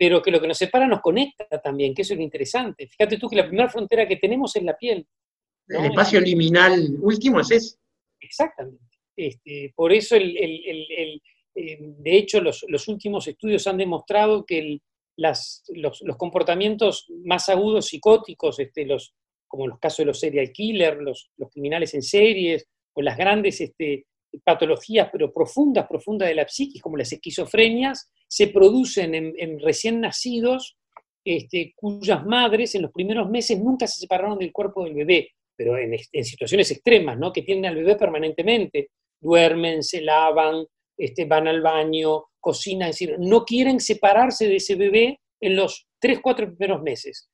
Pero 0.05 0.21
que 0.21 0.31
lo 0.31 0.39
que 0.39 0.47
nos 0.49 0.59
separa 0.59 0.87
nos 0.87 1.01
conecta 1.01 1.47
también, 1.63 1.95
que 1.95 2.03
eso 2.03 2.13
es 2.13 2.19
lo 2.19 2.25
interesante. 2.25 2.87
Fíjate 2.87 3.17
tú 3.17 3.27
que 3.27 3.37
la 3.37 3.47
primera 3.47 3.71
frontera 3.71 4.07
que 4.07 4.17
tenemos 4.17 4.55
es 4.55 4.63
la 4.63 4.77
piel. 4.77 5.07
¿no? 5.69 5.79
El 5.79 5.87
espacio 5.87 6.21
liminal 6.21 6.79
último 7.01 7.41
es 7.41 7.51
ese. 7.51 7.79
Exactamente. 8.21 8.85
Este, 9.17 9.73
por 9.75 9.95
eso, 9.95 10.15
el, 10.17 10.37
el- 10.37 10.63
el- 10.95 11.23
eh, 11.57 11.79
de 11.81 12.17
hecho, 12.19 12.43
los, 12.43 12.67
los 12.69 12.87
últimos 12.89 13.27
estudios 13.29 13.67
han 13.67 13.79
demostrado 13.79 14.45
que 14.45 14.59
el- 14.59 14.83
las- 15.17 15.63
los, 15.69 16.03
los 16.03 16.19
comportamientos 16.19 17.07
más 17.25 17.49
agudos 17.49 17.87
psicóticos, 17.87 18.59
este, 18.59 18.85
los, 18.85 19.15
como 19.49 19.67
los 19.69 19.79
casos 19.79 19.99
de 20.01 20.05
los 20.05 20.21
serial 20.21 20.53
killers, 20.53 21.01
los, 21.01 21.31
los 21.39 21.49
criminales 21.51 21.95
en 21.95 22.03
series, 22.03 22.67
o 22.95 23.01
las 23.01 23.17
grandes 23.17 23.59
este, 23.63 24.05
patologías, 24.43 25.09
pero 25.13 25.33
profundas, 25.33 25.87
profundas 25.87 26.29
de 26.29 26.35
la 26.35 26.49
psiquis, 26.49 26.83
como 26.83 26.97
las 26.97 27.13
esquizofrenias, 27.13 28.11
se 28.29 28.49
producen 28.49 29.15
en, 29.15 29.61
recién 29.61 30.01
nacidos 30.01 30.77
este, 31.25 31.73
cuyas 31.77 32.25
madres 32.27 32.75
en 32.75 32.83
los 32.83 32.93
primeros 32.93 33.29
meses 33.31 33.59
nunca 33.59 33.87
se 33.87 34.01
separaron 34.01 34.39
del 34.39 34.53
cuerpo 34.53 34.85
del 34.85 34.95
bebé, 34.95 35.31
pero 35.57 35.79
en, 35.79 35.95
en 36.13 36.25
situaciones 36.25 36.71
extremas, 36.71 37.19
¿no? 37.19 37.33
que 37.33 37.43
tienen 37.43 37.67
al 37.67 37.77
bebé 37.77 37.97
permanentemente, 37.97 38.91
duermen, 39.21 39.83
se 39.83 40.03
lavan, 40.03 40.67
este, 40.97 41.25
van 41.25 41.49
al 41.49 41.61
baño, 41.61 42.25
cocinan, 42.41 42.91
es 42.91 42.99
decir, 42.99 43.17
no 43.19 43.45
quieren 43.45 43.81
separarse 43.81 44.47
de 44.47 44.57
ese 44.57 44.75
bebé 44.75 45.21
en 45.41 45.57
los 45.57 45.87
3, 45.99 46.21
4 46.21 46.57
primeros 46.57 46.83
meses, 46.83 47.31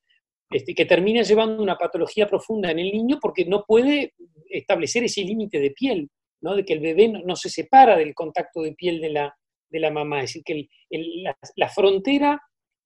este, 0.49 0.73
que 0.73 0.85
termina 0.85 1.21
llevando 1.21 1.61
una 1.61 1.77
patología 1.77 2.27
profunda 2.27 2.71
en 2.71 2.79
el 2.79 2.91
niño 2.91 3.19
porque 3.21 3.45
no 3.45 3.63
puede 3.65 4.13
establecer 4.49 5.03
ese 5.03 5.21
límite 5.21 5.59
de 5.59 5.71
piel, 5.71 6.09
¿no? 6.41 6.55
de 6.55 6.65
que 6.65 6.73
el 6.73 6.79
bebé 6.79 7.07
no, 7.07 7.19
no 7.25 7.35
se 7.35 7.49
separa 7.49 7.97
del 7.97 8.13
contacto 8.13 8.61
de 8.61 8.73
piel 8.73 8.99
de 9.01 9.09
la, 9.09 9.37
de 9.69 9.79
la 9.79 9.91
mamá, 9.91 10.19
es 10.19 10.29
decir, 10.31 10.43
que 10.43 10.53
el- 10.53 10.69
el- 10.89 11.23
la, 11.23 11.37
la 11.55 11.69
frontera 11.69 12.41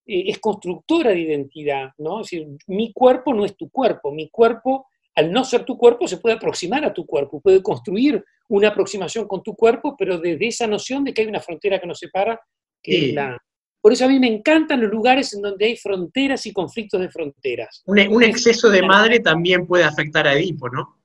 eh, 0.05 0.25
es 0.27 0.39
constructora 0.39 1.11
de 1.11 1.19
identidad, 1.19 1.89
¿no? 1.97 2.21
Es 2.21 2.29
decir, 2.29 2.47
mi 2.67 2.91
cuerpo 2.93 3.33
no 3.33 3.43
es 3.45 3.55
tu 3.57 3.69
cuerpo, 3.69 4.11
mi 4.11 4.29
cuerpo, 4.29 4.87
al 5.15 5.31
no 5.31 5.43
ser 5.45 5.63
tu 5.65 5.77
cuerpo, 5.77 6.07
se 6.07 6.17
puede 6.17 6.35
aproximar 6.35 6.83
a 6.85 6.93
tu 6.93 7.05
cuerpo, 7.05 7.39
puede 7.41 7.63
construir 7.63 8.23
una 8.49 8.67
aproximación 8.67 9.27
con 9.27 9.41
tu 9.41 9.55
cuerpo, 9.55 9.95
pero 9.97 10.17
desde 10.19 10.47
esa 10.47 10.67
noción 10.67 11.03
de 11.03 11.13
que 11.13 11.21
hay 11.21 11.27
una 11.27 11.39
frontera 11.39 11.79
que 11.79 11.87
nos 11.87 11.97
separa, 11.99 12.39
que 12.83 12.91
Sí. 12.91 13.05
es 13.09 13.13
la... 13.15 13.37
Por 13.81 13.93
eso 13.93 14.05
a 14.05 14.07
mí 14.07 14.19
me 14.19 14.27
encantan 14.27 14.81
los 14.81 14.89
lugares 14.91 15.31
en 15.35 15.41
donde 15.43 15.65
hay 15.65 15.77
fronteras 15.77 16.45
y 16.47 16.51
conflictos 16.53 16.99
de 16.99 17.09
fronteras. 17.09 17.83
Un, 17.85 17.99
un 18.09 18.23
exceso 18.23 18.69
de 18.69 18.81
madre 18.81 19.19
también 19.19 19.65
puede 19.67 19.83
afectar 19.83 20.27
a 20.27 20.33
Edipo, 20.33 20.67
¿no? 20.69 20.97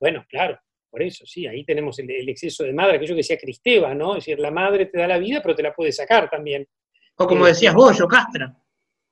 Bueno, 0.00 0.24
claro, 0.30 0.58
por 0.92 1.02
eso, 1.02 1.24
sí, 1.26 1.46
ahí 1.46 1.64
tenemos 1.64 1.98
el, 1.98 2.10
el 2.10 2.28
exceso 2.28 2.64
de 2.64 2.72
madre, 2.74 2.96
aquello 2.98 3.14
que 3.14 3.24
decía 3.24 3.38
Cristeva, 3.38 3.94
¿no? 3.94 4.12
Es 4.12 4.26
decir, 4.26 4.38
la 4.38 4.50
madre 4.50 4.86
te 4.86 4.98
da 4.98 5.08
la 5.08 5.18
vida, 5.18 5.40
pero 5.42 5.54
te 5.56 5.62
la 5.62 5.72
puede 5.74 5.90
sacar 5.90 6.28
también. 6.30 6.68
O 7.16 7.26
como 7.26 7.46
Sí. 7.46 7.52
decías 7.52 7.74
vos, 7.74 7.98
Yocastra. 7.98 8.54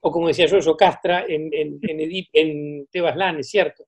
o 0.03 0.11
como 0.13 0.29
decía 0.29 0.47
yo, 0.47 0.77
Castra 0.77 1.25
en, 1.27 1.49
en, 1.53 1.79
en, 1.83 1.99
Edip- 1.99 2.29
en 2.35 2.87
Tebas 2.93 3.17
Lan, 3.17 3.39
es 3.41 3.49
cierto. 3.51 3.87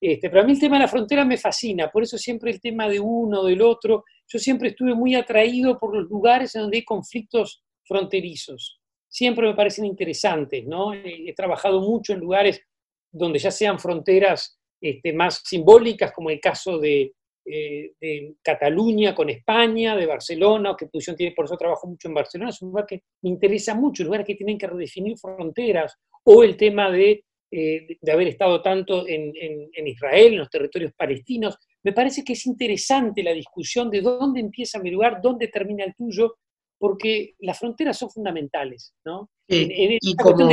Este, 0.00 0.28
pero 0.28 0.42
a 0.42 0.44
mí 0.46 0.52
el 0.52 0.60
tema 0.60 0.76
de 0.76 0.82
la 0.82 0.88
frontera 0.88 1.24
me 1.24 1.36
fascina, 1.38 1.90
por 1.90 2.02
eso 2.02 2.18
siempre 2.18 2.50
el 2.50 2.60
tema 2.60 2.88
de 2.88 2.98
uno, 3.00 3.44
del 3.44 3.62
otro, 3.62 4.04
yo 4.26 4.38
siempre 4.38 4.68
estuve 4.70 4.94
muy 4.94 5.14
atraído 5.14 5.78
por 5.78 5.94
los 5.96 6.08
lugares 6.10 6.54
en 6.54 6.62
donde 6.62 6.78
hay 6.78 6.84
conflictos 6.84 7.62
fronterizos. 7.84 8.80
Siempre 9.08 9.46
me 9.46 9.54
parecen 9.54 9.84
interesantes, 9.86 10.66
¿no? 10.66 10.92
He, 10.92 11.28
he 11.30 11.34
trabajado 11.34 11.80
mucho 11.80 12.12
en 12.12 12.20
lugares 12.20 12.60
donde 13.12 13.38
ya 13.38 13.50
sean 13.50 13.78
fronteras 13.78 14.58
este, 14.80 15.12
más 15.12 15.40
simbólicas, 15.44 16.12
como 16.12 16.28
el 16.30 16.40
caso 16.40 16.78
de, 16.78 17.14
eh, 17.46 17.92
de 18.00 18.36
Cataluña 18.42 19.14
con 19.14 19.28
España, 19.28 19.94
de 19.96 20.06
Barcelona, 20.06 20.70
o 20.70 20.76
qué 20.76 20.86
posición 20.86 21.16
tiene, 21.16 21.34
por 21.34 21.44
eso 21.44 21.56
trabajo 21.56 21.86
mucho 21.86 22.08
en 22.08 22.14
Barcelona, 22.14 22.50
es 22.50 22.62
un 22.62 22.70
lugar 22.70 22.86
que 22.86 23.02
me 23.22 23.30
interesa 23.30 23.74
mucho, 23.74 24.02
lugares 24.04 24.26
que 24.26 24.34
tienen 24.34 24.56
que 24.56 24.66
redefinir 24.66 25.18
fronteras, 25.18 25.96
o 26.24 26.42
el 26.42 26.56
tema 26.56 26.90
de, 26.90 27.24
eh, 27.50 27.98
de 28.00 28.12
haber 28.12 28.28
estado 28.28 28.62
tanto 28.62 29.06
en, 29.06 29.32
en, 29.36 29.86
Israel, 29.86 30.32
en 30.32 30.38
los 30.38 30.50
territorios 30.50 30.92
palestinos. 30.96 31.58
Me 31.82 31.92
parece 31.92 32.24
que 32.24 32.32
es 32.32 32.46
interesante 32.46 33.22
la 33.22 33.32
discusión 33.32 33.90
de 33.90 34.00
dónde 34.00 34.40
empieza 34.40 34.78
mi 34.78 34.90
lugar, 34.90 35.20
dónde 35.22 35.48
termina 35.48 35.84
el 35.84 35.94
tuyo, 35.94 36.36
porque 36.84 37.34
las 37.38 37.58
fronteras 37.58 37.96
son 37.96 38.10
fundamentales, 38.10 38.92
¿no? 39.06 39.30
y 39.48 40.14
como... 40.16 40.46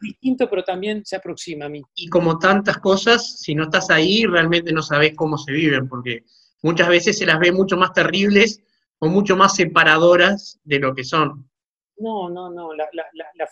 distinto, 0.00 0.48
pero 0.48 0.64
también 0.64 1.04
se 1.04 1.16
aproxima 1.16 1.66
a 1.66 1.68
mí. 1.68 1.82
Y 1.94 2.08
como 2.08 2.38
tantas 2.38 2.78
cosas, 2.78 3.40
si 3.40 3.54
no 3.54 3.64
estás 3.64 3.90
ahí, 3.90 4.24
realmente 4.24 4.72
no 4.72 4.80
sabes 4.80 5.12
cómo 5.14 5.36
se 5.36 5.52
viven, 5.52 5.86
porque 5.86 6.24
muchas 6.62 6.88
veces 6.88 7.18
se 7.18 7.26
las 7.26 7.38
ve 7.38 7.52
mucho 7.52 7.76
más 7.76 7.92
terribles 7.92 8.62
o 9.00 9.08
mucho 9.10 9.36
más 9.36 9.54
separadoras 9.54 10.58
de 10.64 10.78
lo 10.78 10.94
que 10.94 11.04
son. 11.04 11.46
No, 11.98 12.30
no, 12.30 12.48
no. 12.48 12.72
La, 12.72 12.88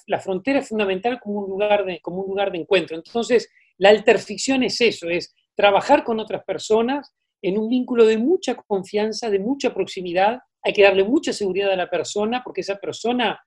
la, 0.07 0.19
frontera 0.19 0.61
es 0.61 0.69
fundamental 0.71 1.21
como 1.21 1.41
un, 1.41 1.51
lugar 1.51 1.85
de, 1.85 2.01
como 2.01 2.23
un 2.23 2.29
lugar 2.31 2.51
de 2.51 2.57
encuentro. 2.57 2.97
Entonces, 2.97 3.51
la 3.77 3.91
alterficción 3.91 4.63
es 4.63 4.81
eso, 4.81 5.11
es 5.11 5.35
trabajar 5.55 6.05
con 6.05 6.21
otras 6.21 6.43
personas 6.43 7.15
en 7.43 7.59
un 7.59 7.69
vínculo 7.69 8.07
de 8.07 8.17
mucha 8.17 8.55
confianza, 8.55 9.29
de 9.29 9.41
mucha 9.41 9.75
proximidad. 9.75 10.39
Hay 10.65 10.73
que 10.73 10.83
darle 10.83 11.05
mucha 11.05 11.33
seguridad 11.33 11.71
a 11.71 11.77
la 11.77 11.91
persona 11.91 12.43
porque 12.43 12.63
esa 12.63 12.77
persona 12.77 13.39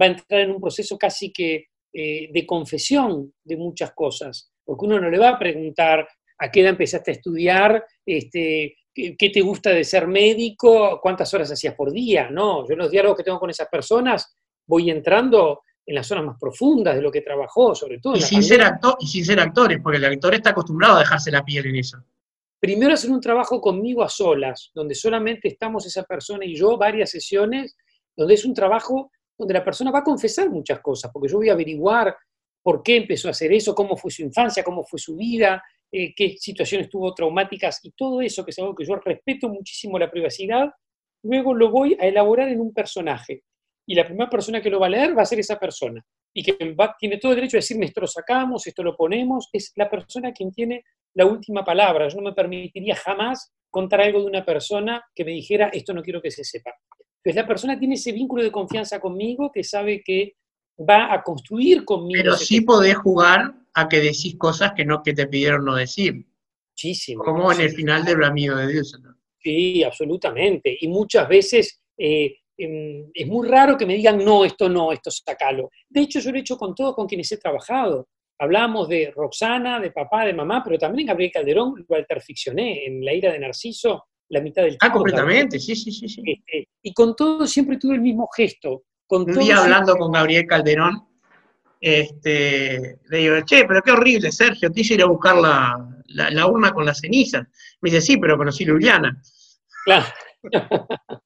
va 0.00 0.06
a 0.06 0.08
entrar 0.08 0.40
en 0.40 0.50
un 0.50 0.60
proceso 0.60 0.98
casi 0.98 1.32
que 1.32 1.66
eh, 1.92 2.28
de 2.32 2.44
confesión 2.44 3.32
de 3.44 3.56
muchas 3.56 3.92
cosas, 3.92 4.50
porque 4.64 4.86
uno 4.86 5.00
no 5.00 5.08
le 5.08 5.18
va 5.18 5.28
a 5.28 5.38
preguntar 5.38 6.08
a 6.38 6.50
qué 6.50 6.60
edad 6.60 6.70
empezaste 6.70 7.12
a 7.12 7.14
estudiar, 7.14 7.84
este, 8.04 8.76
qué, 8.92 9.30
te 9.32 9.40
gusta 9.40 9.70
de 9.70 9.84
ser 9.84 10.08
médico, 10.08 10.98
cuántas 11.00 11.32
horas 11.32 11.52
hacías 11.52 11.74
por 11.76 11.92
día, 11.92 12.30
no, 12.30 12.66
yo 12.66 12.72
en 12.72 12.80
los 12.80 12.90
diálogos 12.90 13.18
que 13.18 13.22
tengo 13.22 13.38
con 13.38 13.50
esas 13.50 13.68
personas 13.68 14.36
voy 14.66 14.90
entrando 14.90 15.62
en 15.86 15.94
las 15.94 16.06
zonas 16.06 16.24
más 16.24 16.36
profundas 16.40 16.96
de 16.96 17.02
lo 17.02 17.12
que 17.12 17.20
trabajó, 17.20 17.76
sobre 17.76 18.00
todo. 18.00 18.16
Y, 18.16 18.22
sin 18.22 18.42
ser, 18.42 18.62
actor, 18.62 18.96
y 18.98 19.06
sin 19.06 19.24
ser 19.24 19.38
actores, 19.38 19.78
porque 19.80 19.98
el 19.98 20.04
actor 20.06 20.34
está 20.34 20.50
acostumbrado 20.50 20.96
a 20.96 21.00
dejarse 21.00 21.30
la 21.30 21.44
piel 21.44 21.66
en 21.66 21.76
eso. 21.76 21.98
Primero 22.64 22.94
hacer 22.94 23.10
un 23.10 23.20
trabajo 23.20 23.60
conmigo 23.60 24.02
a 24.02 24.08
solas, 24.08 24.70
donde 24.72 24.94
solamente 24.94 25.48
estamos 25.48 25.84
esa 25.84 26.02
persona 26.04 26.46
y 26.46 26.54
yo, 26.54 26.78
varias 26.78 27.10
sesiones, 27.10 27.76
donde 28.16 28.32
es 28.32 28.44
un 28.46 28.54
trabajo 28.54 29.10
donde 29.36 29.52
la 29.52 29.62
persona 29.62 29.90
va 29.90 29.98
a 29.98 30.02
confesar 30.02 30.48
muchas 30.48 30.80
cosas, 30.80 31.10
porque 31.12 31.30
yo 31.30 31.36
voy 31.36 31.50
a 31.50 31.52
averiguar 31.52 32.16
por 32.62 32.82
qué 32.82 32.96
empezó 32.96 33.28
a 33.28 33.32
hacer 33.32 33.52
eso, 33.52 33.74
cómo 33.74 33.98
fue 33.98 34.10
su 34.10 34.22
infancia, 34.22 34.64
cómo 34.64 34.82
fue 34.82 34.98
su 34.98 35.14
vida, 35.14 35.62
eh, 35.92 36.14
qué 36.14 36.38
situaciones 36.38 36.88
tuvo 36.88 37.12
traumáticas 37.12 37.84
y 37.84 37.90
todo 37.90 38.22
eso, 38.22 38.42
que 38.46 38.50
es 38.52 38.58
algo 38.58 38.74
que 38.74 38.86
yo 38.86 38.96
respeto 38.96 39.50
muchísimo 39.50 39.98
la 39.98 40.10
privacidad, 40.10 40.70
luego 41.22 41.52
lo 41.52 41.70
voy 41.70 41.98
a 42.00 42.06
elaborar 42.06 42.48
en 42.48 42.62
un 42.62 42.72
personaje. 42.72 43.42
Y 43.86 43.94
la 43.94 44.04
primera 44.04 44.30
persona 44.30 44.62
que 44.62 44.70
lo 44.70 44.80
va 44.80 44.86
a 44.86 44.90
leer 44.90 45.16
va 45.16 45.22
a 45.22 45.26
ser 45.26 45.38
esa 45.38 45.58
persona. 45.58 46.04
Y 46.32 46.42
que 46.42 46.56
tiene 46.98 47.18
todo 47.18 47.32
el 47.32 47.36
derecho 47.36 47.56
a 47.56 47.60
decirme 47.60 47.86
esto 47.86 48.00
lo 48.00 48.06
sacamos, 48.06 48.66
esto 48.66 48.82
lo 48.82 48.96
ponemos, 48.96 49.48
es 49.52 49.72
la 49.76 49.88
persona 49.88 50.32
quien 50.32 50.50
tiene 50.50 50.84
la 51.14 51.26
última 51.26 51.64
palabra. 51.64 52.08
Yo 52.08 52.16
no 52.16 52.30
me 52.30 52.32
permitiría 52.32 52.96
jamás 52.96 53.52
contar 53.70 54.00
algo 54.00 54.20
de 54.20 54.26
una 54.26 54.44
persona 54.44 55.02
que 55.14 55.24
me 55.24 55.32
dijera 55.32 55.68
esto 55.68 55.92
no 55.92 56.02
quiero 56.02 56.22
que 56.22 56.30
se 56.30 56.44
sepa. 56.44 56.72
Entonces 57.24 57.42
la 57.42 57.46
persona 57.46 57.78
tiene 57.78 57.94
ese 57.94 58.12
vínculo 58.12 58.42
de 58.42 58.52
confianza 58.52 59.00
conmigo 59.00 59.50
que 59.52 59.64
sabe 59.64 60.02
que 60.04 60.34
va 60.78 61.12
a 61.12 61.22
construir 61.22 61.84
conmigo. 61.84 62.20
Pero 62.22 62.36
sí 62.36 62.60
podés 62.60 62.96
jugar 62.96 63.54
a 63.74 63.88
que 63.88 64.00
decís 64.00 64.36
cosas 64.36 64.72
que 64.74 64.84
no 64.84 65.02
que 65.02 65.12
te 65.12 65.26
pidieron 65.26 65.64
no 65.64 65.74
decir. 65.74 66.26
Muchísimo. 66.72 67.24
Como 67.24 67.52
en 67.52 67.60
el 67.60 67.70
final 67.70 68.04
del 68.04 68.22
Amigo 68.24 68.56
de 68.56 68.72
Dios. 68.72 68.98
Sí, 69.38 69.82
absolutamente. 69.84 70.76
Y 70.80 70.88
muchas 70.88 71.28
veces 71.28 71.82
eh, 71.96 72.36
es 72.56 73.26
muy 73.26 73.48
raro 73.48 73.76
que 73.76 73.86
me 73.86 73.94
digan, 73.94 74.24
no, 74.24 74.44
esto 74.44 74.68
no, 74.68 74.92
esto 74.92 75.10
sacalo. 75.10 75.70
De 75.88 76.02
hecho, 76.02 76.20
yo 76.20 76.30
lo 76.30 76.36
he 76.36 76.40
hecho 76.40 76.56
con 76.56 76.74
todos 76.74 76.94
con 76.94 77.06
quienes 77.06 77.30
he 77.32 77.38
trabajado. 77.38 78.08
Hablamos 78.38 78.88
de 78.88 79.12
Roxana, 79.14 79.80
de 79.80 79.90
papá, 79.90 80.24
de 80.24 80.34
mamá, 80.34 80.62
pero 80.64 80.78
también 80.78 81.08
Gabriel 81.08 81.32
Calderón 81.32 81.84
lo 81.88 81.96
alterficcioné 81.96 82.86
en 82.86 83.04
La 83.04 83.12
ira 83.12 83.32
de 83.32 83.38
Narciso 83.38 84.06
la 84.28 84.40
mitad 84.40 84.62
del 84.62 84.72
tiempo. 84.72 84.86
Ah, 84.86 84.92
completamente, 84.92 85.58
sí, 85.58 85.76
sí, 85.76 85.92
sí. 85.92 86.08
sí. 86.08 86.22
Este, 86.24 86.68
y 86.82 86.92
con 86.92 87.14
todo 87.14 87.46
siempre 87.46 87.76
tuve 87.78 87.94
el 87.94 88.00
mismo 88.00 88.28
gesto. 88.34 88.84
Con 89.06 89.22
Un 89.22 89.38
día 89.38 89.58
hablando 89.58 89.96
con 89.96 90.12
Gabriel 90.12 90.46
Calderón, 90.46 91.06
este, 91.80 92.98
le 93.10 93.18
digo, 93.18 93.36
che, 93.44 93.66
pero 93.66 93.82
qué 93.82 93.92
horrible, 93.92 94.32
Sergio, 94.32 94.70
te 94.70 94.80
hice 94.80 94.94
ir 94.94 95.02
a 95.02 95.06
buscar 95.06 95.36
la, 95.36 95.76
la, 96.06 96.46
urna 96.46 96.72
con 96.72 96.86
las 96.86 97.00
cenizas. 97.00 97.46
Me 97.80 97.90
dice, 97.90 98.00
sí, 98.00 98.16
pero 98.16 98.38
conocí 98.38 98.64
a 98.64 98.72
Juliana. 98.72 99.20
Claro. 99.84 100.06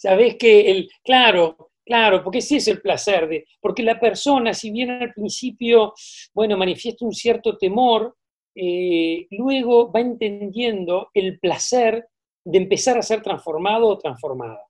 Sabés 0.00 0.36
que 0.36 0.70
el, 0.70 0.90
claro, 1.04 1.72
claro, 1.84 2.24
porque 2.24 2.38
ese 2.38 2.56
es 2.56 2.68
el 2.68 2.80
placer 2.80 3.28
de, 3.28 3.44
porque 3.60 3.82
la 3.82 4.00
persona, 4.00 4.54
si 4.54 4.70
bien 4.70 4.88
al 4.88 5.12
principio, 5.12 5.92
bueno, 6.32 6.56
manifiesta 6.56 7.04
un 7.04 7.12
cierto 7.12 7.58
temor, 7.58 8.16
eh, 8.54 9.26
luego 9.32 9.92
va 9.92 10.00
entendiendo 10.00 11.10
el 11.12 11.38
placer 11.38 12.08
de 12.42 12.56
empezar 12.56 12.96
a 12.96 13.02
ser 13.02 13.20
transformado 13.20 13.88
o 13.88 13.98
transformada, 13.98 14.64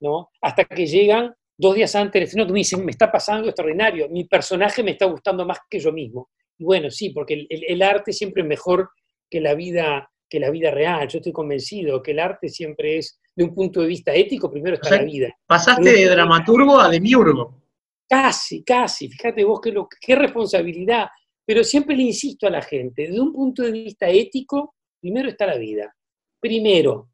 ¿no? 0.00 0.30
Hasta 0.40 0.64
que 0.64 0.86
llegan 0.86 1.34
dos 1.56 1.74
días 1.74 1.96
antes 1.96 2.36
no, 2.36 2.46
que 2.46 2.52
me 2.52 2.60
dicen, 2.60 2.84
me 2.84 2.92
está 2.92 3.10
pasando 3.10 3.48
extraordinario, 3.48 4.08
mi 4.08 4.26
personaje 4.26 4.84
me 4.84 4.92
está 4.92 5.06
gustando 5.06 5.44
más 5.44 5.58
que 5.68 5.80
yo 5.80 5.90
mismo. 5.92 6.30
Y 6.56 6.62
bueno, 6.62 6.88
sí, 6.88 7.10
porque 7.10 7.48
el, 7.50 7.82
arte 7.82 8.12
siempre 8.12 8.42
es 8.42 8.48
mejor 8.48 8.90
que 9.28 9.40
la 9.40 9.54
vida 9.54 10.08
que 10.28 10.40
la 10.40 10.50
vida 10.50 10.70
real. 10.70 11.08
Yo 11.08 11.18
estoy 11.18 11.32
convencido 11.32 12.02
que 12.02 12.12
el 12.12 12.18
arte 12.18 12.48
siempre 12.48 12.98
es, 12.98 13.20
de 13.34 13.44
un 13.44 13.54
punto 13.54 13.80
de 13.80 13.86
vista 13.86 14.14
ético, 14.14 14.50
primero 14.50 14.76
está 14.76 14.96
la 14.96 15.04
vida. 15.04 15.36
Pasaste 15.46 15.92
de 15.92 16.06
dramaturgo 16.06 16.78
a 16.78 16.88
demiurgo. 16.88 17.62
Casi, 18.08 18.64
casi. 18.64 19.08
Fíjate 19.08 19.44
vos 19.44 19.60
qué, 19.60 19.70
lo, 19.70 19.88
qué 20.00 20.14
responsabilidad. 20.14 21.08
Pero 21.46 21.64
siempre 21.64 21.96
le 21.96 22.02
insisto 22.02 22.46
a 22.46 22.50
la 22.50 22.62
gente, 22.62 23.02
desde 23.02 23.20
un 23.20 23.32
punto 23.32 23.62
de 23.62 23.72
vista 23.72 24.08
ético, 24.08 24.74
primero 25.00 25.28
está 25.28 25.46
la 25.46 25.56
vida. 25.56 25.94
Primero, 26.40 27.10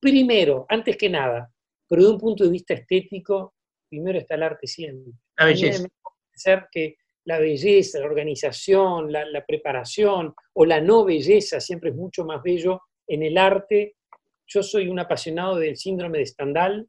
primero, 0.00 0.66
antes 0.68 0.96
que 0.96 1.08
nada. 1.08 1.52
Pero 1.88 2.02
de 2.02 2.10
un 2.10 2.18
punto 2.18 2.44
de 2.44 2.50
vista 2.50 2.74
estético, 2.74 3.54
primero 3.88 4.18
está 4.18 4.34
el 4.34 4.42
arte 4.42 4.66
siempre. 4.66 5.12
La 5.36 5.46
belleza. 5.46 5.86
Ser 6.34 6.66
que 6.70 6.96
la 7.28 7.38
belleza, 7.38 8.00
la 8.00 8.06
organización, 8.06 9.12
la, 9.12 9.44
preparación 9.46 10.34
o 10.54 10.64
la 10.64 10.80
no 10.80 11.04
belleza 11.04 11.60
siempre 11.60 11.90
es 11.90 11.96
mucho 11.96 12.24
más 12.24 12.42
bello 12.42 12.80
en 13.06 13.22
el 13.22 13.36
arte. 13.36 13.96
Yo 14.46 14.62
soy 14.62 14.88
un 14.88 14.98
apasionado 14.98 15.56
del 15.56 15.76
síndrome 15.76 16.20
de 16.20 16.26
Stendhal, 16.26 16.88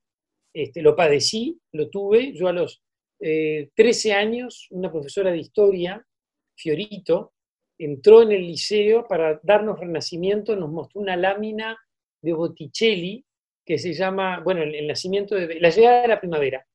este, 0.54 0.82
lo 0.82 0.96
padecí, 0.96 1.60
lo 1.74 1.90
tuve. 1.90 2.32
Yo 2.32 2.48
a 2.48 2.54
los 2.54 2.82
13 3.20 3.70
eh, 3.76 4.14
años, 4.14 4.68
una 4.72 4.90
profesora 4.90 5.30
de 5.30 5.40
historia 5.40 6.08
Fiorito, 6.56 7.34
entró 7.78 8.22
en 8.22 8.32
el 8.32 8.48
liceo 8.48 9.06
para 9.10 9.42
darnos 9.44 9.78
renacimiento, 9.78 10.56
nos 10.56 10.72
mostró 10.72 11.02
una 11.02 11.18
lámina 11.18 11.78
de 12.22 12.32
Botticelli 12.32 13.26
que 13.66 13.78
se 13.78 13.92
llama, 13.92 14.40
bueno, 14.40 14.64
el, 14.64 14.88
nacimiento 14.88 15.36
de 15.36 15.60
la 15.60 15.70
llegada 15.70 16.04
de 16.04 16.08
la 16.08 16.22
primavera. 16.22 16.66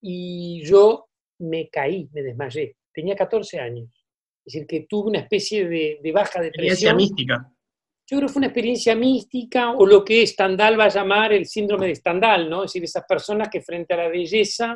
Y 0.00 0.62
yo 0.64 1.10
me 1.38 1.68
caí, 1.68 2.08
me 2.14 2.22
desmayé. 2.22 2.76
Tenía 2.92 3.14
14 3.14 3.58
años. 3.58 3.88
Es 4.44 4.54
decir, 4.54 4.66
que 4.66 4.86
tuve 4.88 5.10
una 5.10 5.20
especie 5.20 5.68
de, 5.68 5.98
de 6.02 6.12
baja 6.12 6.40
depresión. 6.40 6.72
Experiencia 6.72 6.94
mística. 6.94 7.52
Yo 8.06 8.16
creo 8.16 8.26
que 8.26 8.32
fue 8.32 8.40
una 8.40 8.46
experiencia 8.48 8.96
mística 8.96 9.70
o 9.72 9.86
lo 9.86 10.04
que 10.04 10.26
Stendhal 10.26 10.78
va 10.78 10.86
a 10.86 10.88
llamar 10.88 11.32
el 11.32 11.46
síndrome 11.46 11.86
de 11.86 11.94
Stendhal, 11.94 12.50
¿no? 12.50 12.64
Es 12.64 12.70
decir, 12.72 12.82
esas 12.82 13.04
personas 13.08 13.48
que 13.48 13.60
frente 13.60 13.94
a 13.94 13.98
la 13.98 14.08
belleza 14.08 14.74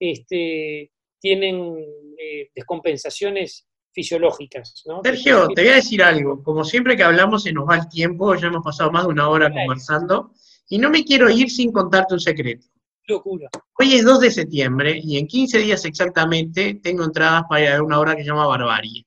este, 0.00 0.90
tienen 1.20 1.76
eh, 2.18 2.48
descompensaciones 2.54 3.66
fisiológicas. 3.92 4.82
¿no? 4.86 5.02
Sergio, 5.02 5.48
te 5.48 5.62
voy 5.62 5.70
a 5.72 5.76
decir 5.76 6.02
algo. 6.02 6.42
Como 6.42 6.64
siempre 6.64 6.96
que 6.96 7.02
hablamos 7.02 7.42
se 7.42 7.52
nos 7.52 7.68
va 7.68 7.76
el 7.76 7.88
tiempo, 7.88 8.34
ya 8.34 8.46
hemos 8.46 8.64
pasado 8.64 8.90
más 8.90 9.04
de 9.04 9.10
una 9.10 9.28
hora 9.28 9.52
conversando, 9.52 10.32
y 10.68 10.78
no 10.78 10.90
me 10.90 11.04
quiero 11.04 11.28
ir 11.28 11.50
sin 11.50 11.72
contarte 11.72 12.14
un 12.14 12.20
secreto. 12.20 12.66
Locura. 13.10 13.48
Hoy 13.78 13.94
es 13.94 14.04
2 14.04 14.20
de 14.20 14.30
septiembre 14.30 15.00
y 15.02 15.18
en 15.18 15.26
15 15.26 15.58
días 15.58 15.84
exactamente 15.84 16.80
tengo 16.82 17.04
entradas 17.04 17.42
para 17.48 17.82
una 17.82 18.00
obra 18.00 18.16
que 18.16 18.22
se 18.22 18.28
llama 18.28 18.46
Barbarie. 18.46 19.04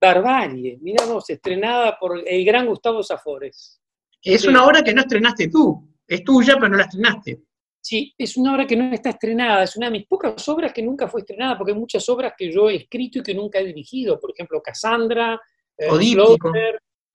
Barbarie, 0.00 0.78
mira 0.80 1.04
vos, 1.04 1.28
estrenada 1.30 1.96
por 1.98 2.22
el 2.26 2.44
gran 2.44 2.66
Gustavo 2.66 3.02
Zafores. 3.02 3.80
Es 4.22 4.46
una 4.46 4.64
obra 4.64 4.82
que 4.82 4.94
no 4.94 5.02
estrenaste 5.02 5.48
tú, 5.48 5.88
es 6.06 6.24
tuya, 6.24 6.54
pero 6.54 6.70
no 6.70 6.76
la 6.76 6.84
estrenaste. 6.84 7.42
Sí, 7.82 8.14
es 8.18 8.36
una 8.36 8.54
obra 8.54 8.66
que 8.66 8.76
no 8.76 8.92
está 8.92 9.10
estrenada, 9.10 9.62
es 9.62 9.76
una 9.76 9.86
de 9.86 9.92
mis 9.92 10.06
pocas 10.06 10.46
obras 10.48 10.72
que 10.72 10.82
nunca 10.82 11.08
fue 11.08 11.20
estrenada, 11.20 11.56
porque 11.56 11.72
hay 11.72 11.78
muchas 11.78 12.06
obras 12.08 12.34
que 12.36 12.52
yo 12.52 12.68
he 12.68 12.76
escrito 12.76 13.20
y 13.20 13.22
que 13.22 13.34
nunca 13.34 13.58
he 13.58 13.64
dirigido, 13.64 14.20
por 14.20 14.32
ejemplo, 14.32 14.60
Cassandra, 14.62 15.40
eh, 15.78 15.88
o 15.90 15.98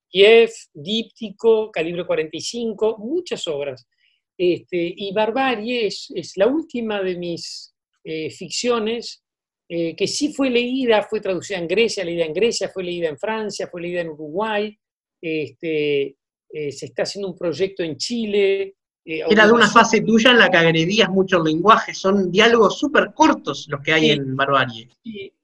Kiev, 0.10 0.52
Díptico, 0.74 1.72
Calibre 1.72 2.06
45, 2.06 2.98
muchas 3.00 3.48
obras. 3.48 3.88
Este, 4.38 4.94
y 4.96 5.14
Barbarie 5.14 5.88
es, 5.88 6.12
la 6.36 6.48
última 6.48 7.02
de 7.02 7.16
mis 7.18 7.74
eh, 8.04 8.30
ficciones 8.30 9.24
eh, 9.70 9.96
que 9.96 10.08
sí 10.08 10.34
fue 10.34 10.50
leída, 10.50 11.02
fue 11.10 11.22
traducida 11.22 11.58
en 11.58 11.68
Grecia, 11.68 12.04
leída 12.04 12.26
en 12.26 12.34
Grecia, 12.34 12.70
fue 12.70 12.84
leída 12.84 13.10
en 13.10 13.18
Francia, 13.18 13.68
fue 13.72 13.82
leída 13.82 14.02
en 14.02 14.10
Uruguay, 14.10 14.78
este, 15.22 16.16
eh, 16.52 16.72
se 16.72 16.86
está 16.88 17.04
haciendo 17.04 17.30
un 17.30 17.38
proyecto 17.38 17.82
en 17.84 17.98
Chile. 17.98 18.76
Era 19.04 19.46
de 19.48 19.54
una 19.54 19.70
fase 19.70 20.02
tuya 20.02 20.32
en 20.32 20.40
la 20.40 20.50
que 20.50 20.58
agredías 20.58 21.10
mucho 21.10 21.38
el 21.38 21.44
lenguaje, 21.44 21.94
son 21.94 22.32
diálogos 22.32 22.78
súper 22.80 23.14
cortos 23.14 23.68
los 23.70 23.82
que 23.82 23.94
hay 23.94 24.04
Sí. 24.06 24.10
en 24.12 24.36
Barbarie. 24.36 24.90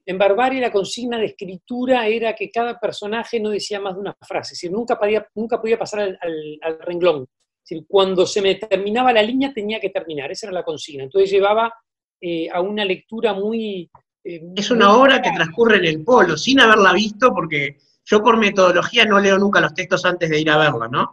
En 0.06 0.18
Barbarie 0.18 0.60
la 0.62 0.72
consigna 0.72 1.18
de 1.20 1.28
escritura 1.28 2.08
era 2.08 2.36
que 2.36 2.50
cada 2.50 2.80
personaje 2.80 3.40
no 3.40 3.50
decía 3.52 3.80
más 3.80 3.94
de 3.96 4.02
una 4.02 4.16
frase, 4.22 4.54
es 4.54 4.60
decir, 4.60 4.72
nunca 4.72 4.98
podía, 5.00 5.28
nunca 5.36 5.62
podía 5.62 5.78
pasar 5.78 6.00
al, 6.02 6.18
al- 6.22 6.60
al 6.62 6.80
renglón. 6.80 7.28
Decir, 7.72 7.86
cuando 7.88 8.26
se 8.26 8.42
me 8.42 8.56
terminaba 8.56 9.14
la 9.14 9.24
línea 9.24 9.54
tenía 9.54 9.80
que 9.80 9.90
terminar, 9.90 10.30
esa 10.32 10.48
era 10.48 10.54
la 10.54 10.64
consigna. 10.64 11.04
Entonces 11.04 11.32
llevaba 11.32 11.74
eh, 12.20 12.50
a 12.52 12.60
una 12.62 12.84
lectura 12.84 13.34
muy... 13.34 13.90
eh, 14.24 14.42
Es 14.56 14.70
una 14.72 14.90
muy 14.90 15.00
obra 15.02 15.22
que 15.22 15.32
transcurre 15.32 15.78
en 15.78 15.86
el 15.86 16.04
polo, 16.04 16.36
sin 16.38 16.60
haberla 16.60 16.92
visto, 16.94 17.34
porque 17.34 17.78
yo 18.06 18.22
por 18.22 18.38
metodología 18.38 19.06
no 19.06 19.20
leo 19.20 19.38
nunca 19.38 19.62
los 19.62 19.74
textos 19.74 20.04
antes 20.06 20.30
de 20.30 20.40
ir 20.42 20.50
a 20.50 20.58
verla, 20.58 20.88
¿no? 20.90 21.12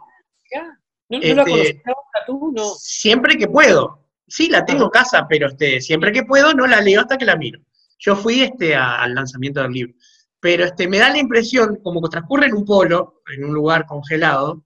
¿No, 1.11 1.17
no 1.17 1.33
la 1.33 1.41
este- 1.43 1.81
la 1.85 1.91
obra 1.93 2.25
tú? 2.27 2.51
No. 2.55 2.63
Siempre 2.77 3.37
que 3.37 3.47
puedo. 3.47 4.07
Sí, 4.27 4.47
la 4.49 4.63
tengo 4.65 4.83
en 4.83 4.89
casa, 4.91 5.25
pero 5.27 5.47
este, 5.47 5.81
siempre 5.81 6.11
que 6.11 6.23
puedo 6.23 6.53
no 6.53 6.67
la 6.67 6.81
leo 6.81 7.01
hasta 7.01 7.17
que 7.17 7.25
la 7.25 7.35
miro. 7.35 7.59
Yo 7.97 8.15
fui 8.15 8.41
este, 8.41 8.75
a- 8.75 9.01
al 9.01 9.15
lanzamiento 9.15 9.61
del 9.61 9.71
libro. 9.71 9.93
Pero 10.39 10.65
este, 10.65 10.87
me 10.87 10.99
da 10.99 11.09
la 11.09 11.17
impresión, 11.17 11.77
como 11.83 12.01
que 12.01 12.09
transcurre 12.09 12.45
en 12.45 12.53
un 12.53 12.65
polo, 12.65 13.21
en 13.35 13.43
un 13.45 13.53
lugar 13.53 13.85
congelado, 13.87 14.65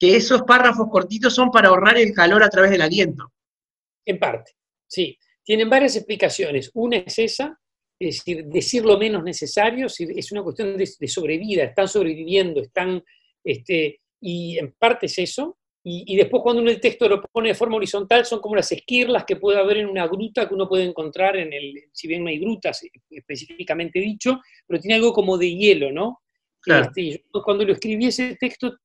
que 0.00 0.16
esos 0.16 0.42
párrafos 0.42 0.88
cortitos 0.90 1.34
son 1.34 1.50
para 1.50 1.68
ahorrar 1.68 1.98
el 1.98 2.14
calor 2.14 2.42
a 2.42 2.48
través 2.48 2.70
del 2.70 2.80
aliento. 2.80 3.32
En 4.06 4.18
parte, 4.18 4.52
sí. 4.88 5.16
Tienen 5.44 5.68
varias 5.68 5.96
explicaciones. 5.96 6.70
Una 6.74 6.96
es 6.98 7.18
esa, 7.18 7.58
es 7.98 8.16
decir, 8.16 8.46
decir 8.46 8.84
lo 8.84 8.98
menos 8.98 9.22
necesario, 9.22 9.86
es 9.86 10.32
una 10.32 10.42
cuestión 10.42 10.76
de, 10.76 10.88
de 10.98 11.08
sobrevida, 11.08 11.64
están 11.64 11.86
sobreviviendo, 11.86 12.62
están, 12.62 13.02
este, 13.44 14.00
y 14.20 14.58
en 14.58 14.72
parte 14.78 15.06
es 15.06 15.18
eso. 15.18 15.58
Y, 15.82 16.04
y 16.06 16.16
después 16.16 16.42
cuando 16.42 16.62
uno 16.62 16.70
el 16.70 16.80
texto 16.80 17.08
lo 17.08 17.22
pone 17.22 17.48
de 17.48 17.54
forma 17.54 17.76
horizontal, 17.76 18.24
son 18.24 18.40
como 18.40 18.56
las 18.56 18.70
esquirlas 18.72 19.24
que 19.24 19.36
puede 19.36 19.58
haber 19.58 19.78
en 19.78 19.86
una 19.86 20.06
gruta 20.06 20.48
que 20.48 20.54
uno 20.54 20.68
puede 20.68 20.84
encontrar 20.84 21.36
en 21.36 21.52
el, 21.52 21.74
si 21.92 22.06
bien 22.06 22.22
no 22.22 22.28
hay 22.28 22.38
grutas 22.38 22.82
eh, 22.84 22.90
específicamente 23.10 23.98
dicho, 23.98 24.40
pero 24.66 24.80
tiene 24.80 24.94
algo 24.94 25.12
como 25.12 25.36
de 25.36 25.54
hielo, 25.54 25.90
¿no? 25.90 26.20
Claro. 26.60 26.86
Este, 26.86 27.00
y 27.00 27.12
yo 27.12 27.42
cuando 27.42 27.64
lo 27.64 27.72
escribí 27.72 28.06
ese 28.06 28.36
texto, 28.36 28.76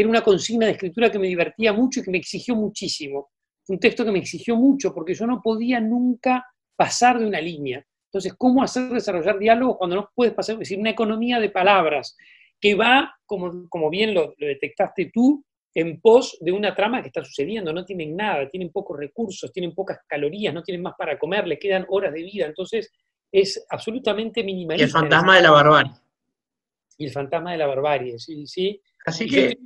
era 0.00 0.08
una 0.08 0.22
consigna 0.22 0.66
de 0.66 0.72
escritura 0.72 1.10
que 1.10 1.18
me 1.18 1.26
divertía 1.26 1.72
mucho 1.72 1.98
y 2.00 2.04
que 2.04 2.10
me 2.12 2.18
exigió 2.18 2.54
muchísimo. 2.54 3.30
Un 3.68 3.80
texto 3.80 4.04
que 4.04 4.12
me 4.12 4.20
exigió 4.20 4.54
mucho 4.56 4.94
porque 4.94 5.12
yo 5.12 5.26
no 5.26 5.42
podía 5.42 5.80
nunca 5.80 6.46
pasar 6.76 7.18
de 7.18 7.26
una 7.26 7.40
línea. 7.40 7.84
Entonces, 8.06 8.32
¿cómo 8.38 8.62
hacer 8.62 8.90
desarrollar 8.90 9.38
diálogos 9.38 9.76
cuando 9.76 9.96
no 9.96 10.10
puedes 10.14 10.34
pasar? 10.34 10.54
Es 10.54 10.60
decir, 10.60 10.78
una 10.78 10.90
economía 10.90 11.40
de 11.40 11.50
palabras 11.50 12.16
que 12.60 12.76
va, 12.76 13.12
como, 13.26 13.68
como 13.68 13.90
bien 13.90 14.14
lo, 14.14 14.34
lo 14.38 14.46
detectaste 14.46 15.10
tú, 15.12 15.44
en 15.74 16.00
pos 16.00 16.38
de 16.40 16.52
una 16.52 16.74
trama 16.74 17.02
que 17.02 17.08
está 17.08 17.24
sucediendo. 17.24 17.72
No 17.72 17.84
tienen 17.84 18.14
nada, 18.14 18.48
tienen 18.48 18.70
pocos 18.70 18.96
recursos, 18.98 19.52
tienen 19.52 19.74
pocas 19.74 19.98
calorías, 20.06 20.54
no 20.54 20.62
tienen 20.62 20.82
más 20.82 20.94
para 20.96 21.18
comer, 21.18 21.46
le 21.46 21.58
quedan 21.58 21.84
horas 21.88 22.12
de 22.12 22.22
vida. 22.22 22.46
Entonces, 22.46 22.92
es 23.32 23.66
absolutamente 23.68 24.40
Y 24.40 24.44
minimalista. 24.44 24.86
el 24.86 24.92
fantasma 24.92 25.36
de 25.36 25.42
la 25.42 25.50
barbarie. 25.50 25.92
Y 26.96 27.04
el 27.04 27.10
fantasma 27.12 27.52
de 27.52 27.58
la 27.58 27.66
barbarie, 27.66 28.18
sí, 28.18 28.46
sí. 28.46 28.80
Así 29.08 29.28
que, 29.28 29.56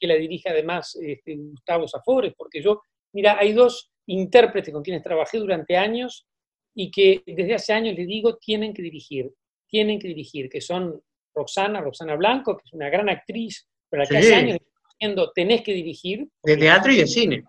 que 0.00 0.06
la 0.06 0.14
dirija 0.14 0.50
además 0.50 0.96
este, 1.00 1.36
Gustavo 1.36 1.86
Zafores, 1.88 2.32
porque 2.36 2.62
yo, 2.62 2.80
mira, 3.12 3.38
hay 3.38 3.52
dos 3.52 3.90
intérpretes 4.06 4.72
con 4.72 4.82
quienes 4.82 5.02
trabajé 5.02 5.38
durante 5.38 5.76
años 5.76 6.26
y 6.74 6.90
que 6.90 7.22
desde 7.26 7.54
hace 7.54 7.72
años 7.72 7.94
les 7.96 8.06
digo 8.06 8.36
tienen 8.36 8.74
que 8.74 8.82
dirigir, 8.82 9.32
tienen 9.68 9.98
que 9.98 10.08
dirigir, 10.08 10.48
que 10.48 10.60
son 10.60 11.00
Roxana, 11.34 11.80
Roxana 11.80 12.16
Blanco, 12.16 12.56
que 12.56 12.62
es 12.66 12.72
una 12.72 12.88
gran 12.90 13.08
actriz, 13.08 13.68
pero 13.88 14.02
la 14.02 14.08
que 14.08 14.14
Sí. 14.20 14.26
hace 14.26 14.34
años 14.34 14.58
diciendo 14.90 15.32
tenés 15.34 15.62
que 15.62 15.72
dirigir, 15.72 16.28
de 16.42 16.56
teatro 16.56 16.92
y 16.92 16.96
de 16.96 17.06
cine. 17.06 17.44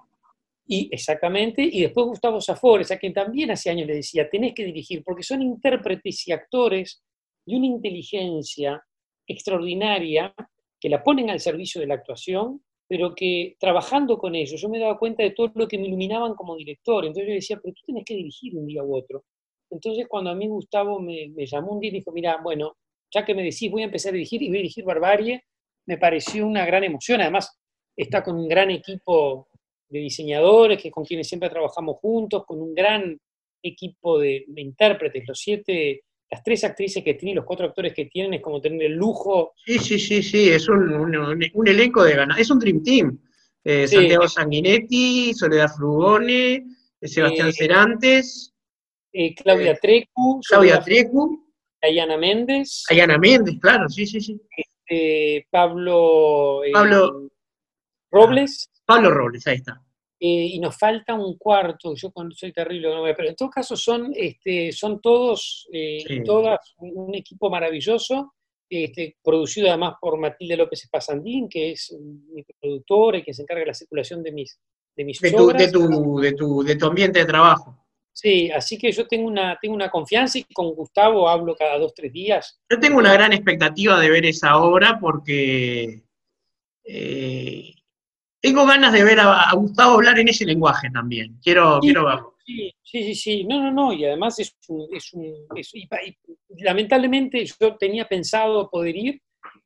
y 0.68 0.90
exactamente, 0.92 1.62
y 1.62 1.82
después 1.82 2.08
Gustavo 2.08 2.42
Zafores, 2.42 2.90
a 2.92 2.98
quien 2.98 3.14
también 3.14 3.52
hace 3.52 3.70
años 3.70 3.86
le 3.88 3.96
decía, 3.96 4.30
tenés 4.30 4.54
que 4.54 4.64
dirigir, 4.66 5.04
porque 5.04 5.24
son 5.24 5.42
intérpretes 5.42 6.28
y 6.28 6.32
actores 6.32 7.04
de 7.46 7.56
una 7.58 7.68
inteligencia 7.68 8.84
extraordinaria 9.28 10.34
que 10.86 10.90
la 10.90 11.03
ponen 11.03 11.32
al 11.32 11.40
servicio 11.40 11.82
de 11.82 11.88
la 11.88 11.95
actuación, 11.95 12.62
pero 12.88 13.16
que 13.16 13.56
trabajando 13.60 14.20
con 14.20 14.36
ellos 14.36 14.62
yo 14.62 14.70
me 14.70 14.78
daba 14.78 14.99
cuenta 14.99 15.24
de 15.24 15.32
todo 15.32 15.52
lo 15.56 15.68
que 15.68 15.80
me 15.80 15.88
iluminaban 15.88 16.36
como 16.36 16.56
director. 16.56 17.03
Entonces 17.03 17.28
yo 17.28 17.34
decía, 17.34 17.60
pero 17.60 17.74
tú 17.74 17.82
tienes 17.88 18.06
que 18.06 18.14
dirigir 18.14 18.56
un 18.56 18.68
día 18.68 18.84
u 18.84 18.95
otro. 18.95 19.24
Entonces 19.72 20.06
cuando 20.07 20.30
a 20.30 20.36
mí 20.36 20.48
Gustavo 20.48 20.99
me, 20.99 21.34
llamó 21.48 21.72
un 21.72 21.80
día 21.80 21.90
y 21.90 21.94
dijo, 21.94 22.12
mira, 22.12 22.40
bueno, 22.44 22.78
ya 23.12 23.26
que 23.26 23.34
me 23.34 23.41
decís, 23.41 23.72
voy 23.72 23.82
a 23.82 23.86
empezar 23.86 24.12
a 24.12 24.14
dirigir 24.14 24.44
y 24.44 24.49
voy 24.49 24.57
a 24.57 24.62
dirigir 24.62 24.86
Barbarie, 24.86 25.41
me 25.88 25.98
pareció 25.98 26.45
una 26.45 26.64
gran 26.68 26.84
emoción. 26.84 27.20
Además, 27.20 27.60
está 27.98 28.22
con 28.24 28.38
un 28.38 28.48
gran 28.48 28.70
equipo 28.70 29.48
de 29.90 29.98
diseñadores 29.98 30.80
que 30.80 30.91
con 30.91 31.03
quienes 31.03 31.28
siempre 31.28 31.49
trabajamos 31.49 31.98
juntos, 31.99 32.45
con 32.45 32.62
un 32.62 32.76
gran 32.76 33.20
equipo 33.64 34.20
de 34.20 34.45
intérpretes, 34.56 35.24
los 35.28 35.40
siete, 35.40 36.03
las 36.30 36.43
tres 36.43 36.64
actrices 36.64 37.03
que 37.03 37.14
tienen 37.14 37.34
y 37.34 37.35
los 37.35 37.45
cuatro 37.45 37.65
actores 37.68 37.93
que 37.93 38.06
tienen, 38.06 38.34
es 38.35 38.41
como 38.41 38.60
tener 38.60 38.81
el 38.84 38.93
lujo. 38.93 39.53
Sí, 39.65 39.77
sí, 39.80 39.99
sí, 39.99 40.23
sí, 40.23 40.49
es 40.49 40.68
un, 40.68 40.91
un- 40.93 41.15
un- 41.15 41.43
un 41.53 41.68
elenco 41.68 42.03
de 42.03 42.15
ganas. 42.15 42.39
Es 42.39 42.49
un 42.49 42.60
Dream 42.60 42.81
Team. 42.84 43.19
Eh, 43.64 43.88
Sí. 43.88 43.95
Santiago 43.95 44.27
Sanguinetti, 44.27 45.34
Soledad 45.34 45.69
Frugone, 45.76 46.53
eh, 47.02 47.07
Sebastián 47.07 47.49
Eh, 47.49 47.53
Cerantes, 47.53 48.53
eh, 49.11 49.34
Claudia 49.35 49.76
Trecu, 49.76 50.39
Claudia 50.47 50.80
Trecu, 50.81 51.43
Dayana 51.81 52.18
Méndez, 52.18 52.84
Ayana 52.89 53.18
Méndez, 53.18 53.56
claro, 53.61 53.88
sí, 53.89 54.06
sí, 54.06 54.19
sí. 54.22 54.39
eh, 54.89 55.45
Pablo, 55.49 56.61
Pablo- 56.73 57.30
Robles, 58.11 58.69
Pablo 58.85 59.10
Robles, 59.11 59.45
ahí 59.47 59.56
está. 59.56 59.81
Eh, 60.20 60.48
y 60.54 60.60
nos 60.60 60.78
falta 60.78 61.14
un 61.14 61.38
cuarto, 61.38 61.94
yo 61.96 62.12
soy 62.32 62.54
terrible, 62.54 62.90
pero 63.16 63.30
en 63.30 63.36
todo 63.36 63.50
caso 63.50 63.76
son, 63.76 64.14
este, 64.16 64.72
son 64.72 65.02
todos, 65.02 65.68
eh, 65.74 66.04
Sí. 66.08 66.24
todas 66.24 66.60
un, 66.78 67.14
equipo 67.14 67.50
maravilloso, 67.50 68.34
este, 68.70 69.18
producido 69.24 69.68
además 69.68 69.96
por 70.00 70.18
Matilde 70.18 70.56
López 70.58 70.84
Espasandín, 70.84 71.50
que 71.50 71.72
es 71.72 71.94
mi 72.00 72.44
productora 72.60 73.18
y 73.18 73.24
que 73.24 73.34
se 73.34 73.42
encarga 73.42 73.62
de 73.62 73.68
la 73.68 73.74
circulación 73.74 74.24
de 74.24 74.32
mis, 74.32 74.58
de 74.96 75.04
mis 75.06 75.20
De 75.20 75.32
tu, 75.32 75.44
obras. 75.46 75.62
de, 75.62 75.72
tu, 75.72 76.20
de, 76.20 76.34
tu, 76.34 76.64
de 76.64 76.76
tu 76.76 76.86
ambiente 76.86 77.20
de 77.20 77.26
trabajo. 77.26 77.78
Sí, 78.14 78.50
así 78.50 78.78
que 78.78 78.94
yo 78.94 79.06
tengo 79.08 79.28
una, 79.28 79.60
tengo 79.62 79.76
una 79.76 79.90
confianza 79.92 80.38
y 80.40 80.46
con 80.46 80.74
Gustavo 80.74 81.28
hablo 81.28 81.54
cada 81.54 81.78
dos, 81.78 81.94
tres 81.94 82.14
días. 82.14 82.62
Yo 82.72 82.80
tengo 82.80 82.98
una 82.98 83.12
gran 83.12 83.34
expectativa 83.34 84.00
de 84.00 84.10
ver 84.10 84.26
esa 84.26 84.58
obra 84.58 84.98
porque 85.02 86.02
eh, 86.86 87.74
tengo 88.46 88.66
ganas 88.66 88.94
de 88.94 89.04
ver 89.04 89.20
a, 89.20 89.50
a 89.50 89.56
Gustavo 89.56 89.96
hablar 89.96 90.20
en 90.20 90.28
ese 90.30 90.46
lenguaje 90.46 90.90
también. 90.92 91.38
Quiero, 91.44 91.80
Sí. 91.82 91.88
quiero 91.88 92.06
verlo. 92.06 92.36
Sí, 92.46 92.72
sí, 92.84 93.16
sí. 93.16 93.44
No, 93.44 93.62
no, 93.64 93.72
no. 93.72 93.94
Y 93.94 94.06
además 94.06 94.38
es 94.40 94.56
un. 94.68 94.88
Es 94.96 95.12
un 95.14 95.34
es- 95.56 95.74
y 95.74 95.88
pa- 95.88 96.04
y 96.04 96.16
lamentablemente 96.64 97.44
yo 97.46 97.76
tenía 97.78 98.08
pensado 98.08 98.70
poder 98.70 98.96
ir 98.96 99.22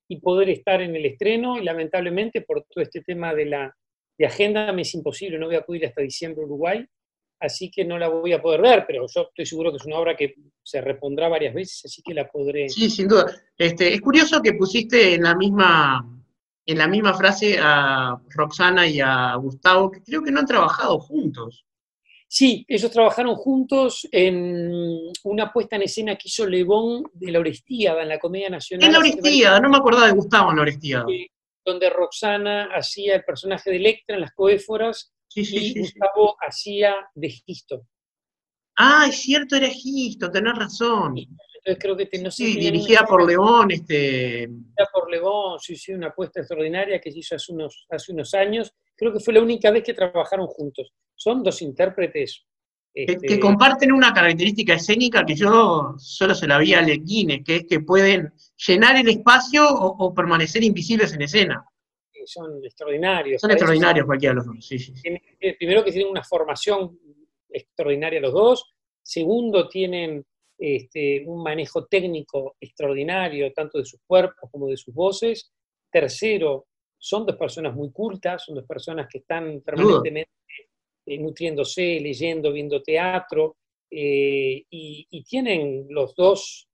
y 0.08 0.20
poder 0.20 0.50
estar 0.50 0.82
en 0.82 0.96
el 0.96 1.06
estreno, 1.06 1.58
y 1.58 1.64
lamentablemente 1.64 2.42
por 2.42 2.64
todo 2.64 2.84
este 2.84 3.02
tema 3.02 3.34
de 3.34 3.46
la 3.46 3.76
de 4.18 4.26
agenda 4.26 4.72
me 4.74 4.82
es 4.82 4.94
imposible, 4.96 5.38
no 5.40 5.46
voy 5.46 5.56
a 5.56 5.62
poder 5.62 5.84
ir 5.84 5.88
hasta 5.88 6.02
diciembre 6.02 6.42
a 6.44 6.46
Uruguay, 6.46 6.86
así 7.40 7.72
que 7.72 7.86
no 7.86 7.98
la 7.98 8.10
voy 8.10 8.34
a 8.34 8.42
poder 8.42 8.60
ver, 8.62 8.84
pero 8.86 9.06
yo 9.14 9.22
estoy 9.22 9.46
seguro 9.46 9.72
que 9.72 9.78
es 9.78 9.86
una 9.86 9.98
obra 9.98 10.16
que 10.16 10.34
se 10.62 10.82
repondrá 10.82 11.30
varias 11.30 11.54
veces, 11.54 11.86
así 11.86 12.02
que 12.02 12.14
la 12.14 12.28
podré. 12.28 12.68
Sí, 12.68 12.90
sin 12.90 13.08
duda. 13.08 13.28
Este, 13.58 13.94
es 13.94 14.02
curioso 14.02 14.42
que 14.42 14.54
pusiste 14.54 15.14
en 15.14 15.24
la 15.24 15.36
misma 15.36 16.09
en 16.72 16.78
la 16.78 16.88
misma 16.88 17.14
frase 17.14 17.58
a 17.62 18.20
Roxana 18.30 18.88
y 18.88 19.00
a 19.00 19.36
Gustavo, 19.36 19.92
que 19.92 20.04
creo 20.04 20.24
que 20.24 20.32
no 20.32 20.40
han 20.40 20.46
trabajado 20.46 21.00
juntos. 21.00 21.66
Sí, 22.28 22.64
ellos 22.68 22.92
trabajaron 22.92 23.36
juntos 23.36 24.08
en 24.12 24.72
una 25.24 25.52
puesta 25.52 25.78
en 25.78 25.82
escena 25.84 26.16
que 26.16 26.28
hizo 26.28 26.46
Lebón 26.46 27.04
de 27.14 27.32
la 27.32 27.40
Orestíada 27.40 28.04
en 28.04 28.10
la 28.10 28.20
Comedia 28.20 28.50
Nacional. 28.52 28.86
En 28.86 28.94
la 28.94 29.00
Orestíada, 29.00 29.60
no 29.60 29.70
me 29.70 29.78
acordaba 29.78 30.06
de 30.08 30.14
Gustavo 30.14 30.52
en 30.52 30.56
la 30.58 30.62
Orestíada. 30.62 31.06
Sí. 31.08 31.28
donde 31.66 31.90
Roxana 31.90 32.70
hacía 32.74 33.16
el 33.16 33.24
personaje 33.24 33.70
de 33.72 33.78
Electra 33.78 34.16
en 34.16 34.22
las 34.22 34.34
coéforas 34.34 35.14
Sí, 35.30 35.46
sí, 35.46 35.58
y 35.58 35.74
sí. 35.74 35.80
Gustavo 35.80 36.36
hacía 36.42 36.96
de 37.14 37.30
Gisto. 37.30 37.86
Ah, 38.78 39.06
es 39.08 39.22
cierto, 39.22 39.56
era 39.56 39.68
Gisto, 39.68 40.32
tenés 40.32 40.56
razón. 40.56 41.16
Entonces 41.70 41.84
creo 41.84 41.96
que 41.98 42.06
te- 42.08 42.22
no 42.24 42.32
sé 42.32 42.46
Sí, 42.46 42.60
dirigida 42.60 43.06
por 43.06 43.26
León, 43.28 43.72
este, 43.72 44.44
idea 44.44 44.88
por 44.92 45.10
Lebón, 45.12 45.60
sí, 45.60 45.76
sí, 45.76 45.94
una 45.94 46.08
apuesta 46.08 46.40
extraordinaria 46.40 47.00
que 47.00 47.12
se 47.12 47.20
hizo 47.20 47.36
hace 47.36 47.52
unos, 47.54 47.86
hace 47.90 48.12
unos 48.12 48.34
años. 48.34 48.74
Creo 48.96 49.14
que 49.14 49.20
fue 49.20 49.34
la 49.34 49.42
única 49.42 49.70
vez 49.72 49.84
que 49.84 49.94
trabajaron 49.94 50.48
juntos. 50.48 50.92
Son 51.16 51.44
dos 51.44 51.62
intérpretes. 51.62 52.46
que, 52.94 53.04
este, 53.04 53.28
que 53.28 53.40
comparten 53.40 53.92
una 53.92 54.12
característica 54.14 54.74
escénica 54.74 55.24
que 55.26 55.36
yo 55.36 55.94
solo 56.00 56.34
se 56.34 56.48
la 56.48 56.58
vi 56.58 56.74
a 56.74 56.82
Guinness, 56.82 57.44
que 57.46 57.56
es 57.58 57.66
que 57.66 57.80
pueden 57.82 58.34
llenar 58.68 58.96
el 58.98 59.08
espacio 59.10 59.68
o, 59.70 60.06
o 60.08 60.14
permanecer 60.14 60.64
invisibles 60.64 61.14
en 61.14 61.22
escena. 61.22 61.64
son 62.26 62.64
extraordinarios. 62.66 63.42
Son 63.42 63.52
extraordinarios 63.52 64.06
cualquiera 64.08 64.34
de 64.34 64.36
los 64.38 64.46
dos, 64.48 64.66
sí, 64.66 64.80
sí. 64.80 64.94
eh, 65.04 65.56
primero 65.58 65.84
que 65.84 65.92
tienen 65.92 66.10
una 66.12 66.24
formación 66.24 67.00
extraordinaria 67.50 68.20
los 68.20 68.34
dos, 68.34 68.74
segundo 69.04 69.68
tienen 69.70 70.26
este, 70.60 71.24
un 71.26 71.42
manejo 71.42 71.86
técnico 71.86 72.58
extraordinario, 72.60 73.52
tanto 73.54 73.78
de 73.78 73.86
sus 73.86 74.02
cuerpos 74.06 74.50
como 74.52 74.68
de 74.68 74.76
sus 74.76 74.94
voces, 74.94 75.52
tercero 75.90 76.68
son 77.00 77.26
dos 77.26 77.38
personas 77.38 77.74
muy 77.74 77.92
cultas, 77.92 78.44
son 78.44 78.56
dos 78.56 78.66
personas 78.68 79.08
que 79.10 79.20
están 79.20 79.62
permanentemente 79.62 80.32
eh, 81.06 81.18
nutriéndose, 81.18 82.00
leyendo, 82.02 82.52
viendo 82.52 82.84
teatro, 82.84 83.56
eh, 83.90 84.64
y, 84.70 85.24
tienen 85.24 85.88
los 85.90 86.14
dos 86.14 86.68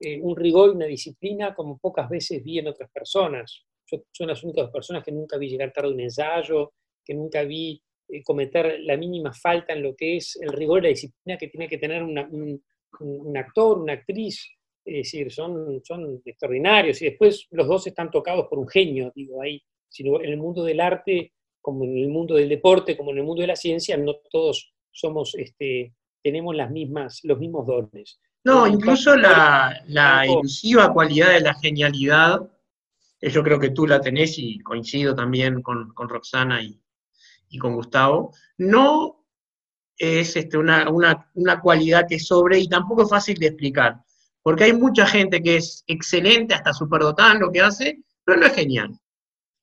eh, 0.00 0.18
un 0.20 0.36
rigor 0.36 0.70
y 0.70 0.76
una 0.76 0.86
disciplina 0.86 1.54
como 1.54 1.78
pocas 1.78 2.08
veces 2.08 2.42
vi 2.42 2.60
en 2.60 2.68
otras 2.68 2.90
personas. 2.90 3.64
Yo, 3.90 4.04
son 4.12 4.28
las 4.28 4.42
únicas 4.44 4.70
personas 4.70 5.02
que 5.04 5.12
nunca 5.12 5.36
vi 5.36 5.48
llegar 5.48 5.72
tarde 5.72 5.88
a 5.88 5.92
un 5.92 6.00
ensayo, 6.00 6.72
que 7.04 7.14
nunca 7.14 7.42
vi 7.42 7.82
cometer 8.24 8.80
la 8.80 8.96
mínima 8.96 9.32
falta 9.32 9.72
en 9.72 9.82
lo 9.82 9.96
que 9.96 10.16
es 10.16 10.38
el 10.40 10.52
rigor 10.52 10.80
y 10.80 10.82
la 10.82 10.88
disciplina 10.90 11.38
que 11.38 11.48
tiene 11.48 11.68
que 11.68 11.78
tener 11.78 12.02
un, 12.02 12.62
un, 13.00 13.36
actor, 13.36 13.78
una 13.78 13.94
actriz. 13.94 14.50
Es 14.84 14.94
decir, 14.94 15.32
son, 15.32 15.80
son 15.82 16.20
extraordinarios. 16.24 17.00
Y 17.02 17.06
después 17.06 17.46
los 17.50 17.66
dos 17.66 17.86
están 17.86 18.10
tocados 18.10 18.46
por 18.48 18.58
un 18.58 18.68
genio, 18.68 19.12
digo, 19.14 19.42
ahí. 19.42 19.62
Sino 19.88 20.20
en 20.20 20.30
el 20.30 20.36
mundo 20.36 20.64
del 20.64 20.80
arte 20.80 21.32
como 21.64 21.84
en 21.84 21.96
el 21.96 22.08
mundo 22.10 22.34
del 22.34 22.50
deporte, 22.50 22.94
como 22.94 23.12
en 23.12 23.18
el 23.18 23.24
mundo 23.24 23.40
de 23.40 23.46
la 23.46 23.56
ciencia, 23.56 23.96
no 23.96 24.16
todos 24.30 24.74
somos, 24.92 25.34
este, 25.34 25.94
tenemos 26.22 26.54
las 26.54 26.70
mismas, 26.70 27.20
los 27.22 27.38
mismos 27.38 27.66
dones. 27.66 28.20
No, 28.44 28.66
incluso 28.66 29.16
la, 29.16 29.82
la 29.86 30.26
ilusiva 30.26 30.92
cualidad 30.92 31.32
de 31.32 31.40
la 31.40 31.54
genialidad, 31.54 32.38
que 33.18 33.30
yo 33.30 33.42
creo 33.42 33.58
que 33.58 33.70
tú 33.70 33.86
la 33.86 34.02
tenés 34.02 34.38
y 34.38 34.58
coincido 34.58 35.14
también 35.14 35.62
con, 35.62 35.94
con 35.94 36.10
Roxana 36.10 36.62
y, 36.62 36.78
y, 37.48 37.56
con 37.56 37.76
Gustavo, 37.76 38.34
no 38.58 39.23
es 39.98 40.36
este, 40.36 40.56
una, 40.58 40.90
una, 40.90 41.30
una 41.34 41.60
cualidad 41.60 42.06
que 42.08 42.18
sobre 42.18 42.58
y 42.58 42.68
tampoco 42.68 43.02
es 43.02 43.10
fácil 43.10 43.38
de 43.38 43.46
explicar, 43.46 43.96
porque 44.42 44.64
hay 44.64 44.72
mucha 44.72 45.06
gente 45.06 45.42
que 45.42 45.56
es 45.56 45.84
excelente, 45.86 46.54
hasta 46.54 46.72
superdotada 46.72 47.32
en 47.32 47.40
lo 47.40 47.50
que 47.50 47.60
hace, 47.60 47.98
pero 48.24 48.38
no 48.38 48.46
es 48.46 48.54
genial. 48.54 48.90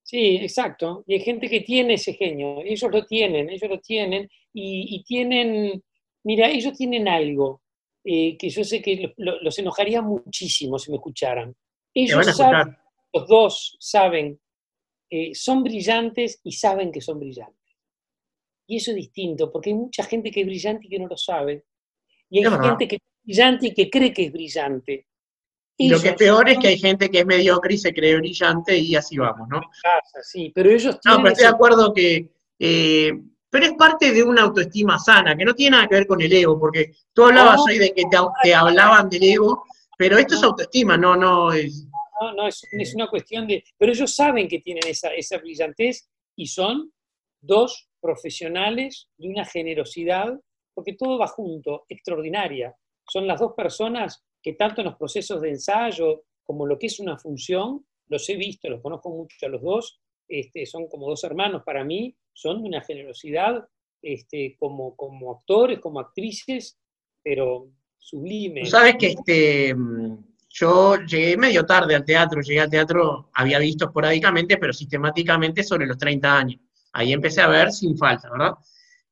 Sí, 0.03 0.37
exacto. 0.41 1.03
Y 1.07 1.13
hay 1.13 1.19
gente 1.21 1.49
que 1.49 1.61
tiene 1.61 1.93
ese 1.93 2.13
genio. 2.13 2.61
Ellos 2.65 2.91
lo 2.91 3.05
tienen, 3.05 3.49
ellos 3.49 3.69
lo 3.69 3.79
tienen. 3.79 4.29
Y, 4.53 5.01
tienen, 5.05 5.81
mira, 6.23 6.49
ellos 6.49 6.77
tienen 6.77 7.07
algo 7.07 7.61
eh, 8.03 8.35
que 8.37 8.49
yo 8.49 8.63
sé 8.65 8.81
que 8.81 9.13
los 9.15 9.59
enojaría 9.59 10.01
muchísimo 10.01 10.77
si 10.77 10.91
me 10.91 10.97
escucharan. 10.97 11.55
Ellos 11.93 12.25
saben, 12.35 12.75
los 13.13 13.27
dos 13.27 13.77
saben, 13.79 14.37
eh, 15.09 15.33
son 15.33 15.63
brillantes 15.63 16.41
y 16.43 16.51
saben 16.51 16.91
que 16.91 16.99
son 16.99 17.19
brillantes. 17.19 17.60
Y 18.67 18.77
eso 18.77 18.91
es 18.91 18.97
distinto, 18.97 19.51
porque 19.51 19.71
hay 19.71 19.75
mucha 19.75 20.03
gente 20.03 20.31
que 20.31 20.41
es 20.41 20.45
brillante 20.45 20.87
y 20.87 20.89
que 20.89 20.99
no 20.99 21.07
lo 21.07 21.17
sabe. 21.17 21.65
Y 22.29 22.45
hay 22.45 22.51
gente 22.51 22.87
que 22.87 22.95
es 22.95 23.01
brillante 23.23 23.67
y 23.67 23.73
que 23.73 23.89
cree 23.89 24.13
que 24.13 24.25
es 24.25 24.31
brillante. 24.31 25.07
Y 25.77 25.89
lo 25.89 25.99
que 25.99 26.09
es 26.09 26.15
peor 26.15 26.47
es 26.49 26.59
que 26.59 26.67
hay 26.67 26.77
gente 26.77 27.09
que 27.09 27.19
es 27.19 27.25
mediocre 27.25 27.73
y 27.73 27.77
se 27.77 27.93
cree 27.93 28.17
brillante 28.17 28.77
y 28.77 28.95
así 28.95 29.17
vamos, 29.17 29.47
¿no? 29.49 29.61
Sí, 30.21 30.51
pero 30.53 30.69
ellos 30.69 30.99
No, 31.05 31.17
pero 31.17 31.29
estoy 31.29 31.43
de 31.43 31.51
acuerdo 31.51 31.93
que... 31.93 32.29
Eh, 32.59 33.11
pero 33.49 33.65
es 33.65 33.73
parte 33.73 34.13
de 34.13 34.23
una 34.23 34.43
autoestima 34.43 34.97
sana, 34.97 35.35
que 35.35 35.43
no 35.43 35.53
tiene 35.53 35.75
nada 35.75 35.87
que 35.89 35.95
ver 35.95 36.07
con 36.07 36.21
el 36.21 36.31
ego, 36.31 36.57
porque 36.57 36.93
tú 37.11 37.25
hablabas 37.25 37.59
hoy 37.67 37.79
de 37.79 37.93
que 37.93 38.03
te, 38.43 38.53
hablaban 38.53 39.09
del 39.09 39.23
ego, 39.23 39.65
pero 39.97 40.17
esto 40.17 40.35
es 40.35 40.43
autoestima, 40.43 40.97
no, 40.97 41.17
no 41.17 41.51
es... 41.51 41.85
No, 42.21 42.33
no, 42.33 42.47
es, 42.47 42.61
es, 42.71 42.95
una 42.95 43.09
cuestión 43.09 43.47
de... 43.47 43.63
Pero 43.77 43.91
ellos 43.91 44.15
saben 44.15 44.47
que 44.47 44.59
tienen 44.59 44.83
esa, 44.87 45.09
esa 45.09 45.37
brillantez 45.39 46.07
y 46.35 46.47
son 46.47 46.93
dos 47.41 47.89
profesionales 48.01 49.07
de 49.17 49.29
una 49.29 49.45
generosidad, 49.45 50.39
porque 50.73 50.93
todo 50.93 51.19
va 51.19 51.27
junto, 51.27 51.85
extraordinaria. 51.87 52.75
Son 53.07 53.27
las 53.27 53.39
dos 53.39 53.53
personas 53.55 54.23
que 54.41 54.53
tanto 54.53 54.81
en 54.81 54.87
los 54.87 54.97
procesos 54.97 55.41
de 55.41 55.49
ensayo 55.49 56.23
como 56.43 56.65
lo 56.65 56.77
que 56.77 56.87
es 56.87 56.99
una 56.99 57.17
función, 57.17 57.85
los 58.07 58.27
he 58.29 58.35
visto, 58.35 58.69
los 58.69 58.81
conozco 58.81 59.09
mucho 59.09 59.45
a 59.45 59.49
los 59.49 59.61
dos, 59.61 60.01
este, 60.27 60.65
son 60.65 60.87
como 60.87 61.09
dos 61.09 61.23
hermanos 61.23 61.63
para 61.65 61.83
mí, 61.83 62.15
son 62.33 62.61
de 62.61 62.69
una 62.69 62.81
generosidad 62.81 63.67
este, 64.01 64.55
como, 64.57 64.95
como 64.95 65.31
actores, 65.31 65.79
como 65.79 65.99
actrices, 65.99 66.77
pero 67.23 67.69
sublime. 67.97 68.65
Sabes 68.65 68.95
que 68.97 69.07
este, 69.07 69.75
yo 70.49 70.97
llegué 71.03 71.37
medio 71.37 71.65
tarde 71.65 71.95
al 71.95 72.03
teatro, 72.03 72.41
llegué 72.41 72.61
al 72.61 72.69
teatro, 72.69 73.29
había 73.33 73.59
visto 73.59 73.85
esporádicamente, 73.85 74.57
pero 74.57 74.73
sistemáticamente 74.73 75.63
sobre 75.63 75.85
los 75.85 75.97
30 75.97 76.37
años. 76.37 76.59
Ahí 76.93 77.13
empecé 77.13 77.41
a 77.41 77.47
ver 77.47 77.71
sin 77.71 77.97
falta, 77.97 78.29
¿verdad? 78.29 78.53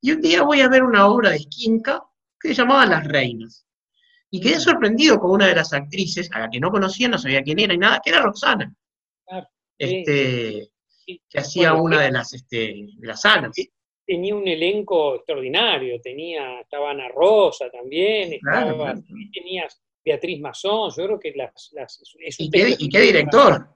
Y 0.02 0.12
un 0.12 0.22
día 0.22 0.44
voy 0.44 0.62
a 0.62 0.70
ver 0.70 0.84
una 0.84 1.08
obra 1.08 1.32
de 1.32 1.40
Skinka 1.40 2.04
que 2.40 2.50
se 2.50 2.56
llamaba 2.56 2.86
Las 2.86 3.08
Reinas. 3.08 3.66
Y 4.32 4.40
quedé 4.40 4.60
sorprendido 4.60 5.20
con 5.20 5.32
una 5.32 5.48
de 5.48 5.56
las 5.56 5.74
actrices, 5.74 6.30
a 6.32 6.40
la 6.40 6.50
que 6.50 6.60
no 6.60 6.72
conocía, 6.72 7.08
no 7.08 7.18
sabía 7.18 7.42
quién 7.42 7.60
era 7.60 7.74
y 7.74 7.78
nada, 7.78 8.00
que 8.04 8.12
era 8.12 8.22
Roxana. 8.22 8.74
este, 9.78 10.70
que 11.06 11.40
hacía 11.40 11.74
una 11.74 12.02
de 12.02 12.12
las, 12.12 12.34
este, 12.34 12.88
de 12.98 13.08
las 13.08 13.22
salas. 13.22 13.52
Tenía 14.06 14.36
un 14.36 14.48
elenco 14.48 15.16
extraordinario, 15.16 16.00
tenía, 16.02 16.62
estaba 16.62 16.92
Ana 16.92 17.10
Rosa 17.10 17.70
también, 17.70 18.34
estaba, 18.34 18.96
tenías 19.34 19.82
Beatriz 20.04 20.40
Mazón, 20.40 20.92
yo 20.96 21.06
creo 21.06 21.20
que 21.20 21.34
las... 21.36 21.72
¿Y, 22.38 22.50
qué, 22.50 22.76
¿Y, 22.78 22.90
qué, 22.90 23.00
director? 23.02 23.68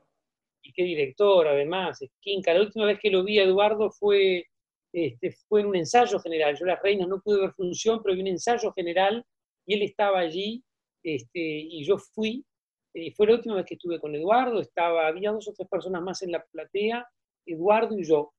Y 0.73 0.81
qué 0.81 0.83
director, 0.83 1.47
además, 1.47 1.99
Skinka. 2.03 2.53
La 2.53 2.61
última 2.61 2.85
vez 2.85 2.99
que 2.99 3.11
lo 3.11 3.23
vi 3.23 3.39
a 3.39 3.43
Eduardo 3.43 3.91
fue, 3.91 4.47
este, 4.91 5.31
fue 5.47 5.61
en 5.61 5.67
un 5.67 5.75
ensayo 5.75 6.19
general. 6.19 6.57
Yo 6.57 6.65
Las 6.65 6.81
Reinas 6.81 7.07
no 7.07 7.21
pude 7.21 7.41
ver 7.41 7.51
función, 7.53 8.01
pero 8.01 8.15
vi 8.15 8.21
un 8.21 8.27
ensayo 8.27 8.71
general 8.73 9.25
y 9.65 9.75
él 9.75 9.81
estaba 9.83 10.19
allí, 10.19 10.63
este, 11.03 11.39
y 11.39 11.83
yo 11.83 11.97
fui, 11.97 12.45
eh, 12.93 13.11
fue 13.15 13.27
la 13.27 13.33
última 13.33 13.55
vez 13.55 13.65
que 13.65 13.75
estuve 13.75 13.99
con 13.99 14.15
Eduardo, 14.15 14.59
estaba, 14.59 15.07
había 15.07 15.31
dos 15.31 15.47
o 15.47 15.53
tres 15.53 15.67
personas 15.69 16.01
más 16.01 16.21
en 16.21 16.31
la 16.31 16.43
platea, 16.51 17.07
Eduardo 17.45 17.97
y 17.97 18.03
yo, 18.03 18.33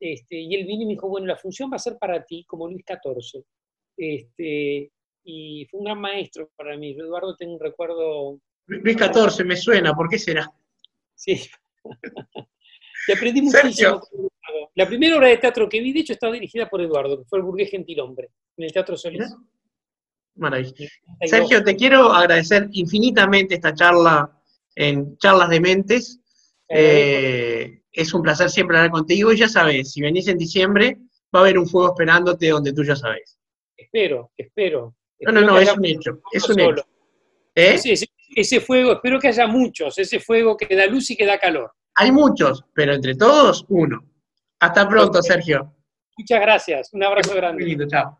este, 0.00 0.38
y 0.38 0.54
él 0.54 0.66
vino 0.66 0.82
y 0.82 0.86
me 0.86 0.92
dijo, 0.94 1.08
bueno, 1.08 1.26
la 1.26 1.36
función 1.36 1.70
va 1.70 1.76
a 1.76 1.80
ser 1.80 1.98
para 1.98 2.24
ti, 2.24 2.44
como 2.44 2.68
Luis 2.68 2.84
XIV, 2.86 3.44
este, 3.96 4.90
y 5.24 5.66
fue 5.70 5.78
un 5.78 5.84
gran 5.84 6.00
maestro 6.00 6.50
para 6.56 6.76
mí, 6.76 6.94
yo 6.94 7.04
Eduardo 7.04 7.36
tengo 7.36 7.54
un 7.54 7.60
recuerdo... 7.60 8.40
Luis 8.66 8.96
XIV 8.96 9.44
me 9.44 9.56
suena, 9.56 9.94
¿por 9.94 10.08
qué 10.08 10.18
será? 10.18 10.50
Sí. 11.14 11.38
Te 13.06 13.14
aprendí 13.14 13.42
muchísimo. 13.42 14.00
La 14.74 14.86
primera 14.86 15.16
obra 15.16 15.28
de 15.28 15.38
teatro 15.38 15.68
que 15.68 15.80
vi, 15.80 15.92
de 15.92 16.00
hecho, 16.00 16.12
estaba 16.12 16.32
dirigida 16.32 16.68
por 16.68 16.80
Eduardo, 16.80 17.18
que 17.18 17.24
fue 17.24 17.38
el 17.38 17.44
burgués 17.44 17.70
gentilhombre, 17.70 18.28
en 18.56 18.64
el 18.64 18.72
Teatro 18.72 18.96
Solís. 18.96 19.34
Maravilloso. 20.36 20.84
Sergio, 21.24 21.64
te 21.64 21.76
quiero 21.76 22.12
agradecer 22.12 22.68
infinitamente 22.72 23.54
esta 23.56 23.74
charla 23.74 24.30
en 24.74 25.16
Charlas 25.18 25.50
de 25.50 25.60
Mentes. 25.60 26.20
Eh, 26.68 27.82
es 27.92 28.14
un 28.14 28.22
placer 28.22 28.48
siempre 28.48 28.76
hablar 28.76 28.92
contigo 28.92 29.32
y 29.32 29.38
ya 29.38 29.48
sabes, 29.48 29.92
si 29.92 30.00
venís 30.00 30.28
en 30.28 30.38
diciembre, 30.38 30.98
va 31.34 31.40
a 31.40 31.42
haber 31.42 31.58
un 31.58 31.66
fuego 31.66 31.88
esperándote 31.88 32.48
donde 32.48 32.72
tú 32.72 32.84
ya 32.84 32.96
sabes. 32.96 33.38
Espero, 33.76 34.30
espero. 34.36 34.94
No, 35.20 35.32
no, 35.32 35.40
no, 35.40 35.58
es 35.58 35.76
un 35.76 35.84
hecho. 35.84 36.20
Es 36.32 36.48
un 36.48 36.60
hecho. 36.60 36.86
¿Eh? 37.54 37.78
Ese 38.34 38.60
fuego, 38.60 38.92
espero 38.92 39.18
que 39.18 39.28
haya 39.28 39.46
muchos, 39.46 39.98
ese 39.98 40.20
fuego 40.20 40.56
que 40.56 40.74
da 40.74 40.86
luz 40.86 41.10
y 41.10 41.16
que 41.16 41.26
da 41.26 41.38
calor. 41.38 41.72
Hay 41.96 42.12
muchos, 42.12 42.64
pero 42.74 42.94
entre 42.94 43.14
todos, 43.14 43.64
uno. 43.68 44.04
Hasta 44.60 44.88
pronto, 44.88 45.22
Sergio. 45.22 45.74
Muchas 46.16 46.40
gracias. 46.40 46.92
Un 46.92 47.02
abrazo 47.02 47.34
grande. 47.34 47.62
Muy 47.62 47.70
lindo, 47.70 47.86
chao. 47.88 48.19